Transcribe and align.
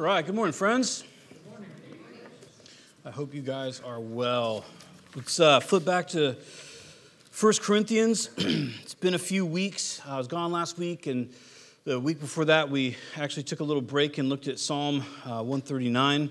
All 0.00 0.06
right, 0.06 0.24
good 0.24 0.34
morning, 0.34 0.54
friends. 0.54 1.04
I 3.04 3.10
hope 3.10 3.34
you 3.34 3.42
guys 3.42 3.80
are 3.80 4.00
well. 4.00 4.64
Let's 5.14 5.38
uh, 5.38 5.60
flip 5.60 5.84
back 5.84 6.08
to 6.08 6.38
1 7.38 7.52
Corinthians. 7.60 8.30
it's 8.38 8.94
been 8.94 9.12
a 9.12 9.18
few 9.18 9.44
weeks. 9.44 10.00
I 10.06 10.16
was 10.16 10.26
gone 10.26 10.52
last 10.52 10.78
week, 10.78 11.06
and 11.06 11.28
the 11.84 12.00
week 12.00 12.18
before 12.18 12.46
that, 12.46 12.70
we 12.70 12.96
actually 13.18 13.42
took 13.42 13.60
a 13.60 13.62
little 13.62 13.82
break 13.82 14.16
and 14.16 14.30
looked 14.30 14.48
at 14.48 14.58
Psalm 14.58 15.04
uh, 15.26 15.42
139. 15.42 16.30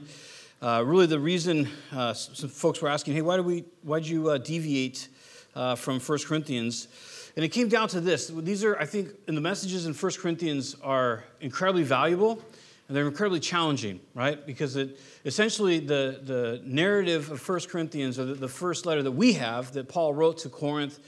Uh, 0.64 0.84
really, 0.84 1.06
the 1.06 1.20
reason 1.20 1.70
uh, 1.92 2.14
some 2.14 2.50
folks 2.50 2.82
were 2.82 2.90
asking, 2.90 3.14
hey, 3.14 3.22
why 3.22 3.36
did 3.36 3.46
we, 3.46 3.66
why'd 3.84 4.04
you 4.04 4.32
uh, 4.32 4.40
deviate 4.40 5.10
uh, 5.54 5.76
from 5.76 6.00
1 6.00 6.20
Corinthians? 6.26 6.88
And 7.36 7.46
it 7.46 7.50
came 7.50 7.70
down 7.70 7.88
to 7.90 8.02
this. 8.02 8.30
These 8.30 8.64
are, 8.64 8.80
I 8.80 8.88
think, 8.88 9.10
and 9.28 9.38
the 9.38 9.42
messages 9.42 9.86
in 9.86 9.94
1 9.94 10.12
Corinthians 10.14 10.76
are 10.82 11.24
incredibly 11.40 11.84
valuable 11.84 12.42
and 12.90 12.98
they're 12.98 13.08
incredibly 13.08 13.40
challenging, 13.40 14.00
right? 14.16 14.44
Because 14.48 14.76
it, 14.76 15.00
essentially 15.24 15.80
the, 15.80 16.20
the 16.24 16.62
narrative 16.66 17.30
of 17.30 17.48
1 17.48 17.60
Corinthians, 17.70 18.18
or 18.18 18.26
the, 18.26 18.34
the 18.34 18.48
first 18.48 18.88
letter 18.88 19.04
that 19.04 19.12
we 19.12 19.34
have 19.34 19.74
that 19.74 19.88
Paul 19.88 20.16
wrote 20.16 20.40
to 20.40 20.50
Corinth, 20.50 21.00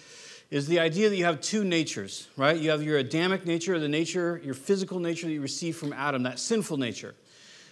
is 0.51 0.67
the 0.67 0.79
idea 0.79 1.09
that 1.09 1.15
you 1.15 1.25
have 1.25 1.41
two 1.41 1.63
natures, 1.63 2.27
right? 2.37 2.55
You 2.55 2.69
have 2.69 2.83
your 2.83 2.99
Adamic 2.99 3.47
nature, 3.47 3.79
the 3.79 3.87
nature, 3.87 4.39
your 4.43 4.53
physical 4.53 4.99
nature 4.99 5.25
that 5.25 5.33
you 5.33 5.41
receive 5.41 5.75
from 5.75 5.91
Adam, 5.91 6.21
that 6.23 6.37
sinful 6.37 6.77
nature. 6.77 7.15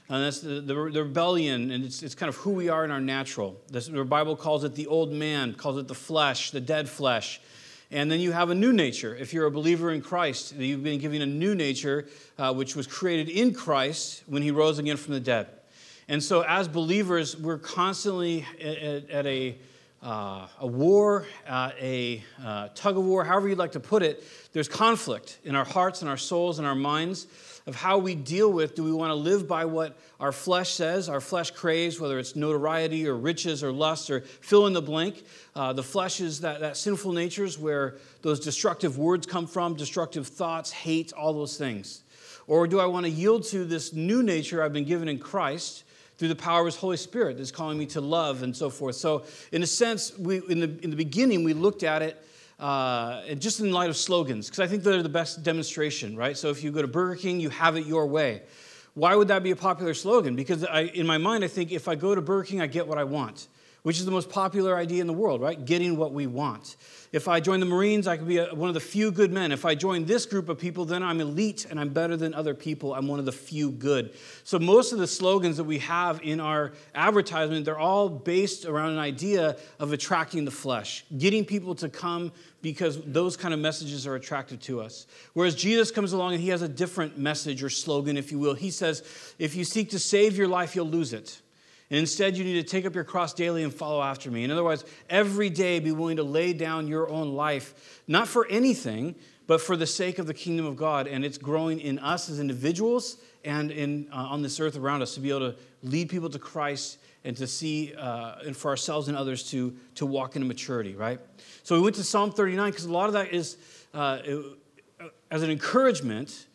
And 0.10 0.24
that's 0.24 0.40
the, 0.40 0.60
the, 0.60 0.74
the 0.74 1.04
rebellion, 1.04 1.70
and 1.70 1.86
it's, 1.86 2.02
it's 2.02 2.16
kind 2.16 2.30
of 2.30 2.36
who 2.38 2.50
we 2.50 2.68
are 2.68 2.84
in 2.84 2.90
our 2.90 3.02
natural. 3.02 3.62
This, 3.70 3.90
the 3.90 4.04
Bible 4.04 4.36
calls 4.36 4.64
it 4.64 4.74
the 4.74 4.88
old 4.88 5.12
man, 5.12 5.54
calls 5.54 5.78
it 5.78 5.88
the 5.88 5.94
flesh, 5.94 6.50
the 6.50 6.62
dead 6.62 6.90
flesh. 6.90 7.40
And 7.92 8.12
then 8.12 8.20
you 8.20 8.32
have 8.32 8.52
a 8.52 8.56
new 8.56 8.72
nature. 8.72 9.16
If 9.16 9.34
you're 9.34 9.48
a 9.48 9.52
believer 9.52 9.92
in 9.92 10.02
Christ, 10.02 10.56
you've 10.56 10.84
been 10.84 11.00
given 11.00 11.22
a 11.22 11.26
new 11.26 11.56
nature, 11.56 12.08
uh, 12.38 12.54
which 12.54 12.76
was 12.76 12.86
created 12.86 13.30
in 13.30 13.54
Christ 13.54 14.24
when 14.28 14.44
he 14.44 14.52
rose 14.52 14.78
again 14.78 14.98
from 14.98 15.16
the 15.16 15.20
dead. 15.20 15.48
And 16.08 16.24
so, 16.24 16.42
as 16.42 16.68
believers, 16.68 17.36
we're 17.36 17.58
constantly 17.58 18.46
at, 18.62 19.10
at 19.10 19.26
a, 19.26 19.58
uh, 20.04 20.48
a 20.60 20.68
war, 20.68 21.26
uh, 21.48 21.72
a 21.80 22.24
tug 22.76 22.98
of 22.98 23.06
war, 23.06 23.24
however 23.24 23.48
you'd 23.48 23.58
like 23.58 23.72
to 23.74 23.80
put 23.80 24.04
it. 24.04 24.24
There's 24.54 24.68
conflict 24.68 25.40
in 25.44 25.56
our 25.56 25.66
hearts 25.66 26.02
and 26.02 26.10
our 26.10 26.18
souls 26.18 26.60
and 26.60 26.68
our 26.68 26.76
minds 26.76 27.28
of 27.70 27.76
how 27.76 28.00
we 28.00 28.16
deal 28.16 28.52
with 28.52 28.74
do 28.74 28.84
we 28.84 28.92
want 28.92 29.12
to 29.12 29.16
live 29.16 29.48
by 29.48 29.64
what 29.64 29.98
our 30.20 30.32
flesh 30.32 30.74
says, 30.74 31.08
our 31.08 31.22
flesh 31.22 31.52
craves, 31.52 32.00
whether 32.00 32.18
it's 32.18 32.36
notoriety 32.36 33.08
or 33.08 33.16
riches 33.16 33.64
or 33.64 33.72
lust 33.72 34.10
or 34.10 34.22
fill 34.22 34.66
in 34.66 34.74
the 34.74 34.82
blank. 34.82 35.24
Uh, 35.56 35.72
the 35.72 35.84
flesh 35.84 36.20
is 36.20 36.42
that, 36.42 36.62
that 36.62 36.76
sinful 36.76 37.14
nature 37.14 37.46
is 37.46 37.60
where 37.60 37.98
those 38.24 38.40
destructive 38.40 38.98
words 38.98 39.28
come 39.28 39.46
from, 39.46 39.76
destructive 39.76 40.28
thoughts, 40.28 40.72
hate, 40.72 41.14
all 41.14 41.32
those 41.32 41.58
things. 41.58 42.02
Or 42.48 42.66
do 42.66 42.80
I 42.80 42.88
want 42.88 43.06
to 43.06 43.12
yield 43.12 43.44
to 43.50 43.64
this 43.64 43.94
new 43.94 44.24
nature 44.24 44.64
I've 44.64 44.74
been 44.74 44.86
given 44.86 45.08
in 45.08 45.20
Christ? 45.20 45.86
through 46.18 46.28
the 46.28 46.36
power 46.36 46.60
of 46.60 46.66
his 46.66 46.76
Holy 46.76 46.98
Spirit 46.98 47.38
that's 47.38 47.50
calling 47.50 47.78
me 47.78 47.86
to 47.86 48.02
love 48.02 48.44
and 48.44 48.54
so 48.54 48.70
forth. 48.70 48.98
So, 48.98 49.24
in 49.54 49.64
a 49.64 49.66
sense, 49.66 50.18
we, 50.20 50.42
in, 50.50 50.60
the, 50.60 50.78
in 50.84 50.90
the 50.90 50.98
beginning, 50.98 51.46
we 51.46 51.54
looked 51.54 51.82
at 51.82 52.02
it 52.02 52.22
uh, 52.60 53.36
just 53.36 53.60
in 53.60 53.72
light 53.72 53.90
of 53.90 53.98
slogans, 53.98 54.48
because 54.48 54.60
I 54.60 54.68
think 54.68 54.84
they're 54.84 55.02
the 55.02 55.10
best 55.10 55.44
demonstration, 55.44 56.16
right? 56.16 56.38
So 56.38 56.50
if 56.50 56.64
you 56.64 56.72
go 56.72 56.82
to 56.82 56.88
Burger 56.88 57.16
King, 57.16 57.40
you 57.40 57.50
have 57.50 57.78
it 57.78 57.86
your 57.86 58.06
way. 58.06 58.44
Why 58.96 59.16
would 59.16 59.30
that 59.30 59.44
be 59.44 59.52
a 59.52 59.56
popular 59.56 59.94
slogan? 59.94 60.36
Because 60.36 60.66
I, 60.66 60.82
in 60.82 61.08
my 61.08 61.18
mind, 61.18 61.44
I 61.44 61.48
think 61.48 61.72
if 61.72 61.88
I 61.88 61.96
go 61.96 62.16
to 62.16 62.22
Burger 62.22 62.44
King, 62.44 62.62
I 62.62 62.68
get 62.68 62.88
what 62.88 62.98
I 62.98 63.04
want 63.06 63.48
which 63.84 63.98
is 63.98 64.06
the 64.06 64.12
most 64.12 64.30
popular 64.30 64.76
idea 64.76 65.02
in 65.02 65.08
the 65.08 65.14
world, 65.14 65.42
right? 65.42 65.64
Getting 65.66 65.98
what 65.98 66.14
we 66.14 66.28
want. 66.28 66.76
If 67.12 67.28
I 67.28 67.40
join 67.40 67.60
the 67.60 67.66
Marines, 67.66 68.08
I 68.08 68.18
could 68.18 68.28
be 68.28 68.38
a, 68.38 68.54
one 68.54 68.70
of 68.70 68.74
the 68.76 68.80
few 68.80 69.12
good 69.12 69.32
men. 69.32 69.52
If 69.52 69.66
I 69.66 69.74
join 69.74 70.06
this 70.06 70.26
group 70.26 70.48
of 70.48 70.60
people, 70.60 70.86
then 70.86 71.02
I'm 71.02 71.20
elite 71.22 71.66
and 71.70 71.80
I'm 71.80 71.90
better 71.90 72.16
than 72.16 72.34
other 72.34 72.54
people. 72.54 72.94
I'm 72.94 73.08
one 73.08 73.20
of 73.20 73.26
the 73.26 73.32
few 73.32 73.72
good. 73.72 74.14
So 74.44 74.60
most 74.60 74.92
of 74.92 75.00
the 75.00 75.08
slogans 75.08 75.58
that 75.58 75.64
we 75.64 75.80
have 75.80 76.22
in 76.22 76.40
our 76.40 76.74
advertisement, 76.94 77.66
they're 77.66 77.80
all 77.80 78.10
based 78.10 78.66
around 78.66 78.92
an 78.92 79.00
idea 79.00 79.58
of 79.80 79.92
attracting 79.92 80.46
the 80.46 80.52
flesh, 80.52 81.04
getting 81.18 81.46
people 81.46 81.74
to 81.76 81.90
come 81.90 82.32
because 82.62 83.02
those 83.04 83.38
kind 83.38 83.54
of 83.54 83.60
messages 83.60 84.06
are 84.06 84.16
attractive 84.16 84.60
to 84.62 84.82
us. 84.82 85.08
Whereas 85.34 85.56
Jesus 85.56 85.92
comes 85.92 86.14
along 86.14 86.34
and 86.34 86.42
he 86.42 86.50
has 86.50 86.62
a 86.62 86.68
different 86.68 87.18
message 87.18 87.64
or 87.64 87.70
slogan, 87.70 88.18
if 88.18 88.32
you 88.32 88.38
will. 88.38 88.54
He 88.54 88.70
says, 88.70 89.04
if 89.40 89.56
you 89.56 89.64
seek 89.64 89.90
to 89.92 90.00
save 90.00 90.38
your 90.38 90.48
life, 90.48 90.76
you'll 90.76 90.86
lose 90.86 91.14
it. 91.14 91.42
And 91.90 92.00
instead, 92.00 92.38
you 92.38 92.44
need 92.44 92.54
to 92.54 92.64
take 92.64 92.86
up 92.86 92.94
your 92.94 93.04
cross 93.04 93.34
daily 93.34 93.64
and 93.64 93.74
follow 93.74 94.02
after 94.02 94.30
me. 94.30 94.44
In 94.44 94.52
other 94.52 94.64
words, 94.64 94.86
every 95.10 95.50
day 95.50 95.80
be 95.80 95.92
willing 95.92 96.18
to 96.18 96.24
lay 96.24 96.54
down 96.54 96.88
your 96.88 97.10
own 97.10 97.34
life, 97.34 98.02
not 98.08 98.28
for 98.28 98.46
anything, 98.48 99.16
but 99.48 99.60
for 99.60 99.76
the 99.76 99.88
sake 99.88 100.20
of 100.20 100.28
the 100.28 100.34
kingdom 100.34 100.68
of 100.68 100.76
God. 100.76 101.08
And 101.08 101.26
it's 101.26 101.40
growing 101.40 101.80
in 101.80 101.98
us 101.98 102.30
as 102.30 102.40
individuals 102.40 103.18
and 103.44 103.72
in, 103.72 104.08
uh, 104.12 104.18
on 104.18 104.44
this 104.44 104.60
earth 104.60 104.78
around 104.78 105.02
us 105.02 105.16
to 105.16 105.20
be 105.20 105.30
able 105.30 105.52
to 105.52 105.56
lead 105.82 106.10
people 106.10 106.30
to 106.30 106.38
Christ 106.38 107.00
and 107.24 107.36
to 107.38 107.48
see, 107.48 107.94
uh, 107.96 108.36
and 108.46 108.56
for 108.56 108.70
ourselves 108.70 109.08
and 109.08 109.18
others 109.18 109.50
to, 109.50 109.76
to 109.96 110.06
walk 110.06 110.36
into 110.36 110.48
maturity, 110.48 110.96
right? 110.96 111.20
So 111.64 111.76
we 111.76 111.82
went 111.82 111.96
to 111.96 112.04
Psalm 112.04 112.32
39 112.32 112.70
because 112.70 112.86
a 112.86 112.92
lot 112.92 113.08
of 113.08 113.14
that 113.14 113.34
is 113.34 113.58
uh, 113.96 114.20
as 115.32 115.42
an 115.42 115.50
encouragement, 115.50 116.46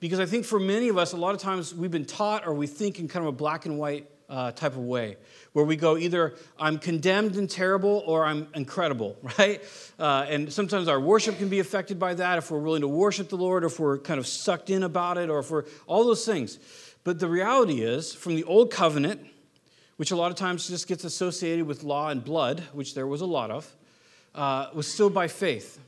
because 0.00 0.20
I 0.20 0.26
think 0.26 0.44
for 0.44 0.60
many 0.60 0.88
of 0.88 0.98
us, 0.98 1.12
a 1.12 1.16
lot 1.16 1.34
of 1.34 1.40
times 1.40 1.74
we've 1.74 1.90
been 1.90 2.04
taught 2.04 2.46
or 2.46 2.52
we 2.52 2.66
think 2.66 2.98
in 2.98 3.08
kind 3.08 3.24
of 3.24 3.32
a 3.32 3.36
black 3.36 3.64
and 3.64 3.78
white 3.78 4.08
uh, 4.32 4.50
type 4.50 4.72
of 4.72 4.78
way, 4.78 5.16
where 5.52 5.64
we 5.64 5.76
go 5.76 5.98
either 5.98 6.34
I'm 6.58 6.78
condemned 6.78 7.36
and 7.36 7.48
terrible 7.48 8.02
or 8.06 8.24
I'm 8.24 8.48
incredible, 8.54 9.16
right? 9.38 9.62
Uh, 9.98 10.24
and 10.26 10.50
sometimes 10.50 10.88
our 10.88 10.98
worship 10.98 11.36
can 11.36 11.50
be 11.50 11.60
affected 11.60 11.98
by 11.98 12.14
that 12.14 12.38
if 12.38 12.50
we're 12.50 12.58
willing 12.58 12.80
to 12.80 12.88
worship 12.88 13.28
the 13.28 13.36
Lord, 13.36 13.62
or 13.62 13.66
if 13.66 13.78
we're 13.78 13.98
kind 13.98 14.18
of 14.18 14.26
sucked 14.26 14.70
in 14.70 14.82
about 14.82 15.18
it, 15.18 15.28
or 15.28 15.40
if 15.40 15.50
we're 15.50 15.64
all 15.86 16.04
those 16.04 16.24
things. 16.24 16.58
But 17.04 17.18
the 17.18 17.28
reality 17.28 17.82
is, 17.82 18.14
from 18.14 18.34
the 18.34 18.44
old 18.44 18.70
covenant, 18.70 19.20
which 19.96 20.10
a 20.10 20.16
lot 20.16 20.30
of 20.30 20.36
times 20.38 20.66
just 20.66 20.88
gets 20.88 21.04
associated 21.04 21.66
with 21.66 21.82
law 21.82 22.08
and 22.08 22.24
blood, 22.24 22.60
which 22.72 22.94
there 22.94 23.06
was 23.06 23.20
a 23.20 23.26
lot 23.26 23.50
of, 23.50 23.70
uh, 24.34 24.68
was 24.72 24.90
still 24.90 25.10
by 25.10 25.28
faith. 25.28 25.78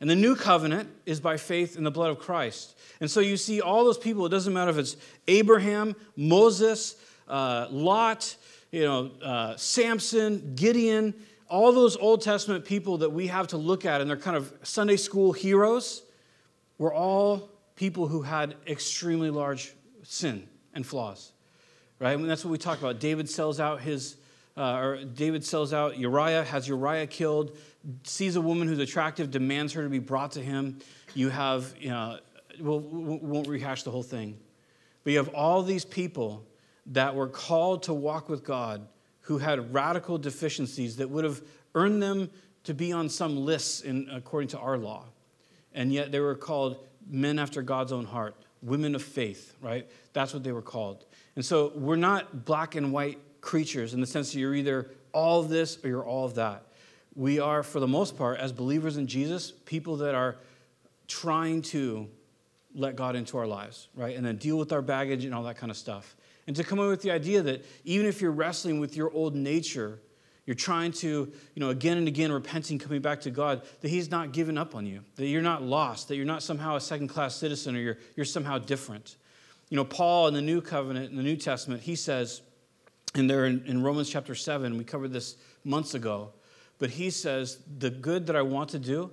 And 0.00 0.08
the 0.08 0.16
new 0.16 0.34
covenant 0.34 0.88
is 1.04 1.20
by 1.20 1.36
faith 1.36 1.76
in 1.76 1.84
the 1.84 1.90
blood 1.90 2.10
of 2.10 2.18
Christ. 2.18 2.76
And 3.00 3.10
so 3.10 3.20
you 3.20 3.36
see 3.36 3.60
all 3.60 3.84
those 3.84 3.98
people, 3.98 4.24
it 4.26 4.30
doesn't 4.30 4.52
matter 4.52 4.70
if 4.70 4.78
it's 4.78 4.96
Abraham, 5.28 5.94
Moses, 6.16 6.96
uh, 7.28 7.66
Lot, 7.70 8.36
you 8.70 8.84
know, 8.84 9.10
uh, 9.22 9.56
Samson, 9.56 10.54
Gideon, 10.54 11.14
all 11.48 11.72
those 11.72 11.96
Old 11.96 12.22
Testament 12.22 12.64
people 12.64 12.98
that 12.98 13.10
we 13.10 13.26
have 13.26 13.48
to 13.48 13.58
look 13.58 13.84
at, 13.84 14.00
and 14.00 14.08
they're 14.08 14.16
kind 14.16 14.36
of 14.36 14.52
Sunday 14.62 14.96
school 14.96 15.32
heroes, 15.32 16.02
were 16.78 16.92
all 16.92 17.50
people 17.76 18.08
who 18.08 18.22
had 18.22 18.54
extremely 18.66 19.30
large 19.30 19.74
sin 20.02 20.48
and 20.74 20.86
flaws, 20.86 21.32
right? 21.98 22.16
Mean, 22.16 22.26
that's 22.26 22.44
what 22.44 22.50
we 22.50 22.58
talk 22.58 22.78
about. 22.78 23.00
David 23.00 23.28
sells 23.28 23.60
out 23.60 23.82
his, 23.82 24.16
uh, 24.56 24.76
or 24.76 25.04
David 25.04 25.44
sells 25.44 25.72
out 25.72 25.98
Uriah, 25.98 26.44
has 26.44 26.66
Uriah 26.66 27.06
killed, 27.06 27.56
sees 28.04 28.36
a 28.36 28.40
woman 28.40 28.68
who's 28.68 28.78
attractive, 28.78 29.30
demands 29.30 29.72
her 29.74 29.82
to 29.82 29.88
be 29.88 29.98
brought 29.98 30.32
to 30.32 30.40
him. 30.40 30.78
You 31.14 31.28
have, 31.28 31.74
you 31.78 31.90
know, 31.90 32.18
we'll, 32.60 32.80
we 32.80 33.16
won't 33.18 33.48
rehash 33.48 33.82
the 33.82 33.90
whole 33.90 34.02
thing, 34.02 34.38
but 35.04 35.12
you 35.12 35.18
have 35.18 35.28
all 35.34 35.62
these 35.62 35.84
people 35.84 36.46
that 36.86 37.14
were 37.14 37.28
called 37.28 37.84
to 37.84 37.94
walk 37.94 38.28
with 38.28 38.44
God 38.44 38.86
who 39.22 39.38
had 39.38 39.72
radical 39.72 40.18
deficiencies 40.18 40.96
that 40.96 41.08
would 41.08 41.24
have 41.24 41.40
earned 41.74 42.02
them 42.02 42.30
to 42.64 42.74
be 42.74 42.92
on 42.92 43.08
some 43.08 43.36
lists 43.36 43.80
in, 43.80 44.08
according 44.12 44.48
to 44.48 44.58
our 44.58 44.76
law. 44.76 45.04
And 45.74 45.92
yet 45.92 46.12
they 46.12 46.20
were 46.20 46.34
called 46.34 46.84
men 47.08 47.38
after 47.38 47.62
God's 47.62 47.92
own 47.92 48.04
heart, 48.04 48.34
women 48.62 48.94
of 48.94 49.02
faith, 49.02 49.56
right? 49.60 49.88
That's 50.12 50.34
what 50.34 50.42
they 50.44 50.52
were 50.52 50.62
called. 50.62 51.04
And 51.36 51.44
so 51.44 51.72
we're 51.74 51.96
not 51.96 52.44
black 52.44 52.74
and 52.74 52.92
white 52.92 53.18
creatures 53.40 53.94
in 53.94 54.00
the 54.00 54.06
sense 54.06 54.32
that 54.32 54.38
you're 54.38 54.54
either 54.54 54.90
all 55.12 55.40
of 55.40 55.48
this 55.48 55.78
or 55.84 55.88
you're 55.88 56.04
all 56.04 56.24
of 56.24 56.34
that. 56.34 56.66
We 57.14 57.40
are, 57.40 57.62
for 57.62 57.80
the 57.80 57.88
most 57.88 58.16
part, 58.16 58.38
as 58.38 58.52
believers 58.52 58.96
in 58.96 59.06
Jesus, 59.06 59.50
people 59.50 59.96
that 59.98 60.14
are 60.14 60.36
trying 61.08 61.62
to 61.62 62.08
let 62.74 62.96
God 62.96 63.16
into 63.16 63.36
our 63.38 63.46
lives, 63.46 63.88
right? 63.94 64.16
And 64.16 64.24
then 64.24 64.36
deal 64.36 64.56
with 64.56 64.72
our 64.72 64.82
baggage 64.82 65.24
and 65.24 65.34
all 65.34 65.42
that 65.42 65.56
kind 65.56 65.70
of 65.70 65.76
stuff. 65.76 66.16
And 66.46 66.56
to 66.56 66.64
come 66.64 66.80
up 66.80 66.88
with 66.88 67.02
the 67.02 67.10
idea 67.10 67.42
that 67.42 67.64
even 67.84 68.06
if 68.06 68.20
you're 68.20 68.32
wrestling 68.32 68.80
with 68.80 68.96
your 68.96 69.12
old 69.12 69.34
nature, 69.34 70.00
you're 70.44 70.56
trying 70.56 70.90
to, 70.92 71.32
you 71.54 71.60
know, 71.60 71.70
again 71.70 71.98
and 71.98 72.08
again 72.08 72.32
repenting, 72.32 72.78
coming 72.78 73.00
back 73.00 73.20
to 73.20 73.30
God, 73.30 73.62
that 73.80 73.88
He's 73.88 74.10
not 74.10 74.32
given 74.32 74.58
up 74.58 74.74
on 74.74 74.86
you, 74.86 75.02
that 75.16 75.26
you're 75.26 75.42
not 75.42 75.62
lost, 75.62 76.08
that 76.08 76.16
you're 76.16 76.26
not 76.26 76.42
somehow 76.42 76.76
a 76.76 76.80
second 76.80 77.08
class 77.08 77.36
citizen 77.36 77.76
or 77.76 77.78
you're, 77.78 77.98
you're 78.16 78.26
somehow 78.26 78.58
different. 78.58 79.16
You 79.68 79.76
know, 79.76 79.84
Paul 79.84 80.28
in 80.28 80.34
the 80.34 80.42
New 80.42 80.60
Covenant, 80.60 81.10
in 81.10 81.16
the 81.16 81.22
New 81.22 81.36
Testament, 81.36 81.82
he 81.82 81.94
says, 81.94 82.42
and 83.14 83.30
there 83.30 83.46
in, 83.46 83.64
in 83.66 83.82
Romans 83.82 84.10
chapter 84.10 84.34
7, 84.34 84.76
we 84.76 84.84
covered 84.84 85.12
this 85.12 85.36
months 85.64 85.94
ago, 85.94 86.32
but 86.78 86.90
he 86.90 87.10
says, 87.10 87.58
The 87.78 87.90
good 87.90 88.26
that 88.26 88.36
I 88.36 88.42
want 88.42 88.70
to 88.70 88.78
do, 88.78 89.10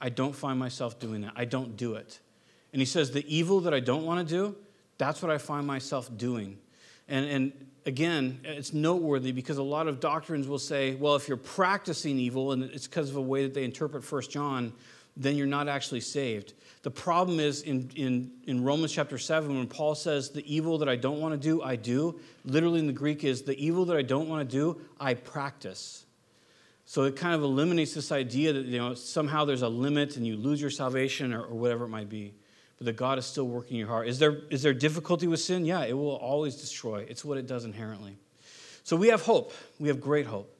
I 0.00 0.08
don't 0.08 0.34
find 0.34 0.58
myself 0.58 0.98
doing 0.98 1.20
that. 1.22 1.32
I 1.36 1.44
don't 1.44 1.76
do 1.76 1.94
it. 1.94 2.20
And 2.72 2.80
he 2.80 2.86
says, 2.86 3.10
The 3.10 3.24
evil 3.34 3.60
that 3.60 3.74
I 3.74 3.80
don't 3.80 4.06
want 4.06 4.26
to 4.26 4.34
do, 4.34 4.56
that's 4.98 5.20
what 5.20 5.30
I 5.30 5.38
find 5.38 5.66
myself 5.66 6.10
doing. 6.16 6.58
And, 7.10 7.26
and 7.26 7.52
again, 7.84 8.40
it's 8.44 8.72
noteworthy 8.72 9.32
because 9.32 9.58
a 9.58 9.62
lot 9.62 9.88
of 9.88 10.00
doctrines 10.00 10.46
will 10.46 10.58
say, 10.58 10.94
well, 10.94 11.16
if 11.16 11.28
you're 11.28 11.36
practicing 11.36 12.18
evil, 12.18 12.52
and 12.52 12.62
it's 12.62 12.86
because 12.86 13.10
of 13.10 13.16
a 13.16 13.20
way 13.20 13.42
that 13.42 13.52
they 13.52 13.64
interpret 13.64 14.04
First 14.04 14.30
John, 14.30 14.72
then 15.16 15.36
you're 15.36 15.46
not 15.46 15.68
actually 15.68 16.00
saved. 16.00 16.54
The 16.82 16.90
problem 16.90 17.40
is 17.40 17.62
in, 17.62 17.90
in, 17.96 18.30
in 18.46 18.64
Romans 18.64 18.92
chapter 18.92 19.18
7, 19.18 19.54
when 19.54 19.66
Paul 19.66 19.94
says, 19.94 20.30
The 20.30 20.54
evil 20.54 20.78
that 20.78 20.88
I 20.88 20.96
don't 20.96 21.20
want 21.20 21.34
to 21.34 21.48
do, 21.48 21.62
I 21.62 21.76
do, 21.76 22.20
literally 22.44 22.78
in 22.78 22.86
the 22.86 22.92
Greek 22.92 23.24
is, 23.24 23.42
The 23.42 23.58
evil 23.62 23.84
that 23.86 23.96
I 23.96 24.02
don't 24.02 24.28
want 24.28 24.48
to 24.48 24.56
do, 24.56 24.80
I 24.98 25.14
practice. 25.14 26.06
So 26.86 27.04
it 27.04 27.16
kind 27.16 27.34
of 27.34 27.42
eliminates 27.42 27.94
this 27.94 28.10
idea 28.12 28.52
that 28.52 28.64
you 28.64 28.78
know, 28.78 28.94
somehow 28.94 29.44
there's 29.44 29.62
a 29.62 29.68
limit 29.68 30.16
and 30.16 30.26
you 30.26 30.36
lose 30.36 30.60
your 30.60 30.70
salvation 30.70 31.32
or, 31.32 31.42
or 31.42 31.54
whatever 31.54 31.84
it 31.84 31.88
might 31.88 32.08
be. 32.08 32.34
But 32.80 32.86
that 32.86 32.96
God 32.96 33.18
is 33.18 33.26
still 33.26 33.46
working 33.46 33.76
your 33.76 33.88
heart. 33.88 34.08
Is 34.08 34.18
there, 34.18 34.38
is 34.48 34.62
there 34.62 34.72
difficulty 34.72 35.26
with 35.26 35.40
sin? 35.40 35.66
Yeah, 35.66 35.84
it 35.84 35.92
will 35.92 36.16
always 36.16 36.56
destroy. 36.56 37.04
It's 37.06 37.22
what 37.22 37.36
it 37.36 37.46
does 37.46 37.66
inherently. 37.66 38.16
So 38.84 38.96
we 38.96 39.08
have 39.08 39.20
hope. 39.20 39.52
We 39.78 39.88
have 39.88 40.00
great 40.00 40.24
hope. 40.24 40.56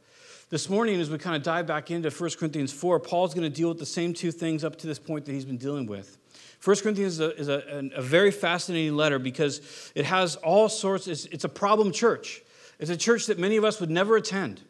This 0.50 0.68
morning, 0.68 1.00
as 1.00 1.08
we 1.08 1.16
kind 1.16 1.34
of 1.34 1.42
dive 1.42 1.66
back 1.66 1.90
into 1.90 2.10
1 2.10 2.30
Corinthians 2.38 2.74
4, 2.74 3.00
Paul's 3.00 3.32
going 3.32 3.50
to 3.50 3.56
deal 3.56 3.70
with 3.70 3.78
the 3.78 3.86
same 3.86 4.12
two 4.12 4.30
things 4.32 4.64
up 4.64 4.76
to 4.76 4.86
this 4.86 4.98
point 4.98 5.24
that 5.24 5.32
he's 5.32 5.46
been 5.46 5.56
dealing 5.56 5.86
with. 5.86 6.18
1 6.62 6.76
Corinthians 6.82 7.14
is 7.14 7.20
a, 7.20 7.36
is 7.36 7.48
a, 7.48 7.90
a 7.96 8.02
very 8.02 8.30
fascinating 8.30 8.96
letter 8.96 9.18
because 9.18 9.92
it 9.94 10.04
has 10.04 10.36
all 10.36 10.68
sorts, 10.68 11.08
it's, 11.08 11.24
it's 11.26 11.44
a 11.44 11.48
problem 11.48 11.90
church. 11.90 12.42
It's 12.78 12.90
a 12.90 12.98
church 12.98 13.28
that 13.28 13.38
many 13.38 13.56
of 13.56 13.64
us 13.64 13.80
would 13.80 13.90
never 13.90 14.16
attend. 14.16 14.60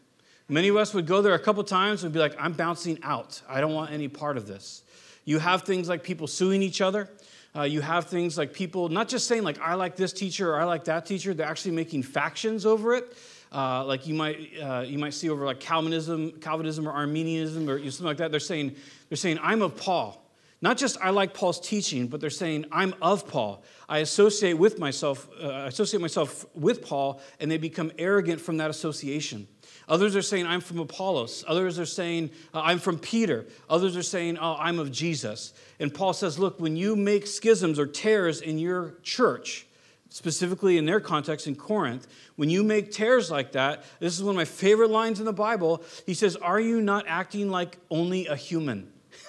Many 0.49 0.69
of 0.69 0.76
us 0.76 0.94
would 0.94 1.06
go 1.06 1.20
there 1.20 1.35
a 1.35 1.38
couple 1.38 1.64
times 1.64 2.05
and 2.05 2.12
be 2.12 2.20
like, 2.20 2.37
I'm 2.38 2.52
bouncing 2.52 3.00
out. 3.02 3.43
I 3.49 3.61
don't 3.61 3.75
want 3.75 3.91
any 3.91 4.06
part 4.06 4.37
of 4.37 4.47
this. 4.47 4.82
You 5.25 5.41
have 5.41 5.62
things 5.62 5.88
like 5.88 6.05
people 6.05 6.29
suing 6.29 6.62
each 6.62 6.81
other. 6.81 7.08
Uh, 7.55 7.62
you 7.62 7.81
have 7.81 8.06
things 8.06 8.38
like 8.38 8.52
people 8.52 8.88
not 8.88 9.08
just 9.08 9.26
saying 9.26 9.43
like 9.43 9.58
I 9.61 9.75
like 9.75 9.97
this 9.97 10.12
teacher 10.12 10.55
or 10.55 10.61
I 10.61 10.64
like 10.64 10.85
that 10.85 11.06
teacher. 11.06 11.35
They're 11.35 11.49
actually 11.49 11.73
making 11.73 12.05
factions 12.05 12.64
over 12.64 12.94
it. 12.94 13.17
Uh, 13.52 13.85
like 13.85 14.06
you 14.06 14.14
might 14.14 14.50
uh, 14.62 14.85
you 14.87 14.99
might 14.99 15.14
see 15.14 15.29
over 15.29 15.44
like 15.44 15.58
Calvinism, 15.58 16.32
Calvinism 16.41 16.88
or 16.88 16.93
Arminianism 16.93 17.69
or 17.69 17.79
something 17.79 18.06
like 18.06 18.19
that. 18.19 18.31
They're 18.31 18.38
saying 18.38 18.76
they're 19.08 19.17
saying 19.17 19.41
I'm 19.43 19.62
of 19.62 19.76
Paul. 19.76 20.25
Not 20.62 20.76
just 20.76 20.99
I 21.00 21.11
like 21.11 21.32
Paul's 21.32 21.58
teaching, 21.58 22.06
but 22.06 22.20
they're 22.20 22.31
saying 22.31 22.67
I'm 22.70 22.94
of 23.00 23.26
Paul. 23.26 23.64
I 23.88 23.99
associate 23.99 24.55
with 24.55 24.79
myself, 24.79 25.29
uh, 25.43 25.64
associate 25.67 26.00
myself 26.00 26.44
with 26.55 26.82
Paul, 26.82 27.20
and 27.41 27.50
they 27.50 27.56
become 27.56 27.91
arrogant 27.99 28.41
from 28.41 28.58
that 28.58 28.70
association. 28.70 29.49
Others 29.91 30.15
are 30.15 30.23
saying, 30.23 30.47
I'm 30.47 30.61
from 30.61 30.79
Apollos. 30.79 31.45
Others 31.49 31.79
are 31.81 31.85
saying, 31.85 32.31
uh, 32.55 32.63
I'm 32.65 32.79
from 32.79 32.97
Peter. 32.97 33.45
Others 33.69 33.97
are 33.97 34.05
saying, 34.05 34.39
oh, 34.39 34.57
I'm 34.57 34.79
of 34.79 34.93
Jesus. 34.93 35.53
And 35.81 35.93
Paul 35.93 36.13
says, 36.13 36.39
look, 36.39 36.61
when 36.61 36.77
you 36.77 36.95
make 36.95 37.27
schisms 37.27 37.77
or 37.77 37.87
tears 37.87 38.41
in 38.41 38.61
your 38.61 38.95
church, 39.03 39.67
specifically 40.09 40.79
in 40.79 40.87
their 40.87 41.01
context 41.01 41.49
in 41.49 41.57
Corinth, 41.57 42.07
when 42.37 42.49
you 42.49 42.63
make 42.63 42.93
tears 42.93 43.33
like 43.33 43.53
that, 43.53 43.85
this 43.99 44.17
is 44.17 44.23
one 44.23 44.31
of 44.31 44.37
my 44.37 44.45
favorite 44.45 44.91
lines 44.91 45.19
in 45.19 45.27
the 45.27 45.33
Bible. 45.33 45.83
He 46.07 46.15
says, 46.15 46.37
Are 46.37 46.61
you 46.61 46.81
not 46.81 47.07
acting 47.09 47.51
like 47.51 47.77
only 47.91 48.29
a 48.29 48.37
human? 48.37 48.93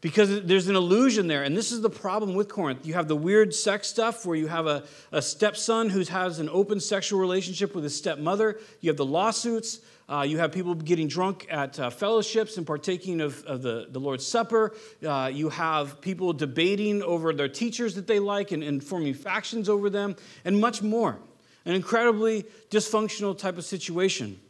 because 0.00 0.42
there's 0.42 0.68
an 0.68 0.76
illusion 0.76 1.26
there. 1.26 1.42
And 1.42 1.56
this 1.56 1.72
is 1.72 1.80
the 1.80 1.90
problem 1.90 2.34
with 2.34 2.48
Corinth. 2.48 2.86
You 2.86 2.94
have 2.94 3.08
the 3.08 3.16
weird 3.16 3.54
sex 3.54 3.88
stuff 3.88 4.24
where 4.24 4.36
you 4.36 4.46
have 4.46 4.66
a, 4.66 4.84
a 5.12 5.20
stepson 5.20 5.90
who 5.90 6.02
has 6.04 6.38
an 6.38 6.48
open 6.50 6.80
sexual 6.80 7.20
relationship 7.20 7.74
with 7.74 7.84
his 7.84 7.96
stepmother, 7.96 8.58
you 8.80 8.90
have 8.90 8.96
the 8.96 9.06
lawsuits. 9.06 9.80
Uh, 10.08 10.22
you 10.22 10.38
have 10.38 10.50
people 10.50 10.74
getting 10.74 11.06
drunk 11.06 11.46
at 11.48 11.78
uh, 11.78 11.88
fellowships 11.88 12.56
and 12.56 12.66
partaking 12.66 13.20
of, 13.20 13.44
of 13.44 13.62
the, 13.62 13.86
the 13.90 14.00
Lord's 14.00 14.26
Supper. 14.26 14.74
Uh, 15.06 15.30
you 15.32 15.48
have 15.50 16.00
people 16.00 16.32
debating 16.32 17.00
over 17.04 17.32
their 17.32 17.48
teachers 17.48 17.94
that 17.94 18.08
they 18.08 18.18
like 18.18 18.50
and, 18.50 18.64
and 18.64 18.82
forming 18.82 19.14
factions 19.14 19.68
over 19.68 19.88
them, 19.88 20.16
and 20.44 20.60
much 20.60 20.82
more. 20.82 21.20
An 21.64 21.76
incredibly 21.76 22.44
dysfunctional 22.70 23.38
type 23.38 23.56
of 23.56 23.64
situation. 23.64 24.40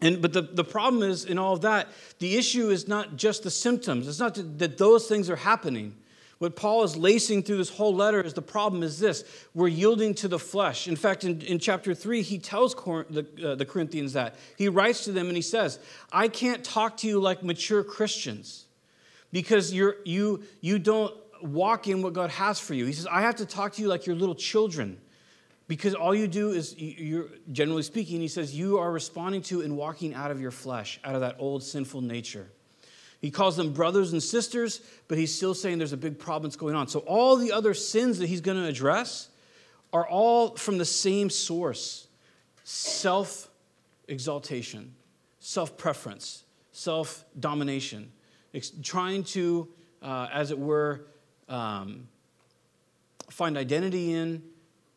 And, 0.00 0.20
but 0.20 0.32
the, 0.32 0.42
the 0.42 0.64
problem 0.64 1.02
is, 1.02 1.24
in 1.24 1.38
all 1.38 1.54
of 1.54 1.62
that, 1.62 1.88
the 2.18 2.36
issue 2.36 2.68
is 2.68 2.86
not 2.86 3.16
just 3.16 3.42
the 3.42 3.50
symptoms. 3.50 4.06
It's 4.06 4.18
not 4.18 4.34
that 4.58 4.76
those 4.76 5.06
things 5.06 5.30
are 5.30 5.36
happening. 5.36 5.94
What 6.38 6.54
Paul 6.54 6.84
is 6.84 6.98
lacing 6.98 7.44
through 7.44 7.56
this 7.56 7.70
whole 7.70 7.94
letter 7.94 8.20
is 8.20 8.34
the 8.34 8.42
problem 8.42 8.82
is 8.82 8.98
this 8.98 9.24
we're 9.54 9.68
yielding 9.68 10.14
to 10.16 10.28
the 10.28 10.38
flesh. 10.38 10.86
In 10.86 10.96
fact, 10.96 11.24
in, 11.24 11.40
in 11.40 11.58
chapter 11.58 11.94
3, 11.94 12.20
he 12.20 12.38
tells 12.38 12.74
Cor- 12.74 13.06
the, 13.08 13.26
uh, 13.42 13.54
the 13.54 13.64
Corinthians 13.64 14.12
that. 14.12 14.34
He 14.58 14.68
writes 14.68 15.04
to 15.04 15.12
them 15.12 15.28
and 15.28 15.36
he 15.36 15.42
says, 15.42 15.78
I 16.12 16.28
can't 16.28 16.62
talk 16.62 16.98
to 16.98 17.06
you 17.06 17.20
like 17.20 17.42
mature 17.42 17.82
Christians 17.82 18.66
because 19.32 19.72
you're, 19.72 19.96
you, 20.04 20.42
you 20.60 20.78
don't 20.78 21.14
walk 21.40 21.88
in 21.88 22.02
what 22.02 22.12
God 22.12 22.28
has 22.30 22.60
for 22.60 22.74
you. 22.74 22.84
He 22.84 22.92
says, 22.92 23.06
I 23.06 23.22
have 23.22 23.36
to 23.36 23.46
talk 23.46 23.72
to 23.74 23.82
you 23.82 23.88
like 23.88 24.06
you're 24.06 24.16
little 24.16 24.34
children 24.34 24.98
because 25.68 25.94
all 25.94 26.14
you 26.14 26.28
do 26.28 26.52
is, 26.52 26.76
you're 26.78 27.28
generally 27.50 27.82
speaking, 27.82 28.20
he 28.20 28.28
says, 28.28 28.54
you 28.54 28.78
are 28.78 28.90
responding 28.90 29.42
to 29.42 29.62
and 29.62 29.76
walking 29.76 30.14
out 30.14 30.30
of 30.30 30.40
your 30.40 30.52
flesh, 30.52 31.00
out 31.02 31.14
of 31.14 31.22
that 31.22 31.36
old 31.38 31.62
sinful 31.62 32.02
nature. 32.02 32.48
He 33.20 33.30
calls 33.30 33.56
them 33.56 33.72
brothers 33.72 34.12
and 34.12 34.22
sisters, 34.22 34.80
but 35.08 35.18
he's 35.18 35.34
still 35.34 35.54
saying 35.54 35.78
there's 35.78 35.92
a 35.92 35.96
big 35.96 36.18
problem 36.18 36.48
that's 36.48 36.56
going 36.56 36.76
on. 36.76 36.86
So 36.86 37.00
all 37.00 37.36
the 37.36 37.50
other 37.50 37.74
sins 37.74 38.18
that 38.18 38.28
he's 38.28 38.40
going 38.40 38.58
to 38.58 38.66
address 38.68 39.28
are 39.92 40.06
all 40.06 40.54
from 40.56 40.78
the 40.78 40.84
same 40.84 41.30
source 41.30 42.06
self 42.62 43.48
exaltation, 44.06 44.94
self 45.40 45.76
preference, 45.76 46.44
self 46.70 47.24
domination, 47.40 48.12
trying 48.82 49.24
to, 49.24 49.68
uh, 50.02 50.28
as 50.32 50.50
it 50.50 50.58
were, 50.58 51.06
um, 51.48 52.06
find 53.30 53.56
identity 53.56 54.12
in 54.12 54.42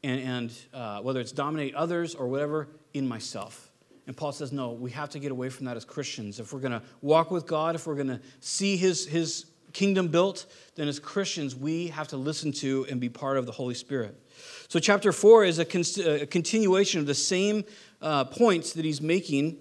and, 0.04 0.22
and 0.22 0.54
uh, 0.74 1.02
whether 1.02 1.20
it's 1.20 1.32
dominate 1.32 1.76
others 1.76 2.16
or 2.16 2.28
whatever, 2.28 2.68
in 2.94 3.08
myself. 3.08 3.72
And 4.08 4.18
Paul 4.18 4.32
says, 4.32 4.52
no, 4.52 4.72
we 4.72 4.90
have 4.92 5.10
to 5.10 5.20
get 5.20 5.32
away 5.32 5.50
from 5.50 5.66
that 5.68 5.78
as 5.78 5.86
Christians. 5.86 6.40
If 6.40 6.52
we're 6.52 6.62
going 6.62 6.72
to 6.72 6.82
walk 7.02 7.30
with 7.30 7.46
God, 7.46 7.76
if 7.76 7.86
we're 7.86 7.96
going 7.96 8.08
to 8.08 8.20
see 8.40 8.76
his, 8.76 9.06
his 9.06 9.46
kingdom 9.72 10.08
built, 10.08 10.48
then 10.76 10.88
as 10.88 11.00
Christians, 11.00 11.56
we 11.56 11.88
have 11.88 12.08
to 12.08 12.18
listen 12.18 12.52
to 12.54 12.88
and 12.90 13.00
be 13.00 13.10
part 13.10 13.38
of 13.38 13.46
the 13.46 13.52
Holy 13.52 13.76
Spirit. 13.76 14.20
So, 14.68 14.80
chapter 14.80 15.12
four 15.12 15.46
is 15.46 15.60
a, 15.60 15.66
con- 15.66 15.84
a 16.06 16.26
continuation 16.26 17.00
of 17.00 17.06
the 17.06 17.14
same 17.14 17.64
uh, 18.02 18.24
points 18.26 18.74
that 18.74 18.86
he's 18.86 19.02
making 19.02 19.58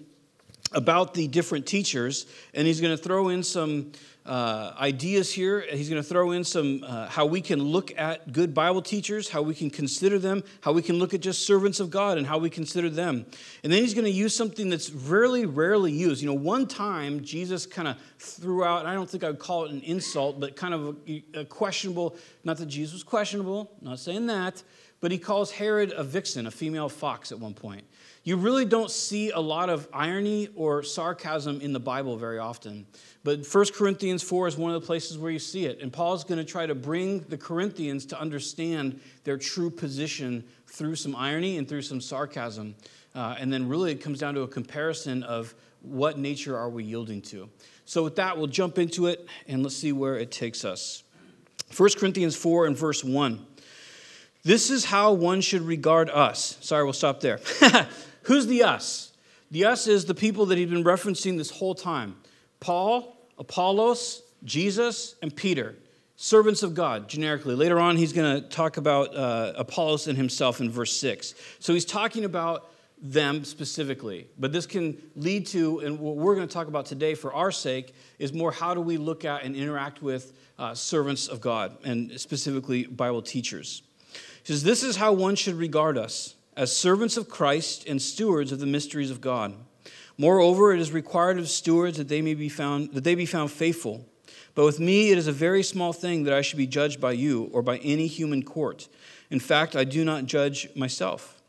about 0.71 1.13
the 1.13 1.27
different 1.27 1.65
teachers, 1.65 2.25
and 2.53 2.65
he's 2.65 2.81
going 2.81 2.95
to 2.95 3.01
throw 3.01 3.29
in 3.29 3.43
some 3.43 3.91
uh, 4.29 4.75
ideas 4.79 5.33
here. 5.33 5.65
He's 5.71 5.89
going 5.89 6.01
to 6.01 6.07
throw 6.07 6.31
in 6.31 6.43
some 6.43 6.83
uh, 6.85 7.07
how 7.07 7.25
we 7.25 7.41
can 7.41 7.59
look 7.59 7.91
at 7.97 8.31
good 8.31 8.53
Bible 8.53 8.83
teachers, 8.83 9.27
how 9.29 9.41
we 9.41 9.55
can 9.55 9.71
consider 9.71 10.19
them, 10.19 10.43
how 10.61 10.71
we 10.71 10.83
can 10.83 10.99
look 10.99 11.15
at 11.15 11.21
just 11.21 11.47
servants 11.47 11.79
of 11.79 11.89
God 11.89 12.19
and 12.19 12.27
how 12.27 12.37
we 12.37 12.49
consider 12.49 12.91
them. 12.91 13.25
And 13.63 13.73
then 13.73 13.81
he's 13.81 13.95
going 13.95 14.05
to 14.05 14.11
use 14.11 14.35
something 14.35 14.69
that's 14.69 14.91
really 14.91 15.47
rarely 15.47 15.91
used. 15.91 16.21
You 16.21 16.27
know, 16.27 16.35
one 16.35 16.67
time 16.67 17.23
Jesus 17.23 17.65
kind 17.65 17.87
of 17.87 17.97
threw 18.19 18.63
out, 18.63 18.85
I 18.85 18.93
don't 18.93 19.09
think 19.09 19.23
I 19.23 19.31
would 19.31 19.39
call 19.39 19.65
it 19.65 19.71
an 19.71 19.81
insult, 19.81 20.39
but 20.39 20.55
kind 20.55 20.75
of 20.75 20.97
a, 21.07 21.23
a 21.33 21.45
questionable, 21.45 22.15
not 22.43 22.57
that 22.57 22.67
Jesus 22.67 22.93
was 22.93 23.03
questionable, 23.03 23.71
not 23.81 23.97
saying 23.97 24.27
that, 24.27 24.61
but 25.01 25.11
he 25.11 25.17
calls 25.17 25.51
Herod 25.51 25.93
a 25.95 26.03
vixen, 26.03 26.47
a 26.47 26.51
female 26.51 26.89
fox 26.89 27.31
at 27.31 27.39
one 27.39 27.53
point. 27.53 27.83
You 28.23 28.35
really 28.35 28.65
don't 28.65 28.91
see 28.91 29.31
a 29.31 29.39
lot 29.39 29.69
of 29.69 29.87
irony 29.93 30.49
or 30.55 30.83
sarcasm 30.83 31.61
in 31.61 31.71
the 31.71 31.79
Bible 31.79 32.17
very 32.17 32.37
often. 32.37 32.85
But 33.23 33.45
1 33.45 33.65
Corinthians 33.73 34.21
4 34.23 34.49
is 34.49 34.57
one 34.57 34.73
of 34.73 34.81
the 34.81 34.85
places 34.85 35.17
where 35.17 35.31
you 35.31 35.39
see 35.39 35.65
it. 35.65 35.81
And 35.81 35.91
Paul's 35.91 36.23
going 36.23 36.37
to 36.37 36.43
try 36.43 36.65
to 36.65 36.75
bring 36.75 37.21
the 37.21 37.37
Corinthians 37.37 38.05
to 38.07 38.19
understand 38.19 38.99
their 39.23 39.37
true 39.37 39.69
position 39.69 40.43
through 40.67 40.95
some 40.95 41.15
irony 41.15 41.57
and 41.57 41.67
through 41.67 41.81
some 41.81 42.01
sarcasm. 42.01 42.75
Uh, 43.15 43.35
and 43.39 43.51
then 43.51 43.67
really 43.67 43.91
it 43.91 44.01
comes 44.01 44.19
down 44.19 44.33
to 44.35 44.41
a 44.41 44.47
comparison 44.47 45.23
of 45.23 45.55
what 45.81 46.17
nature 46.17 46.57
are 46.57 46.69
we 46.69 46.83
yielding 46.83 47.21
to. 47.21 47.49
So, 47.85 48.03
with 48.03 48.17
that, 48.17 48.37
we'll 48.37 48.47
jump 48.47 48.77
into 48.77 49.07
it 49.07 49.27
and 49.47 49.63
let's 49.63 49.75
see 49.75 49.93
where 49.93 50.17
it 50.17 50.29
takes 50.29 50.65
us. 50.65 51.03
1 51.75 51.89
Corinthians 51.97 52.35
4 52.35 52.67
and 52.67 52.77
verse 52.77 53.03
1. 53.03 53.45
This 54.43 54.69
is 54.69 54.85
how 54.85 55.13
one 55.13 55.41
should 55.41 55.63
regard 55.63 56.09
us. 56.09 56.57
Sorry, 56.61 56.83
we'll 56.83 56.93
stop 56.93 57.19
there. 57.19 57.39
Who's 58.23 58.47
the 58.47 58.63
us? 58.63 59.11
The 59.51 59.65
us 59.65 59.87
is 59.87 60.05
the 60.05 60.15
people 60.15 60.45
that 60.47 60.57
he's 60.57 60.69
been 60.69 60.83
referencing 60.83 61.37
this 61.37 61.49
whole 61.49 61.75
time 61.75 62.15
Paul, 62.59 63.17
Apollos, 63.37 64.21
Jesus, 64.43 65.15
and 65.21 65.35
Peter, 65.35 65.75
servants 66.15 66.63
of 66.63 66.73
God, 66.73 67.09
generically. 67.09 67.55
Later 67.55 67.79
on, 67.79 67.97
he's 67.97 68.13
going 68.13 68.41
to 68.41 68.47
talk 68.47 68.77
about 68.77 69.15
uh, 69.15 69.53
Apollos 69.55 70.07
and 70.07 70.17
himself 70.17 70.61
in 70.61 70.69
verse 70.69 70.95
6. 70.95 71.33
So 71.59 71.73
he's 71.73 71.85
talking 71.85 72.25
about 72.25 72.69
them 73.01 73.45
specifically. 73.45 74.27
But 74.37 74.51
this 74.51 74.65
can 74.65 75.01
lead 75.15 75.47
to, 75.47 75.79
and 75.79 75.99
what 75.99 76.17
we're 76.17 76.35
going 76.35 76.47
to 76.47 76.53
talk 76.53 76.67
about 76.67 76.85
today 76.85 77.15
for 77.15 77.33
our 77.33 77.51
sake, 77.51 77.93
is 78.19 78.33
more 78.33 78.51
how 78.51 78.73
do 78.73 78.81
we 78.81 78.97
look 78.97 79.23
at 79.23 79.43
and 79.43 79.55
interact 79.55 80.01
with 80.01 80.33
uh, 80.57 80.73
servants 80.73 81.27
of 81.27 81.39
God, 81.39 81.77
and 81.85 82.19
specifically 82.19 82.85
Bible 82.85 83.21
teachers. 83.21 83.81
He 84.43 84.53
says, 84.53 84.63
This 84.63 84.83
is 84.83 84.97
how 84.97 85.13
one 85.13 85.35
should 85.35 85.55
regard 85.55 85.97
us 85.97 86.35
as 86.55 86.75
servants 86.75 87.17
of 87.17 87.29
Christ 87.29 87.87
and 87.87 88.01
stewards 88.01 88.51
of 88.51 88.59
the 88.59 88.65
mysteries 88.65 89.11
of 89.11 89.21
God. 89.21 89.55
Moreover, 90.17 90.73
it 90.73 90.81
is 90.81 90.91
required 90.91 91.39
of 91.39 91.49
stewards 91.49 91.97
that 91.97 92.09
they 92.09 92.21
may 92.21 92.33
be 92.33 92.49
found 92.49 92.91
that 92.93 93.05
they 93.05 93.15
be 93.15 93.25
found 93.25 93.51
faithful. 93.51 94.05
But 94.55 94.65
with 94.65 94.79
me 94.79 95.11
it 95.11 95.17
is 95.17 95.27
a 95.27 95.31
very 95.31 95.63
small 95.63 95.93
thing 95.93 96.23
that 96.23 96.33
I 96.33 96.41
should 96.41 96.57
be 96.57 96.67
judged 96.67 96.99
by 96.99 97.13
you 97.13 97.49
or 97.53 97.61
by 97.61 97.77
any 97.77 98.07
human 98.07 98.43
court. 98.43 98.89
In 99.29 99.39
fact, 99.39 99.75
I 99.75 99.85
do 99.85 100.03
not 100.03 100.25
judge 100.25 100.67
myself. 100.75 101.41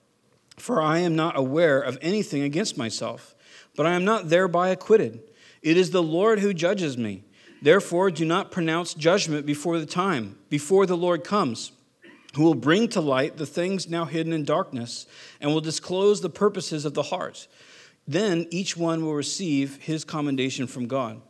For 0.57 0.81
I 0.81 0.99
am 0.99 1.17
not 1.17 1.37
aware 1.37 1.81
of 1.81 1.99
anything 2.03 2.43
against 2.43 2.77
myself, 2.77 3.35
but 3.75 3.87
I 3.87 3.95
am 3.95 4.05
not 4.05 4.29
thereby 4.29 4.69
acquitted. 4.69 5.23
It 5.63 5.77
is 5.77 5.91
the 5.91 6.03
Lord 6.03 6.39
who 6.39 6.55
judges 6.55 6.97
me. 6.97 7.25
Therefore, 7.63 8.11
do 8.11 8.25
not 8.25 8.53
pronounce 8.53 8.95
judgment 8.95 9.47
before 9.47 9.79
the 9.79 9.87
time, 9.87 10.39
before 10.49 10.87
the 10.87 10.97
Lord 10.97 11.25
comes, 11.25 11.73
who 12.35 12.43
will 12.43 12.55
bring 12.55 12.89
to 12.89 13.01
light 13.01 13.37
the 13.37 13.47
things 13.47 13.89
now 13.89 14.05
hidden 14.05 14.33
in 14.33 14.45
darkness 14.45 15.07
and 15.41 15.53
will 15.53 15.61
disclose 15.61 16.21
the 16.21 16.31
purposes 16.31 16.85
of 16.85 16.95
the 16.95 17.03
heart. 17.05 17.49
Then 18.07 18.47
each 18.51 18.77
one 18.77 19.05
will 19.05 19.15
receive 19.15 19.77
his 19.77 20.05
commendation 20.05 20.67
from 20.67 20.87
God. 20.87 21.21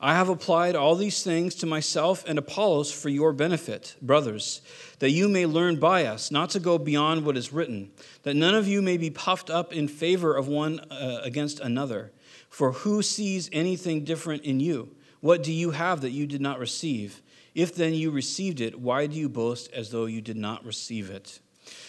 I 0.00 0.14
have 0.14 0.28
applied 0.28 0.76
all 0.76 0.96
these 0.96 1.22
things 1.22 1.54
to 1.56 1.66
myself 1.66 2.24
and 2.26 2.38
Apollos 2.38 2.92
for 2.92 3.08
your 3.08 3.32
benefit, 3.32 3.96
brothers, 4.02 4.60
that 4.98 5.12
you 5.12 5.28
may 5.28 5.46
learn 5.46 5.80
by 5.80 6.04
us 6.04 6.30
not 6.30 6.50
to 6.50 6.60
go 6.60 6.76
beyond 6.76 7.24
what 7.24 7.36
is 7.36 7.52
written, 7.52 7.90
that 8.22 8.36
none 8.36 8.54
of 8.54 8.68
you 8.68 8.82
may 8.82 8.96
be 8.96 9.10
puffed 9.10 9.48
up 9.48 9.72
in 9.72 9.88
favor 9.88 10.36
of 10.36 10.46
one 10.46 10.80
uh, 10.90 11.20
against 11.22 11.60
another. 11.60 12.12
For 12.50 12.72
who 12.72 13.02
sees 13.02 13.48
anything 13.52 14.04
different 14.04 14.44
in 14.44 14.60
you? 14.60 14.94
What 15.24 15.42
do 15.42 15.54
you 15.54 15.70
have 15.70 16.02
that 16.02 16.10
you 16.10 16.26
did 16.26 16.42
not 16.42 16.58
receive? 16.58 17.22
If 17.54 17.74
then 17.74 17.94
you 17.94 18.10
received 18.10 18.60
it, 18.60 18.78
why 18.78 19.06
do 19.06 19.16
you 19.16 19.30
boast 19.30 19.72
as 19.72 19.88
though 19.88 20.04
you 20.04 20.20
did 20.20 20.36
not 20.36 20.62
receive 20.66 21.08
it? 21.08 21.40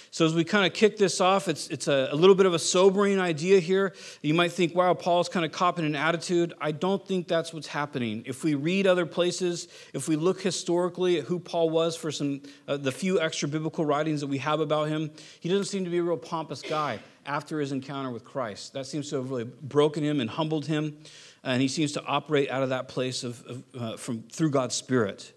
So, 0.09 0.25
as 0.25 0.33
we 0.33 0.45
kind 0.45 0.65
of 0.65 0.71
kick 0.71 0.95
this 0.95 1.19
off, 1.19 1.49
it's, 1.49 1.67
it's 1.67 1.89
a, 1.89 2.07
a, 2.13 2.15
little 2.15 2.35
bit 2.35 2.45
of 2.45 2.53
a 2.53 2.59
sobering 2.59 3.19
idea 3.19 3.59
here. 3.59 3.93
You 4.21 4.33
might 4.33 4.53
think, 4.53 4.73
wow, 4.73 4.93
Paul's 4.93 5.27
kind 5.27 5.45
of 5.45 5.51
copying 5.51 5.85
an 5.85 5.97
attitude. 5.97 6.53
I 6.61 6.71
don't 6.71 7.05
think 7.05 7.27
that's 7.27 7.53
what's 7.53 7.67
happening. 7.67 8.23
If 8.25 8.45
we 8.45 8.55
read 8.55 8.87
other 8.87 9.05
places, 9.05 9.67
if 9.93 10.07
we 10.07 10.15
look 10.15 10.39
historically 10.39 11.19
at 11.19 11.25
who 11.25 11.37
Paul 11.37 11.69
was 11.69 11.97
for 11.97 12.13
some 12.13 12.41
uh, 12.69 12.77
the 12.77 12.93
few 12.93 13.19
extra 13.19 13.49
biblical 13.49 13.83
writings 13.83 14.21
that 14.21 14.27
we 14.27 14.37
have 14.37 14.61
about 14.61 14.87
him, 14.87 15.11
he 15.41 15.49
doesn't 15.49 15.65
seem 15.65 15.83
to 15.83 15.89
be 15.89 15.97
a 15.97 16.03
real 16.03 16.15
pompous 16.15 16.61
guy 16.61 16.99
after 17.25 17.59
his 17.59 17.73
encounter 17.73 18.11
with 18.11 18.23
Christ. 18.23 18.71
That 18.71 18.85
seems 18.85 19.09
to 19.09 19.17
have 19.17 19.29
really 19.29 19.43
broken 19.43 20.03
him 20.03 20.21
and 20.21 20.29
humbled 20.29 20.67
him, 20.67 20.97
and 21.45 21.61
he 21.61 21.67
seems 21.67 21.93
to 21.93 22.03
operate 22.03 22.49
out 22.49 22.63
of 22.63 22.69
that 22.69 22.87
place 22.87 23.23
of, 23.23 23.45
of 23.45 23.63
uh, 23.79 23.97
from 23.97 24.23
through 24.23 24.49
God's 24.49 24.75
Spirit. 24.75 25.31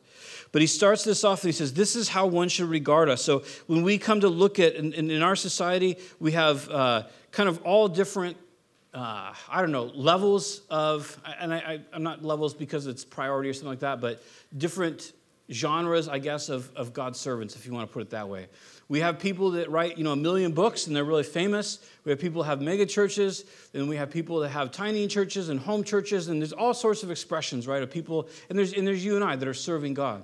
But 0.50 0.62
he 0.62 0.66
starts 0.66 1.04
this 1.04 1.24
off 1.24 1.42
and 1.44 1.48
he 1.48 1.56
says, 1.56 1.74
This 1.74 1.94
is 1.94 2.08
how 2.08 2.26
one 2.26 2.48
should 2.48 2.68
regard 2.68 3.08
us. 3.08 3.22
So 3.22 3.44
when 3.66 3.82
we 3.82 3.98
come 3.98 4.20
to 4.20 4.28
look 4.28 4.58
at, 4.58 4.74
in, 4.74 4.92
in 4.94 5.22
our 5.22 5.36
society, 5.36 5.98
we 6.18 6.32
have 6.32 6.68
uh, 6.70 7.02
kind 7.30 7.48
of 7.48 7.62
all 7.62 7.88
different, 7.88 8.36
uh, 8.94 9.34
I 9.48 9.60
don't 9.60 9.72
know, 9.72 9.84
levels 9.84 10.62
of, 10.70 11.20
and 11.38 11.52
I, 11.52 11.80
I'm 11.92 12.02
not 12.02 12.24
levels 12.24 12.54
because 12.54 12.86
it's 12.86 13.04
priority 13.04 13.50
or 13.50 13.52
something 13.52 13.68
like 13.68 13.80
that, 13.80 14.00
but 14.00 14.22
different 14.56 15.12
genres, 15.50 16.08
I 16.08 16.18
guess, 16.18 16.48
of, 16.48 16.74
of 16.74 16.92
God's 16.92 17.18
servants, 17.18 17.54
if 17.54 17.66
you 17.66 17.72
want 17.72 17.88
to 17.88 17.92
put 17.92 18.02
it 18.02 18.10
that 18.10 18.28
way. 18.28 18.48
We 18.88 19.00
have 19.00 19.18
people 19.18 19.50
that 19.52 19.70
write, 19.70 19.98
you 19.98 20.04
know, 20.04 20.12
a 20.12 20.16
million 20.16 20.52
books 20.52 20.86
and 20.86 20.96
they're 20.96 21.04
really 21.04 21.22
famous. 21.22 21.78
We 22.04 22.10
have 22.10 22.18
people 22.18 22.42
that 22.42 22.48
have 22.48 22.62
mega 22.62 22.86
churches, 22.86 23.44
and 23.74 23.86
we 23.86 23.96
have 23.96 24.10
people 24.10 24.40
that 24.40 24.48
have 24.48 24.72
tiny 24.72 25.06
churches 25.08 25.50
and 25.50 25.60
home 25.60 25.84
churches, 25.84 26.28
and 26.28 26.40
there's 26.40 26.54
all 26.54 26.72
sorts 26.72 27.02
of 27.02 27.10
expressions, 27.10 27.66
right, 27.66 27.82
of 27.82 27.90
people, 27.90 28.28
and 28.48 28.58
there's, 28.58 28.72
and 28.72 28.86
there's 28.86 29.04
you 29.04 29.16
and 29.16 29.24
I 29.24 29.36
that 29.36 29.46
are 29.46 29.52
serving 29.54 29.92
God. 29.92 30.22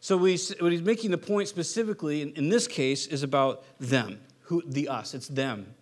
So 0.00 0.16
we, 0.16 0.38
what 0.60 0.70
he's 0.70 0.82
making 0.82 1.10
the 1.10 1.18
point 1.18 1.48
specifically 1.48 2.22
in, 2.22 2.32
in 2.34 2.48
this 2.48 2.68
case 2.68 3.08
is 3.08 3.24
about 3.24 3.64
them, 3.80 4.20
who, 4.42 4.62
the 4.64 4.88
us, 4.88 5.12
it's 5.12 5.28
them. 5.28 5.74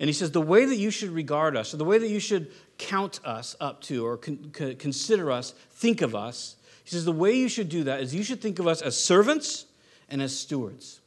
And 0.00 0.08
he 0.08 0.14
says 0.14 0.30
the 0.30 0.40
way 0.40 0.64
that 0.64 0.76
you 0.76 0.90
should 0.90 1.10
regard 1.10 1.58
us, 1.58 1.74
or 1.74 1.76
the 1.76 1.84
way 1.84 1.98
that 1.98 2.08
you 2.08 2.20
should 2.20 2.50
count 2.78 3.20
us 3.22 3.54
up 3.60 3.82
to, 3.82 4.06
or 4.06 4.16
con- 4.16 4.50
consider 4.78 5.30
us, 5.30 5.52
think 5.72 6.00
of 6.00 6.14
us, 6.14 6.56
he 6.84 6.90
says 6.90 7.04
the 7.04 7.12
way 7.12 7.34
you 7.34 7.50
should 7.50 7.68
do 7.68 7.84
that 7.84 8.00
is 8.00 8.14
you 8.14 8.22
should 8.22 8.40
think 8.40 8.58
of 8.58 8.66
us 8.66 8.80
as 8.80 9.00
servants 9.00 9.66
and 10.08 10.22
as 10.22 10.36
stewards. 10.36 10.99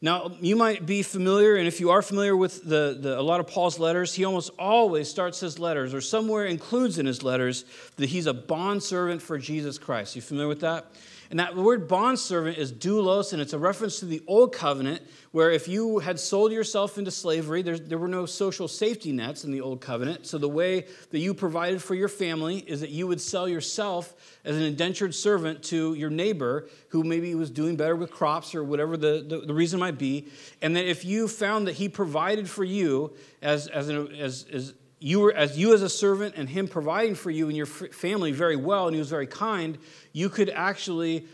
Now, 0.00 0.30
you 0.40 0.54
might 0.54 0.86
be 0.86 1.02
familiar, 1.02 1.56
and 1.56 1.66
if 1.66 1.80
you 1.80 1.90
are 1.90 2.02
familiar 2.02 2.36
with 2.36 2.62
the, 2.62 2.96
the, 3.00 3.18
a 3.18 3.22
lot 3.22 3.40
of 3.40 3.48
Paul's 3.48 3.80
letters, 3.80 4.14
he 4.14 4.24
almost 4.24 4.50
always 4.56 5.08
starts 5.08 5.40
his 5.40 5.58
letters, 5.58 5.92
or 5.92 6.00
somewhere 6.00 6.46
includes 6.46 6.98
in 6.98 7.06
his 7.06 7.24
letters, 7.24 7.64
that 7.96 8.08
he's 8.08 8.26
a 8.26 8.34
bondservant 8.34 9.20
for 9.20 9.38
Jesus 9.38 9.76
Christ. 9.76 10.14
You 10.14 10.22
familiar 10.22 10.46
with 10.46 10.60
that? 10.60 10.86
And 11.30 11.38
that 11.40 11.54
word 11.54 11.88
bondservant 11.88 12.56
is 12.56 12.72
doulos, 12.72 13.32
and 13.32 13.42
it's 13.42 13.52
a 13.52 13.58
reference 13.58 13.98
to 14.00 14.06
the 14.06 14.22
old 14.26 14.54
covenant, 14.54 15.02
where 15.30 15.50
if 15.50 15.68
you 15.68 15.98
had 15.98 16.18
sold 16.18 16.52
yourself 16.52 16.96
into 16.96 17.10
slavery, 17.10 17.60
there 17.60 17.98
were 17.98 18.08
no 18.08 18.24
social 18.24 18.66
safety 18.66 19.12
nets 19.12 19.44
in 19.44 19.50
the 19.50 19.60
old 19.60 19.82
covenant. 19.82 20.26
So 20.26 20.38
the 20.38 20.48
way 20.48 20.86
that 21.10 21.18
you 21.18 21.34
provided 21.34 21.82
for 21.82 21.94
your 21.94 22.08
family 22.08 22.58
is 22.66 22.80
that 22.80 22.90
you 22.90 23.06
would 23.06 23.20
sell 23.20 23.46
yourself 23.46 24.14
as 24.44 24.56
an 24.56 24.62
indentured 24.62 25.14
servant 25.14 25.62
to 25.64 25.92
your 25.94 26.08
neighbor 26.08 26.68
who 26.88 27.04
maybe 27.04 27.34
was 27.34 27.50
doing 27.50 27.76
better 27.76 27.94
with 27.94 28.10
crops 28.10 28.54
or 28.54 28.64
whatever 28.64 28.96
the, 28.96 29.24
the, 29.28 29.40
the 29.40 29.54
reason 29.54 29.78
might 29.78 29.98
be. 29.98 30.28
And 30.62 30.74
that 30.76 30.88
if 30.88 31.04
you 31.04 31.28
found 31.28 31.66
that 31.66 31.74
he 31.74 31.90
provided 31.90 32.48
for 32.48 32.64
you 32.64 33.14
as, 33.42 33.66
as, 33.66 33.90
an, 33.90 34.14
as, 34.16 34.46
as 34.50 34.72
you 35.00 35.20
were 35.20 35.32
as 35.32 35.56
you 35.56 35.74
as 35.74 35.82
a 35.82 35.88
servant 35.88 36.34
and 36.36 36.48
him 36.48 36.68
providing 36.68 37.14
for 37.14 37.30
you 37.30 37.46
and 37.48 37.56
your 37.56 37.66
family 37.66 38.32
very 38.32 38.56
well 38.56 38.86
and 38.86 38.94
he 38.94 38.98
was 38.98 39.10
very 39.10 39.26
kind 39.26 39.78
you 40.12 40.28
could 40.28 40.50
actually 40.50 41.26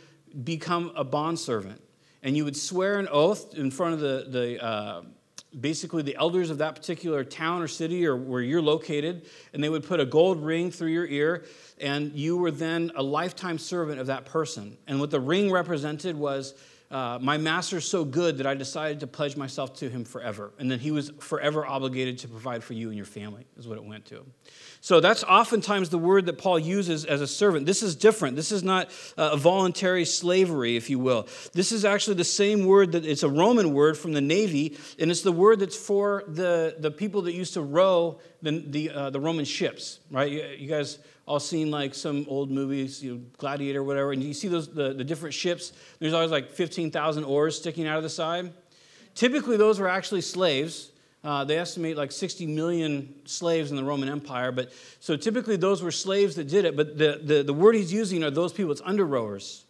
become 0.43 0.93
a 0.97 1.05
bondservant. 1.05 1.81
And 2.23 2.37
you 2.37 2.45
would 2.45 2.57
swear 2.57 2.99
an 2.99 3.09
oath 3.11 3.55
in 3.55 3.71
front 3.71 3.95
of 3.95 4.01
the, 4.01 4.27
the 4.29 4.65
uh, 4.65 5.03
basically 5.59 6.03
the 6.03 6.17
elders 6.17 6.51
of 6.51 6.59
that 6.59 6.75
particular 6.75 7.23
town 7.23 7.63
or 7.63 7.69
city 7.69 8.07
or 8.07 8.17
where 8.17 8.41
you're 8.41 8.63
located 8.63 9.27
and 9.53 9.63
they 9.63 9.69
would 9.69 9.85
put 9.85 10.01
a 10.01 10.07
gold 10.07 10.43
ring 10.43 10.71
through 10.71 10.89
your 10.89 11.07
ear 11.07 11.45
and 11.81 12.13
you 12.15 12.37
were 12.37 12.51
then 12.51 12.91
a 12.97 13.03
lifetime 13.03 13.59
servant 13.59 14.01
of 14.01 14.09
that 14.09 14.25
person. 14.25 14.77
And 14.87 14.99
what 14.99 15.11
the 15.11 15.21
ring 15.21 15.53
represented 15.53 16.17
was 16.17 16.55
uh, 16.95 17.19
my 17.21 17.37
master's 17.37 17.85
so 17.85 18.05
good 18.05 18.39
that 18.39 18.47
I 18.47 18.55
decided 18.55 19.01
to 19.01 19.09
pledge 19.09 19.37
myself 19.37 19.75
to 19.79 19.91
him 19.91 20.05
forever. 20.05 20.53
And 20.61 20.71
then 20.71 20.79
he 20.79 20.93
was 20.93 21.11
forever 21.19 21.67
obligated 21.67 22.19
to 22.19 22.29
provide 22.29 22.63
for 22.63 22.75
you 22.75 22.87
and 22.87 22.97
your 22.97 23.05
family, 23.05 23.47
is 23.59 23.67
what 23.67 23.79
it 23.79 23.85
went 23.85 24.05
to. 24.07 24.25
So 24.81 25.01
that's 25.01 25.25
oftentimes 25.25 25.91
the 25.91 25.99
word 25.99 26.27
that 26.27 26.39
Paul 26.39 26.57
uses 26.57 27.05
as 27.05 27.21
a 27.21 27.27
servant. 27.27 27.67
This 27.67 27.83
is 27.83 27.97
different. 27.97 28.37
This 28.37 28.53
is 28.53 28.63
not 28.63 28.93
a 29.17 29.37
voluntary 29.37 30.05
slavery, 30.05 30.77
if 30.77 30.89
you 30.89 31.01
will. 31.01 31.27
This 31.53 31.73
is 31.73 31.85
actually 31.85 32.15
the 32.15 32.23
same 32.23 32.65
word 32.65 32.93
that 32.93 33.05
it's 33.05 33.25
a 33.25 33.29
Roman 33.29 33.75
word 33.75 33.99
from 33.99 34.13
the 34.13 34.21
Navy, 34.21 34.79
and 34.97 35.11
it's 35.11 35.23
the 35.23 35.33
word 35.33 35.59
that's 35.59 35.77
for 35.77 36.23
the, 36.29 36.77
the 36.79 36.93
people 36.93 37.23
that 37.23 37.33
used 37.33 37.55
to 37.55 37.61
row 37.61 38.21
the, 38.41 38.63
the, 38.65 38.91
uh, 38.91 39.11
the 39.11 39.19
Roman 39.19 39.45
ships, 39.45 39.99
right? 40.13 40.31
You, 40.31 40.45
you 40.59 40.69
guys 40.69 41.01
all 41.27 41.41
seen 41.41 41.71
like 41.71 41.95
some 41.95 42.27
old 42.29 42.51
movies, 42.51 43.03
you 43.03 43.15
know, 43.15 43.21
Gladiator, 43.39 43.83
whatever, 43.83 44.13
and 44.13 44.23
you 44.23 44.35
see 44.35 44.49
those 44.49 44.69
the, 44.69 44.93
the 44.93 45.05
different 45.05 45.35
ships. 45.35 45.73
There's 45.99 46.13
always 46.13 46.31
like 46.31 46.51
15,000 46.51 47.25
oars 47.25 47.57
sticking 47.57 47.87
out 47.87 47.97
of 47.97 48.03
the 48.03 48.11
side. 48.11 48.53
Typically, 49.15 49.57
those 49.57 49.81
were 49.81 49.89
actually 49.89 50.21
slaves. 50.21 50.91
Uh, 51.23 51.43
they 51.43 51.57
estimate 51.57 51.97
like 51.97 52.13
60 52.13 52.47
million 52.47 53.15
slaves 53.25 53.71
in 53.71 53.77
the 53.79 53.85
Roman 53.85 54.11
Empire, 54.11 54.53
but 54.53 54.73
so 55.01 55.17
typically 55.17 55.57
those 55.57 55.83
were 55.83 55.91
slaves 55.91 56.35
that 56.37 56.49
did 56.49 56.67
it. 56.67 56.77
But 56.77 56.99
the, 56.99 57.21
the, 57.23 57.43
the 57.43 57.55
word 57.55 57.75
he's 57.75 57.91
using 57.91 58.23
are 58.23 58.31
those 58.31 58.53
people, 58.53 58.73
it's 58.73 58.83
under 58.85 59.07
rowers. 59.07 59.65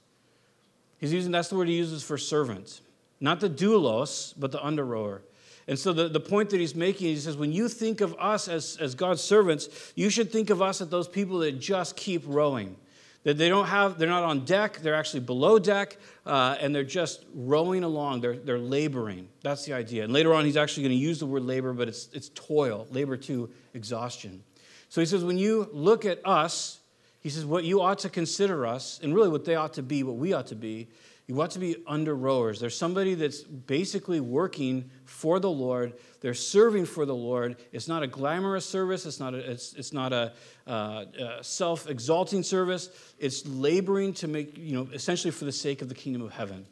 He's 0.99 1.13
using 1.13 1.31
that's 1.31 1.49
the 1.49 1.57
word 1.57 1.69
he 1.69 1.77
uses 1.77 2.03
for 2.03 2.19
servant, 2.19 2.81
not 3.21 3.39
the 3.39 3.49
doulos, 3.49 4.35
but 4.37 4.51
the 4.51 4.65
under 4.65 4.85
rower. 4.85 5.23
And 5.67 5.79
so 5.79 5.93
the, 5.93 6.09
the 6.09 6.21
point 6.21 6.51
that 6.51 6.61
he's 6.61 6.75
making, 6.75 7.09
he 7.09 7.17
says, 7.17 7.37
when 7.37 7.53
you 7.53 7.69
think 7.69 8.01
of 8.01 8.15
us 8.19 8.49
as, 8.49 8.77
as 8.81 8.95
God's 8.95 9.23
servants, 9.23 9.93
you 9.95 10.11
should 10.11 10.31
think 10.31 10.51
of 10.51 10.61
us 10.61 10.81
as 10.81 10.89
those 10.89 11.09
people 11.09 11.39
that 11.39 11.59
just 11.59 11.97
keep 11.97 12.23
rowing. 12.27 12.77
That 13.23 13.39
they 13.39 13.49
don't 13.49 13.69
have, 13.69 13.99
they're 13.99 14.07
not 14.07 14.25
on 14.25 14.45
deck, 14.45 14.81
they're 14.83 14.95
actually 14.95 15.21
below 15.21 15.59
deck, 15.59 15.97
uh, 16.27 16.59
and 16.61 16.75
they're 16.75 16.85
just 16.85 17.25
rowing 17.35 17.83
along, 17.83 18.21
they're, 18.21 18.37
they're 18.37 18.59
laboring. 18.59 19.29
That's 19.43 19.65
the 19.65 19.73
idea. 19.73 20.05
And 20.05 20.13
later 20.13 20.35
on, 20.35 20.45
he's 20.45 20.59
actually 20.59 20.83
going 20.83 20.99
to 20.99 21.03
use 21.03 21.21
the 21.21 21.27
word 21.27 21.45
labor, 21.45 21.73
but 21.73 21.89
it's, 21.89 22.11
it's 22.13 22.29
toil, 22.35 22.87
labor 22.91 23.17
to 23.17 23.49
exhaustion. 23.73 24.43
So 24.91 25.01
he 25.01 25.07
says, 25.07 25.25
when 25.25 25.39
you 25.39 25.71
look 25.73 26.05
at 26.05 26.21
us, 26.27 26.81
he 27.21 27.31
says, 27.31 27.47
what 27.47 27.65
you 27.65 27.81
ought 27.81 28.01
to 28.01 28.11
consider 28.11 28.67
us, 28.67 29.01
and 29.03 29.15
really 29.15 29.31
what 29.31 29.47
they 29.47 29.55
ought 29.55 29.73
to 29.73 29.83
be, 29.83 30.03
what 30.03 30.17
we 30.17 30.35
ought 30.35 30.49
to 30.49 30.55
be, 30.55 30.89
you 31.27 31.35
want 31.35 31.53
to 31.53 31.59
be 31.59 31.77
under 31.87 32.15
rowers. 32.15 32.61
There's 32.61 32.77
somebody 32.77 33.15
that's 33.15 33.41
basically 33.43 34.21
working 34.21 34.91
for 35.07 35.41
the 35.41 35.51
Lord. 35.51 35.95
They're 36.21 36.35
serving 36.35 36.85
for 36.85 37.07
the 37.07 37.15
Lord. 37.15 37.57
It's 37.73 37.89
not 37.89 38.03
a 38.03 38.07
glamorous 38.07 38.67
service. 38.67 39.07
It's 39.07 39.21
not 39.21 39.33
a, 39.33 39.39
it's, 39.39 39.73
it's 39.73 39.93
not 39.93 40.13
a, 40.13 40.35
uh, 40.67 41.05
a 41.19 41.43
self-exalting 41.43 42.43
service. 42.43 42.91
It's 43.19 43.47
laboring 43.47 44.13
to 44.15 44.29
make, 44.29 44.59
you 44.59 44.75
know, 44.75 44.89
essentially 44.93 45.31
for 45.31 45.47
the 45.47 45.53
sake 45.53 45.81
of 45.81 45.89
the 45.89 45.95
kingdom 45.95 46.21
of 46.21 46.33
heaven. 46.33 46.67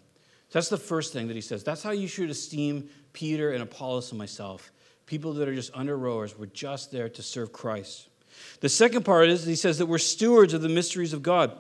That's 0.50 0.68
the 0.68 0.76
first 0.76 1.14
thing 1.14 1.28
that 1.28 1.34
he 1.34 1.40
says. 1.40 1.64
That's 1.64 1.82
how 1.82 1.92
you 1.92 2.06
should 2.06 2.28
esteem 2.28 2.90
Peter 3.14 3.52
and 3.52 3.62
Apollos 3.62 4.10
and 4.10 4.18
myself. 4.18 4.70
People 5.06 5.32
that 5.34 5.48
are 5.48 5.54
just 5.54 5.70
under 5.74 5.96
rowers. 5.96 6.38
We're 6.38 6.46
just 6.46 6.92
there 6.92 7.08
to 7.08 7.22
serve 7.22 7.52
Christ. 7.52 8.08
The 8.60 8.68
second 8.68 9.06
part 9.06 9.30
is 9.30 9.46
he 9.46 9.56
says 9.56 9.78
that 9.78 9.86
we're 9.86 9.96
stewards 9.96 10.52
of 10.52 10.60
the 10.60 10.68
mysteries 10.68 11.14
of 11.14 11.22
God. 11.22 11.56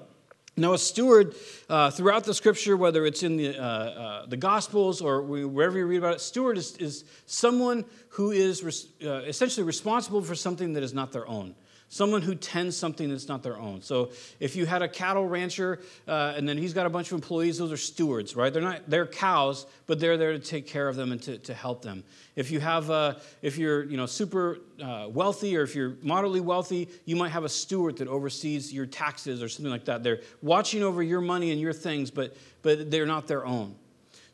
Now, 0.56 0.74
a 0.74 0.78
steward 0.78 1.34
uh, 1.70 1.90
throughout 1.90 2.24
the 2.24 2.34
scripture, 2.34 2.76
whether 2.76 3.06
it's 3.06 3.22
in 3.22 3.36
the, 3.36 3.56
uh, 3.58 3.62
uh, 3.62 4.26
the 4.26 4.36
Gospels 4.36 5.00
or 5.00 5.22
wherever 5.22 5.78
you 5.78 5.86
read 5.86 5.96
about 5.96 6.14
it, 6.14 6.20
steward 6.20 6.58
is, 6.58 6.76
is 6.76 7.04
someone 7.24 7.86
who 8.10 8.32
is 8.32 8.62
res- 8.62 8.88
uh, 9.02 9.22
essentially 9.22 9.64
responsible 9.64 10.20
for 10.20 10.34
something 10.34 10.74
that 10.74 10.82
is 10.82 10.92
not 10.92 11.10
their 11.10 11.26
own. 11.26 11.54
Someone 11.92 12.22
who 12.22 12.34
tends 12.34 12.74
something 12.74 13.10
that's 13.10 13.28
not 13.28 13.42
their 13.42 13.58
own. 13.58 13.82
So 13.82 14.12
if 14.40 14.56
you 14.56 14.64
had 14.64 14.80
a 14.80 14.88
cattle 14.88 15.28
rancher 15.28 15.78
uh, 16.08 16.32
and 16.34 16.48
then 16.48 16.56
he's 16.56 16.72
got 16.72 16.86
a 16.86 16.88
bunch 16.88 17.08
of 17.08 17.16
employees, 17.16 17.58
those 17.58 17.70
are 17.70 17.76
stewards, 17.76 18.34
right? 18.34 18.50
They're 18.50 18.62
not 18.62 18.88
they're 18.88 19.06
cows, 19.06 19.66
but 19.86 20.00
they're 20.00 20.16
there 20.16 20.32
to 20.32 20.38
take 20.38 20.66
care 20.66 20.88
of 20.88 20.96
them 20.96 21.12
and 21.12 21.20
to, 21.24 21.36
to 21.36 21.52
help 21.52 21.82
them. 21.82 22.02
If 22.34 22.50
you 22.50 22.60
have 22.60 22.88
a, 22.88 23.20
if 23.42 23.58
you're 23.58 23.84
you 23.84 23.98
know 23.98 24.06
super 24.06 24.60
uh, 24.82 25.08
wealthy 25.10 25.54
or 25.54 25.64
if 25.64 25.74
you're 25.74 25.96
moderately 26.00 26.40
wealthy, 26.40 26.88
you 27.04 27.14
might 27.14 27.28
have 27.28 27.44
a 27.44 27.48
steward 27.50 27.98
that 27.98 28.08
oversees 28.08 28.72
your 28.72 28.86
taxes 28.86 29.42
or 29.42 29.50
something 29.50 29.70
like 29.70 29.84
that. 29.84 30.02
They're 30.02 30.22
watching 30.40 30.82
over 30.82 31.02
your 31.02 31.20
money 31.20 31.50
and 31.50 31.60
your 31.60 31.74
things, 31.74 32.10
but 32.10 32.34
but 32.62 32.90
they're 32.90 33.04
not 33.04 33.26
their 33.26 33.44
own. 33.44 33.74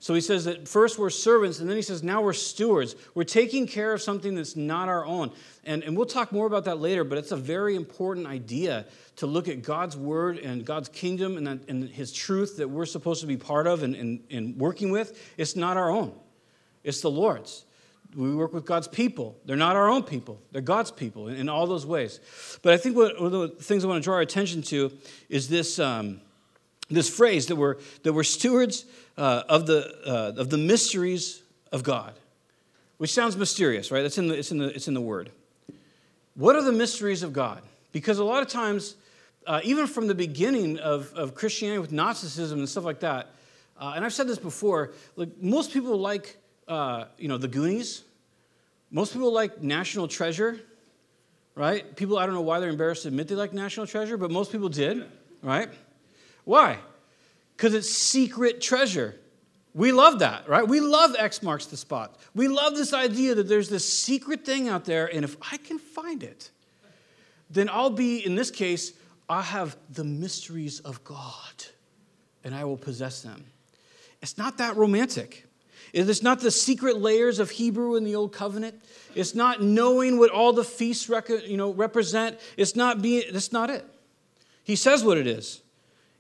So 0.01 0.15
he 0.15 0.21
says 0.21 0.45
that 0.45 0.69
first 0.69 0.99
we're 0.99 1.11
servants, 1.11 1.59
and 1.59 1.69
then 1.69 1.77
he 1.77 1.83
says 1.83 2.03
now 2.05 2.23
we're 2.23 2.33
stewards. 2.33 2.95
We're 3.15 3.25
taking 3.25 3.67
care 3.67 3.93
of 3.93 4.01
something 4.01 4.37
that's 4.37 4.55
not 4.55 4.89
our 4.89 5.05
own. 5.05 5.33
And, 5.65 5.83
and 5.83 5.97
we'll 5.97 6.07
talk 6.07 6.31
more 6.31 6.47
about 6.47 6.65
that 6.67 6.79
later, 6.79 7.03
but 7.03 7.19
it's 7.19 7.33
a 7.33 7.37
very 7.37 7.75
important 7.75 8.27
idea 8.27 8.87
to 9.17 9.27
look 9.27 9.49
at 9.49 9.63
God's 9.63 9.97
word 9.97 10.39
and 10.39 10.65
God's 10.65 10.89
kingdom 10.89 11.37
and, 11.37 11.47
that, 11.47 11.69
and 11.69 11.89
his 11.89 12.13
truth 12.13 12.59
that 12.59 12.71
we're 12.71 12.87
supposed 12.87 13.21
to 13.23 13.27
be 13.27 13.37
part 13.37 13.67
of 13.67 13.83
and, 13.83 13.97
and, 13.97 14.21
and 14.31 14.57
working 14.57 14.93
with. 14.93 15.35
It's 15.37 15.57
not 15.57 15.77
our 15.77 15.91
own, 15.91 16.15
it's 16.85 17.01
the 17.01 17.11
Lord's. 17.11 17.65
We 18.17 18.35
work 18.35 18.55
with 18.55 18.65
God's 18.65 18.89
people. 18.89 19.39
They're 19.45 19.55
not 19.55 19.77
our 19.77 19.91
own 19.91 20.03
people, 20.03 20.41
they're 20.53 20.63
God's 20.63 20.93
people 20.93 21.29
in, 21.29 21.37
in 21.37 21.49
all 21.49 21.67
those 21.67 21.85
ways. 21.85 22.21
But 22.63 22.73
I 22.73 22.77
think 22.77 22.97
what, 22.97 23.21
one 23.21 23.27
of 23.27 23.33
the 23.33 23.49
things 23.63 23.85
I 23.85 23.89
want 23.89 24.01
to 24.03 24.05
draw 24.05 24.15
our 24.15 24.21
attention 24.21 24.63
to 24.63 24.97
is 25.29 25.49
this, 25.49 25.79
um, 25.79 26.21
this 26.89 27.09
phrase 27.09 27.47
that 27.47 27.57
we're, 27.57 27.77
that 28.03 28.13
we're 28.13 28.25
stewards 28.25 28.85
uh, 29.17 29.43
of, 29.49 29.67
the, 29.67 29.95
uh, 30.07 30.41
of 30.41 30.51
the 30.51 30.59
mysteries 30.59 31.43
of 31.73 31.83
God, 31.83 32.15
which 32.97 33.13
sounds 33.13 33.37
mysterious, 33.37 33.91
right? 33.91 34.03
That's 34.03 34.19
in 34.19 34.29
the, 34.29 34.39
it's, 34.39 34.51
in 34.51 34.59
the, 34.59 34.69
it's 34.75 34.89
in 34.89 34.95
the 34.95 35.01
word. 35.01 35.31
What 36.35 36.57
are 36.57 36.63
the 36.63 36.73
mysteries 36.73 37.23
of 37.23 37.33
God? 37.33 37.63
Because 37.93 38.19
a 38.19 38.25
lot 38.25 38.43
of 38.43 38.49
times, 38.49 38.95
uh, 39.47 39.61
even 39.65 39.87
from 39.87 40.07
the 40.07 40.15
beginning 40.15 40.79
of, 40.79 41.13
of 41.15 41.35
Christianity 41.35 41.79
with 41.79 41.93
Gnosticism 41.93 42.59
and 42.59 42.69
stuff 42.69 42.85
like 42.85 43.01
that, 43.01 43.31
uh, 43.81 43.93
and 43.95 44.05
I've 44.05 44.13
said 44.13 44.29
this 44.29 44.39
before, 44.39 44.93
like 45.17 45.41
most 45.41 45.73
people 45.73 45.97
like, 45.99 46.37
uh, 46.67 47.05
you 47.17 47.29
know, 47.29 47.39
the 47.39 47.49
Goonies. 47.49 48.03
Most 48.91 49.13
people 49.13 49.33
like 49.33 49.63
National 49.63 50.09
Treasure, 50.09 50.61
right? 51.55 51.95
People, 51.97 52.19
I 52.19 52.27
don't 52.27 52.35
know 52.35 52.41
why 52.41 52.61
they're 52.61 52.71
embarrassed 52.71 53.03
to 53.03 53.09
admit 53.09 53.29
they 53.29 53.35
like 53.35 53.53
National 53.53 53.87
Treasure, 53.87 54.17
but 54.17 54.31
most 54.31 54.51
people 54.51 54.69
did, 54.69 55.05
right? 55.43 55.69
Why? 56.49 56.79
because 57.59 57.75
it's 57.75 57.91
secret 57.91 58.61
treasure. 58.61 59.17
We 59.75 59.91
love 59.91 60.21
that, 60.21 60.49
right? 60.49 60.67
We 60.67 60.79
love 60.79 61.17
X 61.19 61.43
marks 61.43 61.67
the 61.67 61.77
spot. 61.77 62.17
We 62.33 62.47
love 62.47 62.77
this 62.77 62.95
idea 62.95 63.35
that 63.35 63.49
there's 63.49 63.69
this 63.69 63.93
secret 63.93 64.47
thing 64.47 64.69
out 64.69 64.85
there, 64.85 65.13
and 65.13 65.25
if 65.25 65.37
I 65.53 65.57
can 65.57 65.81
find 65.81 66.23
it, 66.23 66.51
then 67.51 67.69
I'll 67.69 67.91
be, 67.91 68.25
in 68.25 68.37
this 68.37 68.53
case, 68.53 68.93
I 69.29 69.43
have 69.43 69.77
the 69.91 70.05
mysteries 70.05 70.79
of 70.81 71.03
God, 71.03 71.65
and 72.45 72.55
I 72.55 72.65
will 72.65 72.77
possess 72.77 73.23
them. 73.23 73.45
It's 74.23 74.39
not 74.39 74.59
that 74.59 74.77
romantic. 74.77 75.47
It's 75.93 76.23
not 76.23 76.39
the 76.39 76.51
secret 76.53 77.01
layers 77.01 77.41
of 77.41 77.51
Hebrew 77.51 77.97
in 77.97 78.05
the 78.05 78.15
Old 78.15 78.33
Covenant. 78.33 78.81
It's 79.17 79.35
not 79.35 79.63
knowing 79.63 80.19
what 80.19 80.31
all 80.31 80.53
the 80.53 80.65
feasts 80.65 81.09
you 81.09 81.57
know, 81.57 81.73
represent. 81.73 82.39
It's 82.57 82.77
not 82.77 83.03
being, 83.03 83.25
that's 83.33 83.53
not 83.53 83.69
it. 83.69 83.85
He 84.63 84.77
says 84.77 85.03
what 85.03 85.19
it 85.19 85.27
is 85.27 85.61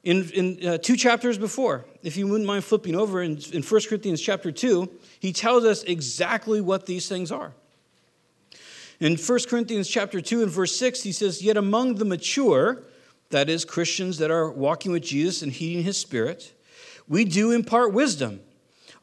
in, 0.08 0.30
in 0.30 0.66
uh, 0.66 0.78
two 0.78 0.96
chapters 0.96 1.36
before, 1.36 1.84
if 2.02 2.16
you 2.16 2.26
wouldn't 2.26 2.46
mind 2.46 2.64
flipping 2.64 2.96
over 2.96 3.22
in, 3.22 3.38
in 3.52 3.62
1 3.62 3.80
Corinthians 3.90 4.22
chapter 4.22 4.50
2, 4.50 4.88
he 5.20 5.34
tells 5.34 5.66
us 5.66 5.82
exactly 5.82 6.62
what 6.62 6.86
these 6.86 7.06
things 7.10 7.30
are. 7.30 7.52
In 9.00 9.16
1 9.16 9.38
Corinthians 9.50 9.86
chapter 9.86 10.22
2 10.22 10.44
and 10.44 10.50
verse 10.50 10.74
6, 10.76 11.02
he 11.02 11.12
says, 11.12 11.42
Yet 11.42 11.58
among 11.58 11.96
the 11.96 12.06
mature, 12.06 12.84
that 13.28 13.50
is, 13.50 13.66
Christians 13.66 14.16
that 14.16 14.30
are 14.30 14.50
walking 14.50 14.92
with 14.92 15.02
Jesus 15.02 15.42
and 15.42 15.52
heeding 15.52 15.84
his 15.84 15.98
spirit, 15.98 16.54
we 17.06 17.26
do 17.26 17.50
impart 17.50 17.92
wisdom, 17.92 18.40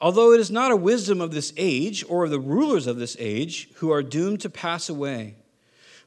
although 0.01 0.33
it 0.33 0.39
is 0.39 0.49
not 0.49 0.71
a 0.71 0.75
wisdom 0.75 1.21
of 1.21 1.31
this 1.31 1.53
age 1.55 2.03
or 2.09 2.23
of 2.23 2.31
the 2.31 2.39
rulers 2.39 2.87
of 2.87 2.97
this 2.97 3.15
age 3.19 3.69
who 3.75 3.91
are 3.91 4.01
doomed 4.01 4.41
to 4.41 4.49
pass 4.49 4.89
away. 4.89 5.35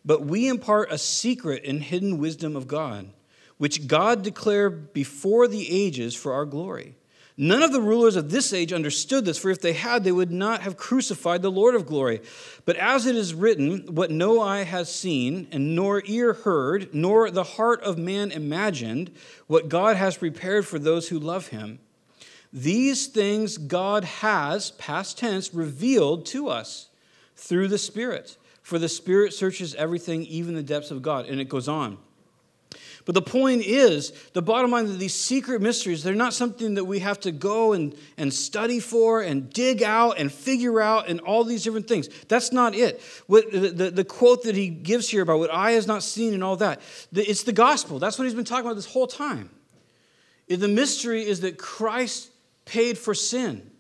But 0.05 0.23
we 0.23 0.49
impart 0.49 0.91
a 0.91 0.99
secret 0.99 1.65
and 1.65 1.85
hidden 1.85 2.19
wisdom 2.19 2.57
of 2.57 2.67
God 2.67 3.13
which 3.59 3.87
God 3.87 4.23
declared 4.23 4.93
before 4.93 5.47
the 5.47 5.71
ages 5.71 6.15
for 6.15 6.33
our 6.33 6.47
glory. 6.47 6.95
None 7.41 7.63
of 7.63 7.71
the 7.73 7.81
rulers 7.81 8.17
of 8.17 8.33
this 8.33 8.53
age 8.53 8.73
understood 8.73 9.25
this, 9.25 9.39
for 9.39 9.49
if 9.51 9.61
they 9.61 9.73
had, 9.73 10.03
they 10.03 10.11
would 10.11 10.33
not 10.33 10.63
have 10.63 10.77
crucified 10.77 11.41
the 11.41 11.53
Lord 11.53 11.77
of 11.77 11.87
glory. 11.87 12.21
But 12.65 12.75
as 12.75 13.07
it 13.07 13.15
is 13.15 13.33
written, 13.33 13.95
what 13.95 14.11
no 14.11 14.41
eye 14.41 14.65
has 14.65 14.93
seen, 14.93 15.47
and 15.53 15.77
nor 15.77 16.03
ear 16.07 16.33
heard, 16.33 16.93
nor 16.93 17.31
the 17.31 17.45
heart 17.45 17.81
of 17.83 17.97
man 17.97 18.33
imagined, 18.33 19.13
what 19.47 19.69
God 19.69 19.97
has 19.97 20.17
prepared 20.17 20.67
for 20.67 20.81
those 20.81 21.11
who 21.11 21.21
love 21.21 21.49
him. 21.49 21.79
These 22.53 23.07
things 23.07 23.57
God 23.57 24.03
has, 24.03 24.73
past 24.73 25.19
tense, 25.19 25.55
revealed 25.55 26.27
to 26.27 26.49
us 26.49 26.89
through 27.37 27.69
the 27.69 27.79
Spirit. 27.79 28.37
For 28.63 28.81
the 28.81 28.89
Spirit 28.89 29.33
searches 29.33 29.77
everything, 29.77 30.25
even 30.25 30.55
the 30.55 30.63
depths 30.65 30.91
of 30.91 31.03
God. 31.03 31.27
And 31.27 31.41
it 31.41 31.49
goes 31.49 31.69
on. 31.69 31.99
But 33.09 33.15
the 33.15 33.23
point 33.23 33.63
is, 33.65 34.13
the 34.35 34.43
bottom 34.43 34.71
line 34.71 34.85
of 34.85 34.99
these 34.99 35.15
secret 35.15 35.63
mysteries, 35.63 36.03
they're 36.03 36.15
not 36.15 36.35
something 36.35 36.75
that 36.75 36.85
we 36.85 36.99
have 36.99 37.19
to 37.21 37.33
go 37.33 37.73
and, 37.73 37.97
and 38.19 38.31
study 38.31 38.81
for 38.81 39.23
and 39.23 39.51
dig 39.51 39.83
out 39.83 40.19
and 40.19 40.31
figure 40.31 40.79
out 40.79 41.09
and 41.09 41.19
all 41.21 41.43
these 41.43 41.65
different 41.65 41.89
things. 41.89 42.11
That's 42.29 42.53
not 42.53 42.75
it. 42.75 43.01
What, 43.27 43.51
the, 43.51 43.71
the, 43.71 43.91
the 43.91 44.05
quote 44.05 44.43
that 44.43 44.55
he 44.55 44.69
gives 44.69 45.09
here 45.09 45.23
about 45.23 45.39
what 45.39 45.51
eye 45.51 45.71
has 45.71 45.87
not 45.87 46.03
seen 46.03 46.35
and 46.35 46.45
all 46.45 46.57
that, 46.57 46.83
it's 47.15 47.45
the 47.45 47.53
gospel. 47.55 47.99
That's 47.99 48.19
what 48.19 48.27
he's 48.27 48.35
been 48.35 48.45
talking 48.45 48.67
about 48.67 48.77
this 48.77 48.85
whole 48.85 49.07
time. 49.07 49.49
The 50.47 50.69
mystery 50.69 51.27
is 51.27 51.41
that 51.41 51.57
Christ 51.57 52.29
paid 52.67 52.99
for 52.99 53.15
sin. 53.15 53.71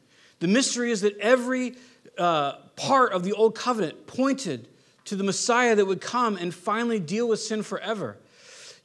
The 0.40 0.48
mystery 0.48 0.90
is 0.90 1.02
that 1.02 1.18
every 1.18 1.74
uh, 2.16 2.52
part 2.76 3.12
of 3.12 3.24
the 3.24 3.34
old 3.34 3.54
covenant 3.54 4.06
pointed 4.06 4.68
to 5.04 5.16
the 5.16 5.24
Messiah 5.24 5.74
that 5.74 5.84
would 5.84 6.00
come 6.00 6.38
and 6.38 6.54
finally 6.54 6.98
deal 6.98 7.28
with 7.28 7.40
sin 7.40 7.62
forever. 7.62 8.16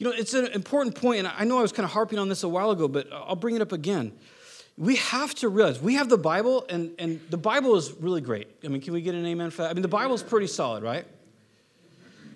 You 0.03 0.09
know, 0.09 0.15
it's 0.17 0.33
an 0.33 0.47
important 0.47 0.95
point, 0.95 1.19
and 1.19 1.29
I 1.29 1.45
know 1.45 1.59
I 1.59 1.61
was 1.61 1.71
kind 1.71 1.85
of 1.85 1.91
harping 1.91 2.19
on 2.19 2.27
this 2.27 2.43
a 2.43 2.49
while 2.49 2.71
ago, 2.71 2.89
but 2.89 3.07
I'll 3.13 3.37
bring 3.37 3.55
it 3.55 3.61
up 3.61 3.71
again. 3.71 4.11
We 4.77 4.97
have 4.97 5.33
to 5.35 5.47
realize 5.47 5.79
we 5.79 5.93
have 5.93 6.09
the 6.09 6.17
Bible, 6.17 6.65
and, 6.67 6.91
and 6.99 7.21
the 7.29 7.37
Bible 7.37 7.77
is 7.77 7.93
really 7.93 8.19
great. 8.19 8.49
I 8.65 8.67
mean, 8.67 8.81
can 8.81 8.91
we 8.91 9.01
get 9.01 9.15
an 9.15 9.25
amen 9.25 9.51
for 9.51 9.61
that? 9.61 9.71
I 9.71 9.73
mean, 9.73 9.81
the 9.81 9.87
Bible 9.87 10.13
is 10.13 10.21
pretty 10.21 10.47
solid, 10.47 10.83
right? 10.83 11.05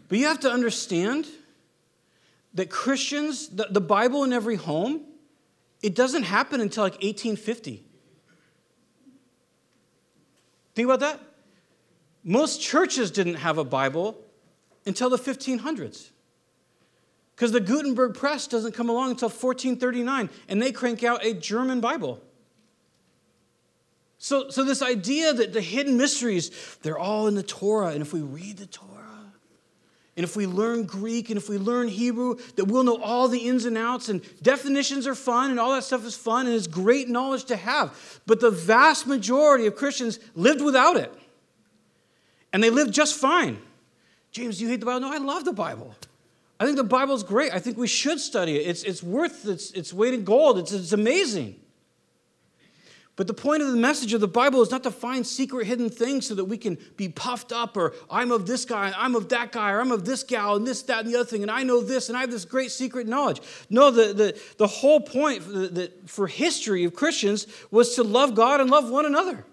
But 0.07 0.17
you 0.17 0.27
have 0.27 0.39
to 0.39 0.49
understand 0.49 1.27
that 2.53 2.69
Christians, 2.69 3.49
the, 3.49 3.67
the 3.69 3.81
Bible 3.81 4.23
in 4.23 4.31
every 4.31 4.55
home, 4.55 5.01
it 5.83 5.93
doesn't 5.93 6.23
happen 6.23 6.61
until 6.61 6.83
like 6.83 6.93
1850. 6.93 7.83
Think 10.73 10.85
about 10.85 11.01
that. 11.01 11.19
Most 12.23 12.61
churches 12.61 13.11
didn't 13.11 13.35
have 13.35 13.57
a 13.57 13.65
Bible 13.65 14.23
until 14.85 15.09
the 15.09 15.17
1500s. 15.17 16.11
Because 17.37 17.51
the 17.51 17.59
Gutenberg 17.59 18.15
press 18.15 18.47
doesn't 18.47 18.71
come 18.71 18.89
along 18.89 19.11
until 19.11 19.29
1439, 19.29 20.31
and 20.49 20.59
they 20.59 20.71
crank 20.71 21.03
out 21.03 21.23
a 21.23 21.35
German 21.35 21.79
Bible. 21.79 22.19
So, 24.17 24.49
so 24.49 24.63
this 24.63 24.81
idea 24.81 25.33
that 25.33 25.53
the 25.53 25.61
hidden 25.61 25.97
mysteries, 25.97 26.49
they're 26.81 26.97
all 26.97 27.27
in 27.27 27.35
the 27.35 27.43
Torah, 27.43 27.89
and 27.89 28.01
if 28.01 28.11
we 28.11 28.21
read 28.21 28.57
the 28.57 28.65
Torah, 28.65 28.87
and 30.15 30.23
if 30.23 30.35
we 30.35 30.47
learn 30.47 30.85
Greek, 30.85 31.29
and 31.29 31.37
if 31.37 31.47
we 31.47 31.59
learn 31.59 31.87
Hebrew, 31.87 32.37
that 32.55 32.65
we'll 32.65 32.83
know 32.83 32.99
all 33.03 33.27
the 33.27 33.47
ins 33.47 33.65
and 33.65 33.77
outs, 33.77 34.09
and 34.09 34.23
definitions 34.41 35.05
are 35.05 35.13
fun, 35.13 35.51
and 35.51 35.59
all 35.59 35.73
that 35.73 35.83
stuff 35.83 36.03
is 36.07 36.15
fun, 36.15 36.47
and 36.47 36.55
it's 36.55 36.65
great 36.65 37.07
knowledge 37.07 37.45
to 37.45 37.55
have. 37.55 38.19
But 38.25 38.39
the 38.39 38.49
vast 38.49 39.05
majority 39.05 39.67
of 39.67 39.75
Christians 39.75 40.19
lived 40.33 40.61
without 40.61 40.97
it. 40.97 41.13
And 42.51 42.63
they 42.63 42.71
lived 42.71 42.95
just 42.95 43.13
fine. 43.13 43.59
James, 44.31 44.57
do 44.57 44.63
you 44.63 44.71
hate 44.71 44.79
the 44.79 44.87
Bible? 44.87 45.01
No, 45.01 45.13
I 45.13 45.19
love 45.19 45.45
the 45.45 45.53
Bible. 45.53 45.93
I 46.59 46.65
think 46.65 46.77
the 46.77 46.83
Bible's 46.83 47.23
great. 47.23 47.53
I 47.53 47.59
think 47.59 47.77
we 47.77 47.87
should 47.87 48.19
study 48.19 48.57
it. 48.57 48.67
It's, 48.67 48.83
it's 48.83 49.03
worth 49.03 49.47
its, 49.47 49.71
its 49.71 49.93
weight 49.93 50.13
in 50.13 50.23
gold. 50.23 50.57
It's, 50.57 50.71
it's 50.71 50.91
amazing. 50.91 51.55
But 53.17 53.25
the 53.25 53.33
point 53.33 53.63
of 53.63 53.71
the 53.71 53.77
message 53.77 54.13
of 54.13 54.21
the 54.21 54.27
Bible 54.27 54.61
is 54.61 54.69
not 54.69 54.83
to 54.83 54.91
find 54.91 55.25
secret 55.25 55.65
hidden 55.65 55.89
things 55.89 56.27
so 56.27 56.35
that 56.35 56.45
we 56.45 56.55
can 56.55 56.77
be 56.97 57.09
puffed 57.09 57.51
up 57.51 57.75
or 57.75 57.95
I'm 58.11 58.31
of 58.31 58.45
this 58.45 58.63
guy, 58.63 58.93
I'm 58.95 59.15
of 59.15 59.29
that 59.29 59.51
guy, 59.51 59.71
or 59.71 59.81
I'm 59.81 59.91
of 59.91 60.05
this 60.05 60.21
gal 60.21 60.55
and 60.55 60.67
this, 60.67 60.83
that, 60.83 61.03
and 61.03 61.11
the 61.11 61.19
other 61.19 61.27
thing, 61.27 61.41
and 61.41 61.49
I 61.49 61.63
know 61.63 61.81
this, 61.81 62.09
and 62.09 62.17
I 62.17 62.21
have 62.21 62.29
this 62.29 62.45
great 62.45 62.69
secret 62.69 63.07
knowledge. 63.07 63.41
No, 63.71 63.89
the, 63.89 64.13
the, 64.13 64.39
the 64.57 64.67
whole 64.67 64.99
point 64.99 65.41
for, 65.41 65.51
the, 65.51 65.91
for 66.05 66.27
history 66.27 66.83
of 66.83 66.93
Christians 66.93 67.47
was 67.71 67.95
to 67.95 68.03
love 68.03 68.35
God 68.35 68.61
and 68.61 68.69
love 68.69 68.87
one 68.91 69.07
another 69.07 69.43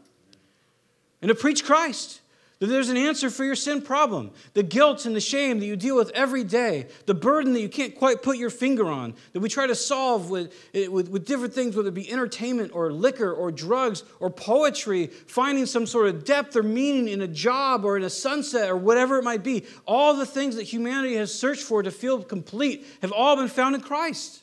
and 1.23 1.31
to 1.31 1.35
preach 1.35 1.65
Christ. 1.65 2.21
That 2.61 2.67
there's 2.67 2.89
an 2.89 2.97
answer 2.97 3.31
for 3.31 3.45
your 3.45 3.57
sin 3.57 3.83
problem. 3.83 4.31
The 4.53 4.63
guilt 4.63 5.07
and 5.07 5.15
the 5.15 5.21
shame 5.21 5.59
that 5.59 5.67
you 5.67 5.75
deal 5.75 5.97
with 5.97 6.11
every 6.11 6.45
day, 6.45 6.87
the 7.07 7.15
burden 7.15 7.53
that 7.55 7.61
you 7.61 7.69
can't 7.69 7.97
quite 7.97 8.23
put 8.23 8.37
your 8.37 8.51
finger 8.51 8.87
on, 8.87 9.15
that 9.33 9.41
we 9.41 9.49
try 9.49 9.67
to 9.67 9.75
solve 9.75 10.31
with, 10.31 10.55
eh, 10.73 10.87
with, 10.87 11.09
with 11.09 11.27
different 11.27 11.53
things, 11.53 11.75
whether 11.75 11.89
it 11.89 11.95
be 11.95 12.11
entertainment 12.11 12.71
or 12.73 12.93
liquor 12.93 13.33
or 13.33 13.51
drugs 13.51 14.05
or 14.21 14.31
poetry, 14.31 15.09
finding 15.09 15.67
some 15.67 15.85
sort 15.85 16.07
of 16.07 16.25
depth 16.25 16.55
or 16.55 16.63
meaning 16.63 17.09
in 17.09 17.23
a 17.23 17.29
job 17.29 17.85
or 17.85 17.97
in 17.97 18.05
a 18.05 18.11
sunset 18.11 18.71
or 18.71 18.77
whatever 18.77 19.19
it 19.19 19.25
might 19.25 19.43
be. 19.43 19.65
All 19.85 20.15
the 20.15 20.27
things 20.27 20.55
that 20.55 20.63
humanity 20.63 21.17
has 21.17 21.35
searched 21.35 21.63
for 21.63 21.83
to 21.83 21.91
feel 21.91 22.23
complete 22.23 22.87
have 23.03 23.11
all 23.11 23.35
been 23.35 23.49
found 23.49 23.75
in 23.75 23.81
Christ. 23.81 24.43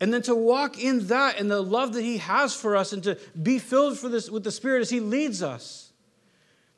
And 0.00 0.12
then 0.12 0.22
to 0.22 0.34
walk 0.34 0.82
in 0.82 1.06
that 1.08 1.38
and 1.38 1.50
the 1.50 1.62
love 1.62 1.92
that 1.92 2.02
He 2.02 2.18
has 2.18 2.54
for 2.54 2.74
us 2.74 2.92
and 2.94 3.02
to 3.04 3.18
be 3.40 3.58
filled 3.58 3.98
for 3.98 4.08
this, 4.08 4.30
with 4.30 4.44
the 4.44 4.50
Spirit 4.50 4.80
as 4.80 4.90
He 4.90 5.00
leads 5.00 5.42
us. 5.42 5.83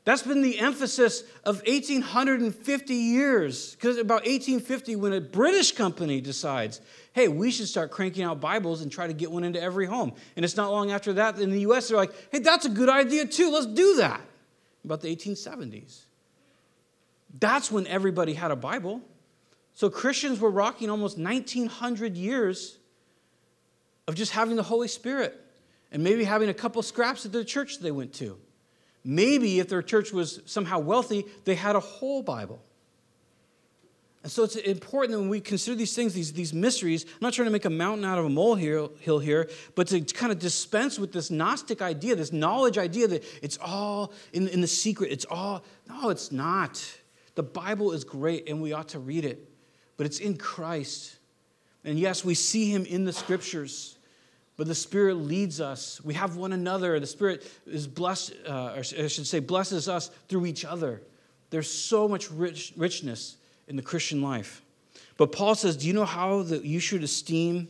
That's 0.07 0.21
been 0.21 0.41
the 0.41 0.57
emphasis 0.59 1.23
of 1.43 1.57
1850 1.67 2.93
years, 2.93 3.75
because 3.75 3.97
about 3.97 4.21
1850, 4.21 4.95
when 4.95 5.11
a 5.11 5.19
British 5.19 5.73
company 5.73 6.21
decides, 6.21 6.79
hey, 7.11 7.27
we 7.27 7.51
should 7.51 7.67
start 7.67 7.91
cranking 7.91 8.23
out 8.23 8.39
Bibles 8.39 8.81
and 8.81 8.89
try 8.89 9.07
to 9.07 9.11
get 9.11 9.29
one 9.29 9.43
into 9.43 9.61
every 9.61 9.85
home. 9.85 10.13
And 10.37 10.45
it's 10.45 10.55
not 10.55 10.71
long 10.71 10.91
after 10.91 11.11
that 11.11 11.39
in 11.39 11.51
the 11.51 11.59
US, 11.71 11.89
they're 11.89 11.97
like, 11.97 12.13
hey, 12.31 12.39
that's 12.39 12.65
a 12.65 12.69
good 12.69 12.87
idea 12.87 13.25
too, 13.25 13.51
let's 13.51 13.65
do 13.65 13.97
that. 13.97 14.21
About 14.85 15.01
the 15.01 15.13
1870s. 15.13 16.03
That's 17.37 17.69
when 17.69 17.85
everybody 17.85 18.33
had 18.33 18.51
a 18.51 18.55
Bible. 18.55 19.01
So 19.73 19.89
Christians 19.89 20.39
were 20.39 20.51
rocking 20.51 20.89
almost 20.89 21.17
1900 21.17 22.15
years 22.15 22.77
of 24.07 24.15
just 24.15 24.31
having 24.31 24.55
the 24.55 24.63
Holy 24.63 24.87
Spirit 24.87 25.37
and 25.91 26.01
maybe 26.01 26.23
having 26.23 26.47
a 26.47 26.53
couple 26.53 26.81
scraps 26.81 27.25
at 27.25 27.33
the 27.33 27.43
church 27.43 27.79
they 27.79 27.91
went 27.91 28.13
to. 28.13 28.39
Maybe 29.03 29.59
if 29.59 29.69
their 29.69 29.81
church 29.81 30.11
was 30.11 30.41
somehow 30.45 30.79
wealthy, 30.79 31.25
they 31.45 31.55
had 31.55 31.75
a 31.75 31.79
whole 31.79 32.21
Bible. 32.21 32.61
And 34.23 34.31
so 34.31 34.43
it's 34.43 34.57
important 34.57 35.13
that 35.13 35.19
when 35.19 35.29
we 35.29 35.39
consider 35.39 35.75
these 35.75 35.95
things, 35.95 36.13
these, 36.13 36.33
these 36.33 36.53
mysteries, 36.53 37.05
I'm 37.05 37.19
not 37.21 37.33
trying 37.33 37.45
to 37.45 37.51
make 37.51 37.63
a 37.63 37.69
mountain 37.69 38.03
out 38.03 38.17
of 38.17 38.25
a 38.25 38.29
molehill 38.29 39.19
here, 39.19 39.49
but 39.75 39.87
to 39.87 40.01
kind 40.01 40.33
of 40.33 40.39
dispense 40.39 40.99
with 40.99 41.13
this 41.13 41.31
Gnostic 41.31 41.81
idea, 41.81 42.15
this 42.15 42.33
knowledge 42.33 42.77
idea 42.77 43.07
that 43.07 43.23
it's 43.41 43.57
all 43.61 44.11
in, 44.33 44.49
in 44.49 44.59
the 44.59 44.67
secret. 44.67 45.11
It's 45.11 45.25
all, 45.25 45.63
no, 45.87 46.09
it's 46.09 46.31
not. 46.31 46.83
The 47.35 47.43
Bible 47.43 47.93
is 47.93 48.03
great 48.03 48.49
and 48.49 48.61
we 48.61 48.73
ought 48.73 48.89
to 48.89 48.99
read 48.99 49.23
it, 49.23 49.49
but 49.95 50.05
it's 50.05 50.19
in 50.19 50.35
Christ. 50.37 51.15
And 51.85 51.97
yes, 51.97 52.25
we 52.25 52.33
see 52.33 52.69
him 52.69 52.85
in 52.85 53.05
the 53.05 53.13
scriptures 53.13 53.96
but 54.57 54.65
the 54.65 54.75
Spirit 54.75 55.15
leads 55.15 55.61
us. 55.61 56.01
We 56.03 56.15
have 56.15 56.35
one 56.35 56.51
another. 56.51 56.99
The 56.99 57.07
Spirit 57.07 57.49
is 57.67 57.87
blessed, 57.87 58.33
uh, 58.47 58.73
or 58.75 58.79
I 58.79 58.81
should 58.81 59.27
say, 59.27 59.39
blesses 59.39 59.87
us 59.87 60.09
through 60.27 60.47
each 60.47 60.65
other. 60.65 61.01
There's 61.51 61.69
so 61.69 62.07
much 62.07 62.31
rich, 62.31 62.73
richness 62.75 63.37
in 63.67 63.75
the 63.75 63.83
Christian 63.83 64.21
life. 64.21 64.63
But 65.15 65.31
Paul 65.31 65.53
says, 65.53 65.77
Do 65.77 65.87
you 65.87 65.93
know 65.93 66.05
how 66.05 66.41
that 66.41 66.65
you 66.65 66.79
should 66.79 67.03
esteem, 67.03 67.67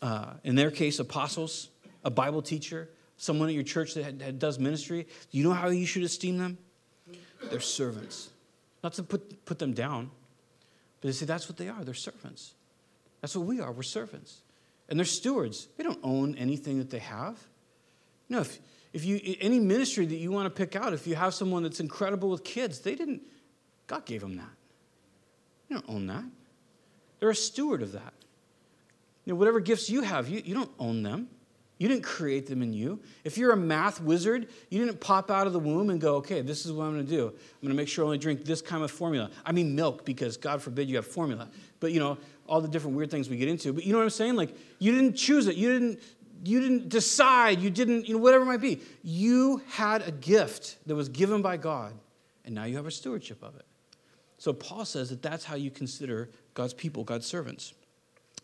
uh, 0.00 0.34
in 0.44 0.54
their 0.54 0.70
case, 0.70 1.00
apostles, 1.00 1.68
a 2.04 2.10
Bible 2.10 2.40
teacher, 2.40 2.88
someone 3.16 3.48
at 3.48 3.54
your 3.54 3.64
church 3.64 3.94
that, 3.94 4.20
that 4.20 4.38
does 4.38 4.60
ministry? 4.60 5.06
Do 5.32 5.38
you 5.38 5.42
know 5.42 5.52
how 5.52 5.68
you 5.68 5.86
should 5.86 6.04
esteem 6.04 6.38
them? 6.38 6.58
They're 7.50 7.60
servants. 7.60 8.30
Not 8.84 8.92
to 8.94 9.02
put, 9.02 9.44
put 9.44 9.58
them 9.58 9.72
down, 9.72 10.12
but 11.00 11.08
to 11.08 11.12
say 11.12 11.26
that's 11.26 11.48
what 11.48 11.56
they 11.56 11.68
are. 11.68 11.82
They're 11.82 11.94
servants. 11.94 12.54
That's 13.20 13.34
what 13.34 13.46
we 13.46 13.60
are. 13.60 13.72
We're 13.72 13.82
servants. 13.82 14.42
And 14.88 14.98
they're 14.98 15.06
stewards. 15.06 15.68
They 15.76 15.84
don't 15.84 16.00
own 16.02 16.34
anything 16.36 16.78
that 16.78 16.90
they 16.90 17.00
have. 17.00 17.38
No, 18.28 18.40
if, 18.40 18.58
if 18.92 19.04
you 19.04 19.20
any 19.40 19.60
ministry 19.60 20.06
that 20.06 20.16
you 20.16 20.30
want 20.30 20.46
to 20.46 20.50
pick 20.50 20.76
out, 20.76 20.92
if 20.92 21.06
you 21.06 21.14
have 21.14 21.34
someone 21.34 21.62
that's 21.62 21.80
incredible 21.80 22.30
with 22.30 22.44
kids, 22.44 22.80
they 22.80 22.94
didn't, 22.94 23.22
God 23.86 24.04
gave 24.04 24.20
them 24.20 24.36
that. 24.36 24.50
You 25.68 25.76
don't 25.76 25.88
own 25.88 26.06
that. 26.06 26.24
They're 27.18 27.30
a 27.30 27.34
steward 27.34 27.82
of 27.82 27.92
that. 27.92 28.12
You 29.24 29.32
know, 29.32 29.38
whatever 29.38 29.60
gifts 29.60 29.90
you 29.90 30.02
have, 30.02 30.28
you, 30.28 30.40
you 30.44 30.54
don't 30.54 30.70
own 30.78 31.02
them. 31.02 31.28
You 31.78 31.88
didn't 31.88 32.04
create 32.04 32.46
them 32.46 32.62
in 32.62 32.72
you. 32.72 33.00
If 33.22 33.36
you're 33.36 33.52
a 33.52 33.56
math 33.56 34.00
wizard, 34.00 34.48
you 34.70 34.82
didn't 34.82 34.98
pop 34.98 35.30
out 35.30 35.46
of 35.46 35.52
the 35.52 35.58
womb 35.58 35.90
and 35.90 36.00
go, 36.00 36.16
okay, 36.16 36.40
this 36.40 36.64
is 36.64 36.72
what 36.72 36.84
I'm 36.84 36.94
going 36.94 37.04
to 37.04 37.10
do. 37.10 37.26
I'm 37.26 37.60
going 37.60 37.68
to 37.68 37.74
make 37.74 37.88
sure 37.88 38.04
I 38.04 38.06
only 38.06 38.18
drink 38.18 38.46
this 38.46 38.62
kind 38.62 38.82
of 38.82 38.90
formula. 38.90 39.30
I 39.44 39.52
mean 39.52 39.74
milk 39.74 40.06
because 40.06 40.38
God 40.38 40.62
forbid 40.62 40.88
you 40.88 40.96
have 40.96 41.06
formula. 41.06 41.48
But 41.80 41.92
you 41.92 42.00
know, 42.00 42.16
all 42.48 42.60
the 42.60 42.68
different 42.68 42.96
weird 42.96 43.10
things 43.10 43.28
we 43.28 43.36
get 43.36 43.48
into. 43.48 43.72
But 43.72 43.84
you 43.84 43.92
know 43.92 43.98
what 43.98 44.04
I'm 44.04 44.10
saying? 44.10 44.36
Like 44.36 44.56
you 44.78 44.92
didn't 44.92 45.14
choose 45.14 45.46
it. 45.46 45.56
You 45.56 45.72
didn't 45.72 46.00
you 46.44 46.60
didn't 46.60 46.88
decide. 46.88 47.60
You 47.60 47.70
didn't, 47.70 48.06
you 48.06 48.14
know, 48.14 48.20
whatever 48.20 48.44
it 48.44 48.46
might 48.46 48.60
be. 48.60 48.80
You 49.02 49.62
had 49.68 50.06
a 50.06 50.12
gift 50.12 50.76
that 50.86 50.94
was 50.94 51.08
given 51.08 51.42
by 51.42 51.56
God, 51.56 51.94
and 52.44 52.54
now 52.54 52.64
you 52.64 52.76
have 52.76 52.86
a 52.86 52.90
stewardship 52.90 53.42
of 53.42 53.56
it. 53.56 53.64
So 54.38 54.52
Paul 54.52 54.84
says 54.84 55.10
that 55.10 55.22
that's 55.22 55.44
how 55.44 55.56
you 55.56 55.70
consider 55.70 56.30
God's 56.54 56.74
people, 56.74 57.04
God's 57.04 57.26
servants. 57.26 57.72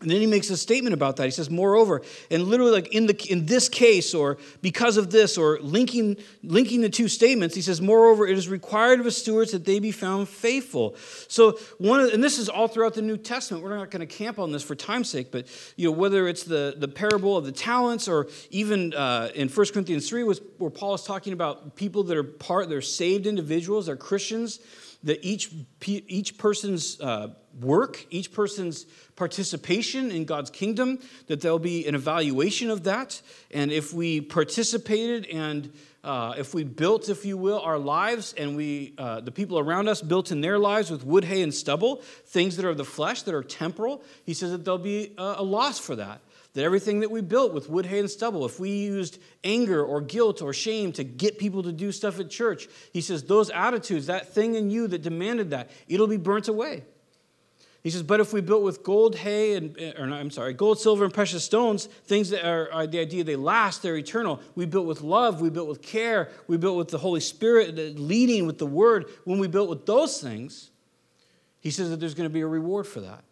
And 0.03 0.11
then 0.11 0.21
he 0.21 0.27
makes 0.27 0.51
a 0.51 0.57
statement 0.57 0.95
about 0.95 1.17
that. 1.17 1.25
He 1.25 1.31
says, 1.31 1.49
moreover, 1.49 2.03
and 2.31 2.45
literally 2.45 2.73
like 2.73 2.93
in, 2.93 3.07
the, 3.07 3.15
in 3.31 3.47
this 3.47 3.69
case, 3.69 4.15
or 4.15 4.37
because 4.61 4.97
of 4.97 5.11
this, 5.11 5.39
or 5.39 5.59
linking, 5.61 6.17
linking 6.43 6.81
the 6.81 6.91
two 6.91 7.09
statements, 7.09 7.55
he 7.55 7.63
says, 7.63 7.81
moreover, 7.81 8.27
it 8.27 8.37
is 8.37 8.49
required 8.49 9.01
of 9.01 9.07
a 9.07 9.11
stewards 9.11 9.53
that 9.53 9.65
they 9.65 9.79
be 9.79 9.93
found 9.93 10.29
faithful. 10.29 10.97
So 11.29 11.59
one 11.79 12.01
of, 12.01 12.13
and 12.13 12.23
this 12.23 12.39
is 12.39 12.49
all 12.49 12.69
throughout 12.69 12.95
the 12.95 13.03
New 13.03 13.17
Testament. 13.17 13.63
We're 13.63 13.77
not 13.77 13.91
going 13.91 14.07
to 14.07 14.13
camp 14.13 14.39
on 14.39 14.53
this 14.53 14.63
for 14.63 14.75
time's 14.75 15.09
sake, 15.09 15.31
but 15.31 15.47
you 15.77 15.89
know, 15.89 15.97
whether 15.97 16.27
it's 16.27 16.43
the, 16.43 16.75
the 16.77 16.89
parable 16.89 17.37
of 17.37 17.45
the 17.45 17.53
talents, 17.53 18.09
or 18.09 18.27
even 18.51 18.93
uh, 18.95 19.31
in 19.35 19.49
1 19.49 19.67
Corinthians 19.73 20.09
3, 20.09 20.25
was, 20.25 20.41
where 20.59 20.71
Paul 20.71 20.95
is 20.95 21.05
talking 21.05 21.33
about 21.33 21.77
people 21.77 22.03
that 22.05 22.17
are 22.17 22.25
part, 22.25 22.69
they're 22.69 22.83
saved 22.83 23.27
individuals, 23.27 23.87
they're 23.87 23.97
Christians, 23.97 24.59
that 25.05 25.25
each, 25.25 25.51
each 25.87 26.39
person's 26.39 27.01
uh, 27.01 27.29
work, 27.61 28.07
each 28.11 28.33
person's 28.33 28.87
participation 29.17 30.11
in 30.11 30.25
God's 30.25 30.51
kingdom, 30.51 30.99
that 31.27 31.41
there'll 31.41 31.59
be 31.59 31.87
an 31.87 31.95
evaluation 31.95 32.71
of 32.71 32.85
that. 32.85 33.21
And 33.51 33.71
if 33.71 33.93
we 33.93 34.21
participated 34.21 35.27
and 35.27 35.73
uh, 36.05 36.35
if 36.37 36.53
we 36.53 36.65
built, 36.65 37.09
if 37.09 37.25
you 37.25 37.37
will, 37.37 37.61
our 37.61 37.79
lives 37.79 38.35
and 38.37 38.57
we, 38.57 38.95
uh, 38.99 39.21
the 39.21 39.31
people 39.31 39.59
around 39.59 39.89
us 39.89 40.03
built 40.03 40.33
in 40.33 40.41
their 40.41 40.59
lives 40.59 40.91
with 40.91 41.05
wood, 41.05 41.25
hay, 41.25 41.43
and 41.43 41.55
stubble, 41.55 42.03
things 42.27 42.57
that 42.57 42.65
are 42.65 42.71
of 42.71 42.77
the 42.77 42.85
flesh, 42.85 43.23
that 43.23 43.35
are 43.35 43.43
temporal, 43.43 44.03
he 44.25 44.35
says 44.35 44.51
that 44.51 44.65
there'll 44.65 44.79
be 44.79 45.13
a, 45.17 45.35
a 45.39 45.43
loss 45.43 45.79
for 45.79 45.95
that. 45.97 46.21
That 46.55 46.65
everything 46.65 47.01
that 47.01 47.11
we 47.11 47.23
built 47.23 47.55
with 47.55 47.71
wood, 47.71 47.87
hay, 47.87 48.01
and 48.01 48.11
stubble, 48.11 48.45
if 48.45 48.61
we 48.61 48.71
used 48.71 49.19
anger 49.43 49.83
or 49.83 50.03
guilt 50.03 50.43
or 50.43 50.53
shame 50.53 50.93
to 50.93 51.05
get 51.05 51.39
people 51.39 51.63
to 51.63 51.73
do 51.73 51.93
stuff 51.93 52.21
at 52.21 52.29
church, 52.29 52.69
he 52.93 53.01
says 53.01 53.25
those 53.25 53.49
attitudes, 53.49 54.07
that 54.07 54.35
thing 54.35 54.55
in 54.55 54.71
you 54.71 54.87
that 54.89 55.01
demanded 55.01 55.51
that, 55.51 55.71
it'll 55.89 56.07
be 56.07 56.19
burnt 56.19 56.49
away. 56.49 56.85
He 57.83 57.91
says, 57.91 58.05
but 58.05 58.21
if 58.21 58.33
we 58.33 58.41
built 58.41 58.63
with 58.63 58.85
gold, 58.85 59.17
hay, 59.17 59.55
and, 59.57 59.77
or 59.99 60.05
I'm 60.05 60.31
sorry, 60.31 60.53
gold, 60.53 60.79
silver, 60.79 61.05
and 61.05 61.13
precious 61.13 61.43
stones, 61.43 61.87
things 61.87 62.31
that 62.31 62.47
are, 62.49 62.73
are, 62.73 62.87
the 62.87 63.01
idea 63.01 63.25
they 63.25 63.35
last, 63.35 63.83
they're 63.83 63.97
eternal. 63.97 64.41
We 64.55 64.67
built 64.67 64.87
with 64.87 65.01
love, 65.01 65.41
we 65.41 65.51
built 65.51 65.69
with 65.69 65.83
care, 65.83 66.31
we 66.47 66.59
built 66.59 66.77
with 66.77 66.89
the 66.89 66.99
Holy 66.99 67.21
Spirit 67.21 67.99
leading 67.99 68.47
with 68.47 68.59
the 68.59 68.67
Word. 68.67 69.07
When 69.25 69.41
we 69.41 69.49
built 69.49 69.69
with 69.69 69.85
those 69.85 70.21
things, 70.21 70.71
he 71.59 71.73
says 71.73 71.91
that 71.91 71.99
there's 71.99 72.15
going 72.15 72.29
to 72.29 72.33
be 72.33 72.43
a 72.43 72.47
reward 72.47 72.87
for 72.87 73.01
that. 73.01 73.25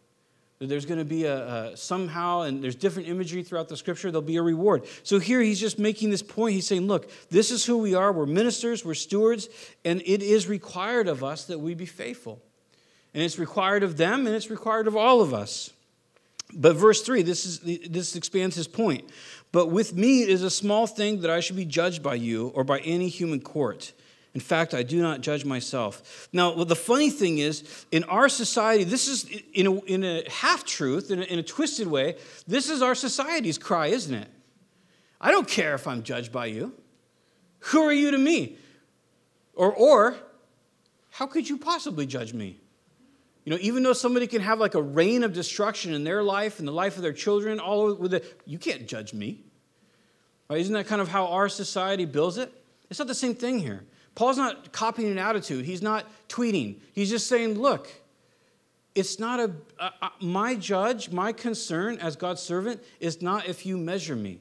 There's 0.62 0.84
going 0.84 0.98
to 0.98 1.06
be 1.06 1.24
a, 1.24 1.70
a 1.70 1.76
somehow, 1.76 2.42
and 2.42 2.62
there's 2.62 2.74
different 2.74 3.08
imagery 3.08 3.42
throughout 3.42 3.68
the 3.68 3.78
scripture, 3.78 4.10
there'll 4.10 4.20
be 4.20 4.36
a 4.36 4.42
reward. 4.42 4.84
So 5.04 5.18
here 5.18 5.40
he's 5.40 5.58
just 5.58 5.78
making 5.78 6.10
this 6.10 6.22
point. 6.22 6.54
He's 6.54 6.66
saying, 6.66 6.86
look, 6.86 7.10
this 7.30 7.50
is 7.50 7.64
who 7.64 7.78
we 7.78 7.94
are. 7.94 8.12
We're 8.12 8.26
ministers, 8.26 8.84
we're 8.84 8.92
stewards, 8.92 9.48
and 9.86 10.02
it 10.04 10.22
is 10.22 10.48
required 10.48 11.08
of 11.08 11.24
us 11.24 11.44
that 11.44 11.60
we 11.60 11.72
be 11.72 11.86
faithful. 11.86 12.42
And 13.14 13.22
it's 13.22 13.38
required 13.38 13.82
of 13.82 13.96
them, 13.96 14.26
and 14.26 14.36
it's 14.36 14.50
required 14.50 14.86
of 14.86 14.96
all 14.96 15.22
of 15.22 15.32
us. 15.32 15.70
But 16.52 16.76
verse 16.76 17.00
3, 17.00 17.22
this, 17.22 17.46
is, 17.46 17.60
this 17.88 18.14
expands 18.14 18.54
his 18.54 18.68
point. 18.68 19.08
But 19.52 19.68
with 19.68 19.94
me 19.94 20.22
it 20.22 20.28
is 20.28 20.42
a 20.42 20.50
small 20.50 20.86
thing 20.86 21.22
that 21.22 21.30
I 21.30 21.40
should 21.40 21.56
be 21.56 21.64
judged 21.64 22.02
by 22.02 22.16
you 22.16 22.48
or 22.48 22.64
by 22.64 22.80
any 22.80 23.08
human 23.08 23.40
court. 23.40 23.92
In 24.32 24.40
fact, 24.40 24.74
I 24.74 24.84
do 24.84 25.02
not 25.02 25.22
judge 25.22 25.44
myself. 25.44 26.28
Now, 26.32 26.54
well, 26.54 26.64
the 26.64 26.76
funny 26.76 27.10
thing 27.10 27.38
is, 27.38 27.86
in 27.90 28.04
our 28.04 28.28
society, 28.28 28.84
this 28.84 29.08
is 29.08 29.28
in 29.52 29.66
a, 29.66 29.74
in 29.84 30.04
a 30.04 30.22
half 30.30 30.64
truth, 30.64 31.10
in, 31.10 31.20
in 31.22 31.40
a 31.40 31.42
twisted 31.42 31.88
way, 31.88 32.16
this 32.46 32.70
is 32.70 32.80
our 32.80 32.94
society's 32.94 33.58
cry, 33.58 33.88
isn't 33.88 34.14
it? 34.14 34.28
I 35.20 35.32
don't 35.32 35.48
care 35.48 35.74
if 35.74 35.88
I'm 35.88 36.04
judged 36.04 36.30
by 36.30 36.46
you. 36.46 36.72
Who 37.58 37.80
are 37.82 37.92
you 37.92 38.12
to 38.12 38.18
me? 38.18 38.56
Or, 39.54 39.72
or 39.72 40.16
how 41.10 41.26
could 41.26 41.48
you 41.48 41.58
possibly 41.58 42.06
judge 42.06 42.32
me? 42.32 42.56
You 43.44 43.50
know, 43.50 43.58
even 43.60 43.82
though 43.82 43.92
somebody 43.94 44.26
can 44.26 44.42
have 44.42 44.60
like 44.60 44.74
a 44.74 44.82
reign 44.82 45.24
of 45.24 45.32
destruction 45.32 45.92
in 45.92 46.04
their 46.04 46.22
life 46.22 46.60
and 46.60 46.68
the 46.68 46.72
life 46.72 46.96
of 46.96 47.02
their 47.02 47.12
children, 47.12 47.58
all 47.58 47.94
with 47.94 48.14
it, 48.14 48.40
you 48.46 48.58
can't 48.58 48.86
judge 48.86 49.12
me. 49.12 49.40
Right? 50.48 50.60
Isn't 50.60 50.74
that 50.74 50.86
kind 50.86 51.00
of 51.00 51.08
how 51.08 51.26
our 51.26 51.48
society 51.48 52.04
builds 52.04 52.36
it? 52.38 52.52
It's 52.90 52.98
not 52.98 53.08
the 53.08 53.14
same 53.14 53.34
thing 53.34 53.58
here. 53.58 53.84
Paul's 54.14 54.36
not 54.36 54.72
copying 54.72 55.10
an 55.10 55.18
attitude. 55.18 55.64
He's 55.64 55.82
not 55.82 56.06
tweeting. 56.28 56.80
He's 56.92 57.10
just 57.10 57.26
saying, 57.26 57.58
look, 57.58 57.88
it's 58.94 59.18
not 59.18 59.40
a, 59.40 59.52
my 60.20 60.54
judge, 60.54 61.10
my 61.10 61.32
concern 61.32 61.98
as 61.98 62.16
God's 62.16 62.42
servant 62.42 62.82
is 62.98 63.22
not 63.22 63.46
if 63.46 63.64
you 63.64 63.78
measure 63.78 64.16
me. 64.16 64.40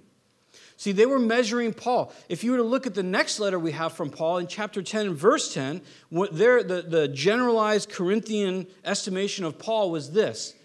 See, 0.75 0.93
they 0.93 1.05
were 1.05 1.19
measuring 1.19 1.73
Paul. 1.73 2.13
If 2.29 2.43
you 2.43 2.51
were 2.51 2.58
to 2.58 2.63
look 2.63 2.88
at 2.88 2.95
the 2.95 3.03
next 3.03 3.39
letter 3.39 3.60
we 3.60 3.73
have 3.73 3.93
from 3.93 4.10
Paul 4.10 4.38
in 4.38 4.47
chapter 4.47 4.82
10 4.82 5.08
and 5.08 5.15
verse 5.15 5.53
10, 5.53 5.82
what 6.10 6.36
there, 6.36 6.63
the, 6.63 6.82
the 6.82 7.08
generalized 7.10 7.89
Corinthian 7.89 8.65
estimation 8.86 9.43
of 9.43 9.60
Paul 9.60 9.91
was 9.91 10.12
this 10.12 10.55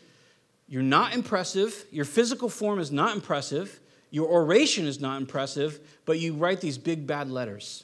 You're 0.69 0.83
not 0.83 1.15
impressive, 1.15 1.85
your 1.91 2.05
physical 2.05 2.49
form 2.49 2.79
is 2.79 2.93
not 2.93 3.17
impressive, 3.17 3.81
your 4.11 4.29
oration 4.29 4.87
is 4.87 5.01
not 5.01 5.21
impressive, 5.21 5.81
but 6.07 6.21
you 6.21 6.35
write 6.35 6.61
these 6.61 6.79
big 6.79 7.09
bad 7.09 7.29
letters. 7.29 7.83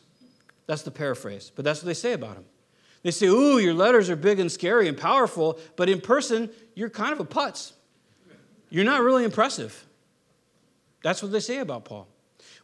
That's 0.70 0.82
the 0.82 0.92
paraphrase, 0.92 1.50
but 1.56 1.64
that's 1.64 1.82
what 1.82 1.88
they 1.88 1.94
say 1.94 2.12
about 2.12 2.36
him. 2.36 2.44
They 3.02 3.10
say, 3.10 3.26
Ooh, 3.26 3.58
your 3.58 3.74
letters 3.74 4.08
are 4.08 4.14
big 4.14 4.38
and 4.38 4.52
scary 4.52 4.86
and 4.86 4.96
powerful, 4.96 5.58
but 5.74 5.88
in 5.88 6.00
person, 6.00 6.48
you're 6.76 6.88
kind 6.88 7.12
of 7.12 7.18
a 7.18 7.24
putz. 7.24 7.72
You're 8.68 8.84
not 8.84 9.02
really 9.02 9.24
impressive. 9.24 9.84
That's 11.02 11.24
what 11.24 11.32
they 11.32 11.40
say 11.40 11.58
about 11.58 11.86
Paul. 11.86 12.06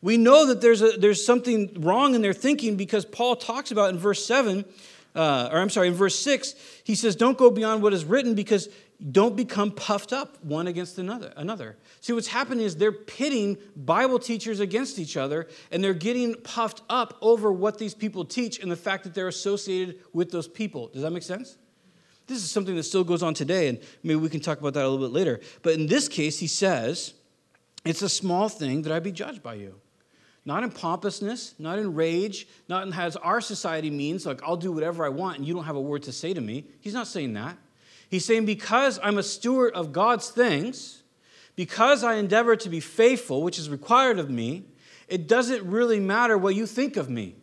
We 0.00 0.18
know 0.18 0.46
that 0.46 0.60
there's, 0.60 0.82
a, 0.82 0.90
there's 0.96 1.26
something 1.26 1.80
wrong 1.80 2.14
in 2.14 2.22
their 2.22 2.32
thinking 2.32 2.76
because 2.76 3.04
Paul 3.04 3.34
talks 3.34 3.72
about 3.72 3.90
in 3.90 3.98
verse 3.98 4.24
7, 4.24 4.64
uh, 5.16 5.48
or 5.50 5.58
I'm 5.58 5.68
sorry, 5.68 5.88
in 5.88 5.94
verse 5.94 6.16
6, 6.16 6.54
he 6.84 6.94
says, 6.94 7.16
Don't 7.16 7.36
go 7.36 7.50
beyond 7.50 7.82
what 7.82 7.92
is 7.92 8.04
written 8.04 8.36
because 8.36 8.68
don't 9.12 9.36
become 9.36 9.70
puffed 9.70 10.12
up 10.12 10.42
one 10.42 10.66
against 10.66 10.98
another 10.98 11.32
another. 11.36 11.76
See 12.00 12.12
what's 12.12 12.28
happening 12.28 12.64
is 12.64 12.76
they're 12.76 12.92
pitting 12.92 13.58
bible 13.76 14.18
teachers 14.18 14.58
against 14.58 14.98
each 14.98 15.16
other 15.16 15.48
and 15.70 15.84
they're 15.84 15.94
getting 15.94 16.34
puffed 16.34 16.82
up 16.88 17.18
over 17.20 17.52
what 17.52 17.78
these 17.78 17.94
people 17.94 18.24
teach 18.24 18.58
and 18.58 18.70
the 18.70 18.76
fact 18.76 19.04
that 19.04 19.12
they're 19.14 19.28
associated 19.28 19.96
with 20.12 20.30
those 20.30 20.48
people. 20.48 20.88
Does 20.88 21.02
that 21.02 21.10
make 21.10 21.22
sense? 21.22 21.58
This 22.26 22.38
is 22.38 22.50
something 22.50 22.74
that 22.74 22.84
still 22.84 23.04
goes 23.04 23.22
on 23.22 23.34
today 23.34 23.68
and 23.68 23.78
maybe 24.02 24.16
we 24.16 24.30
can 24.30 24.40
talk 24.40 24.60
about 24.60 24.74
that 24.74 24.84
a 24.84 24.88
little 24.88 25.06
bit 25.06 25.14
later. 25.14 25.40
But 25.62 25.74
in 25.74 25.86
this 25.86 26.08
case 26.08 26.38
he 26.38 26.46
says 26.46 27.12
it's 27.84 28.02
a 28.02 28.08
small 28.08 28.48
thing 28.48 28.82
that 28.82 28.92
i 28.92 28.98
be 28.98 29.12
judged 29.12 29.42
by 29.42 29.54
you. 29.54 29.74
Not 30.46 30.62
in 30.62 30.70
pompousness, 30.70 31.54
not 31.58 31.78
in 31.78 31.94
rage, 31.94 32.48
not 32.68 32.86
in 32.86 32.92
as 32.94 33.16
our 33.16 33.40
society 33.42 33.90
means, 33.90 34.24
like 34.24 34.42
I'll 34.42 34.56
do 34.56 34.72
whatever 34.72 35.04
I 35.04 35.10
want 35.10 35.36
and 35.36 35.46
you 35.46 35.52
don't 35.52 35.64
have 35.64 35.76
a 35.76 35.80
word 35.80 36.04
to 36.04 36.12
say 36.12 36.32
to 36.32 36.40
me. 36.40 36.64
He's 36.80 36.94
not 36.94 37.08
saying 37.08 37.34
that. 37.34 37.58
He's 38.08 38.24
saying, 38.24 38.46
because 38.46 38.98
I'm 39.02 39.18
a 39.18 39.22
steward 39.22 39.74
of 39.74 39.92
God's 39.92 40.28
things, 40.28 41.02
because 41.56 42.04
I 42.04 42.14
endeavor 42.14 42.56
to 42.56 42.68
be 42.68 42.80
faithful, 42.80 43.42
which 43.42 43.58
is 43.58 43.68
required 43.68 44.18
of 44.18 44.30
me, 44.30 44.64
it 45.08 45.26
doesn't 45.26 45.64
really 45.64 46.00
matter 46.00 46.36
what 46.36 46.54
you 46.54 46.66
think 46.66 46.96
of 46.96 47.08
me 47.08 47.36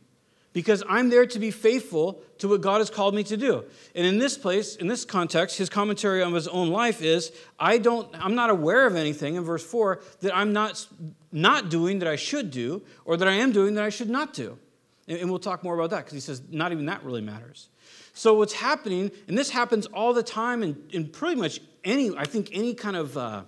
because 0.54 0.84
I'm 0.88 1.10
there 1.10 1.26
to 1.26 1.40
be 1.40 1.52
faithful 1.52 2.22
to 2.38 2.48
what 2.48 2.62
God 2.62 2.78
has 2.78 2.90
called 2.90 3.16
me 3.16 3.24
to 3.24 3.36
do. 3.36 3.66
And 3.96 4.06
in 4.06 4.20
this 4.20 4.38
place, 4.38 4.76
in 4.76 4.88
this 4.88 5.04
context, 5.04 5.58
his 5.58 5.70
commentary 5.70 6.22
on 6.22 6.34
his 6.34 6.48
own 6.48 6.70
life 6.70 7.02
is 7.02 7.32
I 7.60 7.80
don't 7.80 8.08
I'm 8.14 8.36
not 8.36 8.50
aware 8.50 8.86
of 8.86 8.96
anything 8.96 9.36
in 9.36 9.44
verse 9.44 9.66
4 9.66 10.00
that 10.22 10.36
I'm 10.36 10.54
not 10.54 10.86
not 11.32 11.70
doing 11.70 12.00
that 12.00 12.08
I 12.08 12.16
should 12.16 12.52
do 12.52 12.84
or 13.04 13.18
that 13.18 13.28
I 13.28 13.34
am 13.34 13.52
doing 13.52 13.74
that 13.74 13.84
I 13.84 13.90
should 13.90 14.10
not 14.10 14.34
do. 14.34 14.58
And, 15.06 15.30
we'll 15.30 15.40
talk 15.40 15.66
more 15.66 15.76
about 15.76 15.90
that 15.90 16.06
because 16.06 16.14
he 16.14 16.22
says 16.22 16.42
not 16.50 16.72
even 16.72 16.86
that 16.86 17.04
really 17.04 17.22
matters. 17.22 17.68
So 18.14 18.36
what's 18.36 18.54
happening, 18.54 19.12
and 19.28 19.38
this 19.38 19.50
happens 19.50 19.88
all 19.88 20.14
the 20.14 20.24
time 20.24 20.62
in, 20.62 20.82
in 20.92 21.08
pretty 21.10 21.36
much 21.36 21.60
any, 21.84 22.16
I 22.16 22.26
think, 22.26 22.50
any 22.54 22.76
kind 22.76 22.96
of 22.96 23.18
uh, 23.18 23.42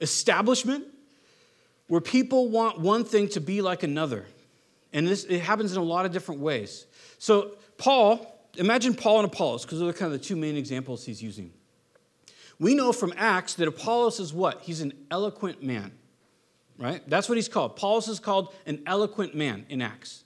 establishment 0.00 0.84
where 1.88 2.00
people 2.00 2.48
want 2.48 2.78
one 2.78 3.04
thing 3.04 3.28
to 3.28 3.40
be 3.40 3.62
like 3.62 3.82
another. 3.82 4.26
And 4.92 5.08
this 5.08 5.24
it 5.24 5.40
happens 5.40 5.72
in 5.72 5.78
a 5.78 5.84
lot 5.84 6.04
of 6.04 6.12
different 6.12 6.40
ways. 6.40 6.86
So 7.18 7.56
Paul, 7.78 8.38
imagine 8.56 8.94
Paul 8.94 9.20
and 9.20 9.32
Apollos, 9.32 9.64
because 9.64 9.80
those 9.80 9.90
are 9.90 9.96
kind 9.96 10.12
of 10.12 10.20
the 10.20 10.24
two 10.24 10.36
main 10.36 10.56
examples 10.56 11.04
he's 11.04 11.22
using. 11.22 11.52
We 12.58 12.74
know 12.74 12.92
from 12.92 13.14
Acts 13.16 13.54
that 13.54 13.66
Apollos 13.66 14.20
is 14.20 14.34
what? 14.34 14.60
He's 14.60 14.82
an 14.82 14.92
eloquent 15.10 15.62
man, 15.62 15.92
right? 16.76 17.02
That's 17.08 17.28
what 17.28 17.36
he's 17.36 17.48
called. 17.48 17.72
Apollos 17.72 18.08
is 18.08 18.20
called 18.20 18.54
an 18.66 18.82
eloquent 18.86 19.34
man 19.34 19.64
in 19.70 19.80
Acts. 19.80 20.24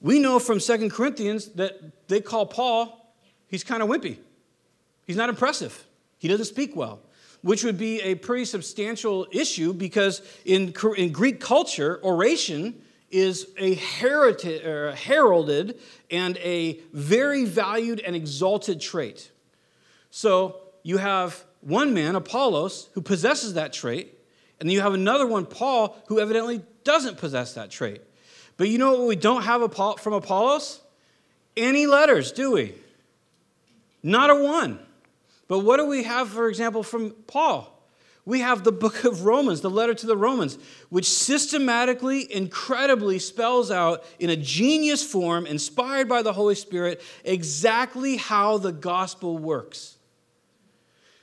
We 0.00 0.18
know 0.18 0.38
from 0.38 0.60
Second 0.60 0.90
Corinthians 0.90 1.46
that 1.52 2.08
they 2.08 2.20
call 2.20 2.46
Paul, 2.46 3.14
he's 3.48 3.64
kind 3.64 3.82
of 3.82 3.88
wimpy. 3.88 4.18
He's 5.06 5.16
not 5.16 5.28
impressive. 5.28 5.84
He 6.18 6.28
doesn't 6.28 6.46
speak 6.46 6.74
well, 6.74 7.00
which 7.42 7.64
would 7.64 7.78
be 7.78 8.00
a 8.00 8.14
pretty 8.14 8.44
substantial 8.44 9.26
issue 9.30 9.72
because 9.72 10.22
in, 10.44 10.74
in 10.96 11.12
Greek 11.12 11.40
culture, 11.40 12.00
oration 12.02 12.80
is 13.10 13.46
er, 13.60 14.88
a 14.88 14.94
heralded 14.94 15.78
and 16.10 16.36
a 16.38 16.80
very 16.92 17.44
valued 17.44 18.00
and 18.00 18.16
exalted 18.16 18.80
trait. 18.80 19.30
So 20.10 20.60
you 20.82 20.98
have 20.98 21.44
one 21.60 21.94
man, 21.94 22.16
Apollos, 22.16 22.88
who 22.94 23.00
possesses 23.00 23.54
that 23.54 23.72
trait, 23.72 24.18
and 24.58 24.68
then 24.68 24.74
you 24.74 24.80
have 24.80 24.94
another 24.94 25.26
one, 25.26 25.46
Paul, 25.46 25.96
who 26.08 26.20
evidently 26.20 26.62
doesn't 26.84 27.18
possess 27.18 27.54
that 27.54 27.70
trait. 27.70 28.02
But 28.56 28.68
you 28.68 28.78
know 28.78 28.92
what 28.92 29.08
we 29.08 29.16
don't 29.16 29.42
have 29.42 29.60
from 29.74 30.12
Apollos? 30.12 30.80
Any 31.56 31.86
letters, 31.86 32.32
do 32.32 32.52
we? 32.52 32.74
Not 34.02 34.30
a 34.30 34.34
one. 34.34 34.78
But 35.48 35.60
what 35.60 35.78
do 35.78 35.86
we 35.86 36.04
have, 36.04 36.28
for 36.28 36.48
example, 36.48 36.82
from 36.82 37.10
Paul? 37.26 37.70
We 38.26 38.40
have 38.40 38.64
the 38.64 38.72
book 38.72 39.04
of 39.04 39.24
Romans, 39.24 39.60
the 39.60 39.70
letter 39.70 39.92
to 39.92 40.06
the 40.06 40.16
Romans, 40.16 40.56
which 40.88 41.10
systematically, 41.10 42.32
incredibly 42.32 43.18
spells 43.18 43.70
out 43.70 44.04
in 44.18 44.30
a 44.30 44.36
genius 44.36 45.04
form, 45.04 45.46
inspired 45.46 46.08
by 46.08 46.22
the 46.22 46.32
Holy 46.32 46.54
Spirit, 46.54 47.02
exactly 47.24 48.16
how 48.16 48.56
the 48.56 48.72
gospel 48.72 49.36
works. 49.36 49.98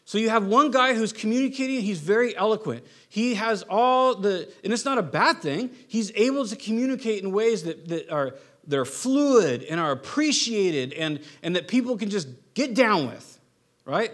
So 0.05 0.17
you 0.17 0.29
have 0.29 0.45
one 0.45 0.71
guy 0.71 0.93
who's 0.93 1.13
communicating, 1.13 1.81
he's 1.81 1.99
very 1.99 2.35
eloquent. 2.35 2.83
He 3.07 3.35
has 3.35 3.63
all 3.63 4.15
the, 4.15 4.51
and 4.63 4.73
it's 4.73 4.85
not 4.85 4.97
a 4.97 5.03
bad 5.03 5.41
thing, 5.41 5.71
he's 5.87 6.11
able 6.15 6.45
to 6.47 6.55
communicate 6.55 7.23
in 7.23 7.31
ways 7.31 7.63
that, 7.63 7.87
that 7.87 8.09
are 8.09 8.35
they're 8.65 8.85
fluid 8.85 9.63
and 9.63 9.79
are 9.79 9.91
appreciated 9.91 10.93
and, 10.93 11.19
and 11.41 11.55
that 11.55 11.67
people 11.67 11.97
can 11.97 12.09
just 12.09 12.27
get 12.53 12.73
down 12.75 13.07
with, 13.07 13.39
right? 13.85 14.11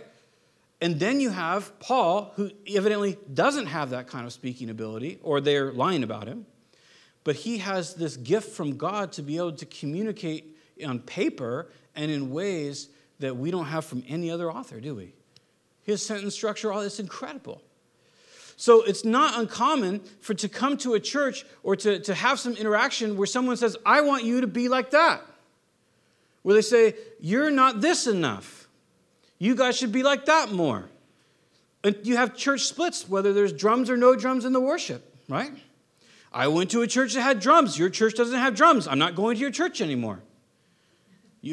And 0.81 0.99
then 0.99 1.19
you 1.19 1.31
have 1.31 1.77
Paul, 1.79 2.33
who 2.35 2.51
evidently 2.67 3.17
doesn't 3.33 3.67
have 3.67 3.89
that 3.89 4.07
kind 4.07 4.25
of 4.25 4.33
speaking 4.33 4.69
ability, 4.69 5.19
or 5.23 5.41
they're 5.41 5.71
lying 5.71 6.03
about 6.03 6.27
him, 6.27 6.45
but 7.23 7.35
he 7.35 7.57
has 7.57 7.95
this 7.95 8.15
gift 8.15 8.51
from 8.51 8.77
God 8.77 9.11
to 9.13 9.21
be 9.21 9.37
able 9.37 9.53
to 9.53 9.65
communicate 9.65 10.55
on 10.85 10.99
paper 10.99 11.67
and 11.95 12.11
in 12.11 12.31
ways 12.31 12.89
that 13.19 13.35
we 13.35 13.49
don't 13.49 13.65
have 13.65 13.83
from 13.83 14.03
any 14.07 14.29
other 14.29 14.51
author, 14.51 14.79
do 14.79 14.95
we? 14.95 15.13
His 15.87 16.05
sentence 16.05 16.35
structure, 16.35 16.71
all 16.71 16.81
this 16.81 16.99
incredible. 16.99 17.61
So 18.57 18.83
it's 18.83 19.05
not 19.05 19.39
uncommon 19.39 20.01
for 20.19 20.33
to 20.33 20.49
come 20.49 20.75
to 20.79 20.95
a 20.95 20.99
church 20.99 21.45
or 21.63 21.77
to, 21.77 21.99
to 21.99 22.13
have 22.13 22.39
some 22.39 22.57
interaction 22.57 23.15
where 23.15 23.25
someone 23.25 23.55
says, 23.55 23.77
I 23.85 24.01
want 24.01 24.25
you 24.25 24.41
to 24.41 24.47
be 24.47 24.67
like 24.67 24.91
that. 24.91 25.21
Where 26.41 26.55
they 26.55 26.61
say, 26.61 26.95
You're 27.21 27.49
not 27.49 27.79
this 27.79 28.05
enough. 28.05 28.67
You 29.39 29.55
guys 29.55 29.77
should 29.77 29.93
be 29.93 30.03
like 30.03 30.25
that 30.25 30.51
more. 30.51 30.89
And 31.85 31.95
you 32.03 32.17
have 32.17 32.35
church 32.35 32.63
splits, 32.63 33.07
whether 33.07 33.31
there's 33.31 33.53
drums 33.53 33.89
or 33.89 33.95
no 33.95 34.13
drums 34.15 34.43
in 34.43 34.51
the 34.51 34.59
worship, 34.59 35.15
right? 35.29 35.51
I 36.33 36.49
went 36.49 36.71
to 36.71 36.81
a 36.81 36.87
church 36.87 37.13
that 37.13 37.21
had 37.21 37.39
drums. 37.39 37.79
Your 37.79 37.89
church 37.89 38.15
doesn't 38.15 38.37
have 38.37 38.55
drums. 38.55 38.89
I'm 38.89 38.99
not 38.99 39.15
going 39.15 39.35
to 39.35 39.41
your 39.41 39.51
church 39.51 39.79
anymore. 39.79 40.19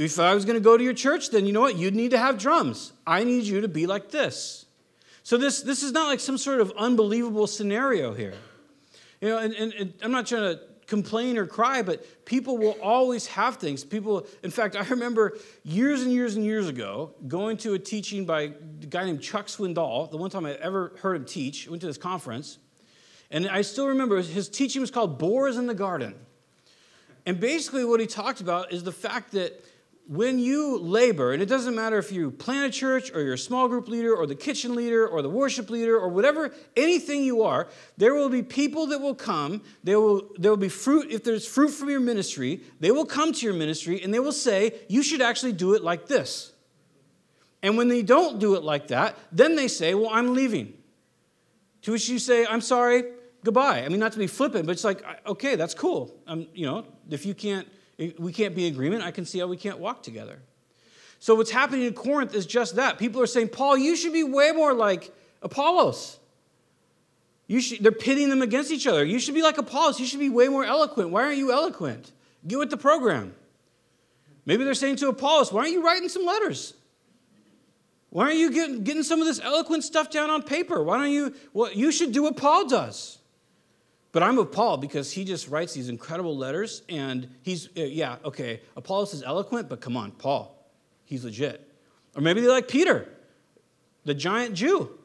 If 0.03 0.19
I 0.19 0.35
was 0.35 0.45
going 0.45 0.57
to 0.57 0.65
go 0.65 0.77
to 0.77 0.83
your 0.83 0.95
church, 0.95 1.31
then 1.31 1.47
you 1.47 1.53
know 1.53 1.61
what? 1.61 1.77
You'd 1.77 1.95
need 1.95 2.11
to 2.11 2.19
have 2.19 2.39
drums. 2.39 2.93
I 3.07 3.25
need 3.25 3.45
you 3.45 3.61
to 3.61 3.69
be 3.69 3.87
like 3.87 4.11
this. 4.11 4.67
So 5.23 5.37
this, 5.39 5.63
this 5.63 5.83
is 5.83 5.93
not 5.93 6.07
like 6.07 6.21
some 6.21 6.37
sort 6.37 6.61
of 6.61 6.73
unbelievable 6.77 7.47
scenario 7.47 8.13
here. 8.13 8.35
You 9.21 9.29
know, 9.29 9.39
and, 9.39 9.55
and, 9.55 9.73
and 9.73 9.95
I'm 10.03 10.13
not 10.13 10.27
trying 10.27 10.55
to 10.55 10.61
complain 10.87 11.39
or 11.39 11.47
cry, 11.47 11.83
but 11.83 12.25
people 12.27 12.59
will 12.59 12.77
always 12.83 13.27
have 13.29 13.57
things. 13.57 13.85
People, 13.85 14.27
in 14.43 14.51
fact, 14.51 14.77
I 14.77 14.85
remember 14.85 15.39
years 15.63 16.03
and 16.03 16.13
years 16.13 16.37
and 16.37 16.45
years 16.45 16.69
ago 16.69 17.15
going 17.27 17.57
to 17.59 17.75
a 17.75 17.79
teaching 17.79 18.27
by 18.27 18.43
a 18.43 18.49
guy 18.49 19.05
named 19.05 19.23
Chuck 19.23 19.47
Swindoll. 19.47 20.11
The 20.11 20.17
one 20.17 20.31
time 20.31 20.45
I 20.45 20.53
ever 20.55 20.93
heard 21.01 21.17
him 21.17 21.25
teach, 21.25 21.69
went 21.69 21.81
to 21.81 21.87
this 21.87 21.99
conference, 21.99 22.59
and 23.31 23.49
I 23.49 23.63
still 23.63 23.89
remember 23.89 24.21
his 24.21 24.49
teaching 24.49 24.81
was 24.81 24.91
called 24.91 25.19
Boars 25.19 25.57
in 25.57 25.67
the 25.67 25.75
Garden. 25.75 26.15
And 27.27 27.41
basically, 27.41 27.85
what 27.85 28.01
he 28.01 28.07
talked 28.07 28.43
about 28.43 28.73
is 28.73 28.85
the 28.85 28.93
fact 28.93 29.33
that 29.33 29.65
when 30.07 30.39
you 30.39 30.79
labor, 30.79 31.33
and 31.33 31.43
it 31.43 31.47
doesn't 31.47 31.75
matter 31.75 31.97
if 31.97 32.13
you 32.13 32.31
plant 32.31 32.67
a 32.67 32.71
church 32.79 33.11
or 33.15 33.23
you're 33.23 33.35
a 33.35 33.39
small 33.39 33.69
group 33.69 33.89
leader 33.89 34.15
or 34.15 34.27
the 34.27 34.35
kitchen 34.35 34.75
leader 34.75 35.09
or 35.09 35.23
the 35.23 35.31
worship 35.31 35.71
leader 35.71 35.99
or 35.99 36.09
whatever, 36.09 36.53
anything 36.77 37.25
you 37.25 37.43
are, 37.43 37.69
there 37.97 38.15
will 38.15 38.29
be 38.29 38.43
people 38.43 38.87
that 38.89 39.01
will 39.01 39.15
come. 39.15 39.63
There 39.83 39.99
will, 39.99 40.31
there 40.37 40.51
will 40.51 40.59
be 40.59 40.69
fruit. 40.69 41.11
If 41.11 41.25
there's 41.25 41.47
fruit 41.47 41.71
from 41.71 41.89
your 41.89 42.01
ministry, 42.01 42.61
they 42.81 42.91
will 42.91 43.07
come 43.07 43.33
to 43.33 43.47
your 43.47 43.55
ministry 43.55 44.03
and 44.03 44.13
they 44.13 44.21
will 44.21 44.33
say, 44.33 44.75
You 44.89 45.03
should 45.03 45.23
actually 45.23 45.53
do 45.53 45.75
it 45.75 45.83
like 45.83 46.07
this. 46.07 46.53
And 47.63 47.79
when 47.79 47.89
they 47.89 48.03
don't 48.03 48.39
do 48.39 48.57
it 48.57 48.63
like 48.63 48.89
that, 48.89 49.17
then 49.33 49.57
they 49.57 49.69
say, 49.69 49.95
Well, 49.95 50.11
I'm 50.13 50.35
leaving. 50.35 50.75
To 51.83 51.93
which 51.93 52.09
you 52.11 52.19
say, 52.19 52.47
I'm 52.47 52.61
sorry, 52.61 53.05
goodbye. 53.43 53.85
I 53.85 53.89
mean, 53.89 54.01
not 54.01 54.13
to 54.13 54.19
be 54.19 54.27
flippant, 54.27 54.67
but 54.67 54.73
it's 54.73 54.85
like, 54.85 55.03
okay, 55.27 55.55
that's 55.55 55.75
cool. 55.75 56.15
Um, 56.27 56.47
you 56.55 56.65
know, 56.67 56.87
if 57.11 57.27
you 57.27 57.35
can't 57.35 57.69
we 58.19 58.33
can't 58.33 58.55
be 58.55 58.67
in 58.67 58.73
agreement. 58.73 59.03
I 59.03 59.11
can 59.11 59.25
see 59.25 59.39
how 59.39 59.47
we 59.47 59.57
can't 59.57 59.79
walk 59.79 60.03
together. 60.03 60.41
So, 61.19 61.35
what's 61.35 61.51
happening 61.51 61.87
in 61.87 61.95
Corinth 61.95 62.35
is 62.35 62.45
just 62.45 62.77
that. 62.77 62.99
People 62.99 63.21
are 63.23 63.27
saying, 63.27 63.49
Paul, 63.49 63.79
you 63.79 63.97
should 63.97 64.13
be 64.13 64.25
way 64.25 64.53
more 64.53 64.75
like 64.75 65.15
Apollos. 65.43 66.19
You 67.47 67.61
should, 67.61 67.83
they're 67.83 67.93
pitting 67.93 68.31
them 68.31 68.43
against 68.43 68.71
each 68.71 68.87
other. 68.87 69.05
You 69.05 69.19
should 69.19 69.35
be 69.35 69.43
like 69.43 69.59
Apollos. 69.59 70.01
You 70.01 70.07
should 70.07 70.21
be 70.21 70.31
way 70.31 70.49
more 70.49 70.65
eloquent. 70.65 71.11
Why 71.11 71.25
aren't 71.25 71.39
you 71.39 71.53
eloquent? 71.53 72.13
Get 72.47 72.59
with 72.59 72.71
the 72.71 72.77
program. 72.77 73.35
Maybe 74.47 74.65
they're 74.65 74.75
saying 74.75 74.97
to 74.97 75.09
Apollos, 75.09 75.53
why 75.53 75.61
aren't 75.63 75.73
you 75.73 75.85
writing 75.85 76.09
some 76.09 76.25
letters? 76.25 76.75
Why 78.11 78.27
aren't 78.27 78.37
you 78.37 78.53
getting, 78.53 78.85
getting 78.85 79.03
some 79.03 79.21
of 79.21 79.27
this 79.27 79.41
eloquent 79.41 79.83
stuff 79.83 80.11
down 80.11 80.31
on 80.31 80.43
paper? 80.43 80.83
Why 80.83 80.99
don't 80.99 81.11
you? 81.11 81.35
Well, 81.53 81.73
you 81.73 81.91
should 81.91 82.13
do 82.13 82.23
what 82.23 82.37
Paul 82.37 82.69
does. 82.69 83.19
But 84.15 84.23
I'm 84.23 84.37
with 84.37 84.53
Paul 84.53 84.77
because 84.77 85.11
he 85.11 85.25
just 85.25 85.49
writes 85.49 85.73
these 85.75 85.89
incredible 85.89 86.37
letters, 86.37 86.83
and 86.89 87.29
he's, 87.43 87.67
uh, 87.77 87.81
yeah, 87.81 88.19
okay, 88.25 88.61
Apollos 88.77 89.13
is 89.13 89.25
eloquent, 89.25 89.69
but 89.69 89.81
come 89.81 89.97
on, 89.97 90.13
Paul, 90.13 90.57
he's 91.05 91.25
legit. 91.25 91.69
Or 92.15 92.23
maybe 92.23 92.41
they 92.41 92.47
like 92.47 92.69
Peter, 92.69 93.09
the 94.05 94.15
giant 94.15 94.55
Jew, 94.55 94.97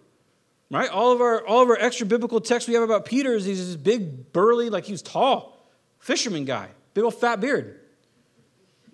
right? 0.70 0.88
All 0.92 1.12
of 1.12 1.22
our, 1.22 1.44
all 1.48 1.64
of 1.64 1.70
our 1.70 1.78
extra 1.80 2.06
biblical 2.06 2.40
texts 2.40 2.68
we 2.68 2.76
have 2.76 2.84
about 2.84 3.06
Peter 3.06 3.34
is 3.34 3.46
he's 3.46 3.66
this 3.66 3.76
big, 3.76 4.32
burly, 4.32 4.70
like 4.70 4.84
he 4.84 4.92
was 4.92 5.02
tall, 5.02 5.60
fisherman 5.98 6.46
guy, 6.46 6.68
big 6.94 7.04
old 7.04 7.16
fat 7.16 7.42
beard. 7.42 7.80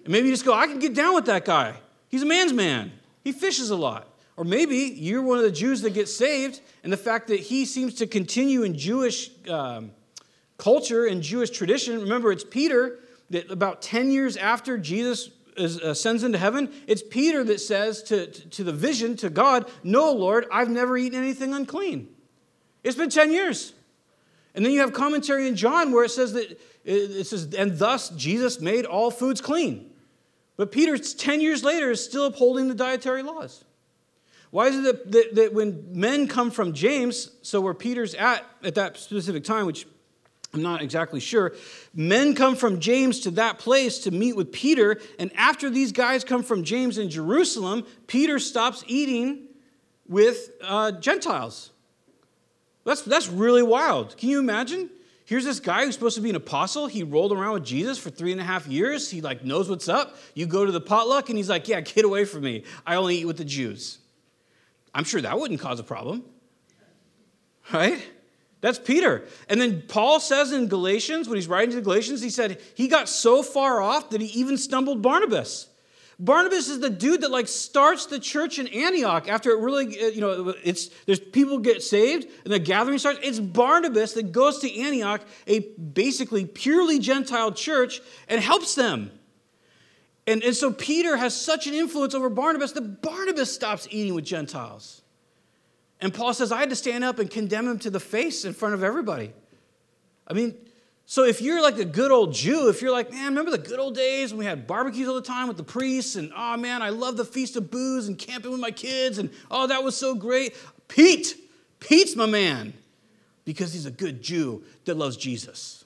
And 0.06 0.13
maybe 0.13 0.30
you 0.30 0.34
just 0.34 0.45
go, 0.45 0.54
I 0.54 0.67
can 0.67 0.80
get 0.80 0.93
down 0.93 1.13
with 1.13 1.25
that 1.25 1.43
guy. 1.43 1.75
He's 2.08 2.21
a 2.21 2.25
man's 2.25 2.54
man, 2.54 2.93
he 3.21 3.34
fishes 3.34 3.69
a 3.69 3.75
lot. 3.75 4.08
Or 4.38 4.45
maybe 4.45 4.78
you're 4.78 5.21
one 5.21 5.39
of 5.39 5.43
the 5.43 5.51
Jews 5.51 5.82
that 5.82 5.93
get 5.93 6.08
saved, 6.08 6.62
and 6.86 6.93
the 6.93 6.97
fact 6.97 7.28
that 7.28 7.41
he 7.41 7.65
seems 7.65 7.95
to 7.95 8.08
continue 8.08 8.63
in 8.63 8.78
Jewish. 8.78 9.30
Um, 9.49 9.91
culture 10.57 11.05
and 11.05 11.21
Jewish 11.21 11.49
tradition. 11.49 12.01
Remember, 12.01 12.31
it's 12.31 12.43
Peter 12.43 12.99
that 13.29 13.49
about 13.51 13.81
10 13.81 14.11
years 14.11 14.37
after 14.37 14.77
Jesus 14.77 15.29
ascends 15.57 16.23
into 16.23 16.37
heaven, 16.37 16.71
it's 16.87 17.01
Peter 17.01 17.43
that 17.45 17.59
says 17.61 18.03
to, 18.03 18.27
to 18.27 18.63
the 18.63 18.73
vision, 18.73 19.15
to 19.17 19.29
God, 19.29 19.69
No, 19.83 20.11
Lord, 20.11 20.45
I've 20.51 20.69
never 20.69 20.97
eaten 20.97 21.17
anything 21.17 21.53
unclean. 21.53 22.09
It's 22.83 22.97
been 22.97 23.09
10 23.09 23.31
years. 23.31 23.73
And 24.53 24.65
then 24.65 24.71
you 24.71 24.81
have 24.81 24.93
commentary 24.93 25.47
in 25.47 25.55
John 25.55 25.91
where 25.91 26.03
it 26.03 26.11
says 26.11 26.33
that 26.33 26.59
it 26.85 27.25
says, 27.25 27.53
and 27.55 27.79
thus 27.79 28.09
Jesus 28.09 28.61
made 28.61 28.85
all 28.85 29.09
foods 29.09 29.41
clean. 29.41 29.89
But 30.55 30.71
Peter, 30.71 30.97
10 30.97 31.41
years 31.41 31.63
later, 31.63 31.91
is 31.91 32.03
still 32.03 32.25
upholding 32.25 32.67
the 32.67 32.75
dietary 32.75 33.23
laws. 33.23 33.65
Why 34.51 34.67
is 34.67 34.77
it 34.77 34.83
that, 34.83 35.11
that, 35.11 35.35
that 35.35 35.53
when 35.53 35.87
men 35.91 36.27
come 36.27 36.51
from 36.51 36.73
James, 36.73 37.31
so 37.41 37.59
where 37.59 37.73
Peter's 37.73 38.13
at 38.13 38.45
at 38.63 38.75
that 38.75 38.97
specific 38.97 39.43
time, 39.43 39.65
which 39.65 39.87
I'm 40.55 40.61
not 40.61 40.81
exactly 40.81 41.19
sure. 41.19 41.53
Men 41.93 42.33
come 42.33 42.55
from 42.55 42.79
James 42.79 43.19
to 43.21 43.31
that 43.31 43.59
place 43.59 43.99
to 43.99 44.11
meet 44.11 44.37
with 44.37 44.53
Peter, 44.53 44.99
and 45.19 45.31
after 45.35 45.69
these 45.69 45.91
guys 45.91 46.23
come 46.23 46.43
from 46.43 46.63
James 46.63 46.97
in 46.97 47.09
Jerusalem, 47.09 47.85
Peter 48.07 48.39
stops 48.39 48.83
eating 48.87 49.47
with 50.07 50.51
uh, 50.63 50.93
Gentiles. 50.93 51.71
That's, 52.85 53.01
that's 53.01 53.27
really 53.27 53.63
wild. 53.63 54.15
Can 54.15 54.29
you 54.29 54.39
imagine? 54.39 54.89
Here's 55.25 55.43
this 55.43 55.59
guy 55.59 55.83
who's 55.83 55.95
supposed 55.95 56.15
to 56.15 56.21
be 56.21 56.29
an 56.29 56.35
apostle. 56.35 56.87
He 56.87 57.03
rolled 57.03 57.33
around 57.33 57.53
with 57.53 57.65
Jesus 57.65 57.97
for 57.97 58.11
three 58.11 58.31
and 58.31 58.39
a 58.39 58.43
half 58.43 58.67
years. 58.67 59.09
He 59.09 59.21
like 59.21 59.43
knows 59.43 59.69
what's 59.69 59.89
up. 59.89 60.15
You 60.35 60.45
go 60.45 60.65
to 60.65 60.71
the 60.71 60.81
potluck, 60.81 61.29
and 61.29 61.37
he's 61.37 61.49
like, 61.49 61.67
"Yeah, 61.67 61.81
get 61.81 62.05
away 62.05 62.25
from 62.25 62.43
me. 62.43 62.63
I 62.85 62.95
only 62.95 63.17
eat 63.17 63.25
with 63.25 63.37
the 63.37 63.45
Jews." 63.45 63.97
I'm 64.93 65.03
sure 65.03 65.19
that 65.19 65.37
wouldn't 65.37 65.59
cause 65.59 65.79
a 65.79 65.83
problem, 65.83 66.23
right? 67.73 68.01
That's 68.65 68.80
Peter. 68.80 69.28
And 69.47 69.62
then 69.62 69.84
Paul 69.88 70.19
says 70.19 70.51
in 70.51 70.67
Galatians, 70.67 71.30
when 71.30 71.36
he's 71.36 71.47
writing 71.47 71.69
to 71.69 71.75
the 71.75 71.84
Galatians, 71.84 72.19
he 72.19 72.32
said 72.32 72.60
he 72.73 72.88
got 72.88 73.08
so 73.08 73.43
far 73.43 73.80
off 73.80 74.10
that 74.10 74.21
he 74.21 74.39
even 74.39 74.58
stumbled 74.58 75.04
Barnabas. 75.04 75.67
Barnabas 76.17 76.67
is 76.67 76.80
the 76.80 76.89
dude 76.89 77.21
that 77.21 77.30
like 77.30 77.47
starts 77.47 78.08
the 78.08 78.17
church 78.17 78.58
in 78.58 78.67
Antioch 78.69 79.30
after 79.30 79.51
it 79.51 79.60
really, 79.60 80.01
uh, 80.01 80.08
you 80.08 80.19
know, 80.19 80.56
it's 80.63 80.88
there's 81.06 81.19
people 81.19 81.60
get 81.60 81.84
saved 81.84 82.25
and 82.43 82.51
the 82.51 82.58
gathering 82.58 82.97
starts. 82.97 83.19
It's 83.21 83.39
Barnabas 83.39 84.13
that 84.13 84.32
goes 84.32 84.58
to 84.62 84.82
Antioch, 84.82 85.21
a 85.45 85.60
basically 85.60 86.45
purely 86.47 86.97
Gentile 86.97 87.51
church, 87.51 88.01
and 88.28 88.41
helps 88.41 88.73
them. 88.73 89.12
And, 90.25 90.41
and 90.41 90.56
so 90.56 90.73
Peter 90.73 91.17
has 91.17 91.39
such 91.39 91.67
an 91.67 91.75
influence 91.75 92.15
over 92.15 92.32
Barnabas 92.32 92.71
that 92.71 93.04
Barnabas 93.04 93.54
stops 93.54 93.88
eating 93.91 94.15
with 94.15 94.25
Gentiles. 94.25 95.04
And 96.01 96.13
Paul 96.13 96.34
says, 96.34 96.51
I 96.51 96.60
had 96.60 96.69
to 96.69 96.75
stand 96.75 97.03
up 97.03 97.19
and 97.19 97.29
condemn 97.29 97.67
him 97.67 97.79
to 97.79 97.89
the 97.89 97.99
face 97.99 98.45
in 98.45 98.53
front 98.53 98.73
of 98.73 98.84
everybody. 98.84 99.31
I 100.27 100.34
mean, 100.34 100.55
so 101.05 101.23
if 101.23 101.41
you're 101.41 101.62
like 101.62 101.77
a 101.77 101.86
good 101.86 102.12
old 102.12 102.34
Jew, 102.34 102.67
if 102.69 102.81
you're 102.81 102.91
like, 102.91 103.12
man, 103.12 103.27
remember 103.27 103.51
the 103.51 103.60
good 103.60 103.79
old 103.79 103.95
days 103.95 104.31
when 104.31 104.39
we 104.39 104.45
had 104.45 104.65
barbecues 104.65 105.08
all 105.08 105.15
the 105.15 105.21
time 105.21 105.47
with 105.47 105.58
the 105.58 105.63
priests, 105.63 106.15
and 106.15 106.31
oh 106.36 106.58
man, 106.58 106.81
I 106.81 106.89
love 106.89 107.15
the 107.15 107.25
feast 107.25 107.55
of 107.55 107.69
booths 107.69 108.08
and 108.08 108.17
camping 108.17 108.51
with 108.51 108.60
my 108.60 108.71
kids, 108.71 109.19
and 109.19 109.29
oh, 109.51 109.67
that 109.67 109.84
was 109.84 109.95
so 109.95 110.15
great. 110.15 110.55
Pete, 110.88 111.36
Pete's 111.79 112.15
my 112.15 112.25
man, 112.25 112.73
because 113.45 113.71
he's 113.71 113.86
a 113.86 113.91
good 113.91 114.23
Jew 114.23 114.63
that 114.86 114.97
loves 114.97 115.15
Jesus. 115.15 115.86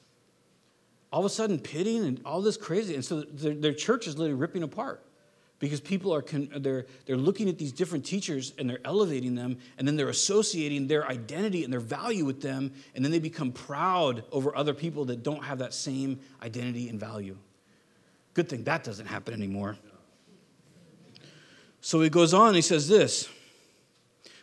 All 1.12 1.20
of 1.20 1.26
a 1.26 1.30
sudden, 1.30 1.60
pitting 1.60 2.06
and 2.06 2.22
all 2.24 2.42
this 2.42 2.56
crazy, 2.56 2.96
and 2.96 3.04
so 3.04 3.22
their, 3.22 3.54
their 3.54 3.74
church 3.74 4.08
is 4.08 4.18
literally 4.18 4.40
ripping 4.40 4.64
apart 4.64 5.04
because 5.60 5.82
people 5.82 6.14
are 6.14 6.24
they're, 6.58 6.86
they're 7.06 7.18
looking 7.18 7.50
at 7.50 7.58
these 7.58 7.72
different 7.72 8.06
teachers 8.06 8.54
and 8.58 8.70
they're 8.70 8.80
elevating 8.86 9.36
them 9.36 9.58
and 9.78 9.88
then 9.88 9.96
they're 9.98 10.10
associating 10.10 10.88
their 10.88 11.06
identity 11.08 11.64
and 11.64 11.72
their 11.72 11.82
value 11.82 12.26
with 12.26 12.42
them 12.42 12.72
and 12.96 13.04
then 13.04 13.12
they 13.12 13.20
become 13.20 13.52
proud 13.52 14.24
over 14.32 14.56
other 14.56 14.74
people 14.74 15.06
that 15.06 15.22
don't 15.22 15.44
have 15.44 15.60
that 15.60 15.74
same 15.74 16.20
identity 16.42 16.88
and 16.90 17.00
value. 17.00 17.38
Good 18.34 18.48
thing 18.48 18.64
that 18.64 18.84
doesn't 18.84 19.08
happen 19.08 19.34
anymore. 19.34 19.78
So 21.82 22.02
he 22.02 22.10
goes 22.10 22.34
on 22.34 22.56
he 22.56 22.62
says 22.62 22.88
this 22.88 23.30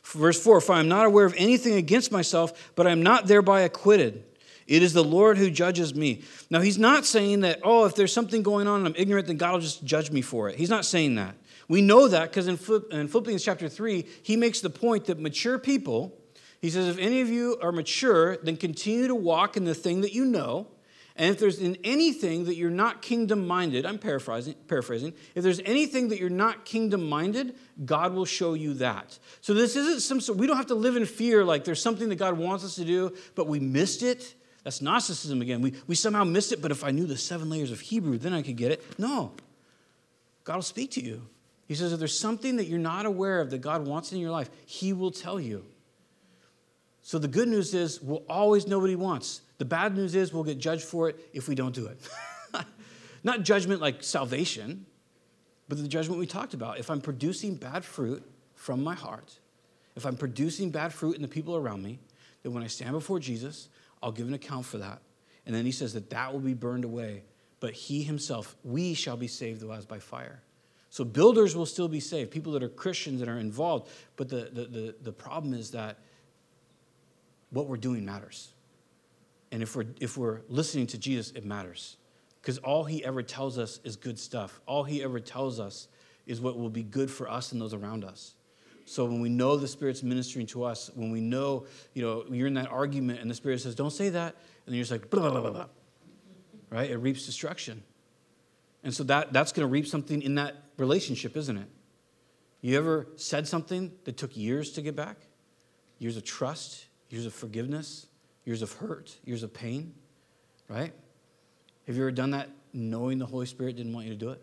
verse 0.04 0.40
4 0.40 0.60
for 0.60 0.72
i 0.72 0.80
am 0.80 0.88
not 0.88 1.04
aware 1.04 1.26
of 1.26 1.34
anything 1.36 1.74
against 1.74 2.12
myself 2.12 2.72
but 2.76 2.86
i 2.86 2.90
am 2.90 3.02
not 3.02 3.26
thereby 3.26 3.62
acquitted 3.62 4.22
it 4.66 4.82
is 4.82 4.92
the 4.92 5.04
Lord 5.04 5.38
who 5.38 5.50
judges 5.50 5.94
me. 5.94 6.22
Now, 6.50 6.60
he's 6.60 6.78
not 6.78 7.06
saying 7.06 7.40
that, 7.40 7.60
oh, 7.62 7.84
if 7.84 7.94
there's 7.94 8.12
something 8.12 8.42
going 8.42 8.66
on 8.66 8.80
and 8.80 8.88
I'm 8.88 8.94
ignorant, 8.96 9.28
then 9.28 9.36
God 9.36 9.52
will 9.52 9.60
just 9.60 9.84
judge 9.84 10.10
me 10.10 10.22
for 10.22 10.48
it. 10.48 10.56
He's 10.56 10.70
not 10.70 10.84
saying 10.84 11.14
that. 11.16 11.36
We 11.68 11.82
know 11.82 12.08
that 12.08 12.30
because 12.30 12.48
in, 12.48 12.56
Philippians 12.56 13.44
chapter 13.44 13.68
3, 13.68 14.06
he 14.22 14.36
makes 14.36 14.60
the 14.60 14.70
point 14.70 15.06
that 15.06 15.18
mature 15.18 15.58
people, 15.58 16.18
he 16.60 16.70
says, 16.70 16.88
if 16.88 16.98
any 16.98 17.20
of 17.20 17.28
you 17.28 17.58
are 17.62 17.72
mature, 17.72 18.36
then 18.38 18.56
continue 18.56 19.08
to 19.08 19.14
walk 19.14 19.56
in 19.56 19.64
the 19.64 19.74
thing 19.74 20.00
that 20.00 20.12
you 20.12 20.24
know. 20.24 20.68
And 21.18 21.30
if 21.30 21.38
there's 21.38 21.58
in 21.58 21.78
anything 21.82 22.44
that 22.44 22.56
you're 22.56 22.70
not 22.70 23.00
kingdom 23.00 23.46
minded, 23.46 23.86
I'm 23.86 23.98
paraphrasing, 23.98 24.54
paraphrasing, 24.68 25.14
if 25.34 25.42
there's 25.42 25.60
anything 25.64 26.08
that 26.08 26.18
you're 26.20 26.28
not 26.28 26.64
kingdom 26.64 27.08
minded, 27.08 27.56
God 27.84 28.12
will 28.12 28.26
show 28.26 28.54
you 28.54 28.74
that. 28.74 29.18
So 29.40 29.54
this 29.54 29.76
isn't 29.76 30.00
some, 30.00 30.36
we 30.36 30.46
don't 30.46 30.58
have 30.58 30.66
to 30.66 30.74
live 30.74 30.94
in 30.94 31.06
fear 31.06 31.42
like 31.44 31.64
there's 31.64 31.80
something 31.80 32.10
that 32.10 32.16
God 32.16 32.36
wants 32.36 32.64
us 32.64 32.74
to 32.74 32.84
do, 32.84 33.14
but 33.34 33.46
we 33.46 33.60
missed 33.60 34.02
it 34.02 34.34
that's 34.66 34.82
Gnosticism 34.82 35.40
again. 35.42 35.60
We, 35.60 35.74
we 35.86 35.94
somehow 35.94 36.24
missed 36.24 36.50
it, 36.50 36.60
but 36.60 36.72
if 36.72 36.82
I 36.82 36.90
knew 36.90 37.06
the 37.06 37.16
seven 37.16 37.48
layers 37.48 37.70
of 37.70 37.78
Hebrew, 37.78 38.18
then 38.18 38.32
I 38.32 38.42
could 38.42 38.56
get 38.56 38.72
it. 38.72 38.98
No. 38.98 39.30
God 40.42 40.56
will 40.56 40.62
speak 40.62 40.90
to 40.92 41.00
you. 41.00 41.22
He 41.68 41.76
says, 41.76 41.92
if 41.92 42.00
there's 42.00 42.18
something 42.18 42.56
that 42.56 42.64
you're 42.64 42.80
not 42.80 43.06
aware 43.06 43.40
of 43.40 43.50
that 43.50 43.58
God 43.58 43.86
wants 43.86 44.10
in 44.10 44.18
your 44.18 44.32
life, 44.32 44.50
He 44.66 44.92
will 44.92 45.12
tell 45.12 45.38
you. 45.38 45.64
So 47.02 47.20
the 47.20 47.28
good 47.28 47.46
news 47.46 47.74
is 47.74 48.02
we'll 48.02 48.24
always 48.28 48.66
know 48.66 48.80
what 48.80 48.90
He 48.90 48.96
wants. 48.96 49.40
The 49.58 49.64
bad 49.64 49.94
news 49.94 50.16
is 50.16 50.32
we'll 50.32 50.42
get 50.42 50.58
judged 50.58 50.82
for 50.82 51.10
it 51.10 51.30
if 51.32 51.46
we 51.46 51.54
don't 51.54 51.72
do 51.72 51.86
it. 51.86 52.00
not 53.22 53.44
judgment 53.44 53.80
like 53.80 54.02
salvation, 54.02 54.84
but 55.68 55.80
the 55.80 55.86
judgment 55.86 56.18
we 56.18 56.26
talked 56.26 56.54
about. 56.54 56.80
If 56.80 56.90
I'm 56.90 57.00
producing 57.00 57.54
bad 57.54 57.84
fruit 57.84 58.28
from 58.56 58.82
my 58.82 58.96
heart, 58.96 59.32
if 59.94 60.04
I'm 60.04 60.16
producing 60.16 60.70
bad 60.70 60.92
fruit 60.92 61.14
in 61.14 61.22
the 61.22 61.28
people 61.28 61.56
around 61.56 61.84
me, 61.84 62.00
then 62.42 62.52
when 62.52 62.64
I 62.64 62.66
stand 62.66 62.94
before 62.94 63.20
Jesus, 63.20 63.68
I'll 64.02 64.12
give 64.12 64.28
an 64.28 64.34
account 64.34 64.66
for 64.66 64.78
that. 64.78 65.00
And 65.46 65.54
then 65.54 65.64
he 65.64 65.72
says 65.72 65.92
that 65.94 66.10
that 66.10 66.32
will 66.32 66.40
be 66.40 66.54
burned 66.54 66.84
away, 66.84 67.22
but 67.60 67.72
he 67.72 68.02
himself, 68.02 68.56
we 68.64 68.94
shall 68.94 69.16
be 69.16 69.28
saved 69.28 69.62
as 69.70 69.86
by 69.86 69.98
fire. 69.98 70.42
So 70.90 71.04
builders 71.04 71.54
will 71.54 71.66
still 71.66 71.88
be 71.88 72.00
saved, 72.00 72.30
people 72.30 72.52
that 72.52 72.62
are 72.62 72.68
Christians 72.68 73.20
and 73.20 73.30
are 73.30 73.38
involved. 73.38 73.90
But 74.16 74.28
the, 74.28 74.50
the, 74.52 74.64
the, 74.64 74.94
the 75.02 75.12
problem 75.12 75.52
is 75.54 75.70
that 75.72 75.98
what 77.50 77.66
we're 77.68 77.76
doing 77.76 78.04
matters. 78.04 78.52
And 79.52 79.62
if 79.62 79.76
we're, 79.76 79.86
if 80.00 80.16
we're 80.16 80.40
listening 80.48 80.86
to 80.88 80.98
Jesus, 80.98 81.32
it 81.32 81.44
matters. 81.44 81.96
Because 82.40 82.58
all 82.58 82.84
he 82.84 83.04
ever 83.04 83.22
tells 83.22 83.58
us 83.58 83.80
is 83.84 83.96
good 83.96 84.18
stuff. 84.18 84.60
All 84.66 84.84
he 84.84 85.02
ever 85.02 85.20
tells 85.20 85.60
us 85.60 85.88
is 86.26 86.40
what 86.40 86.58
will 86.58 86.70
be 86.70 86.82
good 86.82 87.10
for 87.10 87.28
us 87.30 87.52
and 87.52 87.60
those 87.60 87.74
around 87.74 88.04
us. 88.04 88.34
So 88.86 89.04
when 89.04 89.20
we 89.20 89.28
know 89.28 89.56
the 89.56 89.66
Spirit's 89.66 90.04
ministering 90.04 90.46
to 90.46 90.62
us, 90.62 90.90
when 90.94 91.10
we 91.10 91.20
know, 91.20 91.66
you 91.92 92.02
know, 92.02 92.24
you're 92.30 92.46
in 92.46 92.54
that 92.54 92.70
argument 92.70 93.20
and 93.20 93.28
the 93.28 93.34
Spirit 93.34 93.60
says, 93.60 93.74
don't 93.74 93.92
say 93.92 94.10
that, 94.10 94.34
and 94.34 94.72
then 94.72 94.76
you're 94.76 94.84
just 94.84 94.92
like, 94.92 95.10
blah, 95.10 95.28
blah, 95.28 95.40
blah, 95.40 95.50
blah. 95.50 95.66
Right? 96.70 96.88
It 96.88 96.96
reaps 96.98 97.26
destruction. 97.26 97.82
And 98.84 98.94
so 98.94 99.02
that, 99.04 99.32
that's 99.32 99.50
going 99.50 99.66
to 99.66 99.70
reap 99.70 99.88
something 99.88 100.22
in 100.22 100.36
that 100.36 100.54
relationship, 100.76 101.36
isn't 101.36 101.56
it? 101.56 101.68
You 102.60 102.78
ever 102.78 103.08
said 103.16 103.48
something 103.48 103.92
that 104.04 104.16
took 104.16 104.36
years 104.36 104.70
to 104.72 104.82
get 104.82 104.94
back? 104.94 105.16
Years 105.98 106.16
of 106.16 106.24
trust, 106.24 106.86
years 107.10 107.26
of 107.26 107.34
forgiveness, 107.34 108.06
years 108.44 108.62
of 108.62 108.72
hurt, 108.72 109.16
years 109.24 109.42
of 109.42 109.52
pain, 109.52 109.94
right? 110.68 110.92
Have 111.88 111.96
you 111.96 112.02
ever 112.02 112.12
done 112.12 112.30
that 112.30 112.50
knowing 112.72 113.18
the 113.18 113.26
Holy 113.26 113.46
Spirit 113.46 113.76
didn't 113.76 113.92
want 113.92 114.06
you 114.06 114.12
to 114.12 114.18
do 114.18 114.30
it? 114.30 114.42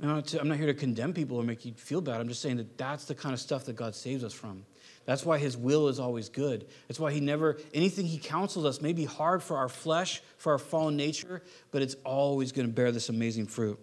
I'm 0.00 0.08
not, 0.08 0.26
to, 0.28 0.40
I'm 0.40 0.48
not 0.48 0.58
here 0.58 0.66
to 0.66 0.74
condemn 0.74 1.14
people 1.14 1.38
or 1.38 1.42
make 1.42 1.64
you 1.64 1.72
feel 1.72 2.00
bad. 2.00 2.20
I'm 2.20 2.28
just 2.28 2.42
saying 2.42 2.58
that 2.58 2.76
that's 2.76 3.06
the 3.06 3.14
kind 3.14 3.32
of 3.32 3.40
stuff 3.40 3.64
that 3.64 3.76
God 3.76 3.94
saves 3.94 4.24
us 4.24 4.34
from. 4.34 4.64
That's 5.06 5.24
why 5.24 5.38
his 5.38 5.56
will 5.56 5.88
is 5.88 5.98
always 5.98 6.28
good. 6.28 6.66
That's 6.88 7.00
why 7.00 7.12
he 7.12 7.20
never, 7.20 7.56
anything 7.72 8.06
he 8.06 8.18
counsels 8.18 8.66
us 8.66 8.82
may 8.82 8.92
be 8.92 9.04
hard 9.04 9.42
for 9.42 9.56
our 9.56 9.68
flesh, 9.68 10.20
for 10.36 10.52
our 10.52 10.58
fallen 10.58 10.96
nature, 10.96 11.42
but 11.70 11.80
it's 11.80 11.94
always 12.04 12.52
going 12.52 12.66
to 12.66 12.72
bear 12.72 12.92
this 12.92 13.08
amazing 13.08 13.46
fruit. 13.46 13.78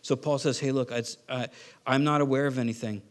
So 0.00 0.16
Paul 0.16 0.38
says, 0.38 0.58
hey, 0.58 0.72
look, 0.72 0.90
uh, 0.90 1.46
I'm 1.86 2.04
not 2.04 2.22
aware 2.22 2.46
of 2.46 2.58
anything 2.58 3.02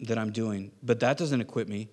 that 0.00 0.18
I'm 0.18 0.32
doing, 0.32 0.72
but 0.82 1.00
that 1.00 1.18
doesn't 1.18 1.40
equip 1.40 1.68
me. 1.68 1.90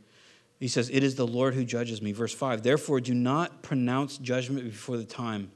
He 0.59 0.69
says, 0.69 0.89
it 0.89 1.03
is 1.03 1.15
the 1.15 1.27
Lord 1.27 1.53
who 1.53 1.63
judges 1.63 2.01
me. 2.01 2.13
Verse 2.13 2.33
5 2.33 2.63
Therefore, 2.63 2.99
do 3.01 3.13
not 3.13 3.61
pronounce 3.61 4.17
judgment 4.17 4.63
before 4.63 4.97
the 4.97 5.05
time 5.05 5.51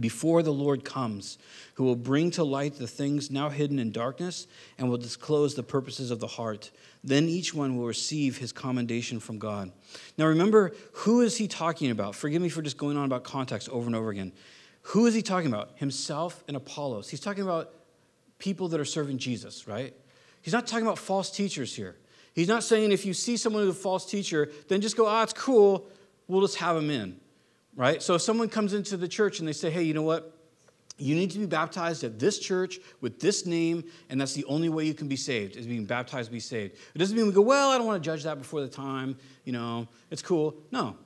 before 0.00 0.42
the 0.42 0.52
Lord 0.52 0.84
comes, 0.84 1.38
who 1.74 1.84
will 1.84 1.96
bring 1.96 2.30
to 2.32 2.44
light 2.44 2.76
the 2.76 2.86
things 2.86 3.30
now 3.30 3.48
hidden 3.48 3.78
in 3.78 3.92
darkness 3.92 4.46
and 4.78 4.88
will 4.88 4.98
disclose 4.98 5.54
the 5.54 5.62
purposes 5.62 6.10
of 6.10 6.20
the 6.20 6.26
heart. 6.26 6.70
Then 7.02 7.28
each 7.28 7.54
one 7.54 7.76
will 7.76 7.86
receive 7.86 8.38
his 8.38 8.52
commendation 8.52 9.20
from 9.20 9.38
God. 9.38 9.70
Now 10.16 10.26
remember, 10.26 10.72
who 10.92 11.20
is 11.20 11.36
he 11.36 11.48
talking 11.48 11.90
about? 11.90 12.14
Forgive 12.14 12.42
me 12.42 12.48
for 12.48 12.62
just 12.62 12.78
going 12.78 12.96
on 12.96 13.04
about 13.04 13.24
context 13.24 13.68
over 13.68 13.86
and 13.86 13.96
over 13.96 14.10
again. 14.10 14.32
Who 14.88 15.06
is 15.06 15.14
he 15.14 15.22
talking 15.22 15.52
about? 15.52 15.70
Himself 15.76 16.42
and 16.48 16.56
Apollos. 16.56 17.08
He's 17.08 17.20
talking 17.20 17.42
about 17.42 17.72
people 18.38 18.68
that 18.68 18.80
are 18.80 18.84
serving 18.84 19.18
Jesus, 19.18 19.66
right? 19.66 19.94
He's 20.42 20.52
not 20.52 20.66
talking 20.66 20.86
about 20.86 20.98
false 20.98 21.30
teachers 21.30 21.74
here. 21.74 21.96
He's 22.34 22.48
not 22.48 22.64
saying 22.64 22.92
if 22.92 23.06
you 23.06 23.14
see 23.14 23.36
someone 23.36 23.62
who's 23.62 23.76
a 23.76 23.78
false 23.78 24.04
teacher, 24.04 24.50
then 24.68 24.80
just 24.80 24.96
go, 24.96 25.06
ah, 25.06 25.20
oh, 25.20 25.22
it's 25.22 25.32
cool, 25.32 25.88
we'll 26.26 26.40
just 26.40 26.56
have 26.56 26.76
him 26.76 26.90
in 26.90 27.20
right? 27.76 28.02
So 28.02 28.14
if 28.14 28.22
someone 28.22 28.48
comes 28.48 28.74
into 28.74 28.96
the 28.96 29.08
church 29.08 29.38
and 29.38 29.48
they 29.48 29.52
say, 29.52 29.70
hey, 29.70 29.82
you 29.82 29.94
know 29.94 30.02
what? 30.02 30.30
You 30.96 31.16
need 31.16 31.32
to 31.32 31.38
be 31.38 31.46
baptized 31.46 32.04
at 32.04 32.20
this 32.20 32.38
church 32.38 32.78
with 33.00 33.18
this 33.18 33.46
name, 33.46 33.84
and 34.08 34.20
that's 34.20 34.32
the 34.32 34.44
only 34.44 34.68
way 34.68 34.84
you 34.84 34.94
can 34.94 35.08
be 35.08 35.16
saved, 35.16 35.56
is 35.56 35.66
being 35.66 35.84
baptized, 35.84 36.30
be 36.30 36.38
saved. 36.38 36.76
It 36.94 36.98
doesn't 36.98 37.16
mean 37.16 37.26
we 37.26 37.32
go, 37.32 37.40
well, 37.40 37.70
I 37.70 37.78
don't 37.78 37.86
want 37.86 38.02
to 38.02 38.08
judge 38.08 38.22
that 38.22 38.38
before 38.38 38.60
the 38.60 38.68
time, 38.68 39.16
you 39.44 39.52
know, 39.52 39.88
it's 40.10 40.22
cool. 40.22 40.54
No. 40.70 40.96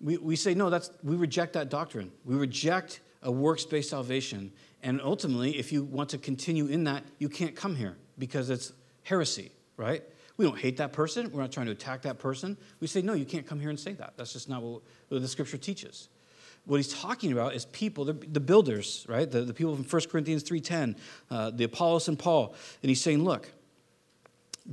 We, 0.00 0.16
we 0.16 0.34
say, 0.34 0.54
no, 0.54 0.68
that's, 0.68 0.90
we 1.04 1.14
reject 1.14 1.52
that 1.52 1.70
doctrine. 1.70 2.10
We 2.24 2.34
reject 2.34 3.00
a 3.22 3.30
works 3.30 3.64
based 3.64 3.90
salvation. 3.90 4.52
And 4.82 5.00
ultimately, 5.00 5.56
if 5.58 5.72
you 5.72 5.84
want 5.84 6.10
to 6.10 6.18
continue 6.18 6.66
in 6.66 6.84
that, 6.84 7.04
you 7.18 7.28
can't 7.28 7.54
come 7.54 7.76
here 7.76 7.96
because 8.18 8.50
it's 8.50 8.72
heresy, 9.04 9.52
right? 9.76 10.02
We 10.36 10.44
don't 10.44 10.58
hate 10.58 10.78
that 10.78 10.92
person. 10.92 11.30
We're 11.32 11.42
not 11.42 11.52
trying 11.52 11.66
to 11.66 11.72
attack 11.72 12.02
that 12.02 12.18
person. 12.18 12.56
We 12.80 12.86
say, 12.86 13.02
no, 13.02 13.12
you 13.12 13.24
can't 13.24 13.46
come 13.46 13.60
here 13.60 13.70
and 13.70 13.78
say 13.78 13.92
that. 13.92 14.14
That's 14.16 14.32
just 14.32 14.48
not 14.48 14.62
what, 14.62 14.82
the 15.08 15.28
scripture 15.28 15.58
teaches. 15.58 16.08
What 16.66 16.78
he's 16.78 16.92
talking 16.92 17.30
about 17.30 17.54
is 17.54 17.66
people, 17.66 18.04
the, 18.04 18.14
the 18.14 18.40
builders, 18.40 19.04
right? 19.08 19.30
The, 19.30 19.42
the 19.42 19.54
people 19.54 19.76
from 19.76 19.84
1 19.84 20.02
Corinthians 20.10 20.42
3.10, 20.42 20.96
uh, 21.30 21.50
the 21.50 21.64
Apollos 21.64 22.08
and 22.08 22.18
Paul. 22.18 22.54
And 22.82 22.88
he's 22.88 23.02
saying, 23.02 23.22
look, 23.22 23.50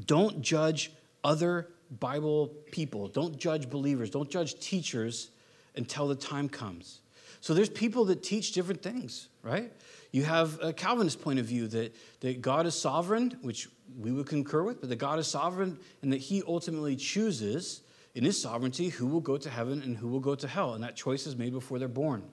don't 0.06 0.42
judge 0.42 0.92
other 1.24 1.68
Bible 2.00 2.48
people. 2.72 3.08
Don't 3.08 3.38
judge 3.38 3.70
believers. 3.70 4.10
Don't 4.10 4.30
judge 4.30 4.60
teachers 4.60 5.32
until 5.76 6.08
the 6.08 6.16
time 6.16 6.48
comes. 6.48 7.02
So 7.42 7.54
there's 7.54 7.70
people 7.70 8.06
that 8.06 8.24
teach 8.24 8.54
different 8.54 8.82
things, 8.82 9.28
right? 9.44 9.72
You 10.12 10.24
have 10.24 10.60
a 10.62 10.74
Calvinist 10.74 11.22
point 11.22 11.40
of 11.40 11.46
view 11.46 11.68
that, 11.68 11.96
that 12.20 12.42
God 12.42 12.66
is 12.66 12.80
sovereign, 12.80 13.38
which 13.42 13.70
we 13.98 14.12
would 14.12 14.28
concur 14.28 14.64
with, 14.64 14.82
but 14.82 14.90
that 14.90 14.98
God 14.98 15.20
is 15.20 15.28
sovereign 15.28 15.80
and 16.02 16.12
that 16.12 16.18
He 16.18 16.44
ultimately 16.46 16.98
chooses 16.98 17.82
in 18.14 18.26
His 18.26 18.42
sovereignty 18.42 18.90
who 18.90 19.08
will 19.08 19.22
go 19.22 19.38
to 19.38 19.50
heaven 19.50 19.82
and 19.82 19.96
who 19.96 20.10
will 20.10 20.20
go 20.20 20.36
to 20.36 20.48
hell. 20.48 20.74
And 20.74 20.84
that 20.84 20.98
choice 20.98 21.26
is 21.26 21.38
made 21.38 21.54
before 21.54 21.80
they're 21.80 21.88
born. 21.88 22.24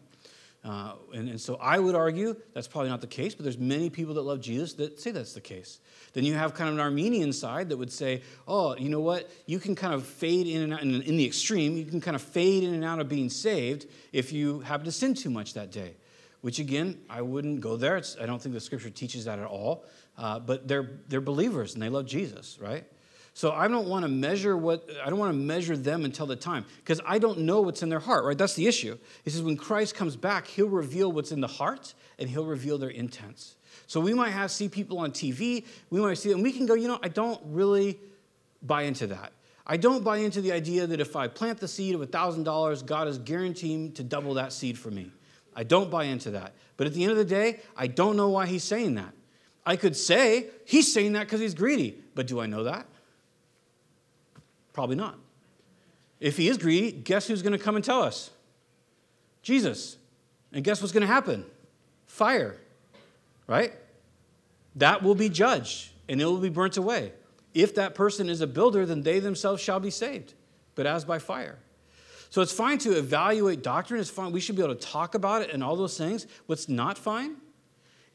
Uh, 0.65 0.95
and, 1.15 1.29
and 1.29 1.41
so 1.41 1.55
I 1.63 1.79
would 1.79 1.95
argue 1.95 2.35
that's 2.53 2.67
probably 2.67 2.91
not 2.91 3.01
the 3.01 3.07
case, 3.07 3.33
but 3.33 3.45
there's 3.45 3.59
many 3.59 3.91
people 3.91 4.15
that 4.15 4.23
love 4.23 4.41
Jesus 4.41 4.73
that 4.75 5.01
say 5.01 5.13
that's 5.13 5.33
the 5.33 5.41
case. 5.41 5.79
Then 6.15 6.25
you 6.25 6.35
have 6.35 6.53
kind 6.55 6.69
of 6.69 6.75
an 6.75 6.81
Arminian 6.81 7.33
side 7.33 7.69
that 7.69 7.77
would 7.77 7.93
say, 7.93 8.23
oh, 8.49 8.75
you 8.77 8.89
know 8.89 8.99
what? 8.99 9.31
You 9.47 9.61
can 9.61 9.77
kind 9.77 9.95
of 9.95 10.05
fade 10.05 10.49
in 10.49 10.63
and 10.63 10.75
out, 10.75 10.83
in, 10.83 11.01
in 11.03 11.17
the 11.17 11.25
extreme, 11.25 11.77
you 11.77 11.85
can 11.85 12.01
kind 12.01 12.17
of 12.17 12.23
fade 12.23 12.65
in 12.65 12.75
and 12.75 12.85
out 12.85 12.99
of 12.99 13.09
being 13.09 13.31
saved 13.31 13.87
if 14.13 14.33
you 14.33 14.59
happen 14.61 14.85
to 14.85 14.93
sin 14.93 15.15
too 15.15 15.31
much 15.31 15.55
that 15.55 15.71
day 15.71 15.95
which 16.41 16.59
again, 16.59 17.01
I 17.11 17.23
wouldn't 17.23 17.61
go 17.61 17.77
there. 17.77 17.97
It's, 17.97 18.17
I 18.21 18.27
don't 18.27 18.41
think 18.41 18.55
the 18.55 18.61
scripture 18.61 18.91
teaches 18.91 19.25
that 19.25 19.39
at 19.39 19.47
all. 19.47 19.85
Uh, 20.17 20.39
but 20.39 20.67
they're, 20.67 20.91
they're 21.09 21.21
believers 21.21 21.75
and 21.75 21.83
they 21.83 21.89
love 21.89 22.07
Jesus, 22.07 22.59
right? 22.61 22.85
So 23.35 23.53
I 23.53 23.69
don't 23.69 23.87
want 23.87 24.03
to 24.03 24.09
measure 24.09 24.57
what, 24.57 24.91
I 25.05 25.11
don't 25.11 25.19
want 25.21 25.33
to 25.33 25.39
measure 25.39 25.77
them 25.77 26.05
until 26.05 26.27
the 26.27 26.35
time 26.35 26.65
because 26.79 27.01
I 27.07 27.21
don't 27.21 27.41
know 27.41 27.61
what's 27.61 27.85
in 27.85 27.89
their 27.89 28.01
heart, 28.01 28.25
right? 28.25 28.37
That's 28.37 28.55
the 28.55 28.67
issue. 28.67 28.99
He 29.25 29.31
says 29.31 29.43
when 29.43 29.57
Christ 29.57 29.95
comes 29.95 30.17
back, 30.17 30.49
he'll 30.49 30.69
reveal 30.69 31.13
what's 31.13 31.31
in 31.31 31.41
the 31.41 31.47
heart 31.47 31.95
and 32.19 32.29
he'll 32.29 32.47
reveal 32.47 32.79
their 32.79 32.91
intents. 32.91 33.55
So 33.87 34.01
we 34.01 34.13
might 34.13 34.31
have 34.31 34.51
see 34.51 34.69
people 34.69 34.99
on 34.99 35.13
TV, 35.13 35.65
we 35.89 36.01
might 36.01 36.19
see, 36.19 36.31
them, 36.31 36.43
we 36.43 36.51
can 36.51 36.67
go, 36.67 36.75
you 36.75 36.89
know, 36.89 36.99
I 37.01 37.09
don't 37.09 37.41
really 37.45 38.01
buy 38.61 38.83
into 38.83 39.07
that. 39.07 39.33
I 39.65 39.77
don't 39.77 40.03
buy 40.03 40.17
into 40.17 40.41
the 40.41 40.51
idea 40.51 40.87
that 40.89 40.99
if 40.99 41.15
I 41.15 41.29
plant 41.29 41.61
the 41.61 41.69
seed 41.69 41.95
of 41.95 42.01
$1,000, 42.01 42.87
God 42.87 43.07
is 43.07 43.19
guaranteeing 43.19 43.93
to 43.93 44.03
double 44.03 44.35
that 44.35 44.53
seed 44.53 44.77
for 44.79 44.91
me. 44.91 45.13
I 45.59 45.65
don't 45.65 45.91
buy 45.91 46.05
into 46.05 46.31
that. 46.31 46.53
But 46.77 46.87
at 46.87 46.95
the 46.95 47.03
end 47.03 47.11
of 47.11 47.19
the 47.19 47.25
day, 47.25 47.59
I 47.77 47.89
don't 47.89 48.17
know 48.17 48.29
why 48.29 48.47
he's 48.47 48.63
saying 48.63 48.95
that. 48.95 49.13
I 49.67 49.75
could 49.75 49.97
say 49.97 50.47
he's 50.65 50.93
saying 50.93 51.15
that 51.15 51.27
because 51.27 51.41
he's 51.41 51.53
greedy, 51.53 51.99
but 52.15 52.29
do 52.29 52.39
I 52.39 52.47
know 52.47 52.63
that? 52.63 52.87
Probably 54.73 54.95
not. 54.95 55.19
If 56.21 56.37
he 56.37 56.49
is 56.49 56.59
greedy, 56.59 56.93
guess 56.93 57.27
who's 57.27 57.43
going 57.43 57.59
to 57.59 57.59
come 57.59 57.75
and 57.75 57.85
tell 57.85 58.01
us? 58.01 58.31
Jesus. 59.43 59.97
And 60.53 60.63
guess 60.63 60.81
what's 60.81 60.93
going 60.93 61.01
to 61.01 61.09
happen? 61.09 61.45
Fire, 62.07 62.57
right? 63.49 63.73
That 64.77 65.03
will 65.03 65.17
be 65.17 65.29
judged 65.29 65.91
and 66.09 66.23
it 66.23 66.25
will 66.25 66.39
be 66.39 66.51
burnt 66.51 66.77
away. 66.77 67.11
If 67.53 67.75
that 67.75 67.97
person 67.97 68.29
is 68.29 68.41
a 68.41 68.47
builder, 68.47 68.87
then 68.87 69.03
they 69.03 69.19
themselves 69.19 69.61
shall 69.61 69.81
be 69.81 69.91
saved, 69.91 70.35
but 70.77 70.87
as 70.87 71.05
by 71.05 71.19
fire. 71.19 71.59
So 72.31 72.43
it's 72.43 72.53
fine 72.53 72.79
to 72.79 72.97
evaluate 72.99 73.63
doctrine. 73.63 74.01
It's 74.01 74.11
fine. 74.11 74.33
We 74.33 74.41
should 74.41 74.57
be 74.57 74.63
able 74.63 74.75
to 74.75 74.87
talk 74.87 75.15
about 75.15 75.43
it 75.43 75.51
and 75.53 75.65
all 75.65 75.77
those 75.77 75.97
things. 75.97 76.27
What's 76.47 76.69
not 76.69 76.99
fine 76.99 77.37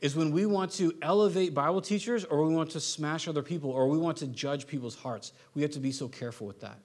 is 0.02 0.16
when 0.16 0.32
we 0.32 0.46
want 0.46 0.72
to 0.74 0.94
elevate 1.02 1.54
Bible 1.54 1.82
teachers 1.82 2.26
or 2.26 2.46
we 2.46 2.54
want 2.54 2.70
to 2.72 2.80
smash 2.80 3.28
other 3.28 3.42
people 3.42 3.72
or 3.72 3.88
we 3.88 3.98
want 3.98 4.18
to 4.18 4.28
judge 4.28 4.68
people's 4.68 4.96
hearts. 4.96 5.32
We 5.56 5.62
have 5.62 5.72
to 5.72 5.80
be 5.80 5.92
so 5.92 6.08
careful 6.08 6.46
with 6.46 6.60
that. 6.62 6.78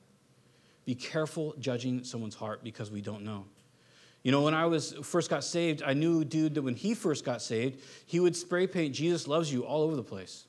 Be 0.87 0.95
careful 0.95 1.55
judging 1.59 2.03
someone's 2.05 2.35
heart 2.35 2.64
because 2.64 2.91
we 2.91 3.03
don't 3.03 3.24
know. 3.24 3.45
You 4.22 4.33
know, 4.33 4.43
when 4.43 4.55
I 4.55 4.66
was 4.66 4.95
first 5.03 5.31
got 5.31 5.45
saved, 5.45 5.83
I 5.83 5.95
knew 5.95 6.22
a 6.22 6.24
dude 6.24 6.55
that 6.55 6.62
when 6.62 6.74
he 6.74 6.95
first 6.95 7.24
got 7.24 7.43
saved, 7.43 7.83
he 8.07 8.20
would 8.20 8.35
spray 8.35 8.66
paint 8.66 8.95
Jesus 8.95 9.29
loves 9.29 9.53
you 9.53 9.64
all 9.64 9.83
over 9.83 9.97
the 9.97 10.03
place. 10.03 10.47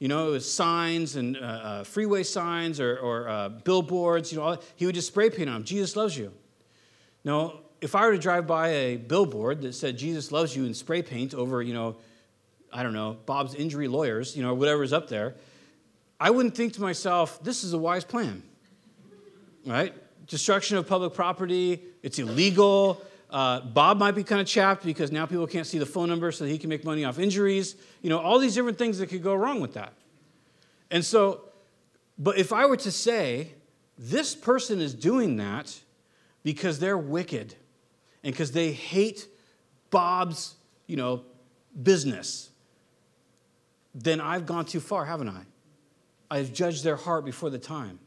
You 0.00 0.08
know, 0.08 0.28
it 0.28 0.30
was 0.30 0.50
signs 0.50 1.16
and 1.16 1.36
uh, 1.36 1.40
uh, 1.40 1.84
freeway 1.84 2.22
signs 2.22 2.80
or, 2.80 2.96
or 2.96 3.28
uh, 3.28 3.50
billboards. 3.50 4.32
You 4.32 4.38
know, 4.38 4.58
he 4.74 4.86
would 4.86 4.94
just 4.94 5.08
spray 5.08 5.28
paint 5.28 5.48
on 5.48 5.56
them. 5.56 5.64
Jesus 5.64 5.94
loves 5.94 6.16
you. 6.16 6.32
Now, 7.22 7.60
if 7.82 7.94
I 7.94 8.06
were 8.06 8.12
to 8.12 8.18
drive 8.18 8.46
by 8.46 8.68
a 8.68 8.96
billboard 8.96 9.60
that 9.60 9.74
said 9.74 9.98
Jesus 9.98 10.32
loves 10.32 10.56
you 10.56 10.64
in 10.64 10.72
spray 10.72 11.02
paint 11.02 11.34
over, 11.34 11.62
you 11.62 11.74
know, 11.74 11.96
I 12.72 12.82
don't 12.82 12.94
know, 12.94 13.18
Bob's 13.26 13.54
injury 13.54 13.88
lawyers, 13.88 14.34
you 14.34 14.42
know, 14.42 14.54
whatever's 14.54 14.94
up 14.94 15.08
there, 15.08 15.34
I 16.18 16.30
wouldn't 16.30 16.54
think 16.54 16.72
to 16.74 16.80
myself, 16.80 17.42
this 17.42 17.62
is 17.62 17.74
a 17.74 17.78
wise 17.78 18.04
plan, 18.04 18.42
right? 19.66 19.94
Destruction 20.26 20.78
of 20.78 20.86
public 20.86 21.12
property, 21.12 21.82
it's 22.02 22.18
illegal. 22.18 23.02
Uh, 23.30 23.60
Bob 23.60 23.98
might 23.98 24.16
be 24.16 24.24
kind 24.24 24.40
of 24.40 24.46
chapped 24.46 24.84
because 24.84 25.12
now 25.12 25.24
people 25.24 25.46
can't 25.46 25.66
see 25.66 25.78
the 25.78 25.86
phone 25.86 26.08
number 26.08 26.32
so 26.32 26.44
he 26.44 26.58
can 26.58 26.68
make 26.68 26.84
money 26.84 27.04
off 27.04 27.18
injuries. 27.18 27.76
You 28.02 28.10
know, 28.10 28.18
all 28.18 28.38
these 28.38 28.54
different 28.54 28.76
things 28.76 28.98
that 28.98 29.06
could 29.06 29.22
go 29.22 29.34
wrong 29.34 29.60
with 29.60 29.74
that. 29.74 29.92
And 30.90 31.04
so, 31.04 31.44
but 32.18 32.38
if 32.38 32.52
I 32.52 32.66
were 32.66 32.76
to 32.78 32.90
say, 32.90 33.52
this 33.96 34.34
person 34.34 34.80
is 34.80 34.94
doing 34.94 35.36
that 35.36 35.78
because 36.42 36.80
they're 36.80 36.98
wicked 36.98 37.54
and 38.24 38.32
because 38.32 38.50
they 38.50 38.72
hate 38.72 39.28
Bob's, 39.90 40.54
you 40.86 40.96
know, 40.96 41.24
business, 41.80 42.50
then 43.94 44.20
I've 44.20 44.46
gone 44.46 44.64
too 44.64 44.80
far, 44.80 45.04
haven't 45.04 45.28
I? 45.28 45.42
I've 46.30 46.52
judged 46.52 46.84
their 46.84 46.96
heart 46.96 47.24
before 47.24 47.50
the 47.50 47.58
time. 47.58 47.98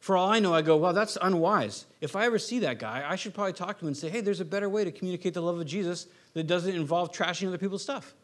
For 0.00 0.16
all 0.16 0.30
I 0.30 0.38
know, 0.38 0.54
I 0.54 0.62
go, 0.62 0.76
well, 0.76 0.92
that's 0.92 1.18
unwise. 1.20 1.86
If 2.00 2.14
I 2.14 2.26
ever 2.26 2.38
see 2.38 2.60
that 2.60 2.78
guy, 2.78 3.04
I 3.06 3.16
should 3.16 3.34
probably 3.34 3.52
talk 3.52 3.78
to 3.78 3.84
him 3.84 3.88
and 3.88 3.96
say, 3.96 4.08
hey, 4.08 4.20
there's 4.20 4.40
a 4.40 4.44
better 4.44 4.68
way 4.68 4.84
to 4.84 4.92
communicate 4.92 5.34
the 5.34 5.42
love 5.42 5.58
of 5.58 5.66
Jesus 5.66 6.06
that 6.34 6.46
doesn't 6.46 6.74
involve 6.74 7.12
trashing 7.12 7.48
other 7.48 7.58
people's 7.58 7.82
stuff. 7.82 8.14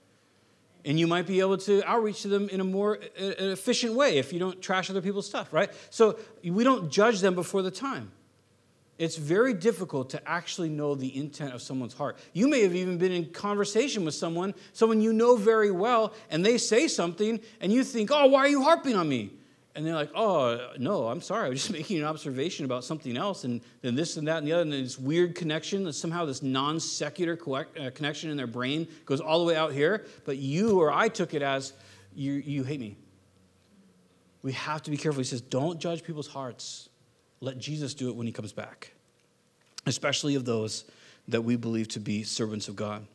And 0.85 1.01
you 1.01 1.07
might 1.07 1.27
be 1.27 1.41
able 1.41 1.57
to 1.59 1.83
outreach 1.89 2.23
to 2.23 2.29
them 2.29 2.49
in 2.51 2.61
a 2.61 2.65
more 2.65 2.99
uh, 3.19 3.25
uh, 3.25 3.33
efficient 3.39 3.95
way 3.95 4.19
if 4.19 4.33
you 4.33 4.39
don't 4.39 4.61
trash 4.61 4.91
other 4.91 5.01
people's 5.01 5.27
stuff, 5.27 5.53
right? 5.53 5.71
So 5.91 6.19
we 6.45 6.63
don't 6.63 6.91
judge 6.91 7.21
them 7.21 7.35
before 7.35 7.63
the 7.63 7.71
time. 7.71 8.13
It's 8.97 9.17
very 9.17 9.55
difficult 9.55 10.11
to 10.11 10.29
actually 10.29 10.69
know 10.69 10.95
the 10.95 11.17
intent 11.17 11.53
of 11.53 11.63
someone's 11.63 11.95
heart. 11.95 12.17
You 12.33 12.47
may 12.47 12.63
have 12.63 12.77
even 12.77 12.97
been 12.99 13.11
in 13.11 13.31
conversation 13.31 14.05
with 14.05 14.15
someone, 14.15 14.55
someone 14.73 15.01
you 15.01 15.13
know 15.13 15.37
very 15.37 15.73
well, 15.73 16.13
and 16.31 16.47
they 16.47 16.59
say 16.59 16.87
something, 16.87 17.41
and 17.61 17.73
you 17.73 17.83
think, 17.83 18.11
oh, 18.13 18.27
why 18.27 18.41
are 18.41 18.49
you 18.49 18.63
harping 18.63 18.95
on 18.95 19.09
me? 19.09 19.33
And 19.75 19.85
they're 19.85 19.95
like, 19.95 20.11
oh, 20.15 20.71
no, 20.79 21.09
I'm 21.09 21.21
sorry. 21.21 21.47
I 21.47 21.49
was 21.49 21.61
just 21.61 21.73
making 21.79 21.99
an 21.99 22.05
observation 22.05 22.65
about 22.65 22.85
something 22.85 23.17
else, 23.17 23.45
and 23.45 23.61
then 23.83 23.95
this 23.95 24.17
and 24.17 24.29
that 24.29 24.39
and 24.39 24.47
the 24.47 24.53
other, 24.53 24.63
and 24.63 24.73
this 24.73 24.99
weird 24.99 25.35
connection, 25.35 25.85
that 25.85 25.95
somehow 25.95 26.25
this 26.25 26.43
non 26.43 26.79
secular 26.79 27.39
uh, 27.47 27.91
connection 27.95 28.31
in 28.31 28.37
their 28.37 28.47
brain 28.47 28.87
goes 29.05 29.21
all 29.21 29.41
the 29.41 29.45
way 29.45 29.57
out 29.57 29.73
here, 29.73 30.07
but 30.25 30.37
you 30.37 30.81
or 30.81 30.93
I 30.93 31.09
took 31.09 31.35
it 31.35 31.43
as, 31.43 31.73
you, 32.15 32.35
you 32.35 32.63
hate 32.63 32.81
me. 32.81 32.97
We 34.43 34.53
have 34.53 34.83
to 34.83 34.91
be 34.91 34.97
careful. 34.97 35.21
He 35.21 35.25
says, 35.25 35.41
don't 35.41 35.81
judge 35.81 36.05
people's 36.05 36.29
hearts. 36.29 36.89
Let 37.41 37.59
Jesus 37.59 37.95
do 37.95 38.11
it 38.11 38.17
when 38.17 38.27
he 38.27 38.33
comes 38.33 38.53
back, 38.53 38.93
especially 39.87 40.35
of 40.35 40.45
those 40.45 40.85
that 41.29 41.43
we 41.43 41.57
believe 41.57 41.89
to 41.89 42.01
be 42.01 42.23
servants 42.23 42.69
of 42.69 42.77
God. 42.77 43.07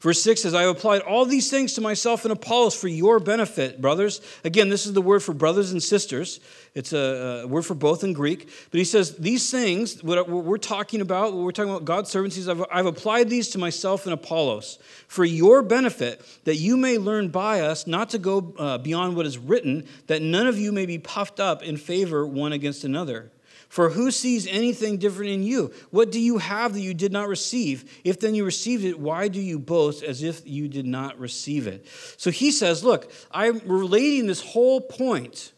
Verse 0.00 0.22
6 0.22 0.42
says, 0.42 0.54
I 0.54 0.62
have 0.62 0.76
applied 0.76 1.00
all 1.00 1.24
these 1.24 1.50
things 1.50 1.72
to 1.74 1.80
myself 1.80 2.24
and 2.24 2.32
Apollos 2.32 2.74
for 2.74 2.88
your 2.88 3.18
benefit, 3.18 3.80
brothers. 3.80 4.20
Again, 4.44 4.68
this 4.68 4.86
is 4.86 4.92
the 4.92 5.02
word 5.02 5.22
for 5.22 5.32
brothers 5.32 5.72
and 5.72 5.82
sisters. 5.82 6.40
It's 6.74 6.92
a, 6.92 7.42
a 7.44 7.46
word 7.46 7.62
for 7.62 7.74
both 7.74 8.04
in 8.04 8.12
Greek. 8.12 8.48
But 8.70 8.78
he 8.78 8.84
says, 8.84 9.16
These 9.16 9.50
things, 9.50 10.02
what 10.02 10.28
we're 10.28 10.58
talking 10.58 11.00
about, 11.00 11.32
what 11.32 11.42
we're 11.42 11.52
talking 11.52 11.70
about 11.70 11.84
God's 11.84 12.10
servants, 12.10 12.46
I've, 12.46 12.64
I've 12.70 12.86
applied 12.86 13.30
these 13.30 13.48
to 13.50 13.58
myself 13.58 14.04
and 14.04 14.12
Apollos 14.12 14.78
for 15.08 15.24
your 15.24 15.62
benefit, 15.62 16.24
that 16.44 16.56
you 16.56 16.76
may 16.76 16.98
learn 16.98 17.28
by 17.28 17.60
us 17.60 17.86
not 17.86 18.10
to 18.10 18.18
go 18.18 18.54
uh, 18.58 18.78
beyond 18.78 19.16
what 19.16 19.26
is 19.26 19.38
written, 19.38 19.86
that 20.06 20.22
none 20.22 20.46
of 20.46 20.58
you 20.58 20.70
may 20.70 20.86
be 20.86 20.98
puffed 20.98 21.40
up 21.40 21.62
in 21.62 21.76
favor 21.76 22.26
one 22.26 22.52
against 22.52 22.84
another. 22.84 23.30
For 23.68 23.90
who 23.90 24.10
sees 24.10 24.46
anything 24.46 24.98
different 24.98 25.32
in 25.32 25.42
you? 25.42 25.72
What 25.90 26.12
do 26.12 26.20
you 26.20 26.38
have 26.38 26.74
that 26.74 26.80
you 26.80 26.94
did 26.94 27.12
not 27.12 27.28
receive? 27.28 28.00
If 28.04 28.20
then 28.20 28.34
you 28.34 28.44
received 28.44 28.84
it, 28.84 28.98
why 28.98 29.28
do 29.28 29.40
you 29.40 29.58
boast 29.58 30.02
as 30.02 30.22
if 30.22 30.46
you 30.46 30.68
did 30.68 30.86
not 30.86 31.18
receive 31.18 31.66
it? 31.66 31.86
So 32.16 32.30
he 32.30 32.50
says, 32.50 32.84
Look, 32.84 33.10
I'm 33.30 33.60
relating 33.64 34.26
this 34.26 34.40
whole 34.40 34.80
point 34.80 35.52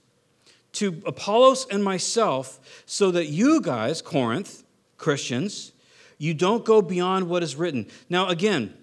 to 0.73 1.03
Apollos 1.07 1.67
and 1.71 1.83
myself 1.83 2.61
so 2.87 3.11
that 3.11 3.27
you 3.27 3.61
guys, 3.61 4.03
Corinth, 4.03 4.63
Christians, 4.99 5.73
you 6.19 6.35
don't 6.35 6.65
go 6.65 6.83
beyond 6.83 7.29
what 7.29 7.43
is 7.43 7.57
written. 7.57 7.87
Now, 8.09 8.29
again, 8.29 8.63
in, 8.63 8.75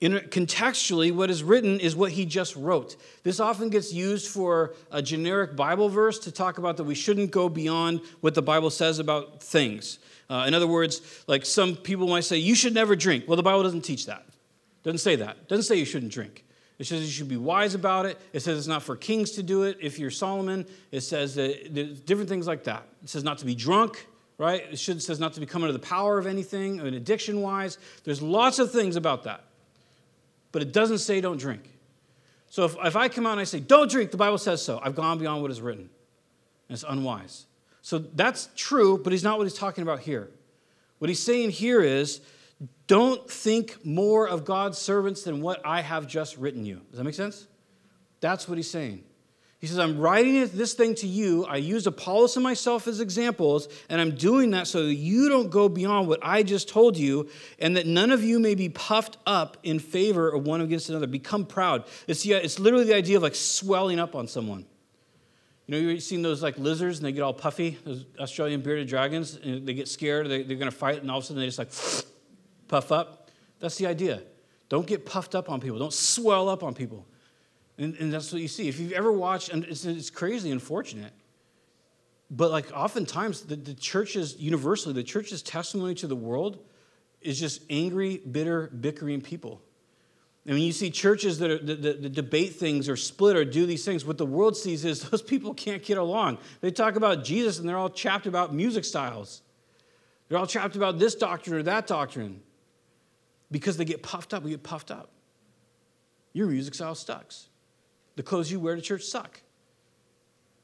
contextually, 0.00 1.12
what 1.12 1.30
is 1.30 1.42
written 1.42 1.80
is 1.80 1.96
what 1.96 2.12
he 2.12 2.26
just 2.26 2.54
wrote. 2.56 2.96
This 3.22 3.40
often 3.40 3.70
gets 3.70 3.92
used 3.92 4.28
for 4.28 4.74
a 4.90 5.00
generic 5.00 5.56
Bible 5.56 5.88
verse 5.88 6.18
to 6.20 6.32
talk 6.32 6.58
about 6.58 6.76
that 6.76 6.84
we 6.84 6.94
shouldn't 6.94 7.30
go 7.30 7.48
beyond 7.48 8.00
what 8.20 8.34
the 8.34 8.42
Bible 8.42 8.70
says 8.70 8.98
about 8.98 9.42
things. 9.42 9.98
Uh, 10.28 10.44
in 10.46 10.54
other 10.54 10.66
words, 10.66 11.00
like 11.26 11.46
some 11.46 11.76
people 11.76 12.08
might 12.08 12.24
say, 12.24 12.36
you 12.36 12.54
should 12.54 12.74
never 12.74 12.94
drink. 12.96 13.24
Well, 13.26 13.36
the 13.36 13.42
Bible 13.42 13.62
doesn't 13.62 13.82
teach 13.82 14.06
that. 14.06 14.26
Doesn't 14.82 14.98
say 14.98 15.16
that. 15.16 15.48
Doesn't 15.48 15.64
say 15.64 15.76
you 15.76 15.84
shouldn't 15.84 16.12
drink. 16.12 16.44
It 16.78 16.86
says 16.86 17.02
you 17.02 17.10
should 17.10 17.28
be 17.28 17.38
wise 17.38 17.74
about 17.74 18.04
it. 18.04 18.20
It 18.34 18.40
says 18.40 18.58
it's 18.58 18.66
not 18.66 18.82
for 18.82 18.96
kings 18.96 19.30
to 19.32 19.42
do 19.42 19.62
it. 19.62 19.78
If 19.80 19.98
you're 19.98 20.10
Solomon, 20.10 20.66
it 20.92 21.00
says 21.00 21.34
that 21.36 22.04
different 22.04 22.28
things 22.28 22.46
like 22.46 22.64
that. 22.64 22.86
It 23.02 23.08
says 23.08 23.24
not 23.24 23.38
to 23.38 23.46
be 23.46 23.54
drunk, 23.54 24.06
right? 24.36 24.62
It 24.70 24.78
should, 24.78 25.02
says 25.02 25.18
not 25.18 25.32
to 25.34 25.40
become 25.40 25.62
under 25.62 25.72
the 25.72 25.78
power 25.78 26.18
of 26.18 26.26
anything, 26.26 26.80
an 26.80 26.92
addiction 26.92 27.40
wise. 27.40 27.78
There's 28.04 28.20
lots 28.20 28.58
of 28.58 28.72
things 28.72 28.96
about 28.96 29.24
that 29.24 29.45
but 30.52 30.62
it 30.62 30.72
doesn't 30.72 30.98
say 30.98 31.20
don't 31.20 31.38
drink. 31.38 31.62
So 32.48 32.64
if, 32.64 32.76
if 32.82 32.96
I 32.96 33.08
come 33.08 33.26
out 33.26 33.32
and 33.32 33.40
I 33.40 33.44
say, 33.44 33.60
don't 33.60 33.90
drink, 33.90 34.10
the 34.10 34.16
Bible 34.16 34.38
says 34.38 34.62
so, 34.62 34.80
I've 34.82 34.94
gone 34.94 35.18
beyond 35.18 35.42
what 35.42 35.50
is 35.50 35.60
written. 35.60 35.90
And 36.68 36.74
it's 36.74 36.84
unwise. 36.88 37.46
So 37.82 37.98
that's 37.98 38.48
true, 38.56 38.98
but 38.98 39.12
he's 39.12 39.22
not 39.22 39.38
what 39.38 39.44
he's 39.44 39.54
talking 39.54 39.82
about 39.82 40.00
here. 40.00 40.30
What 40.98 41.08
he's 41.08 41.22
saying 41.22 41.50
here 41.50 41.82
is, 41.82 42.20
don't 42.86 43.28
think 43.30 43.84
more 43.84 44.28
of 44.28 44.44
God's 44.44 44.78
servants 44.78 45.22
than 45.22 45.42
what 45.42 45.60
I 45.64 45.82
have 45.82 46.06
just 46.06 46.36
written 46.38 46.64
you. 46.64 46.80
Does 46.88 46.98
that 46.98 47.04
make 47.04 47.14
sense? 47.14 47.46
That's 48.20 48.48
what 48.48 48.56
he's 48.56 48.70
saying. 48.70 49.04
He 49.58 49.66
says, 49.66 49.78
I'm 49.78 49.98
writing 49.98 50.46
this 50.48 50.74
thing 50.74 50.94
to 50.96 51.06
you. 51.06 51.46
I 51.46 51.56
used 51.56 51.86
Apollos 51.86 52.36
and 52.36 52.44
myself 52.44 52.86
as 52.86 53.00
examples, 53.00 53.68
and 53.88 54.00
I'm 54.00 54.14
doing 54.14 54.50
that 54.50 54.66
so 54.66 54.84
that 54.84 54.94
you 54.94 55.30
don't 55.30 55.48
go 55.48 55.68
beyond 55.68 56.08
what 56.08 56.20
I 56.22 56.42
just 56.42 56.68
told 56.68 56.98
you, 56.98 57.30
and 57.58 57.74
that 57.76 57.86
none 57.86 58.10
of 58.10 58.22
you 58.22 58.38
may 58.38 58.54
be 58.54 58.68
puffed 58.68 59.16
up 59.26 59.56
in 59.62 59.78
favor 59.78 60.28
of 60.28 60.46
one 60.46 60.60
against 60.60 60.90
another. 60.90 61.06
Become 61.06 61.46
proud. 61.46 61.84
It's, 62.06 62.22
the, 62.22 62.34
it's 62.34 62.58
literally 62.58 62.84
the 62.84 62.94
idea 62.94 63.16
of 63.16 63.22
like 63.22 63.34
swelling 63.34 63.98
up 63.98 64.14
on 64.14 64.28
someone. 64.28 64.66
You 65.66 65.72
know, 65.72 65.88
you've 65.88 66.02
seen 66.02 66.20
those 66.20 66.42
like 66.42 66.58
lizards 66.58 66.98
and 66.98 67.06
they 67.06 67.12
get 67.12 67.22
all 67.22 67.32
puffy, 67.32 67.78
those 67.82 68.04
Australian 68.20 68.60
bearded 68.60 68.88
dragons, 68.88 69.36
and 69.36 69.66
they 69.66 69.72
get 69.72 69.88
scared, 69.88 70.28
they, 70.28 70.42
they're 70.42 70.58
going 70.58 70.70
to 70.70 70.76
fight, 70.76 71.00
and 71.00 71.10
all 71.10 71.18
of 71.18 71.24
a 71.24 71.26
sudden 71.26 71.40
they 71.40 71.46
just 71.46 71.58
like 71.58 71.72
puff 72.68 72.92
up. 72.92 73.30
That's 73.58 73.76
the 73.76 73.86
idea. 73.86 74.22
Don't 74.68 74.86
get 74.86 75.06
puffed 75.06 75.34
up 75.34 75.48
on 75.48 75.60
people, 75.60 75.78
don't 75.78 75.94
swell 75.94 76.50
up 76.50 76.62
on 76.62 76.74
people. 76.74 77.06
And, 77.78 77.94
and 77.96 78.12
that's 78.12 78.32
what 78.32 78.40
you 78.40 78.48
see. 78.48 78.68
If 78.68 78.80
you've 78.80 78.92
ever 78.92 79.12
watched, 79.12 79.50
and 79.50 79.64
it's, 79.64 79.84
it's 79.84 80.10
crazy 80.10 80.50
unfortunate, 80.50 81.12
but 82.30 82.50
like 82.50 82.72
oftentimes 82.72 83.42
the, 83.42 83.56
the 83.56 83.74
church's, 83.74 84.36
universally, 84.38 84.94
the 84.94 85.04
church's 85.04 85.42
testimony 85.42 85.94
to 85.96 86.06
the 86.06 86.16
world 86.16 86.58
is 87.20 87.38
just 87.38 87.62
angry, 87.70 88.18
bitter, 88.18 88.68
bickering 88.68 89.20
people. 89.20 89.60
I 90.48 90.52
mean, 90.52 90.62
you 90.62 90.72
see 90.72 90.90
churches 90.90 91.40
that, 91.40 91.50
are, 91.50 91.58
that, 91.58 91.82
that, 91.82 92.02
that, 92.02 92.12
debate 92.12 92.54
things 92.54 92.88
or 92.88 92.96
split 92.96 93.36
or 93.36 93.44
do 93.44 93.66
these 93.66 93.84
things, 93.84 94.04
what 94.04 94.16
the 94.16 94.26
world 94.26 94.56
sees 94.56 94.84
is 94.84 95.02
those 95.10 95.22
people 95.22 95.52
can't 95.54 95.82
get 95.82 95.98
along. 95.98 96.38
They 96.60 96.70
talk 96.70 96.96
about 96.96 97.24
Jesus 97.24 97.58
and 97.58 97.68
they're 97.68 97.76
all 97.76 97.90
chapped 97.90 98.26
about 98.26 98.54
music 98.54 98.84
styles. 98.84 99.42
They're 100.28 100.38
all 100.38 100.46
chapped 100.46 100.76
about 100.76 100.98
this 100.98 101.14
doctrine 101.14 101.56
or 101.56 101.62
that 101.64 101.86
doctrine 101.86 102.42
because 103.50 103.76
they 103.76 103.84
get 103.84 104.02
puffed 104.02 104.34
up. 104.34 104.42
We 104.42 104.50
get 104.50 104.62
puffed 104.62 104.90
up. 104.90 105.10
Your 106.32 106.46
music 106.46 106.74
style 106.74 106.94
sucks. 106.94 107.48
The 108.16 108.22
clothes 108.22 108.50
you 108.50 108.58
wear 108.58 108.74
to 108.74 108.82
church 108.82 109.02
suck. 109.02 109.40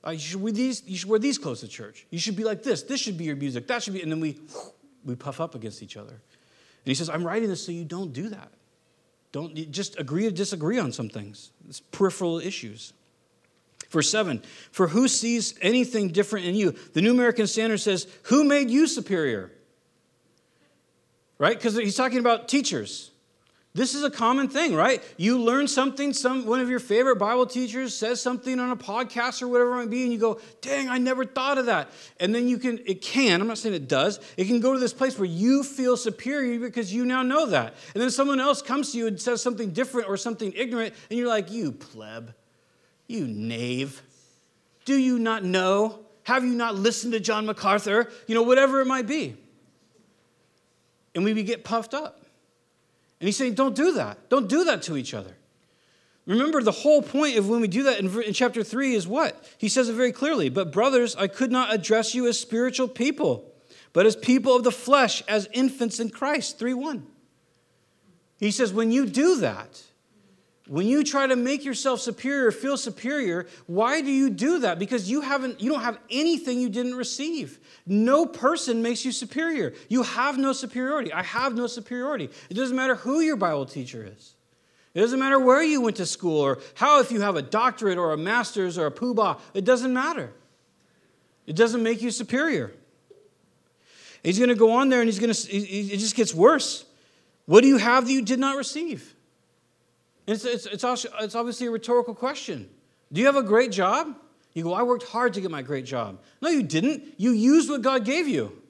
Uh, 0.05 0.11
you, 0.11 0.19
should 0.19 0.43
wear 0.43 0.53
these, 0.53 0.83
you 0.85 0.97
should 0.97 1.09
wear 1.09 1.19
these 1.19 1.39
clothes 1.39 1.61
to 1.61 1.69
church. 1.69 2.07
You 2.11 2.19
should 2.19 2.35
be 2.35 2.45
like 2.45 2.63
this. 2.63 2.83
This 2.83 3.01
should 3.01 3.17
be 3.17 3.25
your 3.25 3.37
music. 3.37 3.69
That 3.69 3.83
should 3.83 3.95
be. 3.95 4.03
And 4.03 4.11
then 4.11 4.21
we, 4.21 4.41
we 5.05 5.15
puff 5.15 5.41
up 5.41 5.55
against 5.55 5.83
each 5.83 5.97
other. 5.97 6.11
And 6.11 6.91
he 6.91 6.95
says, 6.95 7.09
I'm 7.09 7.25
writing 7.25 7.49
this 7.49 7.65
so 7.65 7.71
you 7.71 7.85
don't 7.85 8.13
do 8.13 8.29
that. 8.31 8.51
Don't 9.31 9.71
just 9.71 9.99
agree 9.99 10.25
to 10.25 10.33
disagree 10.33 10.79
on 10.79 10.93
some 10.93 11.09
things. 11.09 11.53
It's 11.69 11.81
peripheral 11.81 12.41
issues. 12.41 12.93
Verse 13.91 14.11
7 14.11 14.43
For 14.73 14.89
who 14.89 15.07
sees 15.07 15.55
anything 15.63 16.09
different 16.09 16.47
in 16.47 16.55
you? 16.55 16.73
The 16.95 17.01
New 17.01 17.13
American 17.13 17.47
Standard 17.47 17.79
says, 17.79 18.09
Who 18.25 18.43
made 18.43 18.71
you 18.71 18.89
superior? 18.89 19.53
Right? 21.39 21.57
Because 21.57 21.77
he's 21.77 21.97
talking 21.97 22.19
about 22.19 22.49
teachers. 22.49 23.12
This 23.75 23.95
is 23.95 24.05
a 24.05 24.11
common 24.11 24.49
thing, 24.49 24.75
right? 24.75 25.03
You 25.17 25.39
learn 25.39 25.67
something, 25.67 26.13
some 26.13 26.45
one 26.45 26.61
of 26.61 26.69
your 26.69 26.79
favorite 26.79 27.17
Bible 27.17 27.47
teachers 27.47 27.95
says 27.95 28.21
something 28.21 28.61
on 28.61 28.71
a 28.71 28.77
podcast 28.77 29.41
or 29.41 29.49
whatever 29.49 29.73
it 29.73 29.77
might 29.77 29.91
be, 29.91 30.03
and 30.03 30.13
you 30.13 30.19
go, 30.19 30.41
dang, 30.61 30.91
I 30.91 30.99
never 30.99 31.25
thought 31.25 31.57
of 31.57 31.67
that. 31.67 31.91
And 32.21 32.35
then 32.35 32.49
you 32.49 32.59
can, 32.59 32.81
it 32.85 33.01
can, 33.01 33.41
I'm 33.41 33.47
not 33.47 33.57
saying 33.57 33.75
it 33.75 33.89
does, 33.89 34.21
it 34.37 34.45
can 34.45 34.61
go 34.61 34.75
to 34.75 34.79
this 34.79 34.93
place 34.93 35.19
where 35.19 35.29
you 35.29 35.63
feel 35.63 35.97
superior 35.97 36.61
because 36.61 36.93
you 36.93 37.07
now 37.07 37.23
know 37.23 37.47
that. 37.47 37.75
And 37.95 38.03
then 38.03 38.11
someone 38.11 38.41
else 38.41 38.61
comes 38.61 38.93
to 38.93 38.99
you 38.99 39.07
and 39.07 39.19
says 39.19 39.41
something 39.41 39.71
different 39.71 40.07
or 40.07 40.19
something 40.19 40.53
ignorant, 40.55 40.93
and 41.09 41.19
you're 41.19 41.29
like, 41.29 41.51
you 41.51 41.73
pleb, 41.73 42.35
you 43.07 43.27
knave. 43.27 44.03
Do 44.85 44.99
you 44.99 45.19
not 45.19 45.45
know? 45.45 46.01
Have 46.25 46.45
you 46.45 46.53
not 46.53 46.75
listened 46.75 47.15
to 47.15 47.21
John 47.21 47.47
MacArthur? 47.47 48.11
You 48.27 48.35
know, 48.35 48.43
whatever 48.43 48.83
it 48.83 48.87
might 48.87 49.07
be. 49.07 49.35
And 51.15 51.25
we 51.25 51.43
get 51.43 51.65
puffed 51.65 51.95
up. 51.95 52.22
And 53.23 53.29
he's 53.29 53.37
saying, 53.37 53.55
don't 53.55 53.77
do 53.77 53.93
that. 53.93 54.29
Don't 54.31 54.49
do 54.49 54.65
that 54.65 54.83
to 54.83 54.97
each 54.97 55.15
other. 55.15 55.37
Remember, 56.27 56.61
the 56.61 56.73
whole 56.73 57.03
point 57.03 57.39
of 57.39 57.49
when 57.49 57.61
we 57.61 57.69
do 57.69 57.85
that 57.85 58.01
in, 58.01 58.21
in, 58.21 58.33
chapter 58.33 58.65
3 58.65 58.97
is 58.97 59.07
what? 59.07 59.49
He 59.59 59.69
says 59.69 59.89
it 59.89 59.93
very 59.93 60.11
clearly. 60.11 60.49
But, 60.49 60.73
brothers, 60.73 61.15
I 61.15 61.29
could 61.29 61.53
not 61.53 61.73
address 61.73 62.17
you 62.17 62.27
as 62.27 62.37
spiritual 62.37 62.89
people, 62.89 63.49
but 63.93 64.07
as 64.07 64.17
people 64.17 64.57
of 64.57 64.65
the 64.65 64.73
flesh, 64.73 65.23
as 65.29 65.49
infants 65.53 66.01
in 66.01 66.11
Christ. 66.11 66.59
3 66.59 66.75
1. 66.75 67.07
He 68.41 68.51
says, 68.51 68.73
when 68.73 68.91
you 68.91 69.07
do 69.07 69.37
that, 69.37 69.81
when 70.73 70.87
you 70.87 71.05
try 71.05 71.27
to 71.27 71.37
make 71.37 71.67
yourself 71.67 72.01
superior, 72.01 72.51
feel 72.51 72.79
superior, 72.79 73.47
why 73.67 74.01
do 74.01 74.11
you 74.11 74.31
do 74.31 74.61
that? 74.61 74.79
Because 74.79 75.11
you 75.11 75.21
haven't 75.21 75.61
you 75.61 75.71
don't 75.71 75.83
have 75.83 75.99
anything 76.09 76.59
you 76.59 76.71
didn't 76.71 76.95
receive. 76.95 77.59
No 77.85 78.25
person 78.25 78.81
makes 78.81 79.05
you 79.05 79.13
superior. 79.13 79.75
You 79.91 80.03
have 80.03 80.39
no 80.39 80.55
superiority. 80.55 81.13
I 81.13 81.25
have 81.25 81.55
no 81.55 81.67
superiority. 81.67 82.31
It 82.49 82.55
doesn't 82.55 82.75
matter 82.75 82.95
who 82.95 83.21
your 83.21 83.37
Bible 83.37 83.67
teacher 83.67 84.03
is. 84.17 84.33
It 84.95 85.01
doesn't 85.01 85.19
matter 85.19 85.39
where 85.39 85.63
you 85.63 85.83
went 85.83 85.97
to 85.97 86.07
school 86.07 86.41
or 86.41 86.59
how 86.73 87.01
if 87.01 87.13
you 87.13 87.21
have 87.21 87.37
a 87.37 87.43
doctorate 87.43 87.99
or 87.99 88.15
a 88.15 88.17
master's 88.17 88.79
or 88.79 88.87
a 88.87 88.91
poobah. 88.91 89.41
It 89.53 89.67
doesn't 89.67 89.93
matter. 89.93 90.33
It 91.47 91.55
doesn't 91.55 91.83
make 91.83 92.01
you 92.01 92.11
superior. 92.11 92.73
He's 94.23 94.39
going 94.39 94.49
to 94.49 94.55
go 94.55 94.71
on 94.71 94.89
there 94.89 95.03
and 95.03 95.09
he's 95.09 95.19
going 95.19 95.35
to 95.35 95.53
it 95.55 95.99
just 95.99 96.17
gets 96.17 96.33
worse. 96.33 96.87
What 97.45 97.61
do 97.61 97.69
you 97.69 97.77
have 97.77 98.07
that 98.07 98.13
you 98.15 98.23
did 98.23 98.39
not 98.39 98.57
receive? 98.57 99.12
It's, 100.27 100.45
it's, 100.45 100.67
it's, 100.67 100.85
also, 100.85 101.09
it's 101.21 101.35
obviously 101.35 101.67
a 101.67 101.71
rhetorical 101.71 102.15
question. 102.15 102.69
Do 103.13 103.21
you 103.21 103.27
have 103.27 103.37
a 103.37 103.43
great 103.43 103.73
job? 103.73 104.17
You 104.55 104.65
go, 104.65 104.75
I 104.75 104.83
worked 104.83 105.05
hard 105.05 105.35
to 105.35 105.41
get 105.41 105.51
my 105.51 105.63
great 105.63 105.85
job. 105.85 106.21
No, 106.41 106.49
you 106.49 106.63
didn't. 106.63 107.15
You 107.17 107.33
used 107.33 107.71
what 107.71 107.83
God 107.83 108.05
gave 108.05 108.29
you. 108.29 108.61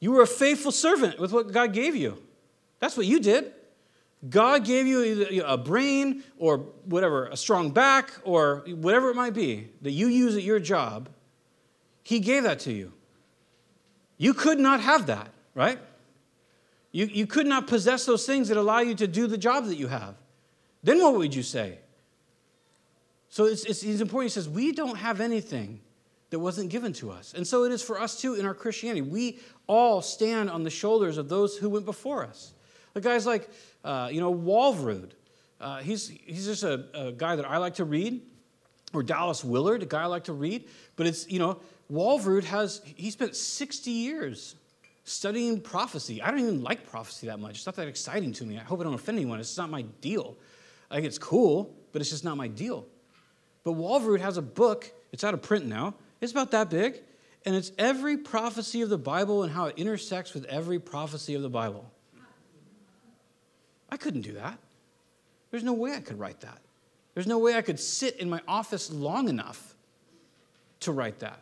You 0.00 0.12
were 0.12 0.22
a 0.22 0.26
faithful 0.26 0.72
servant 0.72 1.18
with 1.18 1.32
what 1.32 1.52
God 1.52 1.72
gave 1.72 1.94
you. 1.94 2.22
That's 2.80 2.96
what 2.96 3.06
you 3.06 3.20
did. 3.20 3.52
God 4.28 4.64
gave 4.64 4.86
you 4.86 5.42
a 5.44 5.56
brain 5.56 6.24
or 6.38 6.58
whatever, 6.84 7.26
a 7.26 7.36
strong 7.36 7.70
back 7.70 8.12
or 8.24 8.64
whatever 8.66 9.10
it 9.10 9.16
might 9.16 9.34
be 9.34 9.68
that 9.82 9.92
you 9.92 10.08
use 10.08 10.36
at 10.36 10.42
your 10.42 10.58
job. 10.58 11.08
He 12.02 12.20
gave 12.20 12.44
that 12.44 12.60
to 12.60 12.72
you. 12.72 12.92
You 14.16 14.32
could 14.32 14.58
not 14.58 14.80
have 14.80 15.06
that, 15.06 15.30
right? 15.54 15.78
You, 16.92 17.06
you 17.06 17.26
could 17.26 17.46
not 17.46 17.66
possess 17.66 18.06
those 18.06 18.24
things 18.24 18.48
that 18.48 18.56
allow 18.56 18.78
you 18.78 18.94
to 18.94 19.06
do 19.06 19.26
the 19.26 19.36
job 19.36 19.66
that 19.66 19.76
you 19.76 19.88
have. 19.88 20.14
Then 20.86 21.02
what 21.02 21.14
would 21.14 21.34
you 21.34 21.42
say? 21.42 21.80
So 23.28 23.44
it's, 23.44 23.64
it's, 23.64 23.82
it's 23.82 24.00
important. 24.00 24.30
He 24.30 24.34
says, 24.34 24.48
We 24.48 24.70
don't 24.70 24.96
have 24.96 25.20
anything 25.20 25.80
that 26.30 26.38
wasn't 26.38 26.70
given 26.70 26.92
to 26.94 27.10
us. 27.10 27.34
And 27.34 27.44
so 27.44 27.64
it 27.64 27.72
is 27.72 27.82
for 27.82 28.00
us 28.00 28.20
too 28.20 28.34
in 28.34 28.46
our 28.46 28.54
Christianity. 28.54 29.02
We 29.02 29.40
all 29.66 30.00
stand 30.00 30.48
on 30.48 30.62
the 30.62 30.70
shoulders 30.70 31.18
of 31.18 31.28
those 31.28 31.56
who 31.56 31.68
went 31.68 31.86
before 31.86 32.22
us. 32.24 32.52
The 32.94 33.00
guys 33.00 33.26
like, 33.26 33.50
uh, 33.84 34.10
you 34.12 34.20
know, 34.20 34.32
Walvoord. 34.32 35.10
Uh, 35.60 35.78
he's, 35.78 36.06
he's 36.08 36.46
just 36.46 36.62
a, 36.62 36.84
a, 36.94 37.12
guy 37.12 37.34
that 37.34 37.50
I 37.50 37.56
like 37.56 37.74
to 37.74 37.84
read. 37.84 38.20
Or 38.92 39.02
Dallas 39.02 39.42
Willard, 39.42 39.82
a 39.82 39.86
guy 39.86 40.02
I 40.02 40.06
like 40.06 40.24
to 40.24 40.32
read. 40.32 40.68
But 40.94 41.08
it's, 41.08 41.28
you 41.28 41.40
know, 41.40 41.58
Walvoord 41.92 42.44
has, 42.44 42.80
he 42.84 43.10
spent 43.10 43.34
60 43.34 43.90
years 43.90 44.54
studying 45.02 45.60
prophecy. 45.60 46.22
I 46.22 46.30
don't 46.30 46.38
even 46.38 46.62
like 46.62 46.88
prophecy 46.88 47.26
that 47.26 47.40
much. 47.40 47.56
It's 47.56 47.66
not 47.66 47.74
that 47.74 47.88
exciting 47.88 48.32
to 48.34 48.44
me. 48.44 48.56
I 48.56 48.62
hope 48.62 48.80
I 48.80 48.84
don't 48.84 48.94
offend 48.94 49.18
anyone. 49.18 49.40
It's 49.40 49.58
not 49.58 49.68
my 49.68 49.82
deal. 50.00 50.36
I 50.90 50.96
think 50.96 51.06
it's 51.06 51.18
cool, 51.18 51.74
but 51.92 52.00
it's 52.00 52.10
just 52.10 52.24
not 52.24 52.36
my 52.36 52.48
deal. 52.48 52.86
But 53.64 53.72
Walvoord 53.72 54.20
has 54.20 54.36
a 54.36 54.42
book, 54.42 54.92
it's 55.12 55.24
out 55.24 55.34
of 55.34 55.42
print 55.42 55.66
now. 55.66 55.94
It's 56.20 56.32
about 56.32 56.52
that 56.52 56.70
big, 56.70 57.00
and 57.44 57.54
it's 57.54 57.72
every 57.78 58.16
prophecy 58.16 58.82
of 58.82 58.88
the 58.88 58.98
Bible 58.98 59.42
and 59.42 59.52
how 59.52 59.66
it 59.66 59.78
intersects 59.78 60.34
with 60.34 60.44
every 60.46 60.78
prophecy 60.78 61.34
of 61.34 61.42
the 61.42 61.50
Bible. 61.50 61.90
I 63.88 63.96
couldn't 63.96 64.22
do 64.22 64.32
that. 64.32 64.58
There's 65.50 65.64
no 65.64 65.72
way 65.72 65.92
I 65.94 66.00
could 66.00 66.18
write 66.18 66.40
that. 66.40 66.58
There's 67.14 67.26
no 67.26 67.38
way 67.38 67.54
I 67.54 67.62
could 67.62 67.80
sit 67.80 68.16
in 68.16 68.28
my 68.28 68.40
office 68.46 68.90
long 68.90 69.28
enough 69.28 69.74
to 70.80 70.92
write 70.92 71.20
that. 71.20 71.40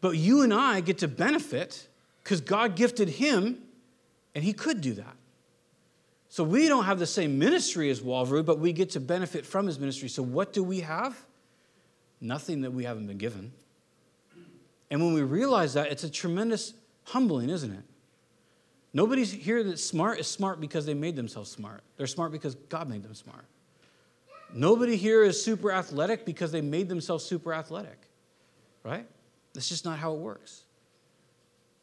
But 0.00 0.16
you 0.16 0.42
and 0.42 0.52
I 0.52 0.80
get 0.80 0.98
to 0.98 1.08
benefit 1.08 1.88
because 2.22 2.40
God 2.42 2.76
gifted 2.76 3.08
him 3.08 3.62
and 4.34 4.44
he 4.44 4.52
could 4.52 4.80
do 4.80 4.92
that. 4.94 5.16
So 6.34 6.42
we 6.42 6.66
don't 6.66 6.86
have 6.86 6.98
the 6.98 7.06
same 7.06 7.38
ministry 7.38 7.90
as 7.90 8.00
Walvoord, 8.00 8.44
but 8.44 8.58
we 8.58 8.72
get 8.72 8.90
to 8.90 9.00
benefit 9.00 9.46
from 9.46 9.68
his 9.68 9.78
ministry. 9.78 10.08
So 10.08 10.20
what 10.20 10.52
do 10.52 10.64
we 10.64 10.80
have? 10.80 11.16
Nothing 12.20 12.62
that 12.62 12.72
we 12.72 12.82
haven't 12.82 13.06
been 13.06 13.18
given. 13.18 13.52
And 14.90 15.00
when 15.00 15.14
we 15.14 15.22
realize 15.22 15.74
that, 15.74 15.92
it's 15.92 16.02
a 16.02 16.10
tremendous 16.10 16.74
humbling, 17.04 17.50
isn't 17.50 17.70
it? 17.70 17.84
Nobody's 18.92 19.30
here 19.30 19.62
that's 19.62 19.84
smart 19.84 20.18
is 20.18 20.26
smart 20.26 20.60
because 20.60 20.84
they 20.84 20.92
made 20.92 21.14
themselves 21.14 21.52
smart. 21.52 21.84
They're 21.98 22.08
smart 22.08 22.32
because 22.32 22.56
God 22.56 22.88
made 22.88 23.04
them 23.04 23.14
smart. 23.14 23.44
Nobody 24.52 24.96
here 24.96 25.22
is 25.22 25.40
super 25.40 25.70
athletic 25.70 26.26
because 26.26 26.50
they 26.50 26.62
made 26.62 26.88
themselves 26.88 27.24
super 27.24 27.54
athletic, 27.54 28.08
right? 28.82 29.06
That's 29.52 29.68
just 29.68 29.84
not 29.84 30.00
how 30.00 30.14
it 30.14 30.18
works. 30.18 30.63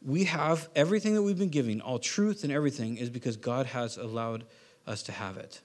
We 0.04 0.24
have 0.24 0.68
everything 0.74 1.14
that 1.14 1.22
we've 1.22 1.38
been 1.38 1.48
giving, 1.48 1.80
all 1.80 1.98
truth 1.98 2.44
and 2.44 2.52
everything, 2.52 2.96
is 2.96 3.10
because 3.10 3.36
God 3.36 3.66
has 3.66 3.96
allowed 3.96 4.44
us 4.86 5.02
to 5.04 5.12
have 5.12 5.36
it. 5.36 5.60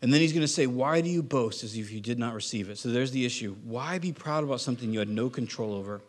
And 0.00 0.12
then 0.12 0.20
he's 0.20 0.32
going 0.32 0.42
to 0.42 0.48
say, 0.48 0.66
Why 0.66 1.00
do 1.00 1.10
you 1.10 1.22
boast 1.22 1.64
as 1.64 1.76
if 1.76 1.90
you 1.90 2.00
did 2.00 2.18
not 2.18 2.34
receive 2.34 2.70
it? 2.70 2.78
So 2.78 2.90
there's 2.90 3.10
the 3.10 3.26
issue. 3.26 3.56
Why 3.64 3.98
be 3.98 4.12
proud 4.12 4.44
about 4.44 4.60
something 4.60 4.92
you 4.92 5.00
had 5.00 5.08
no 5.08 5.28
control 5.28 5.74
over? 5.74 6.00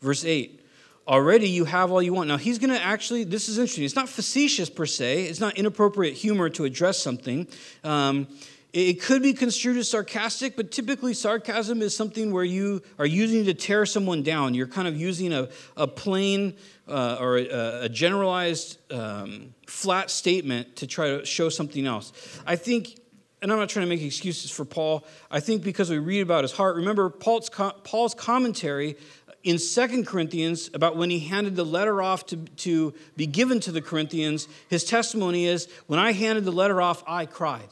Verse 0.00 0.24
8 0.24 0.64
Already 1.06 1.48
you 1.48 1.64
have 1.64 1.90
all 1.90 2.02
you 2.02 2.12
want. 2.12 2.28
Now 2.28 2.36
he's 2.36 2.58
going 2.58 2.70
to 2.70 2.82
actually, 2.82 3.24
this 3.24 3.48
is 3.48 3.58
interesting. 3.58 3.84
It's 3.84 3.96
not 3.96 4.08
facetious 4.08 4.68
per 4.68 4.86
se, 4.86 5.24
it's 5.24 5.40
not 5.40 5.56
inappropriate 5.56 6.14
humor 6.14 6.48
to 6.50 6.64
address 6.64 6.98
something. 6.98 7.48
Um, 7.84 8.28
it 8.72 9.00
could 9.00 9.22
be 9.22 9.32
construed 9.32 9.78
as 9.78 9.88
sarcastic, 9.88 10.54
but 10.54 10.70
typically 10.70 11.14
sarcasm 11.14 11.80
is 11.80 11.96
something 11.96 12.32
where 12.32 12.44
you 12.44 12.82
are 12.98 13.06
using 13.06 13.46
to 13.46 13.54
tear 13.54 13.86
someone 13.86 14.22
down. 14.22 14.54
You're 14.54 14.66
kind 14.66 14.86
of 14.86 14.96
using 14.96 15.32
a, 15.32 15.48
a 15.76 15.86
plain 15.86 16.54
uh, 16.86 17.16
or 17.18 17.38
a, 17.38 17.84
a 17.84 17.88
generalized 17.88 18.78
um, 18.92 19.54
flat 19.66 20.10
statement 20.10 20.76
to 20.76 20.86
try 20.86 21.16
to 21.16 21.24
show 21.24 21.48
something 21.48 21.86
else. 21.86 22.12
I 22.46 22.56
think 22.56 23.00
and 23.40 23.52
I'm 23.52 23.58
not 23.58 23.68
trying 23.68 23.86
to 23.86 23.88
make 23.88 24.02
excuses 24.02 24.50
for 24.50 24.64
Paul. 24.64 25.06
I 25.30 25.38
think 25.38 25.62
because 25.62 25.90
we 25.90 25.98
read 25.98 26.22
about 26.22 26.42
his 26.42 26.50
heart, 26.50 26.74
remember 26.74 27.08
Paul's, 27.08 27.48
Paul's 27.48 28.12
commentary 28.12 28.96
in 29.44 29.60
Second 29.60 30.08
Corinthians 30.08 30.68
about 30.74 30.96
when 30.96 31.08
he 31.08 31.20
handed 31.20 31.54
the 31.54 31.64
letter 31.64 32.02
off 32.02 32.26
to, 32.26 32.36
to 32.36 32.94
be 33.16 33.26
given 33.26 33.60
to 33.60 33.70
the 33.70 33.80
Corinthians. 33.80 34.48
His 34.68 34.82
testimony 34.82 35.46
is 35.46 35.68
when 35.86 36.00
I 36.00 36.10
handed 36.10 36.46
the 36.46 36.50
letter 36.50 36.82
off, 36.82 37.04
I 37.06 37.26
cried 37.26 37.68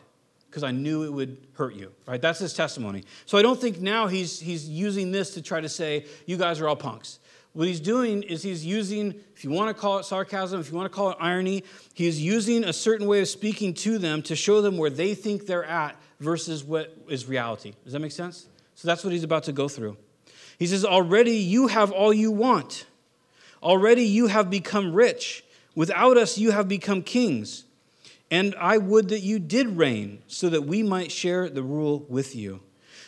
because 0.57 0.65
I 0.65 0.71
knew 0.71 1.03
it 1.03 1.13
would 1.13 1.37
hurt 1.53 1.75
you, 1.75 1.93
right? 2.07 2.19
That's 2.19 2.39
his 2.39 2.55
testimony. 2.55 3.05
So 3.27 3.37
I 3.37 3.43
don't 3.43 3.61
think 3.61 3.79
now 3.79 4.07
he's, 4.07 4.41
he's 4.41 4.67
using 4.67 5.13
this 5.13 5.35
to 5.35 5.43
try 5.43 5.61
to 5.61 5.69
say, 5.69 6.07
you 6.25 6.39
guys 6.39 6.63
are 6.63 6.69
all 6.69 6.77
punks. 6.77 7.19
What 7.53 7.69
he's 7.69 7.79
doing 7.79 8.23
is 8.23 8.43
he's 8.43 8.65
using, 8.65 9.17
if 9.35 9.45
you 9.45 9.51
want 9.51 9.69
to 9.69 9.79
call 9.79 9.99
it 9.99 10.07
sarcasm, 10.07 10.59
if 10.59 10.71
you 10.71 10.75
want 10.79 10.91
to 10.91 10.97
call 10.97 11.11
it 11.11 11.19
irony, 11.21 11.63
he's 11.93 12.23
using 12.23 12.65
a 12.65 12.73
certain 12.73 13.07
way 13.07 13.21
of 13.21 13.29
speaking 13.29 13.75
to 13.75 13.99
them 13.99 14.23
to 14.23 14.35
show 14.35 14.63
them 14.63 14.79
where 14.79 14.89
they 14.89 15.15
think 15.15 15.45
they're 15.45 15.63
at 15.63 15.95
versus 16.21 16.65
what 16.65 16.97
is 17.07 17.27
reality. 17.27 17.75
Does 17.85 17.93
that 17.93 18.01
make 18.01 18.13
sense? 18.13 18.47
So 18.77 18.89
that's 18.89 19.05
what 19.05 19.13
he's 19.13 19.25
about 19.25 19.43
to 19.43 19.53
go 19.53 19.69
through. 19.69 19.99
He 20.59 20.67
says, 20.67 20.87
Already 20.87 21.33
you 21.37 21.67
have 21.67 21.93
all 21.93 22.15
you 22.15 22.33
want. 22.33 22.87
Already 23.63 24.05
you 24.05 24.29
have 24.29 24.49
become 24.49 24.95
rich. 24.95 25.45
Without 25.75 26.17
us, 26.17 26.39
you 26.39 26.53
have 26.53 26.67
become 26.67 27.03
kings. 27.03 27.66
And 28.31 28.55
I 28.59 28.79
would 28.79 29.09
that 29.11 29.21
you 29.21 29.39
did 29.39 29.77
reign, 29.77 30.23
so 30.27 30.49
that 30.49 30.63
we 30.63 30.83
might 30.83 31.13
share 31.13 31.49
the 31.49 31.63
rule 31.63 32.05
with 32.09 32.35
you. 32.35 32.61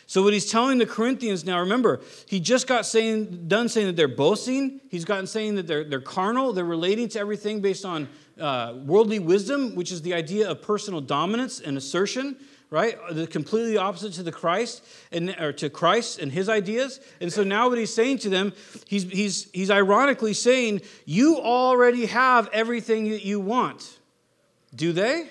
So 0.07 0.23
what 0.23 0.33
he's 0.33 0.49
telling 0.49 0.79
the 0.79 0.87
Corinthians 0.87 1.45
now, 1.45 1.59
remember, 1.59 2.01
he 2.25 2.39
just 2.39 2.65
got 2.65 2.85
saying, 2.85 3.47
done 3.47 3.69
saying 3.69 3.85
that 3.85 3.95
they're 3.95 4.07
boasting. 4.07 4.81
He's 4.89 5.05
gotten 5.05 5.27
saying 5.27 5.53
that 5.55 5.67
they're, 5.67 5.83
they're 5.83 6.01
carnal. 6.01 6.51
They're 6.51 6.65
relating 6.65 7.09
to 7.09 7.19
everything 7.19 7.61
based 7.61 7.85
on 7.85 8.07
uh, 8.39 8.75
worldly 8.85 9.19
wisdom, 9.19 9.75
which 9.75 9.91
is 9.91 10.01
the 10.01 10.15
idea 10.15 10.49
of 10.49 10.63
personal 10.63 10.99
dominance 10.99 11.59
and 11.59 11.77
assertion, 11.77 12.37
right? 12.71 12.97
The 13.11 13.27
completely 13.27 13.77
opposite 13.77 14.13
to 14.13 14.23
the 14.23 14.31
Christ 14.31 14.83
and 15.11 15.29
or 15.39 15.53
to 15.53 15.69
Christ 15.69 16.17
and 16.17 16.31
his 16.31 16.49
ideas. 16.49 16.99
And 17.21 17.31
so 17.31 17.43
now 17.43 17.69
what 17.69 17.77
he's 17.77 17.93
saying 17.93 18.19
to 18.19 18.29
them, 18.29 18.53
he's 18.87 19.03
he's 19.03 19.51
he's 19.51 19.69
ironically 19.69 20.33
saying, 20.33 20.81
you 21.05 21.37
already 21.37 22.07
have 22.07 22.49
everything 22.51 23.11
that 23.11 23.25
you 23.25 23.39
want. 23.39 23.98
Do 24.75 24.93
they? 24.93 25.29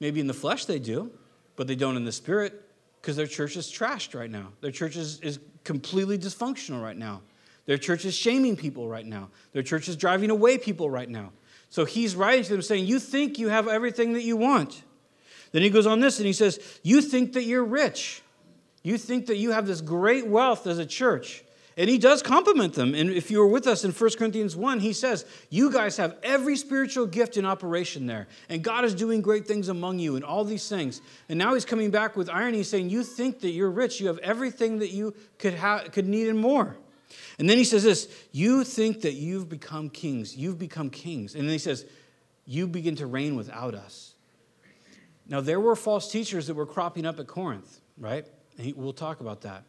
Maybe 0.00 0.20
in 0.20 0.26
the 0.26 0.34
flesh 0.34 0.64
they 0.64 0.78
do, 0.78 1.10
but 1.56 1.66
they 1.66 1.74
don't 1.74 1.96
in 1.96 2.04
the 2.04 2.12
spirit 2.12 2.62
because 3.00 3.16
their 3.16 3.26
church 3.26 3.56
is 3.56 3.70
trashed 3.70 4.18
right 4.18 4.30
now. 4.30 4.48
Their 4.60 4.70
church 4.70 4.96
is, 4.96 5.20
is 5.20 5.38
completely 5.64 6.18
dysfunctional 6.18 6.82
right 6.82 6.96
now. 6.96 7.22
Their 7.66 7.78
church 7.78 8.04
is 8.04 8.14
shaming 8.14 8.56
people 8.56 8.88
right 8.88 9.06
now. 9.06 9.28
Their 9.52 9.62
church 9.62 9.88
is 9.88 9.96
driving 9.96 10.30
away 10.30 10.58
people 10.58 10.90
right 10.90 11.08
now. 11.08 11.32
So 11.68 11.84
he's 11.84 12.16
writing 12.16 12.44
to 12.44 12.50
them 12.50 12.62
saying, 12.62 12.86
You 12.86 12.98
think 12.98 13.38
you 13.38 13.48
have 13.48 13.68
everything 13.68 14.14
that 14.14 14.22
you 14.22 14.36
want. 14.36 14.82
Then 15.52 15.62
he 15.62 15.70
goes 15.70 15.86
on 15.86 16.00
this 16.00 16.18
and 16.18 16.26
he 16.26 16.32
says, 16.32 16.58
You 16.82 17.00
think 17.00 17.34
that 17.34 17.44
you're 17.44 17.64
rich. 17.64 18.22
You 18.82 18.98
think 18.98 19.26
that 19.26 19.36
you 19.36 19.52
have 19.52 19.66
this 19.66 19.80
great 19.80 20.26
wealth 20.26 20.66
as 20.66 20.78
a 20.78 20.86
church. 20.86 21.44
And 21.76 21.88
he 21.88 21.98
does 21.98 22.22
compliment 22.22 22.74
them. 22.74 22.94
And 22.94 23.10
if 23.10 23.30
you 23.30 23.38
were 23.38 23.46
with 23.46 23.66
us 23.66 23.84
in 23.84 23.92
1 23.92 24.10
Corinthians 24.18 24.56
1, 24.56 24.80
he 24.80 24.92
says, 24.92 25.24
You 25.48 25.70
guys 25.70 25.96
have 25.96 26.16
every 26.22 26.56
spiritual 26.56 27.06
gift 27.06 27.36
in 27.36 27.44
operation 27.44 28.06
there. 28.06 28.26
And 28.48 28.62
God 28.62 28.84
is 28.84 28.94
doing 28.94 29.22
great 29.22 29.46
things 29.46 29.68
among 29.68 29.98
you 29.98 30.16
and 30.16 30.24
all 30.24 30.44
these 30.44 30.68
things. 30.68 31.00
And 31.28 31.38
now 31.38 31.54
he's 31.54 31.64
coming 31.64 31.90
back 31.90 32.16
with 32.16 32.28
irony, 32.28 32.62
saying, 32.64 32.90
You 32.90 33.04
think 33.04 33.40
that 33.40 33.50
you're 33.50 33.70
rich. 33.70 34.00
You 34.00 34.08
have 34.08 34.18
everything 34.18 34.80
that 34.80 34.90
you 34.90 35.14
could, 35.38 35.54
ha- 35.54 35.84
could 35.90 36.08
need 36.08 36.28
and 36.28 36.38
more. 36.38 36.76
And 37.38 37.48
then 37.48 37.56
he 37.56 37.64
says 37.64 37.84
this 37.84 38.08
You 38.32 38.64
think 38.64 39.02
that 39.02 39.14
you've 39.14 39.48
become 39.48 39.90
kings. 39.90 40.36
You've 40.36 40.58
become 40.58 40.90
kings. 40.90 41.34
And 41.34 41.44
then 41.44 41.52
he 41.52 41.58
says, 41.58 41.86
You 42.44 42.66
begin 42.66 42.96
to 42.96 43.06
reign 43.06 43.36
without 43.36 43.74
us. 43.74 44.14
Now, 45.28 45.40
there 45.40 45.60
were 45.60 45.76
false 45.76 46.10
teachers 46.10 46.48
that 46.48 46.54
were 46.54 46.66
cropping 46.66 47.06
up 47.06 47.20
at 47.20 47.28
Corinth, 47.28 47.80
right? 47.96 48.26
And 48.58 48.74
we'll 48.74 48.92
talk 48.92 49.20
about 49.20 49.42
that. 49.42 49.62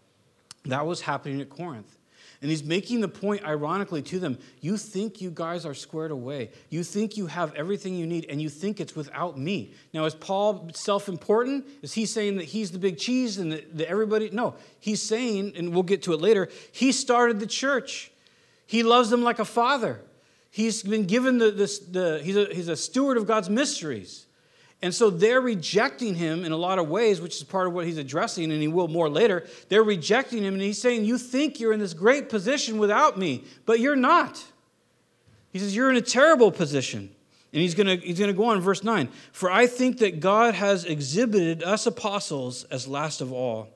That 0.66 0.86
was 0.86 1.01
happening 1.01 1.41
at 1.41 1.49
Corinth. 1.49 1.97
And 2.41 2.49
he's 2.49 2.64
making 2.64 3.01
the 3.01 3.07
point, 3.07 3.45
ironically, 3.45 4.01
to 4.03 4.20
them 4.20 4.38
you 4.62 4.76
think 4.76 5.22
you 5.22 5.30
guys 5.30 5.64
are 5.64 5.76
squared 5.76 6.09
away. 6.09 6.49
You 6.70 6.84
think 6.84 7.16
you 7.16 7.28
have 7.28 7.53
everything 7.53 7.93
you 7.93 8.07
need, 8.07 8.26
and 8.30 8.41
you 8.41 8.49
think 8.49 8.80
it's 8.80 8.95
without 8.95 9.38
me. 9.38 9.74
Now, 9.93 10.05
is 10.05 10.16
Paul 10.16 10.72
self 10.74 11.07
important? 11.07 11.68
Is 11.84 11.93
he 11.93 12.07
saying 12.07 12.38
that 12.38 12.45
he's 12.45 12.72
the 12.72 12.80
big 12.80 12.97
cheese 12.97 13.38
and 13.38 13.51
that, 13.51 13.82
everybody? 13.88 14.32
No, 14.32 14.55
he's 14.80 15.03
saying, 15.03 15.53
and 15.55 15.72
we'll 15.72 15.84
get 15.84 16.01
to 16.03 16.14
it 16.14 16.22
later, 16.22 16.49
he 16.72 16.91
started 16.91 17.39
the 17.39 17.47
church. 17.47 18.12
He 18.66 18.82
loves 18.82 19.12
them 19.12 19.22
like 19.22 19.38
a 19.38 19.45
father. 19.45 20.01
He's 20.49 20.82
been 20.82 21.05
given 21.05 21.38
the, 21.38 21.51
the 21.51 22.22
he's, 22.24 22.38
a, 22.38 22.45
he's 22.53 22.68
a 22.70 22.76
steward 22.76 23.18
of 23.18 23.28
God's 23.28 23.49
mysteries. 23.49 24.26
And 24.84 24.93
so 24.93 25.11
they're 25.11 25.41
rejecting 25.41 26.15
him 26.15 26.43
in 26.43 26.51
a 26.51 26.57
lot 26.57 26.79
of 26.79 26.89
ways, 26.89 27.21
which 27.21 27.36
is 27.36 27.43
part 27.43 27.67
of 27.67 27.73
what 27.73 27.86
he's 27.86 27.99
addressing, 27.99 28.51
and 28.51 28.61
he 28.61 28.67
will 28.67 28.88
more 28.88 29.09
later. 29.09 29.45
They're 29.69 29.84
rejecting 29.84 30.43
him, 30.43 30.55
and 30.55 30.63
he's 30.63 30.82
saying, 30.82 31.05
You 31.05 31.19
think 31.19 31.59
you're 31.59 31.73
in 31.73 31.79
this 31.79 31.93
great 31.93 32.29
position 32.29 32.79
without 32.79 33.17
me, 33.17 33.43
but 33.65 33.79
you're 33.79 33.95
not. 33.95 34.43
He 35.53 35.59
says, 35.59 35.75
You're 35.75 35.91
in 35.91 35.97
a 35.97 36.01
terrible 36.01 36.51
position. 36.51 37.13
And 37.53 37.61
he's 37.61 37.75
going 37.75 37.99
he's 37.99 38.17
to 38.17 38.34
go 38.34 38.45
on, 38.45 38.61
verse 38.61 38.84
9. 38.84 39.09
For 39.34 39.51
I 39.51 39.67
think 39.67 39.97
that 39.97 40.21
God 40.21 40.55
has 40.55 40.86
exhibited 40.86 41.63
us 41.63 41.86
apostles 41.86 42.63
as 42.65 42.88
last 42.88 43.19
of 43.19 43.34
all, 43.34 43.67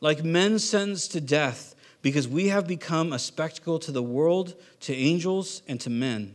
like 0.00 0.22
men 0.22 0.58
sentenced 0.58 1.12
to 1.12 1.20
death, 1.20 1.74
because 2.02 2.28
we 2.28 2.48
have 2.48 2.66
become 2.66 3.12
a 3.12 3.18
spectacle 3.18 3.78
to 3.80 3.90
the 3.90 4.02
world, 4.02 4.54
to 4.80 4.94
angels, 4.94 5.62
and 5.66 5.80
to 5.80 5.88
men. 5.88 6.34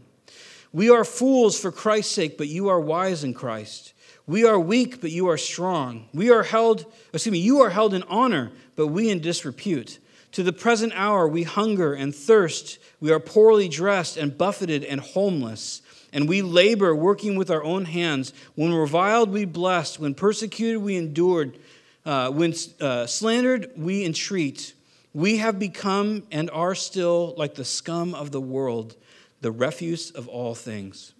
We 0.74 0.90
are 0.90 1.06
fools 1.06 1.60
for 1.60 1.72
Christ's 1.72 2.14
sake, 2.14 2.38
but 2.38 2.48
you 2.48 2.68
are 2.68 2.80
wise 2.80 3.24
in 3.24 3.34
Christ. 3.34 3.94
We 4.28 4.44
are 4.44 4.60
weak, 4.60 5.00
but 5.00 5.10
you 5.10 5.30
are 5.30 5.38
strong. 5.38 6.10
We 6.14 6.30
are 6.30 6.44
held, 6.44 6.86
excuse 7.14 7.32
me, 7.32 7.40
you 7.40 7.62
are 7.62 7.70
held 7.70 7.94
in 7.94 8.04
honor, 8.04 8.52
but 8.76 8.88
we 8.88 9.10
in 9.10 9.22
disrepute. 9.22 10.00
To 10.34 10.44
the 10.44 10.52
present 10.52 10.92
hour 10.96 11.28
we 11.28 11.44
hunger 11.44 11.94
and 11.94 12.14
thirst. 12.14 12.78
We 13.00 13.12
are 13.12 13.20
poorly 13.20 13.70
dressed 13.70 14.18
and 14.18 14.38
buffeted 14.38 14.84
and 14.84 15.00
homeless. 15.00 15.82
And 16.12 16.28
we 16.28 16.42
labor, 16.42 16.94
working 16.94 17.38
with 17.38 17.50
our 17.50 17.64
own 17.64 17.86
hands. 17.86 18.34
When 18.56 18.74
reviled, 18.74 19.30
we 19.30 19.46
blessed. 19.46 20.00
When 20.00 20.14
persecuted, 20.14 20.82
we 20.82 20.98
endured. 20.98 21.58
Uh, 22.06 22.30
when 22.30 22.54
uh, 22.82 23.06
slandered, 23.08 23.72
we 23.78 24.06
entreat. 24.06 24.74
We 25.14 25.38
have 25.38 25.58
become 25.58 26.24
and 26.32 26.50
are 26.52 26.76
still 26.76 27.34
like 27.38 27.56
the 27.56 27.66
scum 27.66 28.14
of 28.14 28.32
the 28.32 28.42
world, 28.42 28.96
the 29.42 29.52
refuse 29.52 30.12
of 30.12 30.28
all 30.28 30.54
things. 30.54 31.14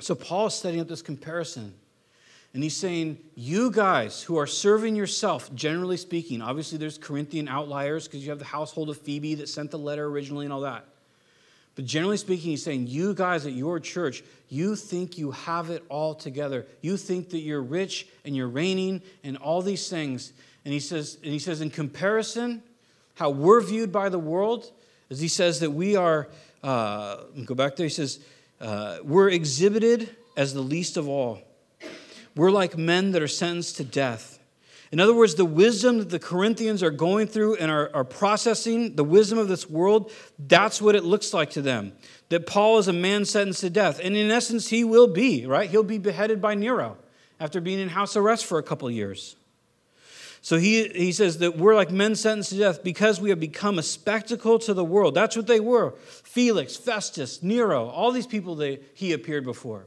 So 0.00 0.14
Paul 0.14 0.46
is 0.46 0.54
setting 0.54 0.80
up 0.80 0.88
this 0.88 1.02
comparison. 1.02 1.74
And 2.56 2.62
he's 2.62 2.74
saying, 2.74 3.18
you 3.34 3.70
guys 3.70 4.22
who 4.22 4.38
are 4.38 4.46
serving 4.46 4.96
yourself, 4.96 5.54
generally 5.54 5.98
speaking, 5.98 6.40
obviously 6.40 6.78
there's 6.78 6.96
Corinthian 6.96 7.48
outliers 7.48 8.08
because 8.08 8.24
you 8.24 8.30
have 8.30 8.38
the 8.38 8.46
household 8.46 8.88
of 8.88 8.96
Phoebe 8.96 9.34
that 9.34 9.50
sent 9.50 9.70
the 9.70 9.78
letter 9.78 10.06
originally 10.06 10.46
and 10.46 10.54
all 10.54 10.62
that. 10.62 10.86
But 11.74 11.84
generally 11.84 12.16
speaking, 12.16 12.52
he's 12.52 12.62
saying, 12.62 12.86
you 12.86 13.12
guys 13.12 13.44
at 13.44 13.52
your 13.52 13.78
church, 13.78 14.24
you 14.48 14.74
think 14.74 15.18
you 15.18 15.32
have 15.32 15.68
it 15.68 15.84
all 15.90 16.14
together. 16.14 16.64
You 16.80 16.96
think 16.96 17.28
that 17.28 17.40
you're 17.40 17.60
rich 17.60 18.06
and 18.24 18.34
you're 18.34 18.48
reigning 18.48 19.02
and 19.22 19.36
all 19.36 19.60
these 19.60 19.90
things. 19.90 20.32
And 20.64 20.72
he 20.72 20.80
says, 20.80 21.18
and 21.22 21.34
he 21.34 21.38
says, 21.38 21.60
in 21.60 21.68
comparison, 21.68 22.62
how 23.16 23.28
we're 23.28 23.60
viewed 23.60 23.92
by 23.92 24.08
the 24.08 24.18
world, 24.18 24.72
as 25.10 25.20
he 25.20 25.28
says 25.28 25.60
that 25.60 25.72
we 25.72 25.94
are, 25.94 26.28
uh, 26.62 27.18
go 27.44 27.54
back 27.54 27.76
there, 27.76 27.84
he 27.84 27.90
says, 27.90 28.18
uh, 28.62 28.96
we're 29.04 29.28
exhibited 29.28 30.16
as 30.38 30.54
the 30.54 30.62
least 30.62 30.96
of 30.96 31.06
all. 31.06 31.42
We're 32.36 32.50
like 32.50 32.76
men 32.76 33.12
that 33.12 33.22
are 33.22 33.28
sentenced 33.28 33.76
to 33.78 33.84
death. 33.84 34.38
In 34.92 35.00
other 35.00 35.14
words, 35.14 35.34
the 35.34 35.44
wisdom 35.44 35.98
that 35.98 36.10
the 36.10 36.18
Corinthians 36.18 36.82
are 36.82 36.90
going 36.90 37.26
through 37.26 37.56
and 37.56 37.70
are, 37.70 37.90
are, 37.92 38.04
processing, 38.04 38.94
the 38.94 39.02
wisdom 39.02 39.38
of 39.38 39.48
this 39.48 39.68
world, 39.68 40.12
that's 40.38 40.80
what 40.80 40.94
it 40.94 41.02
looks 41.02 41.34
like 41.34 41.50
to 41.50 41.62
them. 41.62 41.92
That 42.28 42.46
Paul 42.46 42.78
is 42.78 42.86
a 42.86 42.92
man 42.92 43.24
sentenced 43.24 43.62
to 43.62 43.70
death. 43.70 43.98
And 44.02 44.16
in 44.16 44.30
essence, 44.30 44.68
he 44.68 44.84
will 44.84 45.08
be, 45.08 45.44
right? 45.44 45.68
He'll 45.68 45.82
be 45.82 45.98
beheaded 45.98 46.40
by 46.40 46.54
Nero 46.54 46.98
after 47.40 47.60
being 47.60 47.80
in 47.80 47.88
house 47.88 48.16
arrest 48.16 48.46
for 48.46 48.58
a 48.58 48.62
couple 48.62 48.88
years. 48.90 49.34
So 50.40 50.58
he, 50.58 50.88
he 50.88 51.10
says 51.10 51.38
that 51.38 51.58
we're 51.58 51.74
like 51.74 51.90
men 51.90 52.14
sentenced 52.14 52.50
to 52.50 52.58
death 52.58 52.84
because 52.84 53.20
we 53.20 53.30
have 53.30 53.40
become 53.40 53.80
a 53.80 53.82
spectacle 53.82 54.60
to 54.60 54.74
the 54.74 54.84
world. 54.84 55.14
That's 55.14 55.36
what 55.36 55.48
they 55.48 55.58
were 55.58 55.92
Felix, 56.06 56.76
Festus, 56.76 57.42
Nero, 57.42 57.88
all 57.88 58.12
these 58.12 58.28
people 58.28 58.54
that 58.56 58.82
he 58.94 59.12
appeared 59.12 59.44
before 59.44 59.86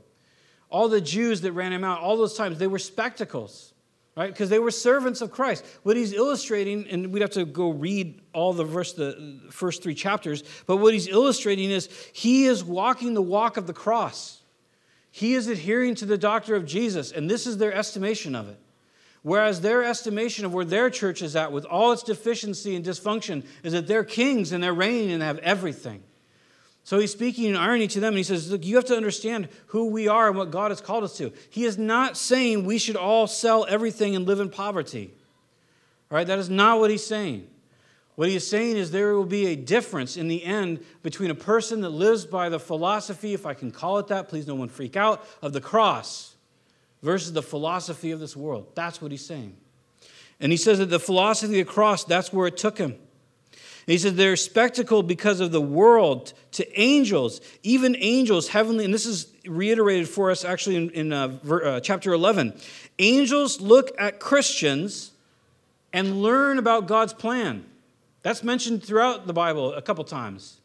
all 0.69 0.87
the 0.87 1.01
Jews 1.01 1.41
that 1.41 1.51
ran 1.53 1.73
him 1.73 1.83
out, 1.83 1.99
all 1.99 2.17
those 2.17 2.35
times, 2.35 2.59
they 2.59 2.67
were 2.67 2.79
spectacles, 2.79 3.73
right? 4.15 4.31
Because 4.31 4.49
they 4.49 4.59
were 4.59 4.71
servants 4.71 5.21
of 5.21 5.31
Christ. 5.31 5.65
What 5.83 5.97
he's 5.97 6.13
illustrating, 6.13 6.87
and 6.89 7.11
we'd 7.11 7.21
have 7.21 7.31
to 7.31 7.45
go 7.45 7.69
read 7.69 8.21
all 8.33 8.53
the 8.53 8.63
verse, 8.63 8.93
the 8.93 9.41
first 9.49 9.81
three 9.81 9.95
chapters, 9.95 10.43
but 10.67 10.77
what 10.77 10.93
he's 10.93 11.07
illustrating 11.07 11.71
is 11.71 11.89
he 12.13 12.45
is 12.45 12.63
walking 12.63 13.13
the 13.13 13.21
walk 13.21 13.57
of 13.57 13.67
the 13.67 13.73
cross. 13.73 14.41
He 15.11 15.33
is 15.33 15.47
adhering 15.47 15.95
to 15.95 16.05
the 16.05 16.17
doctrine 16.17 16.61
of 16.61 16.67
Jesus, 16.67 17.11
and 17.11 17.29
this 17.29 17.47
is 17.47 17.57
their 17.57 17.73
estimation 17.73 18.35
of 18.35 18.47
it. 18.47 18.59
Whereas 19.21 19.61
their 19.61 19.83
estimation 19.83 20.45
of 20.45 20.53
where 20.53 20.63
their 20.63 20.89
church 20.89 21.21
is 21.21 21.35
at 21.35 21.51
with 21.51 21.65
all 21.65 21.91
its 21.91 22.03
deficiency 22.03 22.75
and 22.75 22.85
dysfunction 22.85 23.45
is 23.63 23.73
that 23.73 23.87
they're 23.87 24.05
kings 24.05 24.51
and 24.51 24.63
they're 24.63 24.73
reigning 24.73 25.11
and 25.11 25.21
have 25.21 25.39
everything. 25.39 26.03
So 26.83 26.97
he's 26.99 27.11
speaking 27.11 27.45
in 27.45 27.55
irony 27.55 27.87
to 27.87 27.99
them, 27.99 28.09
and 28.09 28.17
he 28.17 28.23
says, 28.23 28.51
Look, 28.51 28.65
you 28.65 28.75
have 28.75 28.85
to 28.85 28.95
understand 28.95 29.47
who 29.67 29.87
we 29.87 30.07
are 30.07 30.27
and 30.27 30.37
what 30.37 30.51
God 30.51 30.71
has 30.71 30.81
called 30.81 31.03
us 31.03 31.17
to. 31.17 31.31
He 31.49 31.65
is 31.65 31.77
not 31.77 32.17
saying 32.17 32.65
we 32.65 32.77
should 32.77 32.95
all 32.95 33.27
sell 33.27 33.65
everything 33.69 34.15
and 34.15 34.25
live 34.25 34.39
in 34.39 34.49
poverty. 34.49 35.13
All 36.09 36.15
right, 36.15 36.25
that 36.25 36.39
is 36.39 36.49
not 36.49 36.79
what 36.79 36.89
he's 36.89 37.05
saying. 37.05 37.47
What 38.15 38.27
he 38.27 38.35
is 38.35 38.45
saying 38.49 38.75
is 38.75 38.91
there 38.91 39.13
will 39.13 39.23
be 39.23 39.47
a 39.47 39.55
difference 39.55 40.17
in 40.17 40.27
the 40.27 40.43
end 40.43 40.83
between 41.03 41.31
a 41.31 41.35
person 41.35 41.81
that 41.81 41.89
lives 41.89 42.25
by 42.25 42.49
the 42.49 42.59
philosophy, 42.59 43.33
if 43.33 43.45
I 43.45 43.53
can 43.53 43.71
call 43.71 43.97
it 43.99 44.07
that, 44.07 44.27
please 44.27 44.45
no 44.45 44.55
one 44.55 44.67
freak 44.67 44.97
out, 44.97 45.25
of 45.41 45.53
the 45.53 45.61
cross 45.61 46.35
versus 47.01 47.31
the 47.31 47.41
philosophy 47.41 48.11
of 48.11 48.19
this 48.19 48.35
world. 48.35 48.67
That's 48.75 49.01
what 49.01 49.11
he's 49.11 49.25
saying. 49.25 49.55
And 50.39 50.51
he 50.51 50.57
says 50.57 50.79
that 50.79 50.87
the 50.87 50.99
philosophy 50.99 51.61
of 51.61 51.67
the 51.67 51.73
cross, 51.73 52.03
that's 52.03 52.33
where 52.33 52.47
it 52.47 52.57
took 52.57 52.77
him. 52.77 52.95
He 53.89 53.97
said 53.97 54.17
they're 54.17 54.35
spectacle 54.35 55.01
because 55.01 55.39
of 55.39 55.51
the 55.51 55.61
world 55.61 56.33
to 56.51 56.79
angels, 56.79 57.41
even 57.63 57.95
angels, 57.97 58.47
heavenly, 58.49 58.85
and 58.85 58.93
this 58.93 59.07
is 59.07 59.33
reiterated 59.47 60.07
for 60.07 60.29
us 60.29 60.45
actually 60.45 60.75
in, 60.75 60.89
in 60.91 61.11
uh, 61.11 61.29
ver, 61.41 61.65
uh, 61.65 61.79
chapter 61.79 62.13
11. 62.13 62.53
Angels 62.99 63.59
look 63.59 63.91
at 63.99 64.19
Christians 64.19 65.11
and 65.91 66.21
learn 66.21 66.59
about 66.59 66.85
God's 66.85 67.13
plan. 67.13 67.65
That's 68.21 68.43
mentioned 68.43 68.83
throughout 68.83 69.25
the 69.25 69.33
Bible 69.33 69.73
a 69.73 69.81
couple 69.81 70.03
times. 70.03 70.59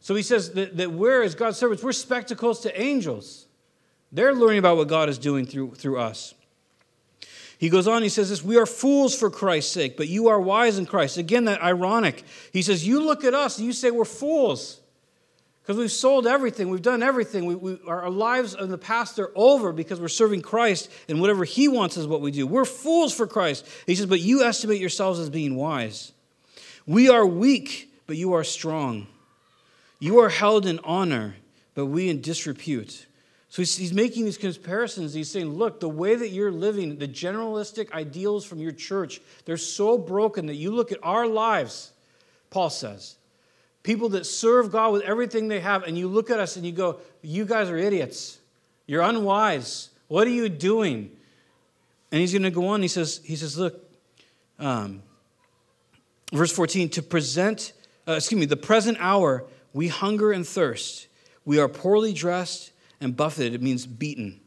So 0.00 0.16
he 0.16 0.22
says 0.22 0.54
that, 0.54 0.76
that 0.78 0.90
we're, 0.90 1.22
as 1.22 1.36
God's 1.36 1.56
servants, 1.56 1.84
we're 1.84 1.92
spectacles 1.92 2.60
to 2.62 2.80
angels. 2.80 3.46
They're 4.10 4.34
learning 4.34 4.58
about 4.58 4.76
what 4.76 4.88
God 4.88 5.08
is 5.08 5.18
doing 5.18 5.46
through, 5.46 5.74
through 5.76 6.00
us. 6.00 6.33
He 7.58 7.68
goes 7.68 7.86
on, 7.86 8.02
he 8.02 8.08
says 8.08 8.30
this 8.30 8.42
We 8.42 8.56
are 8.56 8.66
fools 8.66 9.14
for 9.14 9.30
Christ's 9.30 9.72
sake, 9.72 9.96
but 9.96 10.08
you 10.08 10.28
are 10.28 10.40
wise 10.40 10.78
in 10.78 10.86
Christ. 10.86 11.16
Again, 11.16 11.44
that 11.44 11.62
ironic. 11.62 12.24
He 12.52 12.62
says, 12.62 12.86
You 12.86 13.00
look 13.00 13.24
at 13.24 13.34
us 13.34 13.58
and 13.58 13.66
you 13.66 13.72
say 13.72 13.90
we're 13.90 14.04
fools 14.04 14.80
because 15.64 15.78
we've 15.78 15.90
sold 15.90 16.26
everything, 16.26 16.68
we've 16.68 16.82
done 16.82 17.02
everything. 17.02 17.46
We, 17.46 17.54
we, 17.54 17.78
our 17.86 18.10
lives 18.10 18.54
in 18.54 18.68
the 18.70 18.76
past 18.76 19.18
are 19.18 19.30
over 19.34 19.72
because 19.72 19.98
we're 19.98 20.08
serving 20.08 20.42
Christ, 20.42 20.90
and 21.08 21.22
whatever 21.22 21.44
He 21.44 21.68
wants 21.68 21.96
is 21.96 22.06
what 22.06 22.20
we 22.20 22.30
do. 22.30 22.46
We're 22.46 22.66
fools 22.66 23.14
for 23.14 23.26
Christ. 23.26 23.66
He 23.86 23.94
says, 23.94 24.06
But 24.06 24.20
you 24.20 24.44
estimate 24.44 24.80
yourselves 24.80 25.18
as 25.18 25.30
being 25.30 25.56
wise. 25.56 26.12
We 26.86 27.08
are 27.08 27.24
weak, 27.24 27.90
but 28.06 28.16
you 28.16 28.34
are 28.34 28.44
strong. 28.44 29.06
You 30.00 30.18
are 30.18 30.28
held 30.28 30.66
in 30.66 30.80
honor, 30.84 31.36
but 31.74 31.86
we 31.86 32.10
in 32.10 32.20
disrepute. 32.20 33.06
So 33.54 33.62
he's, 33.62 33.76
he's 33.76 33.92
making 33.92 34.24
these 34.24 34.36
comparisons. 34.36 35.14
He's 35.14 35.30
saying, 35.30 35.48
look, 35.48 35.78
the 35.78 35.88
way 35.88 36.16
that 36.16 36.30
you're 36.30 36.50
living, 36.50 36.98
the 36.98 37.06
generalistic 37.06 37.92
ideals 37.92 38.44
from 38.44 38.58
your 38.58 38.72
church, 38.72 39.20
they're 39.44 39.56
so 39.56 39.96
broken 39.96 40.46
that 40.46 40.56
you 40.56 40.72
look 40.72 40.90
at 40.90 40.98
our 41.04 41.28
lives, 41.28 41.92
Paul 42.50 42.68
says. 42.68 43.14
People 43.84 44.08
that 44.08 44.26
serve 44.26 44.72
God 44.72 44.92
with 44.92 45.02
everything 45.02 45.46
they 45.46 45.60
have, 45.60 45.84
and 45.84 45.96
you 45.96 46.08
look 46.08 46.30
at 46.30 46.40
us 46.40 46.56
and 46.56 46.66
you 46.66 46.72
go, 46.72 46.98
you 47.22 47.44
guys 47.44 47.70
are 47.70 47.76
idiots. 47.76 48.40
You're 48.88 49.02
unwise. 49.02 49.90
What 50.08 50.26
are 50.26 50.32
you 50.32 50.48
doing? 50.48 51.12
And 52.10 52.20
he's 52.20 52.32
going 52.32 52.42
to 52.42 52.50
go 52.50 52.66
on. 52.66 52.82
He 52.82 52.88
says, 52.88 53.20
he 53.22 53.36
says 53.36 53.56
look, 53.56 53.88
um, 54.58 55.00
verse 56.32 56.50
14, 56.50 56.88
to 56.88 57.02
present, 57.02 57.72
uh, 58.08 58.14
excuse 58.14 58.40
me, 58.40 58.46
the 58.46 58.56
present 58.56 58.98
hour, 58.98 59.44
we 59.72 59.86
hunger 59.86 60.32
and 60.32 60.44
thirst. 60.44 61.06
We 61.44 61.60
are 61.60 61.68
poorly 61.68 62.12
dressed 62.12 62.72
and 63.04 63.16
buffeted, 63.16 63.54
it 63.54 63.62
means 63.62 63.86
beaten. 63.86 64.40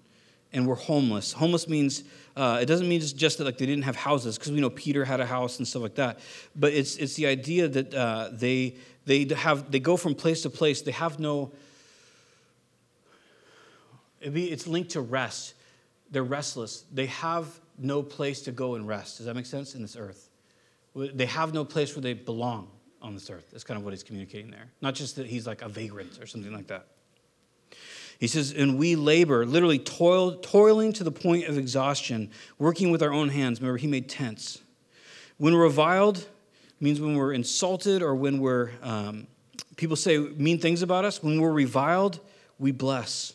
And 0.53 0.65
we're 0.65 0.75
homeless. 0.75 1.33
Homeless 1.33 1.67
means, 1.67 2.03
uh, 2.35 2.59
it 2.61 2.65
doesn't 2.65 2.87
mean 2.87 3.01
just 3.01 3.37
that 3.37 3.43
like 3.43 3.57
they 3.57 3.65
didn't 3.65 3.83
have 3.83 3.95
houses, 3.95 4.37
because 4.37 4.51
we 4.51 4.59
know 4.59 4.69
Peter 4.69 5.05
had 5.05 5.19
a 5.19 5.25
house 5.25 5.59
and 5.59 5.67
stuff 5.67 5.81
like 5.81 5.95
that. 5.95 6.19
But 6.55 6.73
it's, 6.73 6.95
it's 6.95 7.15
the 7.15 7.27
idea 7.27 7.67
that 7.67 7.93
uh, 7.93 8.29
they, 8.31 8.75
they, 9.05 9.25
have, 9.35 9.71
they 9.71 9.79
go 9.79 9.97
from 9.97 10.15
place 10.15 10.41
to 10.43 10.49
place. 10.49 10.81
They 10.81 10.91
have 10.91 11.19
no, 11.19 11.51
it's 14.21 14.67
linked 14.67 14.91
to 14.91 15.01
rest. 15.01 15.53
They're 16.11 16.23
restless. 16.23 16.85
They 16.93 17.07
have 17.07 17.47
no 17.77 18.01
place 18.01 18.41
to 18.43 18.51
go 18.51 18.75
and 18.75 18.87
rest. 18.87 19.17
Does 19.17 19.25
that 19.25 19.35
make 19.35 19.45
sense? 19.45 19.75
In 19.75 19.81
this 19.81 19.95
earth. 19.95 20.29
They 20.95 21.27
have 21.27 21.53
no 21.53 21.63
place 21.63 21.95
where 21.95 22.01
they 22.01 22.13
belong 22.13 22.69
on 23.01 23.13
this 23.13 23.29
earth. 23.29 23.49
That's 23.51 23.63
kind 23.63 23.77
of 23.77 23.83
what 23.83 23.93
he's 23.93 24.03
communicating 24.03 24.49
there. 24.49 24.71
Not 24.81 24.95
just 24.95 25.17
that 25.17 25.27
he's 25.27 25.45
like 25.45 25.61
a 25.61 25.69
vagrant 25.69 26.19
or 26.19 26.25
something 26.25 26.53
like 26.53 26.67
that. 26.67 26.87
He 28.19 28.27
says, 28.27 28.51
and 28.51 28.77
we 28.77 28.95
labor, 28.95 29.45
literally 29.45 29.77
toil, 29.77 30.37
toiling 30.37 30.91
to 30.93 31.03
the 31.03 31.11
point 31.11 31.45
of 31.45 31.57
exhaustion, 31.57 32.31
working 32.57 32.89
with 32.89 33.03
our 33.03 33.13
own 33.13 33.29
hands. 33.29 33.61
Remember, 33.61 33.77
he 33.77 33.87
made 33.87 34.09
tents. 34.09 34.59
When 35.37 35.55
reviled 35.55 36.27
means 36.79 36.99
when 36.99 37.15
we're 37.15 37.33
insulted 37.33 38.01
or 38.01 38.15
when 38.15 38.39
we're, 38.39 38.71
um, 38.81 39.27
people 39.75 39.95
say 39.95 40.17
mean 40.17 40.59
things 40.59 40.81
about 40.81 41.05
us. 41.05 41.21
When 41.21 41.39
we're 41.39 41.51
reviled, 41.51 42.19
we 42.57 42.71
bless. 42.71 43.33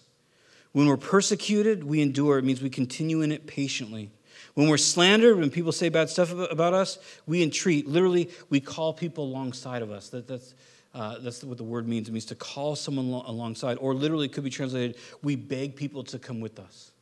When 0.73 0.87
we're 0.87 0.97
persecuted, 0.97 1.85
we 1.85 2.01
endure. 2.01 2.39
It 2.39 2.45
means 2.45 2.61
we 2.61 2.71
continue 2.71 3.21
in 3.23 3.31
it 3.31 3.47
patiently. 3.47 4.11
When 4.55 4.69
we're 4.69 4.79
slandered, 4.79 5.39
when 5.39 5.51
people 5.51 5.73
say 5.73 5.89
bad 5.89 6.11
stuff 6.11 6.33
about 6.33 6.75
us, 6.75 6.99
we 7.27 7.43
entreat. 7.43 7.87
Literally, 7.87 8.31
we 8.51 8.61
call 8.61 8.93
people 8.93 9.25
alongside 9.25 9.83
of 9.83 9.91
us. 9.91 10.09
That, 10.09 10.29
that's, 10.29 10.55
Uh, 10.95 11.19
that's 11.21 11.43
what 11.43 11.57
the 11.57 11.65
word 11.65 11.89
means. 11.89 12.09
It 12.09 12.13
means 12.13 12.27
to 12.27 12.35
call 12.35 12.77
someone 12.77 13.11
lo- 13.11 13.25
alongside, 13.27 13.79
or 13.79 13.95
literally 13.95 14.29
could 14.29 14.45
be 14.45 14.51
translated, 14.51 14.97
we 15.23 15.37
beg 15.37 15.75
people 15.75 16.05
to 16.05 16.19
come 16.19 16.41
with 16.41 16.59
us. 16.59 16.93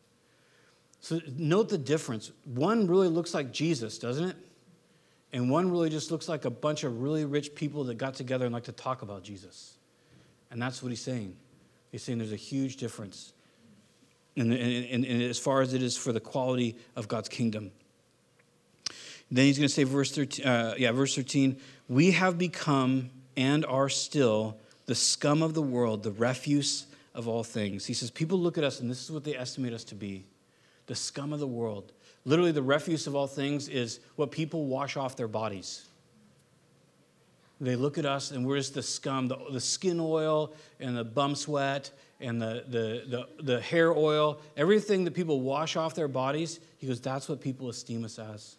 So 1.01 1.21
note 1.37 1.71
the 1.71 1.79
difference. 1.79 2.31
One 2.45 2.87
really 2.87 3.09
looks 3.09 3.35
like 3.35 3.53
Jesus, 3.53 3.99
doesn't 3.99 4.25
it? 4.25 4.37
And 5.33 5.51
one 5.51 5.71
really 5.71 5.91
just 5.91 6.11
looks 6.11 6.29
like 6.29 6.45
a 6.45 6.51
bunch 6.51 6.85
of 6.85 7.01
really 7.01 7.25
rich 7.25 7.55
people 7.55 7.85
that 7.85 7.95
got 7.95 8.15
together 8.15 8.45
and 8.45 8.53
like 8.53 8.65
to 8.65 8.73
talk 8.73 9.03
about 9.03 9.23
Jesus. 9.23 9.75
And 10.51 10.61
that's 10.61 10.83
what 10.83 10.91
he's 10.91 11.01
saying. 11.01 11.37
He's 11.91 12.03
saying 12.03 12.19
there's 12.19 12.33
a 12.33 12.37
huge 12.37 12.77
difference. 12.77 13.33
And, 14.37 14.53
as 15.05 15.39
far 15.39 15.61
as 15.61 15.75
it 15.75 15.83
is 15.83 15.97
for 15.97 16.13
the 16.13 16.21
quality 16.21 16.77
of 16.97 17.09
God's 17.09 17.29
kingdom. 17.29 17.73
Then 19.31 19.45
he's 19.45 19.59
going 19.59 19.69
to 19.69 19.75
say, 19.75 19.85
verse 19.85 20.13
13, 20.13 20.47
uh, 20.47 20.75
yeah, 20.79 20.93
verse 20.93 21.15
13, 21.15 21.61
we 21.89 22.13
have 22.13 22.39
become 22.39 23.11
and 23.37 23.65
are 23.67 23.89
still 23.89 24.57
the 24.87 24.95
scum 24.95 25.43
of 25.43 25.55
the 25.55 25.63
world, 25.63 26.03
the 26.03 26.13
refuse 26.13 26.87
of 27.15 27.29
all 27.29 27.45
things. 27.45 27.87
He 27.87 27.95
says, 27.95 28.11
people 28.11 28.39
look 28.39 28.59
at 28.59 28.65
us 28.65 28.81
and 28.81 28.91
this 28.91 29.03
is 29.03 29.11
what 29.11 29.25
they 29.25 29.37
estimate 29.37 29.73
us 29.73 29.85
to 29.85 29.95
be 29.95 30.25
the 30.87 30.95
scum 30.95 31.33
of 31.33 31.39
the 31.39 31.47
world. 31.47 31.93
Literally, 32.25 32.51
the 32.51 32.63
refuse 32.63 33.07
of 33.07 33.15
all 33.15 33.29
things 33.29 33.69
is 33.69 34.01
what 34.17 34.33
people 34.33 34.67
wash 34.67 34.97
off 34.97 35.17
their 35.17 35.29
bodies. 35.29 35.87
They 37.61 37.77
look 37.77 37.99
at 37.99 38.07
us 38.07 38.31
and 38.31 38.47
we're 38.47 38.57
just 38.57 38.75
the 38.75 38.83
scum, 38.83 39.29
the, 39.29 39.37
the 39.53 39.61
skin 39.61 40.01
oil 40.01 40.53
and 40.81 40.97
the 40.97 41.05
bum 41.05 41.37
sweat 41.37 41.91
and 42.21 42.41
the, 42.41 42.65
the, 42.67 43.27
the, 43.39 43.43
the 43.43 43.61
hair 43.61 43.93
oil, 43.93 44.41
everything 44.57 45.05
that 45.05 45.13
people 45.13 45.41
wash 45.41 45.77
off 45.77 45.95
their 45.95 46.09
bodies. 46.09 46.59
He 46.79 46.87
goes, 46.87 47.01
that's 47.01 47.29
what 47.29 47.41
people 47.41 47.69
esteem 47.69 48.05
us 48.05 48.19
as. 48.19 48.57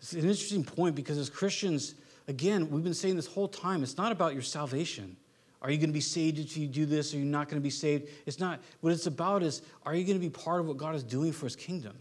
It's 0.00 0.12
an 0.12 0.20
interesting 0.20 0.64
point 0.64 0.94
because 0.94 1.18
as 1.18 1.30
Christians, 1.30 1.94
again, 2.28 2.70
we've 2.70 2.84
been 2.84 2.94
saying 2.94 3.16
this 3.16 3.26
whole 3.26 3.48
time, 3.48 3.82
it's 3.82 3.96
not 3.96 4.12
about 4.12 4.34
your 4.34 4.42
salvation. 4.42 5.16
Are 5.60 5.70
you 5.70 5.78
going 5.78 5.90
to 5.90 5.94
be 5.94 6.00
saved 6.00 6.38
if 6.38 6.56
you 6.56 6.68
do 6.68 6.86
this? 6.86 7.12
Are 7.14 7.18
you 7.18 7.24
not 7.24 7.48
going 7.48 7.60
to 7.60 7.64
be 7.64 7.70
saved? 7.70 8.08
It's 8.26 8.38
not. 8.38 8.60
What 8.80 8.92
it's 8.92 9.06
about 9.06 9.42
is, 9.42 9.62
are 9.84 9.94
you 9.94 10.04
going 10.04 10.18
to 10.18 10.24
be 10.24 10.30
part 10.30 10.60
of 10.60 10.66
what 10.68 10.76
God 10.76 10.94
is 10.94 11.02
doing 11.02 11.32
for 11.32 11.46
his 11.46 11.56
kingdom? 11.56 11.96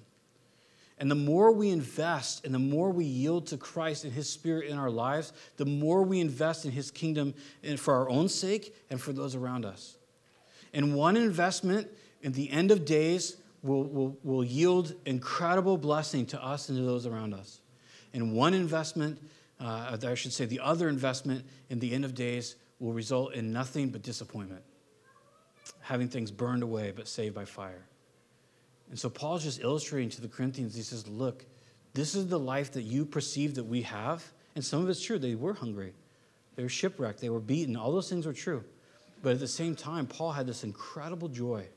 And 1.00 1.10
the 1.10 1.16
more 1.16 1.52
we 1.52 1.70
invest 1.70 2.46
and 2.46 2.54
the 2.54 2.60
more 2.60 2.92
we 2.92 3.06
yield 3.06 3.48
to 3.48 3.58
Christ 3.58 4.04
and 4.04 4.14
his 4.14 4.30
spirit 4.30 4.70
in 4.70 4.78
our 4.78 4.90
lives, 4.90 5.32
the 5.58 5.66
more 5.66 6.04
we 6.04 6.20
invest 6.20 6.66
in 6.66 6.72
his 6.72 6.92
kingdom 6.92 7.34
for 7.78 7.94
our 7.96 8.10
own 8.10 8.30
sake 8.30 8.76
and 8.90 9.00
for 9.00 9.14
those 9.14 9.36
around 9.36 9.66
us. 9.66 9.98
And 10.74 10.96
one 10.96 11.16
investment 11.16 11.88
in 12.22 12.32
the 12.32 12.50
end 12.52 12.72
of 12.72 12.84
days 12.84 13.38
will, 13.62 13.84
will, 13.84 14.18
will 14.24 14.44
yield 14.44 14.94
incredible 15.06 15.78
blessing 15.78 16.26
to 16.28 16.44
us 16.44 16.70
and 16.70 16.78
to 16.78 16.84
those 16.84 17.06
around 17.06 17.34
us. 17.34 17.60
And 18.14 18.34
one 18.34 18.54
investment, 18.54 19.20
uh, 19.60 19.98
I 20.04 20.14
should 20.16 20.34
say, 20.34 20.46
the 20.46 20.60
other 20.60 20.90
investment 20.90 21.46
in 21.70 21.80
the 21.80 21.94
end 21.94 22.06
of 22.06 22.14
days 22.14 22.56
will 22.80 22.94
result 22.94 23.34
in 23.34 23.52
nothing 23.52 23.90
but 23.90 24.04
disappointment, 24.04 24.62
having 25.82 26.08
things 26.08 26.32
burned 26.32 26.64
away 26.64 26.92
but 26.96 27.08
saved 27.08 27.34
by 27.34 27.46
fire. 27.46 27.86
And 28.90 28.98
so 28.98 29.10
Paul's 29.10 29.44
just 29.44 29.62
illustrating 29.62 30.10
to 30.12 30.22
the 30.22 30.28
Corinthians, 30.28 30.76
he 30.76 30.82
says, 30.82 31.08
Look, 31.08 31.46
this 31.94 32.16
is 32.16 32.28
the 32.28 32.40
life 32.40 32.72
that 32.74 32.84
you 32.84 33.06
perceive 33.06 33.56
that 33.56 33.64
we 33.64 33.82
have. 33.82 34.24
And 34.56 34.64
some 34.64 34.82
of 34.82 34.90
it's 34.90 35.02
true. 35.02 35.20
They 35.20 35.36
were 35.36 35.54
hungry, 35.54 35.94
they 36.56 36.64
were 36.64 36.70
shipwrecked, 36.70 37.20
they 37.20 37.30
were 37.30 37.40
beaten. 37.40 37.76
All 37.76 37.92
those 37.92 38.10
things 38.10 38.26
were 38.26 38.34
true. 38.34 38.64
But 39.24 39.34
at 39.34 39.40
the 39.40 39.48
same 39.48 39.76
time, 39.76 40.06
Paul 40.06 40.32
had 40.32 40.46
this 40.46 40.64
incredible 40.64 41.28
joy, 41.28 41.68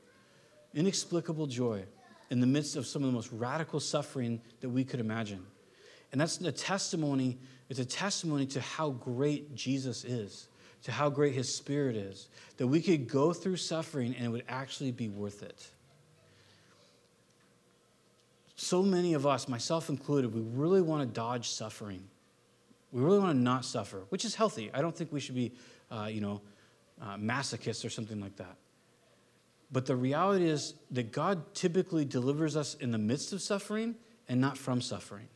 inexplicable 0.75 1.47
joy, 1.47 1.83
in 2.29 2.39
the 2.39 2.47
midst 2.47 2.75
of 2.75 2.87
some 2.87 3.03
of 3.03 3.07
the 3.07 3.13
most 3.13 3.31
radical 3.31 3.79
suffering 3.79 4.41
that 4.61 4.69
we 4.69 4.83
could 4.83 4.99
imagine. 4.99 5.45
And 6.11 6.21
that's 6.21 6.39
a 6.39 6.51
testimony, 6.51 7.37
it's 7.71 7.79
a 7.79 7.85
testimony 7.85 8.45
to 8.47 8.59
how 8.59 8.89
great 8.89 9.55
Jesus 9.55 10.03
is, 10.03 10.49
to 10.83 10.91
how 10.91 11.09
great 11.09 11.33
his 11.33 11.55
spirit 11.55 11.95
is, 11.95 12.27
that 12.57 12.67
we 12.67 12.81
could 12.81 13.07
go 13.07 13.31
through 13.31 13.55
suffering 13.55 14.13
and 14.13 14.25
it 14.25 14.27
would 14.27 14.43
actually 14.49 14.91
be 14.91 15.07
worth 15.07 15.41
it. 15.41 15.69
So 18.57 18.83
many 18.83 19.13
of 19.13 19.25
us, 19.25 19.47
myself 19.47 19.87
included, 19.87 20.33
we 20.33 20.41
really 20.41 20.81
want 20.81 21.01
to 21.01 21.05
dodge 21.05 21.47
suffering. 21.47 22.03
We 22.91 23.01
really 23.01 23.19
want 23.19 23.37
to 23.37 23.41
not 23.41 23.63
suffer, 23.63 24.01
which 24.09 24.25
is 24.25 24.35
healthy. 24.35 24.69
I 24.73 24.81
don't 24.81 24.93
think 24.93 25.13
we 25.13 25.21
should 25.21 25.35
be, 25.35 25.53
uh, 25.89 26.09
you 26.11 26.19
know, 26.19 26.41
uh, 27.01 27.15
masochists 27.15 27.85
or 27.85 27.89
something 27.89 28.19
like 28.19 28.35
that. 28.35 28.57
But 29.71 29.85
the 29.85 29.95
reality 29.95 30.43
is 30.43 30.73
that 30.91 31.13
God 31.13 31.55
typically 31.55 32.03
delivers 32.03 32.57
us 32.57 32.73
in 32.73 32.91
the 32.91 32.97
midst 32.97 33.31
of 33.31 33.41
suffering 33.41 33.95
and 34.27 34.41
not 34.41 34.57
from 34.57 34.81
suffering 34.81 35.29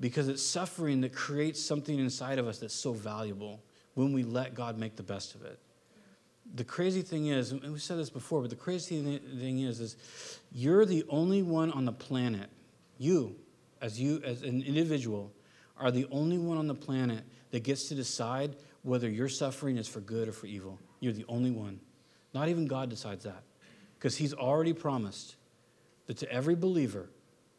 because 0.00 0.28
it's 0.28 0.42
suffering 0.42 1.00
that 1.00 1.14
creates 1.14 1.62
something 1.62 1.98
inside 1.98 2.38
of 2.38 2.46
us 2.46 2.58
that's 2.58 2.74
so 2.74 2.92
valuable 2.92 3.62
when 3.94 4.12
we 4.12 4.22
let 4.22 4.54
God 4.54 4.78
make 4.78 4.96
the 4.96 5.02
best 5.02 5.34
of 5.34 5.42
it. 5.44 5.58
The 6.54 6.64
crazy 6.64 7.02
thing 7.02 7.28
is, 7.28 7.52
and 7.52 7.72
we 7.72 7.78
said 7.78 7.98
this 7.98 8.10
before, 8.10 8.40
but 8.40 8.50
the 8.50 8.56
crazy 8.56 9.18
thing 9.18 9.60
is, 9.60 9.80
is 9.80 9.96
you're 10.52 10.84
the 10.84 11.04
only 11.08 11.42
one 11.42 11.72
on 11.72 11.84
the 11.84 11.92
planet, 11.92 12.48
you, 12.98 13.36
as 13.80 14.00
you, 14.00 14.22
as 14.24 14.42
an 14.42 14.62
individual, 14.62 15.32
are 15.78 15.90
the 15.90 16.06
only 16.10 16.38
one 16.38 16.56
on 16.56 16.66
the 16.66 16.74
planet 16.74 17.24
that 17.50 17.62
gets 17.64 17.88
to 17.88 17.94
decide 17.94 18.54
whether 18.82 19.08
your 19.08 19.28
suffering 19.28 19.76
is 19.76 19.88
for 19.88 20.00
good 20.00 20.28
or 20.28 20.32
for 20.32 20.46
evil. 20.46 20.78
You're 21.00 21.12
the 21.12 21.24
only 21.28 21.50
one. 21.50 21.80
Not 22.32 22.48
even 22.48 22.66
God 22.66 22.88
decides 22.90 23.24
that. 23.24 23.42
Because 23.98 24.16
He's 24.16 24.32
already 24.32 24.72
promised 24.72 25.36
that 26.06 26.18
to 26.18 26.30
every 26.30 26.54
believer, 26.54 27.08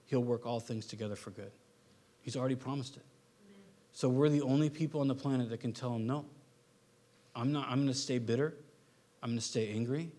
He'll 0.06 0.24
work 0.24 0.46
all 0.46 0.60
things 0.60 0.86
together 0.86 1.16
for 1.16 1.32
good. 1.32 1.52
He's 2.28 2.36
already 2.36 2.56
promised 2.56 2.98
it. 2.98 3.04
So 3.94 4.10
we're 4.10 4.28
the 4.28 4.42
only 4.42 4.70
people 4.70 5.00
on 5.00 5.08
the 5.08 5.16
planet 5.16 5.50
that 5.50 5.62
can 5.62 5.72
tell 5.72 5.96
him, 5.96 6.06
no, 6.06 6.26
I'm 7.34 7.54
not, 7.54 7.70
I'm 7.70 7.78
going 7.78 7.88
to 7.88 7.94
stay 7.94 8.18
bitter. 8.18 8.54
I'm 9.24 9.30
going 9.30 9.40
to 9.40 9.46
stay 9.46 9.72
angry. 9.72 10.12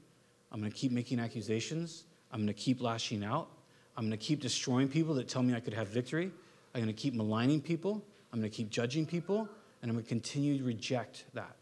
I'm 0.51 0.59
going 0.59 0.73
to 0.73 0.79
keep 0.79 0.91
making 0.91 1.21
accusations. 1.21 2.05
I'm 2.33 2.39
going 2.39 2.47
to 2.47 2.55
keep 2.55 2.81
lashing 2.81 3.23
out. 3.23 3.51
I'm 3.95 4.05
going 4.05 4.19
to 4.19 4.25
keep 4.25 4.41
destroying 4.41 4.89
people 4.89 5.13
that 5.17 5.29
tell 5.29 5.43
me 5.43 5.55
I 5.55 5.61
could 5.61 5.75
have 5.75 5.89
victory. 5.89 6.31
I'm 6.75 6.81
going 6.81 6.87
to 6.87 6.99
keep 6.99 7.13
maligning 7.13 7.61
people. 7.61 8.03
I'm 8.33 8.41
going 8.41 8.51
to 8.51 8.57
keep 8.57 8.71
judging 8.71 9.05
people. 9.05 9.47
And 9.83 9.91
I'm 9.91 9.95
going 9.95 10.05
to 10.05 10.09
continue 10.09 10.57
to 10.57 10.65
reject 10.65 11.27
that. 11.35 11.57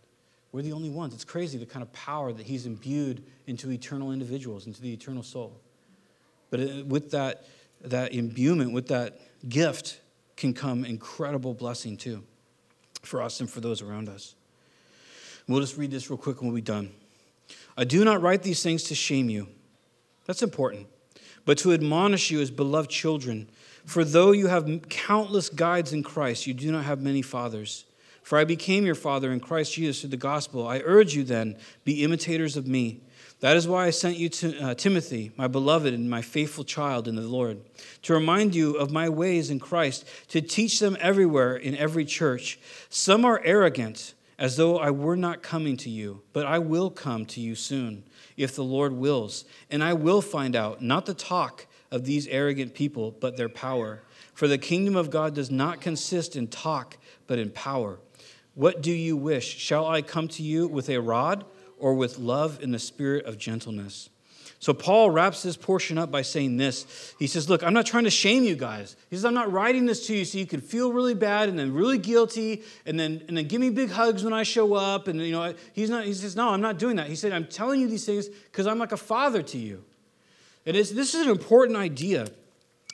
We're 0.52 0.62
the 0.62 0.74
only 0.74 0.90
ones. 0.90 1.12
It's 1.12 1.24
crazy 1.24 1.58
the 1.58 1.66
kind 1.66 1.82
of 1.82 1.92
power 1.92 2.32
that 2.32 2.46
he's 2.46 2.66
imbued 2.66 3.24
into 3.48 3.72
eternal 3.72 4.12
individuals, 4.12 4.68
into 4.68 4.80
the 4.80 4.92
eternal 4.92 5.24
soul. 5.24 5.60
But 6.50 6.60
uh, 6.60 6.84
with 6.86 7.10
that, 7.10 7.46
that 7.80 8.14
imbuement, 8.14 8.72
with 8.72 8.86
that 8.86 9.18
gift, 9.48 10.02
can 10.36 10.52
come 10.52 10.84
incredible 10.84 11.54
blessing 11.54 11.96
too 11.96 12.22
for 13.02 13.22
us 13.22 13.40
and 13.40 13.48
for 13.48 13.60
those 13.60 13.82
around 13.82 14.08
us. 14.08 14.34
We'll 15.48 15.60
just 15.60 15.76
read 15.76 15.90
this 15.90 16.10
real 16.10 16.18
quick 16.18 16.40
and 16.40 16.48
we'll 16.48 16.56
be 16.56 16.62
done. 16.62 16.90
I 17.76 17.84
do 17.84 18.04
not 18.04 18.20
write 18.20 18.42
these 18.42 18.62
things 18.62 18.84
to 18.84 18.94
shame 18.94 19.30
you. 19.30 19.48
That's 20.26 20.42
important. 20.42 20.88
But 21.44 21.58
to 21.58 21.72
admonish 21.72 22.30
you 22.30 22.40
as 22.40 22.50
beloved 22.50 22.90
children. 22.90 23.48
For 23.84 24.04
though 24.04 24.32
you 24.32 24.48
have 24.48 24.88
countless 24.88 25.48
guides 25.48 25.92
in 25.92 26.02
Christ, 26.02 26.46
you 26.46 26.54
do 26.54 26.72
not 26.72 26.84
have 26.84 27.00
many 27.00 27.22
fathers. 27.22 27.84
For 28.22 28.36
I 28.36 28.44
became 28.44 28.84
your 28.84 28.96
father 28.96 29.30
in 29.30 29.38
Christ 29.38 29.74
Jesus 29.74 30.00
through 30.00 30.10
the 30.10 30.16
gospel. 30.16 30.66
I 30.66 30.80
urge 30.84 31.14
you 31.14 31.22
then, 31.22 31.56
be 31.84 32.02
imitators 32.02 32.56
of 32.56 32.66
me 32.66 33.02
that 33.40 33.56
is 33.56 33.68
why 33.68 33.86
I 33.86 33.90
sent 33.90 34.16
you 34.16 34.28
to 34.30 34.58
uh, 34.58 34.74
Timothy, 34.74 35.30
my 35.36 35.46
beloved 35.46 35.92
and 35.92 36.08
my 36.08 36.22
faithful 36.22 36.64
child 36.64 37.06
in 37.06 37.16
the 37.16 37.22
Lord, 37.22 37.60
to 38.02 38.14
remind 38.14 38.54
you 38.54 38.74
of 38.74 38.90
my 38.90 39.08
ways 39.08 39.50
in 39.50 39.60
Christ, 39.60 40.06
to 40.28 40.40
teach 40.40 40.80
them 40.80 40.96
everywhere 41.00 41.56
in 41.56 41.76
every 41.76 42.04
church. 42.04 42.58
Some 42.88 43.24
are 43.24 43.42
arrogant, 43.44 44.14
as 44.38 44.56
though 44.56 44.78
I 44.78 44.90
were 44.90 45.16
not 45.16 45.42
coming 45.42 45.76
to 45.78 45.90
you, 45.90 46.22
but 46.32 46.46
I 46.46 46.58
will 46.58 46.90
come 46.90 47.26
to 47.26 47.40
you 47.40 47.54
soon, 47.54 48.04
if 48.36 48.54
the 48.54 48.64
Lord 48.64 48.92
wills, 48.92 49.44
and 49.70 49.82
I 49.82 49.92
will 49.92 50.22
find 50.22 50.56
out 50.56 50.82
not 50.82 51.06
the 51.06 51.14
talk 51.14 51.66
of 51.90 52.04
these 52.04 52.26
arrogant 52.28 52.74
people, 52.74 53.12
but 53.20 53.36
their 53.36 53.48
power. 53.48 54.00
For 54.34 54.48
the 54.48 54.58
kingdom 54.58 54.96
of 54.96 55.10
God 55.10 55.34
does 55.34 55.50
not 55.50 55.80
consist 55.80 56.36
in 56.36 56.48
talk, 56.48 56.98
but 57.26 57.38
in 57.38 57.50
power. 57.50 57.98
What 58.54 58.82
do 58.82 58.92
you 58.92 59.16
wish? 59.16 59.56
Shall 59.56 59.86
I 59.86 60.02
come 60.02 60.28
to 60.28 60.42
you 60.42 60.66
with 60.66 60.88
a 60.88 60.98
rod? 60.98 61.44
Or 61.78 61.94
with 61.94 62.18
love 62.18 62.62
in 62.62 62.72
the 62.72 62.78
spirit 62.78 63.24
of 63.26 63.38
gentleness. 63.38 64.10
So 64.58 64.72
Paul 64.72 65.10
wraps 65.10 65.42
this 65.42 65.56
portion 65.56 65.98
up 65.98 66.10
by 66.10 66.22
saying 66.22 66.56
this. 66.56 67.14
He 67.18 67.26
says, 67.26 67.48
Look, 67.48 67.62
I'm 67.62 67.74
not 67.74 67.86
trying 67.86 68.04
to 68.04 68.10
shame 68.10 68.42
you 68.42 68.56
guys. 68.56 68.96
He 69.10 69.16
says, 69.16 69.24
I'm 69.24 69.34
not 69.34 69.52
writing 69.52 69.86
this 69.86 70.06
to 70.06 70.16
you 70.16 70.24
so 70.24 70.38
you 70.38 70.46
can 70.46 70.60
feel 70.60 70.92
really 70.92 71.14
bad 71.14 71.48
and 71.48 71.58
then 71.58 71.74
really 71.74 71.98
guilty 71.98 72.62
and 72.86 72.98
then, 72.98 73.22
and 73.28 73.36
then 73.36 73.46
give 73.46 73.60
me 73.60 73.70
big 73.70 73.90
hugs 73.90 74.24
when 74.24 74.32
I 74.32 74.44
show 74.44 74.74
up. 74.74 75.08
And, 75.08 75.20
you 75.20 75.32
know, 75.32 75.54
he's 75.74 75.90
not, 75.90 76.04
he 76.04 76.14
says, 76.14 76.36
No, 76.36 76.48
I'm 76.48 76.62
not 76.62 76.78
doing 76.78 76.96
that. 76.96 77.08
He 77.08 77.16
said, 77.16 77.32
I'm 77.32 77.46
telling 77.46 77.80
you 77.80 77.88
these 77.88 78.06
things 78.06 78.28
because 78.28 78.66
I'm 78.66 78.78
like 78.78 78.92
a 78.92 78.96
father 78.96 79.42
to 79.42 79.58
you. 79.58 79.84
It 80.64 80.74
is, 80.74 80.94
this 80.94 81.14
is 81.14 81.26
an 81.26 81.30
important 81.30 81.76
idea. 81.76 82.26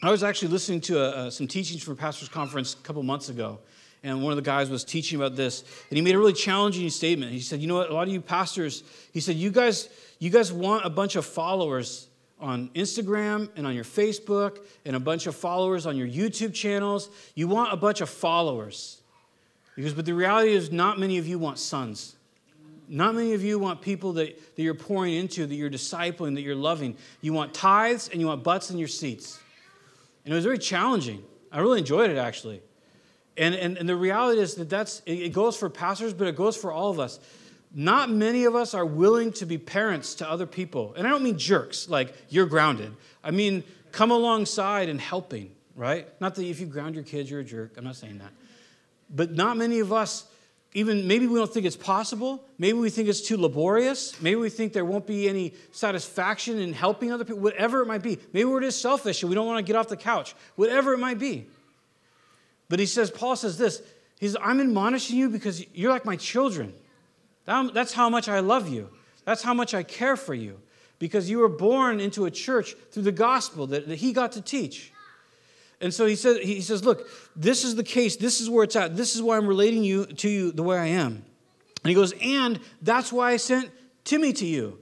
I 0.03 0.11
was 0.11 0.25
actually 0.25 0.49
listening 0.49 0.81
to 0.83 0.99
a, 0.99 1.27
a, 1.27 1.31
some 1.31 1.47
teachings 1.47 1.83
from 1.83 1.95
a 1.95 1.97
pastor's 1.97 2.29
conference 2.29 2.75
a 2.75 2.79
couple 2.79 3.03
months 3.05 3.29
ago 3.29 3.61
and 4.03 4.23
one 4.23 4.33
of 4.33 4.37
the 4.37 4.43
guys 4.43 4.69
was 4.69 4.85
teaching 4.85 5.19
about 5.19 5.37
this 5.37 5.63
and 5.91 5.97
he 5.97 6.03
made 6.03 6.15
a 6.15 6.19
really 6.19 6.33
challenging 6.33 6.89
statement 6.91 7.33
he 7.33 7.41
said 7.41 7.61
you 7.61 7.69
know 7.69 7.77
what 7.77 7.91
a 7.91 7.95
lot 7.95 8.07
of 8.07 8.13
you 8.13 8.21
pastors 8.21 8.83
he 9.13 9.21
said 9.21 9.37
you 9.37 9.51
guys 9.51 9.89
you 10.19 10.31
guys 10.31 10.53
want 10.53 10.85
a 10.85 10.91
bunch 10.91 11.17
of 11.17 11.25
followers 11.25 12.09
on 12.41 12.69
instagram 12.71 13.49
and 13.57 13.67
on 13.67 13.75
your 13.75 13.85
facebook 13.85 14.59
and 14.85 14.97
a 14.97 15.01
bunch 15.01 15.27
of 15.27 15.37
followers 15.37 15.87
on 15.87 15.97
your 15.97 16.09
youtube 16.09 16.53
channels 16.53 17.09
you 17.35 17.47
want 17.47 17.73
a 17.73 17.77
bunch 17.77 18.01
of 18.01 18.09
followers 18.09 19.03
Because, 19.75 19.95
But 19.95 20.05
the 20.05 20.15
reality 20.15 20.53
is, 20.53 20.71
not 20.71 20.99
many 20.99 21.19
of 21.19 21.27
you 21.27 21.39
want 21.39 21.59
sons. 21.59 22.17
Not 22.89 23.15
many 23.15 23.33
of 23.33 23.43
you 23.43 23.59
want 23.59 23.81
people 23.81 24.13
that, 24.15 24.39
that 24.57 24.63
you're 24.63 24.75
pouring 24.75 25.15
into, 25.15 25.47
that 25.47 25.55
you're 25.55 25.71
discipling, 25.71 26.35
that 26.35 26.43
you're 26.43 26.55
loving. 26.55 26.97
You 27.23 27.33
want 27.33 27.55
tithes 27.55 28.09
and 28.09 28.21
you 28.21 28.27
want 28.27 28.43
butts 28.43 28.71
in 28.71 28.77
your 28.77 28.89
seats. 28.89 29.41
And 30.25 30.33
it 30.33 30.37
was 30.37 30.45
very 30.45 30.59
challenging. 30.59 31.23
I 31.51 31.61
really 31.61 31.79
enjoyed 31.79 32.11
it, 32.11 32.19
actually. 32.19 32.61
And, 33.37 33.55
and, 33.55 33.79
and 33.79 33.89
the 33.89 33.97
reality 33.97 34.41
is 34.41 34.57
that 34.57 34.69
that's, 34.69 35.01
it 35.07 35.33
goes 35.33 35.57
for 35.57 35.71
pastors, 35.71 36.13
but 36.13 36.27
it 36.27 36.37
goes 36.37 36.57
for 36.57 36.71
all 36.71 36.91
of 36.91 37.01
us. 37.01 37.19
Not 37.75 38.11
many 38.11 38.45
of 38.45 38.55
us 38.55 38.75
are 38.75 38.85
willing 38.85 39.33
to 39.35 39.47
be 39.47 39.57
parents 39.57 40.17
to 40.17 40.31
other 40.31 40.47
people. 40.47 40.93
And 40.97 41.07
I 41.07 41.11
don't 41.11 41.23
mean 41.23 41.39
jerks, 41.39 41.89
like 41.89 42.15
you're 42.29 42.47
grounded. 42.47 42.95
I 43.25 43.31
mean, 43.31 43.65
come 43.93 44.11
alongside 44.11 44.91
and 44.91 45.01
helping, 45.01 45.53
right? 45.75 46.07
Not 46.21 46.35
that 46.35 46.45
if 46.45 46.61
you 46.61 46.67
ground 46.67 46.95
your 46.95 47.05
kids, 47.05 47.31
you're 47.31 47.41
a 47.41 47.45
jerk. 47.45 47.75
I'm 47.79 47.85
not 47.85 47.97
saying 47.97 48.19
that. 48.19 48.33
But 49.09 49.33
not 49.33 49.57
many 49.57 49.81
of 49.81 49.93
us, 49.93 50.27
even 50.75 51.07
maybe 51.07 51.27
we 51.27 51.39
don't 51.39 51.53
think 51.53 51.65
it's 51.65 51.77
possible. 51.77 52.45
Maybe 52.59 52.79
we 52.79 52.91
think 52.91 53.09
it's 53.09 53.21
too 53.23 53.39
laborious. 53.39 54.21
Maybe 54.21 54.37
we 54.37 54.51
think 54.51 54.75
there 54.75 54.85
won't 54.85 55.07
be 55.07 55.29
any 55.29 55.55
satisfaction 55.71 56.59
in 56.59 56.75
helping 56.75 57.11
other 57.13 57.25
people, 57.25 57.41
whatever 57.41 57.81
it 57.81 57.87
might 57.87 58.03
be. 58.03 58.19
Maybe 58.33 58.45
we're 58.45 58.61
just 58.61 58.83
selfish 58.83 59.23
and 59.23 59.31
we 59.31 59.35
don't 59.35 59.47
want 59.47 59.65
to 59.65 59.71
get 59.71 59.77
off 59.77 59.89
the 59.89 59.97
couch, 59.97 60.35
whatever 60.57 60.93
it 60.95 60.99
might 60.99 61.19
be. 61.19 61.47
But 62.73 62.81
he 62.81 62.87
says, 62.87 63.11
Paul 63.11 63.37
says 63.37 63.59
this 63.59 63.83
He 64.19 64.27
says, 64.27 64.39
I'm 64.41 64.59
admonishing 64.59 65.19
you 65.19 65.29
because 65.29 65.63
you're 65.75 65.91
like 65.91 66.07
my 66.07 66.17
children. 66.17 66.73
That's 67.45 67.93
how 67.93 68.09
much 68.09 68.31
I 68.31 68.41
love 68.41 68.67
you. 68.67 68.89
That's 69.27 69.43
how 69.43 69.53
much 69.53 69.75
I 69.75 69.83
care 69.83 70.17
for 70.17 70.33
you. 70.33 70.59
Because 70.99 71.29
you 71.29 71.41
were 71.41 71.51
born 71.51 72.01
into 72.01 72.25
a 72.25 72.31
church 72.31 72.75
through 72.91 73.03
the 73.03 73.13
gospel 73.13 73.67
that, 73.67 73.89
that 73.89 73.97
he 73.97 74.15
got 74.15 74.33
to 74.33 74.41
teach. 74.41 74.91
And 75.83 75.93
so 75.93 76.07
he 76.07 76.17
says, 76.17 76.39
he 76.39 76.63
says, 76.63 76.83
Look, 76.83 77.07
this 77.37 77.63
is 77.63 77.75
the 77.77 77.85
case. 77.85 78.17
This 78.17 78.41
is 78.41 78.49
where 78.49 78.65
it's 78.65 78.75
at. 78.75 78.97
This 78.97 79.15
is 79.15 79.21
why 79.21 79.37
I'm 79.37 79.47
relating 79.47 79.85
you 79.85 80.07
to 80.07 80.31
you 80.31 80.51
the 80.51 80.63
way 80.63 80.79
I 80.79 80.87
am. 80.87 81.23
And 81.85 81.91
he 81.91 81.95
goes, 81.95 82.15
And 82.23 82.59
that's 82.81 83.13
why 83.13 83.33
I 83.33 83.37
sent 83.37 83.71
Timmy 84.05 84.33
to 84.33 84.47
you. 84.47 84.79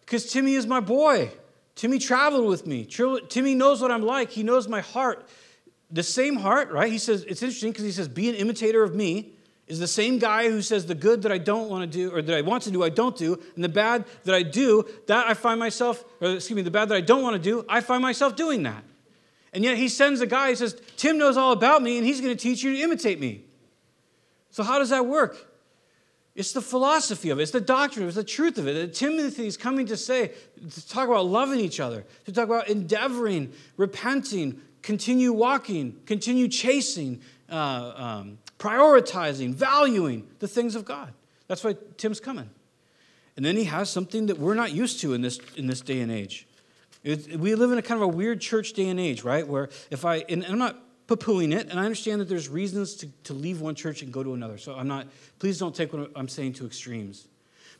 Because 0.00 0.32
Timmy 0.32 0.54
is 0.54 0.66
my 0.66 0.80
boy. 0.80 1.30
Timmy 1.76 2.00
traveled 2.00 2.48
with 2.48 2.66
me. 2.66 2.86
Timmy 2.86 3.54
knows 3.54 3.80
what 3.80 3.92
I'm 3.92 4.02
like. 4.02 4.30
He 4.30 4.42
knows 4.42 4.66
my 4.66 4.80
heart 4.80 5.28
the 5.90 6.02
same 6.02 6.36
heart, 6.36 6.70
right? 6.70 6.90
He 6.90 6.98
says, 6.98 7.24
it's 7.24 7.42
interesting 7.42 7.72
because 7.72 7.84
he 7.84 7.92
says, 7.92 8.08
be 8.08 8.28
an 8.28 8.34
imitator 8.34 8.82
of 8.82 8.94
me, 8.94 9.32
is 9.66 9.78
the 9.78 9.86
same 9.86 10.18
guy 10.18 10.50
who 10.50 10.62
says, 10.62 10.86
the 10.86 10.94
good 10.94 11.22
that 11.22 11.30
I 11.30 11.38
don't 11.38 11.70
want 11.70 11.82
to 11.82 11.98
do, 11.98 12.14
or 12.14 12.22
that 12.22 12.36
I 12.36 12.40
want 12.40 12.64
to 12.64 12.70
do, 12.70 12.82
I 12.82 12.88
don't 12.88 13.16
do, 13.16 13.40
and 13.54 13.62
the 13.62 13.68
bad 13.68 14.04
that 14.24 14.34
I 14.34 14.42
do, 14.42 14.84
that 15.06 15.28
I 15.28 15.34
find 15.34 15.60
myself, 15.60 16.04
or 16.20 16.32
excuse 16.32 16.56
me, 16.56 16.62
the 16.62 16.70
bad 16.70 16.88
that 16.88 16.96
I 16.96 17.00
don't 17.00 17.22
want 17.22 17.34
to 17.34 17.42
do, 17.42 17.64
I 17.68 17.80
find 17.80 18.02
myself 18.02 18.34
doing 18.34 18.64
that. 18.64 18.82
And 19.52 19.64
yet 19.64 19.76
he 19.76 19.88
sends 19.88 20.20
a 20.20 20.26
guy, 20.26 20.50
he 20.50 20.54
says, 20.56 20.80
Tim 20.96 21.18
knows 21.18 21.36
all 21.36 21.52
about 21.52 21.82
me, 21.82 21.98
and 21.98 22.06
he's 22.06 22.20
going 22.20 22.36
to 22.36 22.40
teach 22.40 22.62
you 22.62 22.74
to 22.74 22.82
imitate 22.82 23.20
me. 23.20 23.44
So 24.50 24.62
how 24.62 24.78
does 24.78 24.90
that 24.90 25.06
work? 25.06 25.46
It's 26.34 26.52
the 26.52 26.62
philosophy 26.62 27.30
of 27.30 27.38
it, 27.38 27.42
it's 27.42 27.50
the 27.52 27.60
doctrine, 27.60 28.06
it's 28.06 28.16
the 28.16 28.24
truth 28.24 28.58
of 28.58 28.66
it. 28.66 28.94
Timothy 28.94 29.46
is 29.46 29.56
coming 29.56 29.86
to 29.86 29.96
say, 29.96 30.32
to 30.68 30.88
talk 30.88 31.08
about 31.08 31.26
loving 31.26 31.60
each 31.60 31.80
other, 31.80 32.06
to 32.24 32.32
talk 32.32 32.46
about 32.46 32.68
endeavoring, 32.68 33.52
repenting, 33.76 34.60
continue 34.82 35.32
walking, 35.32 36.00
continue 36.06 36.48
chasing, 36.48 37.20
uh, 37.50 37.92
um, 37.94 38.38
prioritizing, 38.58 39.54
valuing 39.54 40.28
the 40.38 40.48
things 40.48 40.74
of 40.74 40.84
God. 40.84 41.12
That's 41.48 41.64
why 41.64 41.76
Tim's 41.96 42.20
coming. 42.20 42.50
And 43.36 43.44
then 43.44 43.56
he 43.56 43.64
has 43.64 43.88
something 43.88 44.26
that 44.26 44.38
we're 44.38 44.54
not 44.54 44.72
used 44.72 45.00
to 45.00 45.14
in 45.14 45.22
this, 45.22 45.40
in 45.56 45.66
this 45.66 45.80
day 45.80 46.00
and 46.00 46.12
age. 46.12 46.46
It, 47.02 47.38
we 47.38 47.54
live 47.54 47.72
in 47.72 47.78
a 47.78 47.82
kind 47.82 48.02
of 48.02 48.02
a 48.02 48.08
weird 48.08 48.40
church 48.40 48.74
day 48.74 48.88
and 48.88 49.00
age, 49.00 49.24
right? 49.24 49.46
Where 49.46 49.70
if 49.90 50.04
I, 50.04 50.16
and 50.28 50.44
I'm 50.44 50.58
not 50.58 50.76
poo-pooing 51.06 51.54
it, 51.54 51.68
and 51.68 51.80
I 51.80 51.84
understand 51.84 52.20
that 52.20 52.28
there's 52.28 52.48
reasons 52.48 52.94
to, 52.96 53.08
to 53.24 53.32
leave 53.32 53.60
one 53.60 53.74
church 53.74 54.02
and 54.02 54.12
go 54.12 54.22
to 54.22 54.34
another. 54.34 54.58
So 54.58 54.74
I'm 54.74 54.86
not, 54.86 55.06
please 55.38 55.58
don't 55.58 55.74
take 55.74 55.92
what 55.92 56.10
I'm 56.14 56.28
saying 56.28 56.52
to 56.54 56.66
extremes. 56.66 57.26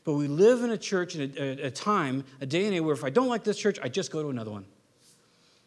But 0.03 0.13
we 0.13 0.27
live 0.27 0.63
in 0.63 0.71
a 0.71 0.77
church 0.77 1.15
in 1.15 1.31
a, 1.37 1.41
a, 1.41 1.67
a 1.67 1.71
time, 1.71 2.23
a 2.41 2.45
day 2.45 2.65
and 2.65 2.73
age 2.73 2.81
where 2.81 2.93
if 2.93 3.03
I 3.03 3.11
don't 3.11 3.27
like 3.27 3.43
this 3.43 3.57
church, 3.57 3.77
I 3.83 3.87
just 3.87 4.11
go 4.11 4.23
to 4.23 4.29
another 4.29 4.51
one. 4.51 4.65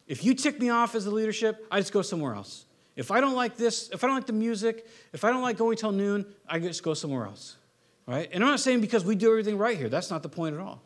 If 0.06 0.24
you 0.24 0.34
tick 0.34 0.60
me 0.60 0.70
off 0.70 0.94
as 0.94 1.06
a 1.06 1.10
leadership, 1.10 1.66
I 1.70 1.80
just 1.80 1.92
go 1.92 2.02
somewhere 2.02 2.34
else. 2.34 2.66
If 2.96 3.10
I 3.10 3.20
don't 3.20 3.34
like 3.34 3.56
this, 3.56 3.90
if 3.92 4.04
I 4.04 4.06
don't 4.06 4.16
like 4.16 4.26
the 4.26 4.32
music, 4.32 4.86
if 5.12 5.24
I 5.24 5.30
don't 5.30 5.42
like 5.42 5.56
going 5.56 5.76
till 5.76 5.92
noon, 5.92 6.26
I 6.48 6.58
just 6.58 6.82
go 6.82 6.94
somewhere 6.94 7.26
else. 7.26 7.56
Right? 8.06 8.28
And 8.32 8.44
I'm 8.44 8.50
not 8.50 8.60
saying 8.60 8.80
because 8.80 9.04
we 9.04 9.14
do 9.16 9.30
everything 9.30 9.56
right 9.56 9.76
here. 9.76 9.88
That's 9.88 10.10
not 10.10 10.22
the 10.22 10.28
point 10.28 10.54
at 10.54 10.60
all. 10.60 10.82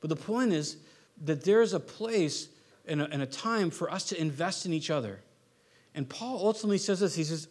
But 0.00 0.10
the 0.10 0.16
point 0.16 0.52
is 0.52 0.76
that 1.24 1.44
there's 1.44 1.72
a 1.72 1.80
place 1.80 2.48
and 2.86 3.02
a, 3.02 3.10
and 3.10 3.22
a 3.22 3.26
time 3.26 3.70
for 3.70 3.90
us 3.90 4.04
to 4.04 4.20
invest 4.20 4.66
in 4.66 4.72
each 4.72 4.90
other. 4.90 5.20
And 5.94 6.08
Paul 6.08 6.46
ultimately 6.46 6.78
says 6.78 7.00
this. 7.00 7.14
He 7.14 7.24
says, 7.24 7.48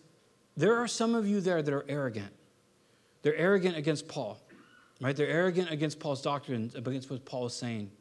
There 0.56 0.76
are 0.76 0.88
some 0.88 1.16
of 1.16 1.28
you 1.28 1.42
there 1.42 1.62
that 1.62 1.74
are 1.74 1.86
arrogant. 1.88 2.32
They're 3.22 3.36
arrogant 3.36 3.78
against 3.78 4.08
Paul, 4.08 4.40
right? 5.02 5.16
They're 5.16 5.28
arrogant 5.28 5.72
against 5.72 6.00
Paul's 6.00 6.22
doctrine, 6.22 6.72
against 6.76 7.10
what 7.10 7.26
Paul 7.26 7.46
is 7.48 7.54
saying. 7.54 7.92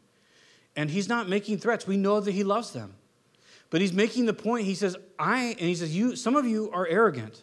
And 0.76 0.90
he's 0.90 1.08
not 1.08 1.28
making 1.28 1.58
threats. 1.58 1.86
We 1.86 1.96
know 1.96 2.20
that 2.20 2.32
he 2.32 2.44
loves 2.44 2.72
them. 2.72 2.94
But 3.70 3.80
he's 3.80 3.92
making 3.92 4.26
the 4.26 4.34
point. 4.34 4.66
He 4.66 4.74
says, 4.74 4.96
I, 5.18 5.56
and 5.58 5.68
he 5.68 5.74
says, 5.74 5.96
you, 5.96 6.14
some 6.14 6.36
of 6.36 6.46
you 6.46 6.70
are 6.72 6.86
arrogant. 6.86 7.42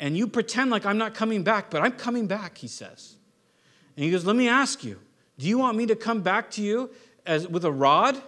And 0.00 0.16
you 0.16 0.26
pretend 0.26 0.70
like 0.70 0.84
I'm 0.84 0.98
not 0.98 1.14
coming 1.14 1.44
back, 1.44 1.70
but 1.70 1.82
I'm 1.82 1.92
coming 1.92 2.26
back, 2.26 2.58
he 2.58 2.66
says. 2.66 3.16
And 3.96 4.04
he 4.04 4.10
goes, 4.10 4.24
Let 4.24 4.34
me 4.34 4.48
ask 4.48 4.82
you, 4.82 4.98
do 5.38 5.46
you 5.46 5.58
want 5.58 5.76
me 5.76 5.86
to 5.86 5.94
come 5.94 6.22
back 6.22 6.50
to 6.52 6.62
you 6.62 6.90
as, 7.24 7.46
with 7.46 7.64
a 7.64 7.70
rod, 7.70 8.20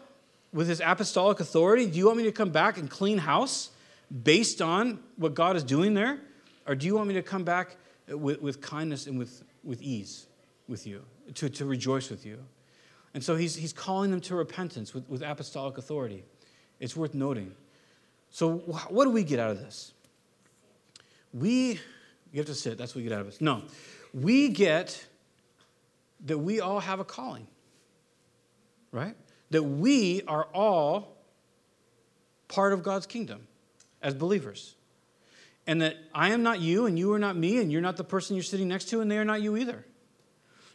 with 0.53 0.68
his 0.68 0.80
apostolic 0.80 1.41
authority? 1.41 1.87
Do 1.87 1.99
you 1.99 2.07
want 2.07 2.18
me 2.18 2.24
to 2.24 2.32
come 2.32 2.51
back 2.51 2.78
and 2.78 2.89
clean 2.89 3.18
house 3.18 3.70
based 4.22 4.62
on 4.62 5.01
what 5.16 5.34
God 5.34 5.57
is 5.57 5.64
doing 5.64 5.95
there? 5.95 6.20
Or 6.66 6.74
do 6.74 6.87
you 6.87 6.95
want 6.95 7.09
me 7.09 7.14
to 7.14 7.22
come 7.22 7.43
back 7.43 7.76
with, 8.09 8.41
with 8.41 8.61
kindness 8.61 9.07
and 9.07 9.18
with, 9.18 9.43
with 9.64 9.82
ease 9.82 10.26
with 10.68 10.87
you, 10.87 11.03
to, 11.34 11.49
to 11.49 11.64
rejoice 11.64 12.11
with 12.11 12.24
you? 12.24 12.39
And 13.17 13.25
so 13.25 13.35
he's, 13.35 13.57
he's 13.57 13.73
calling 13.73 14.11
them 14.11 14.21
to 14.21 14.35
repentance 14.35 14.93
with, 14.93 15.09
with 15.09 15.23
apostolic 15.23 15.79
authority. 15.79 16.23
It's 16.81 16.95
worth 16.95 17.14
noting. 17.14 17.55
So, 18.29 18.59
what 18.59 19.07
do 19.07 19.11
we 19.11 19.25
get 19.25 19.41
out 19.41 19.53
of 19.53 19.59
this? 19.59 19.95
We, 21.33 21.81
you 22.31 22.37
have 22.37 22.45
to 22.45 22.55
sit, 22.55 22.77
that's 22.77 22.95
what 22.95 22.99
we 22.99 23.05
get 23.05 23.14
out 23.14 23.21
of 23.21 23.27
this. 23.27 23.41
No, 23.41 23.62
we 24.12 24.51
get 24.51 25.03
that 26.27 26.37
we 26.37 26.61
all 26.61 26.79
have 26.79 27.01
a 27.01 27.07
calling, 27.07 27.47
right? 28.93 29.17
That 29.49 29.62
we 29.62 30.21
are 30.29 30.45
all 30.53 31.17
part 32.49 32.75
of 32.75 32.83
God's 32.83 33.07
kingdom 33.07 33.49
as 34.03 34.12
believers. 34.12 34.75
And 35.67 35.81
that 35.81 35.97
I 36.14 36.33
am 36.33 36.43
not 36.43 36.61
you, 36.61 36.85
and 36.85 36.99
you 36.99 37.14
are 37.14 37.19
not 37.19 37.35
me, 37.35 37.62
and 37.62 37.73
you're 37.73 37.81
not 37.81 37.97
the 37.97 38.05
person 38.05 38.37
you're 38.37 38.43
sitting 38.43 38.69
next 38.69 38.91
to, 38.91 39.01
and 39.01 39.11
they 39.11 39.17
are 39.17 39.25
not 39.25 39.41
you 39.41 39.57
either 39.57 39.87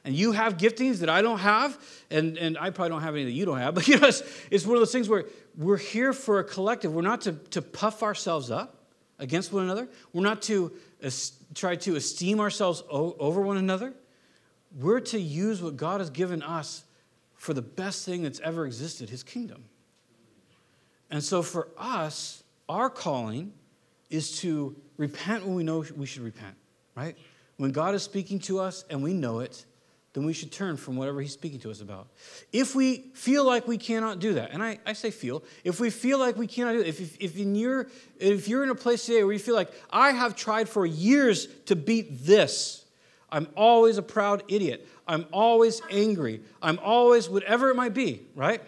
and 0.04 0.16
you 0.16 0.32
have 0.32 0.58
giftings 0.58 1.00
that 1.00 1.10
I 1.10 1.22
don't 1.22 1.40
have, 1.40 1.78
and, 2.10 2.38
and 2.38 2.58
I 2.58 2.72
probably 2.72 2.90
don't 2.90 3.02
have 3.02 3.16
any 3.16 3.26
that 3.26 3.32
you 3.32 3.46
don't 3.46 3.60
have, 3.60 3.76
but 3.76 3.88
you 3.88 4.00
know, 4.00 4.08
it's, 4.08 4.24
it's 4.50 4.66
one 4.66 4.76
of 4.76 4.82
those 4.82 4.92
things 4.92 5.08
where 5.08 5.26
we're 5.58 5.78
here 5.78 6.14
for 6.14 6.40
a 6.40 6.44
collective. 6.44 6.94
We're 6.94 7.02
not 7.02 7.22
to, 7.22 7.34
to 7.52 7.62
puff 7.62 8.04
ourselves 8.04 8.50
up 8.50 8.78
against 9.20 9.54
one 9.54 9.64
another, 9.64 9.88
we're 10.14 10.24
not 10.24 10.42
to 10.44 10.72
try 11.54 11.76
to 11.76 11.96
esteem 11.96 12.40
ourselves 12.40 12.84
o- 12.90 13.16
over 13.20 13.42
one 13.42 13.58
another. 13.58 13.94
We're 14.80 15.02
to 15.02 15.20
use 15.20 15.62
what 15.62 15.76
God 15.76 16.00
has 16.00 16.10
given 16.10 16.42
us 16.42 16.86
for 17.36 17.54
the 17.54 17.62
best 17.62 18.06
thing 18.06 18.24
that's 18.24 18.40
ever 18.40 18.66
existed 18.66 19.10
His 19.10 19.22
kingdom. 19.22 19.66
And 21.10 21.22
so 21.24 21.44
for 21.44 21.68
us, 21.78 22.44
our 22.70 22.90
calling 22.90 23.52
is 24.10 24.40
to 24.40 24.76
repent 24.98 25.46
when 25.46 25.56
we 25.56 25.64
know 25.64 25.84
we 25.96 26.06
should 26.06 26.22
repent, 26.22 26.56
right? 26.96 27.18
When 27.58 27.72
God 27.72 27.96
is 27.96 28.04
speaking 28.04 28.40
to 28.40 28.60
us 28.60 28.86
and 28.90 29.04
we 29.04 29.14
know 29.14 29.40
it, 29.40 29.66
then 30.14 30.26
we 30.26 30.34
should 30.34 30.52
turn 30.52 30.76
from 30.76 30.98
whatever 30.98 31.22
he's 31.22 31.32
speaking 31.32 31.60
to 31.62 31.72
us 31.72 31.82
about. 31.82 32.08
If 32.52 32.76
we 32.76 33.12
feel 33.14 33.46
like 33.46 33.68
we 33.68 33.78
cannot 33.78 34.20
do 34.20 34.34
that, 34.34 34.52
and 34.52 34.62
I, 34.62 34.78
I 34.86 34.94
say 34.94 35.10
feel, 35.10 35.44
if 35.64 35.80
we 35.80 35.90
feel 35.90 36.20
like 36.20 36.36
we 36.36 36.48
cannot 36.48 36.74
do 36.74 36.82
it, 36.82 36.88
if, 36.88 37.00
if, 37.00 37.18
if, 37.20 37.38
in 37.38 37.56
your, 37.56 37.88
if 38.20 38.48
you're 38.48 38.64
in 38.64 38.70
a 38.70 38.76
place 38.76 39.06
today 39.06 39.24
where 39.24 39.34
you 39.34 39.40
feel 39.40 39.56
like, 39.56 39.72
I 39.90 40.12
have 40.12 40.36
tried 40.36 40.68
for 40.68 40.86
years 40.86 41.48
to 41.68 41.76
beat 41.76 42.26
this, 42.26 42.84
I'm 43.32 43.48
always 43.56 43.98
a 43.98 44.02
proud 44.02 44.44
idiot, 44.50 44.86
I'm 45.08 45.26
always 45.32 45.82
angry, 45.90 46.42
I'm 46.62 46.80
always 46.80 47.30
whatever 47.30 47.70
it 47.70 47.76
might 47.76 47.94
be, 47.94 48.22
right? 48.36 48.62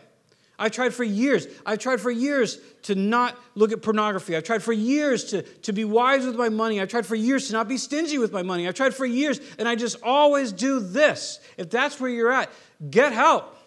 I've 0.64 0.72
tried 0.72 0.94
for 0.94 1.04
years. 1.04 1.46
I've 1.66 1.80
tried 1.80 2.00
for 2.00 2.10
years 2.10 2.58
to 2.84 2.96
not 2.96 3.38
look 3.54 3.74
at 3.74 3.82
pornography. 3.82 4.34
I've 4.34 4.46
tried 4.46 4.64
for 4.64 4.72
years 4.72 5.26
to, 5.26 5.42
to 5.42 5.74
be 5.74 5.84
wise 5.84 6.26
with 6.26 6.38
my 6.38 6.48
money. 6.48 6.80
I've 6.80 6.88
tried 6.88 7.06
for 7.06 7.16
years 7.16 7.48
to 7.48 7.54
not 7.54 7.68
be 7.68 7.76
stingy 7.76 8.18
with 8.18 8.32
my 8.32 8.44
money. 8.44 8.66
I've 8.66 8.74
tried 8.74 8.94
for 8.94 9.06
years, 9.06 9.42
and 9.60 9.68
I 9.68 9.76
just 9.76 9.98
always 10.02 10.54
do 10.54 10.80
this. 10.80 11.42
If 11.58 11.70
that's 11.70 12.00
where 12.00 12.10
you're 12.10 12.32
at, 12.32 12.50
get 12.90 13.12
help. 13.12 13.58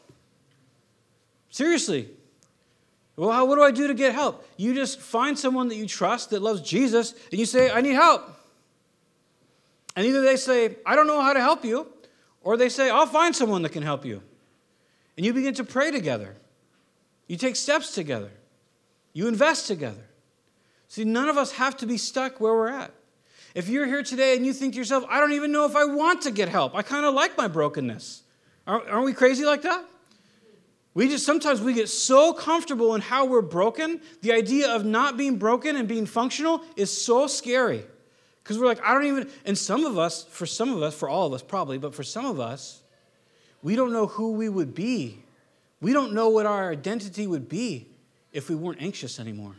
Seriously. 1.51 2.09
Well, 3.15 3.31
how, 3.31 3.45
what 3.45 3.57
do 3.57 3.63
I 3.63 3.73
do 3.73 3.89
to 3.89 3.95
get 3.95 4.15
help? 4.15 4.49
You 4.57 4.73
just 4.73 4.99
find 4.99 5.39
someone 5.39 5.69
that 5.69 5.77
you 5.77 5.87
trust 5.87 6.31
that 6.31 6.41
loves 6.41 6.63
Jesus, 6.63 7.15
and 7.31 7.39
you 7.39 7.45
say, 7.45 7.71
I 7.71 7.83
need 7.83 7.93
help. 7.93 8.27
And 9.95 10.07
either 10.07 10.23
they 10.23 10.37
say, 10.37 10.77
I 10.87 10.97
don't 10.97 11.07
know 11.07 11.21
how 11.21 11.35
to 11.35 11.41
help 11.41 11.63
you, 11.63 11.93
or 12.41 12.57
they 12.57 12.71
say, 12.71 12.89
I'll 12.89 13.07
find 13.07 13.37
someone 13.37 13.61
that 13.65 13.73
can 13.73 13.83
help 13.83 14.07
you. 14.07 14.23
And 15.19 15.27
you 15.27 15.35
begin 15.35 15.53
to 15.57 15.65
pray 15.65 15.91
together. 15.91 16.37
You 17.27 17.37
take 17.37 17.57
steps 17.57 17.95
together. 17.95 18.31
You 19.13 19.29
invest 19.29 19.67
together. 19.67 20.05
See, 20.89 21.05
none 21.05 21.29
of 21.29 21.37
us 21.37 21.53
have 21.53 21.77
to 21.79 21.87
be 21.87 21.99
stuck 21.99 22.41
where 22.41 22.55
we're 22.55 22.69
at. 22.69 22.93
If 23.55 23.69
you're 23.69 23.87
here 23.87 24.03
today 24.03 24.37
and 24.37 24.45
you 24.45 24.53
think 24.53 24.75
to 24.75 24.79
yourself, 24.79 25.05
I 25.09 25.19
don't 25.19 25.33
even 25.33 25.51
know 25.51 25.65
if 25.65 25.75
I 25.75 25.87
want 25.87 26.23
to 26.23 26.31
get 26.31 26.49
help, 26.49 26.75
I 26.75 26.83
kind 26.83 27.07
of 27.07 27.15
like 27.15 27.37
my 27.37 27.49
brokenness. 27.49 28.23
Aren't 28.67 29.05
we 29.05 29.13
crazy 29.13 29.45
like 29.45 29.63
that? 29.63 29.85
We 30.93 31.09
just 31.09 31.27
sometimes 31.27 31.61
we 31.61 31.75
get 31.75 31.89
so 31.89 32.33
comfortable 32.33 32.95
in 32.95 33.01
how 33.01 33.27
we're 33.27 33.43
broken. 33.43 34.01
The 34.23 34.33
idea 34.33 34.75
of 34.75 34.85
not 34.85 35.17
being 35.17 35.37
broken 35.37 35.77
and 35.77 35.87
being 35.87 36.07
functional 36.07 36.63
is 36.75 36.91
so 36.91 37.27
scary. 37.27 37.85
Because 38.43 38.59
we're 38.59 38.67
like, 38.67 38.83
I 38.83 38.95
don't 38.95 39.05
even, 39.07 39.29
and 39.45 39.59
some 39.59 39.85
of 39.85 39.99
us, 39.99 40.25
for 40.25 40.47
some 40.47 40.73
of 40.73 40.83
us, 40.83 40.95
for 40.95 41.09
all 41.09 41.27
of 41.27 41.33
us 41.33 41.43
probably, 41.43 41.79
but 41.79 41.95
for 41.95 42.03
some 42.03 42.25
of 42.27 42.41
us, 42.41 42.81
we 43.63 43.77
don't 43.77 43.93
know 43.93 44.07
who 44.07 44.33
we 44.33 44.49
would 44.49 44.75
be. 44.75 45.23
We 45.81 45.93
don't 45.93 46.13
know 46.13 46.29
what 46.29 46.47
our 46.47 46.71
identity 46.71 47.27
would 47.27 47.49
be 47.49 47.89
if 48.33 48.49
we 48.49 48.55
weren't 48.55 48.81
anxious 48.81 49.21
anymore, 49.21 49.57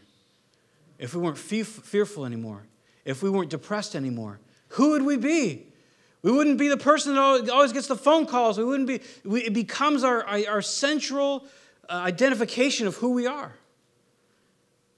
if 0.97 1.13
we 1.13 1.22
weren't 1.22 1.38
fearful 1.38 2.26
anymore, 2.26 2.63
if 3.05 3.22
we 3.22 3.30
weren't 3.30 3.49
depressed 3.49 3.95
anymore. 3.95 4.39
Who 4.70 4.91
would 4.91 5.03
we 5.03 5.18
be? 5.18 5.68
We 6.24 6.32
wouldn't 6.32 6.57
be 6.57 6.68
the 6.68 6.78
person 6.78 7.13
that 7.15 7.49
always 7.49 7.72
gets 7.72 7.88
the 7.88 7.95
phone 7.95 8.26
calls. 8.26 8.57
We 8.57 8.65
wouldn't 8.65 8.88
be, 8.88 9.01
we, 9.24 9.43
it 9.43 9.53
becomes 9.53 10.03
our, 10.03 10.26
our 10.26 10.61
central 10.61 11.45
uh, 11.89 11.93
identification 11.93 12.88
of 12.88 12.95
who 12.95 13.11
we 13.11 13.28
are. 13.28 13.53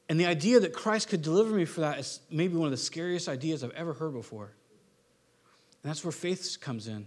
And 0.07 0.19
the 0.19 0.25
idea 0.25 0.59
that 0.61 0.73
Christ 0.73 1.09
could 1.09 1.21
deliver 1.21 1.53
me 1.53 1.65
for 1.65 1.81
that 1.81 1.99
is 1.99 2.19
maybe 2.31 2.55
one 2.55 2.65
of 2.65 2.71
the 2.71 2.77
scariest 2.77 3.29
ideas 3.29 3.63
I've 3.63 3.71
ever 3.71 3.93
heard 3.93 4.13
before. 4.13 4.53
And 5.83 5.89
that's 5.89 6.03
where 6.03 6.11
faith 6.11 6.57
comes 6.59 6.87
in. 6.87 7.05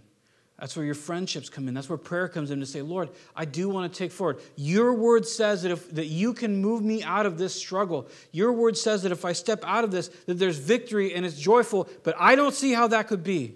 That's 0.59 0.75
where 0.75 0.85
your 0.85 0.95
friendships 0.95 1.49
come 1.49 1.67
in. 1.67 1.73
That's 1.73 1.89
where 1.89 1.97
prayer 1.97 2.27
comes 2.27 2.51
in 2.51 2.59
to 2.59 2.65
say, 2.65 2.81
Lord, 2.81 3.09
I 3.35 3.45
do 3.45 3.69
want 3.69 3.91
to 3.91 3.97
take 3.97 4.11
forward. 4.11 4.39
Your 4.55 4.93
word 4.93 5.25
says 5.27 5.63
that, 5.63 5.71
if, 5.71 5.89
that 5.91 6.05
you 6.05 6.33
can 6.33 6.61
move 6.61 6.83
me 6.83 7.03
out 7.03 7.25
of 7.25 7.37
this 7.37 7.55
struggle. 7.55 8.07
Your 8.31 8.53
word 8.53 8.77
says 8.77 9.03
that 9.03 9.11
if 9.11 9.25
I 9.25 9.33
step 9.33 9.63
out 9.65 9.83
of 9.83 9.91
this, 9.91 10.09
that 10.27 10.35
there's 10.35 10.57
victory 10.57 11.15
and 11.15 11.25
it's 11.25 11.39
joyful, 11.39 11.89
but 12.03 12.15
I 12.19 12.35
don't 12.35 12.53
see 12.53 12.71
how 12.71 12.87
that 12.87 13.07
could 13.07 13.23
be. 13.23 13.55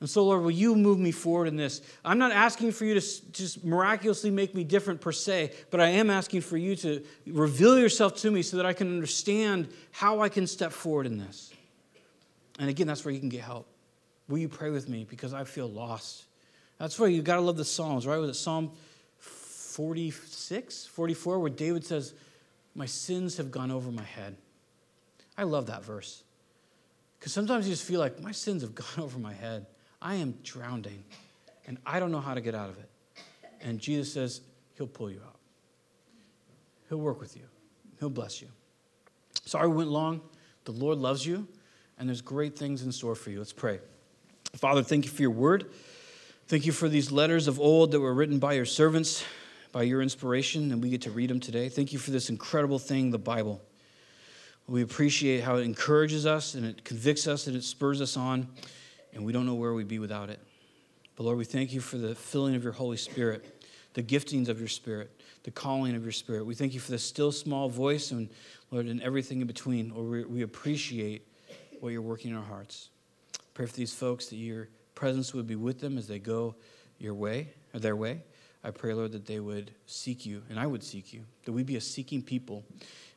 And 0.00 0.08
so, 0.08 0.24
Lord, 0.24 0.42
will 0.42 0.50
you 0.50 0.74
move 0.74 0.98
me 0.98 1.12
forward 1.12 1.46
in 1.46 1.56
this? 1.56 1.82
I'm 2.02 2.16
not 2.16 2.32
asking 2.32 2.72
for 2.72 2.86
you 2.86 2.98
to 2.98 3.32
just 3.32 3.62
miraculously 3.62 4.30
make 4.30 4.54
me 4.54 4.64
different 4.64 5.02
per 5.02 5.12
se, 5.12 5.52
but 5.70 5.78
I 5.78 5.88
am 5.88 6.08
asking 6.08 6.40
for 6.40 6.56
you 6.56 6.74
to 6.76 7.04
reveal 7.26 7.78
yourself 7.78 8.16
to 8.22 8.30
me 8.30 8.40
so 8.40 8.56
that 8.56 8.64
I 8.64 8.72
can 8.72 8.88
understand 8.88 9.68
how 9.92 10.20
I 10.20 10.30
can 10.30 10.46
step 10.46 10.72
forward 10.72 11.04
in 11.04 11.18
this. 11.18 11.52
And 12.58 12.70
again, 12.70 12.86
that's 12.86 13.04
where 13.04 13.12
you 13.12 13.20
can 13.20 13.28
get 13.28 13.42
help. 13.42 13.69
Will 14.30 14.38
you 14.38 14.48
pray 14.48 14.70
with 14.70 14.88
me? 14.88 15.04
Because 15.04 15.34
I 15.34 15.44
feel 15.44 15.68
lost. 15.68 16.24
That's 16.78 16.98
why 16.98 17.08
you 17.08 17.20
got 17.20 17.34
to 17.34 17.40
love 17.42 17.56
the 17.56 17.64
Psalms, 17.64 18.06
right? 18.06 18.16
Was 18.16 18.30
it 18.30 18.34
Psalm 18.34 18.70
46, 19.18 20.86
44, 20.86 21.38
where 21.40 21.50
David 21.50 21.84
says, 21.84 22.14
My 22.74 22.86
sins 22.86 23.36
have 23.36 23.50
gone 23.50 23.72
over 23.72 23.90
my 23.90 24.04
head? 24.04 24.36
I 25.36 25.42
love 25.42 25.66
that 25.66 25.84
verse. 25.84 26.22
Because 27.18 27.32
sometimes 27.32 27.66
you 27.66 27.72
just 27.72 27.84
feel 27.84 27.98
like, 27.98 28.22
My 28.22 28.32
sins 28.32 28.62
have 28.62 28.74
gone 28.74 28.86
over 28.98 29.18
my 29.18 29.34
head. 29.34 29.66
I 30.00 30.14
am 30.14 30.38
drowning 30.44 31.04
and 31.66 31.76
I 31.84 32.00
don't 32.00 32.12
know 32.12 32.20
how 32.20 32.34
to 32.34 32.40
get 32.40 32.54
out 32.54 32.70
of 32.70 32.78
it. 32.78 32.88
And 33.60 33.78
Jesus 33.80 34.12
says, 34.12 34.40
He'll 34.76 34.86
pull 34.86 35.10
you 35.10 35.20
out. 35.26 35.36
He'll 36.88 36.98
work 36.98 37.20
with 37.20 37.36
you. 37.36 37.42
He'll 37.98 38.10
bless 38.10 38.40
you. 38.40 38.48
Sorry 39.44 39.68
we 39.68 39.76
went 39.76 39.90
long. 39.90 40.20
The 40.64 40.72
Lord 40.72 40.98
loves 40.98 41.26
you, 41.26 41.48
and 41.98 42.08
there's 42.08 42.22
great 42.22 42.56
things 42.56 42.82
in 42.82 42.92
store 42.92 43.14
for 43.14 43.30
you. 43.30 43.38
Let's 43.38 43.52
pray. 43.52 43.80
Father, 44.54 44.82
thank 44.82 45.04
you 45.04 45.10
for 45.10 45.22
your 45.22 45.30
word. 45.30 45.70
Thank 46.48 46.66
you 46.66 46.72
for 46.72 46.88
these 46.88 47.12
letters 47.12 47.46
of 47.46 47.60
old 47.60 47.92
that 47.92 48.00
were 48.00 48.12
written 48.12 48.38
by 48.38 48.54
your 48.54 48.64
servants, 48.64 49.24
by 49.72 49.84
your 49.84 50.02
inspiration, 50.02 50.72
and 50.72 50.82
we 50.82 50.90
get 50.90 51.02
to 51.02 51.10
read 51.10 51.30
them 51.30 51.40
today. 51.40 51.68
Thank 51.68 51.92
you 51.92 51.98
for 51.98 52.10
this 52.10 52.28
incredible 52.28 52.78
thing, 52.78 53.10
the 53.10 53.18
Bible. 53.18 53.62
We 54.66 54.82
appreciate 54.82 55.42
how 55.42 55.56
it 55.56 55.62
encourages 55.62 56.26
us 56.26 56.54
and 56.54 56.64
it 56.64 56.84
convicts 56.84 57.26
us 57.26 57.46
and 57.46 57.56
it 57.56 57.64
spurs 57.64 58.00
us 58.00 58.16
on 58.16 58.48
and 59.12 59.24
we 59.24 59.32
don't 59.32 59.46
know 59.46 59.54
where 59.54 59.74
we'd 59.74 59.88
be 59.88 59.98
without 59.98 60.30
it. 60.30 60.40
But 61.16 61.24
Lord, 61.24 61.38
we 61.38 61.44
thank 61.44 61.72
you 61.72 61.80
for 61.80 61.98
the 61.98 62.14
filling 62.14 62.54
of 62.54 62.64
your 62.64 62.72
Holy 62.72 62.96
Spirit, 62.96 63.62
the 63.94 64.02
giftings 64.02 64.48
of 64.48 64.58
your 64.58 64.68
Spirit, 64.68 65.10
the 65.42 65.50
calling 65.50 65.94
of 65.94 66.02
your 66.02 66.12
Spirit. 66.12 66.46
We 66.46 66.54
thank 66.54 66.74
you 66.74 66.80
for 66.80 66.92
the 66.92 66.98
still 66.98 67.32
small 67.32 67.68
voice 67.68 68.10
and, 68.10 68.28
Lord, 68.70 68.86
and 68.86 69.02
everything 69.02 69.40
in 69.40 69.46
between. 69.46 69.92
Lord, 69.94 70.30
we, 70.30 70.42
appreciate 70.42 71.26
what 71.80 71.90
you're 71.90 72.02
working 72.02 72.30
in 72.30 72.36
our 72.36 72.44
hearts. 72.44 72.90
Pray 73.60 73.66
for 73.66 73.76
these 73.76 73.92
folks 73.92 74.28
that 74.28 74.36
your 74.36 74.68
presence 74.94 75.34
would 75.34 75.46
be 75.46 75.54
with 75.54 75.80
them 75.80 75.98
as 75.98 76.08
they 76.08 76.18
go 76.18 76.54
your 76.98 77.12
way, 77.12 77.50
or 77.74 77.80
their 77.80 77.94
way. 77.94 78.22
I 78.64 78.70
pray, 78.70 78.94
Lord, 78.94 79.12
that 79.12 79.26
they 79.26 79.38
would 79.38 79.70
seek 79.84 80.24
you, 80.24 80.42
and 80.48 80.58
I 80.58 80.66
would 80.66 80.82
seek 80.82 81.12
you, 81.12 81.26
that 81.44 81.52
we 81.52 81.62
be 81.62 81.76
a 81.76 81.80
seeking 81.82 82.22
people. 82.22 82.64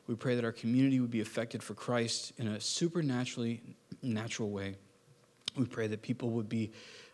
We 0.06 0.16
pray 0.16 0.34
that 0.34 0.44
our 0.44 0.52
community 0.52 1.00
would 1.00 1.10
be 1.10 1.22
affected 1.22 1.62
for 1.62 1.72
Christ 1.72 2.34
in 2.36 2.46
a 2.46 2.60
supernaturally 2.60 3.62
natural 4.02 4.50
way. 4.50 4.74
We 5.56 5.64
pray 5.64 5.86
that 5.86 6.02
people 6.02 6.28
would 6.32 6.50
be 6.50 6.72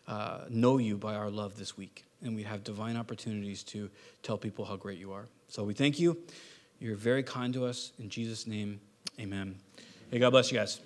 uh, 0.09 0.39
know 0.49 0.77
you 0.77 0.97
by 0.97 1.15
our 1.15 1.29
love 1.29 1.55
this 1.55 1.77
week, 1.77 2.03
and 2.21 2.35
we 2.35 2.43
have 2.43 2.65
divine 2.65 2.97
opportunities 2.97 3.63
to 3.63 3.89
tell 4.23 4.37
people 4.37 4.65
how 4.65 4.75
great 4.75 4.99
you 4.99 5.13
are. 5.13 5.29
So 5.47 5.63
we 5.63 5.73
thank 5.73 6.01
you. 6.01 6.17
You're 6.81 6.97
very 6.97 7.23
kind 7.23 7.53
to 7.53 7.63
us. 7.63 7.93
In 7.97 8.09
Jesus' 8.09 8.45
name, 8.45 8.81
amen. 9.21 9.55
Hey, 10.09 10.19
God 10.19 10.31
bless 10.31 10.51
you 10.51 10.57
guys. 10.57 10.81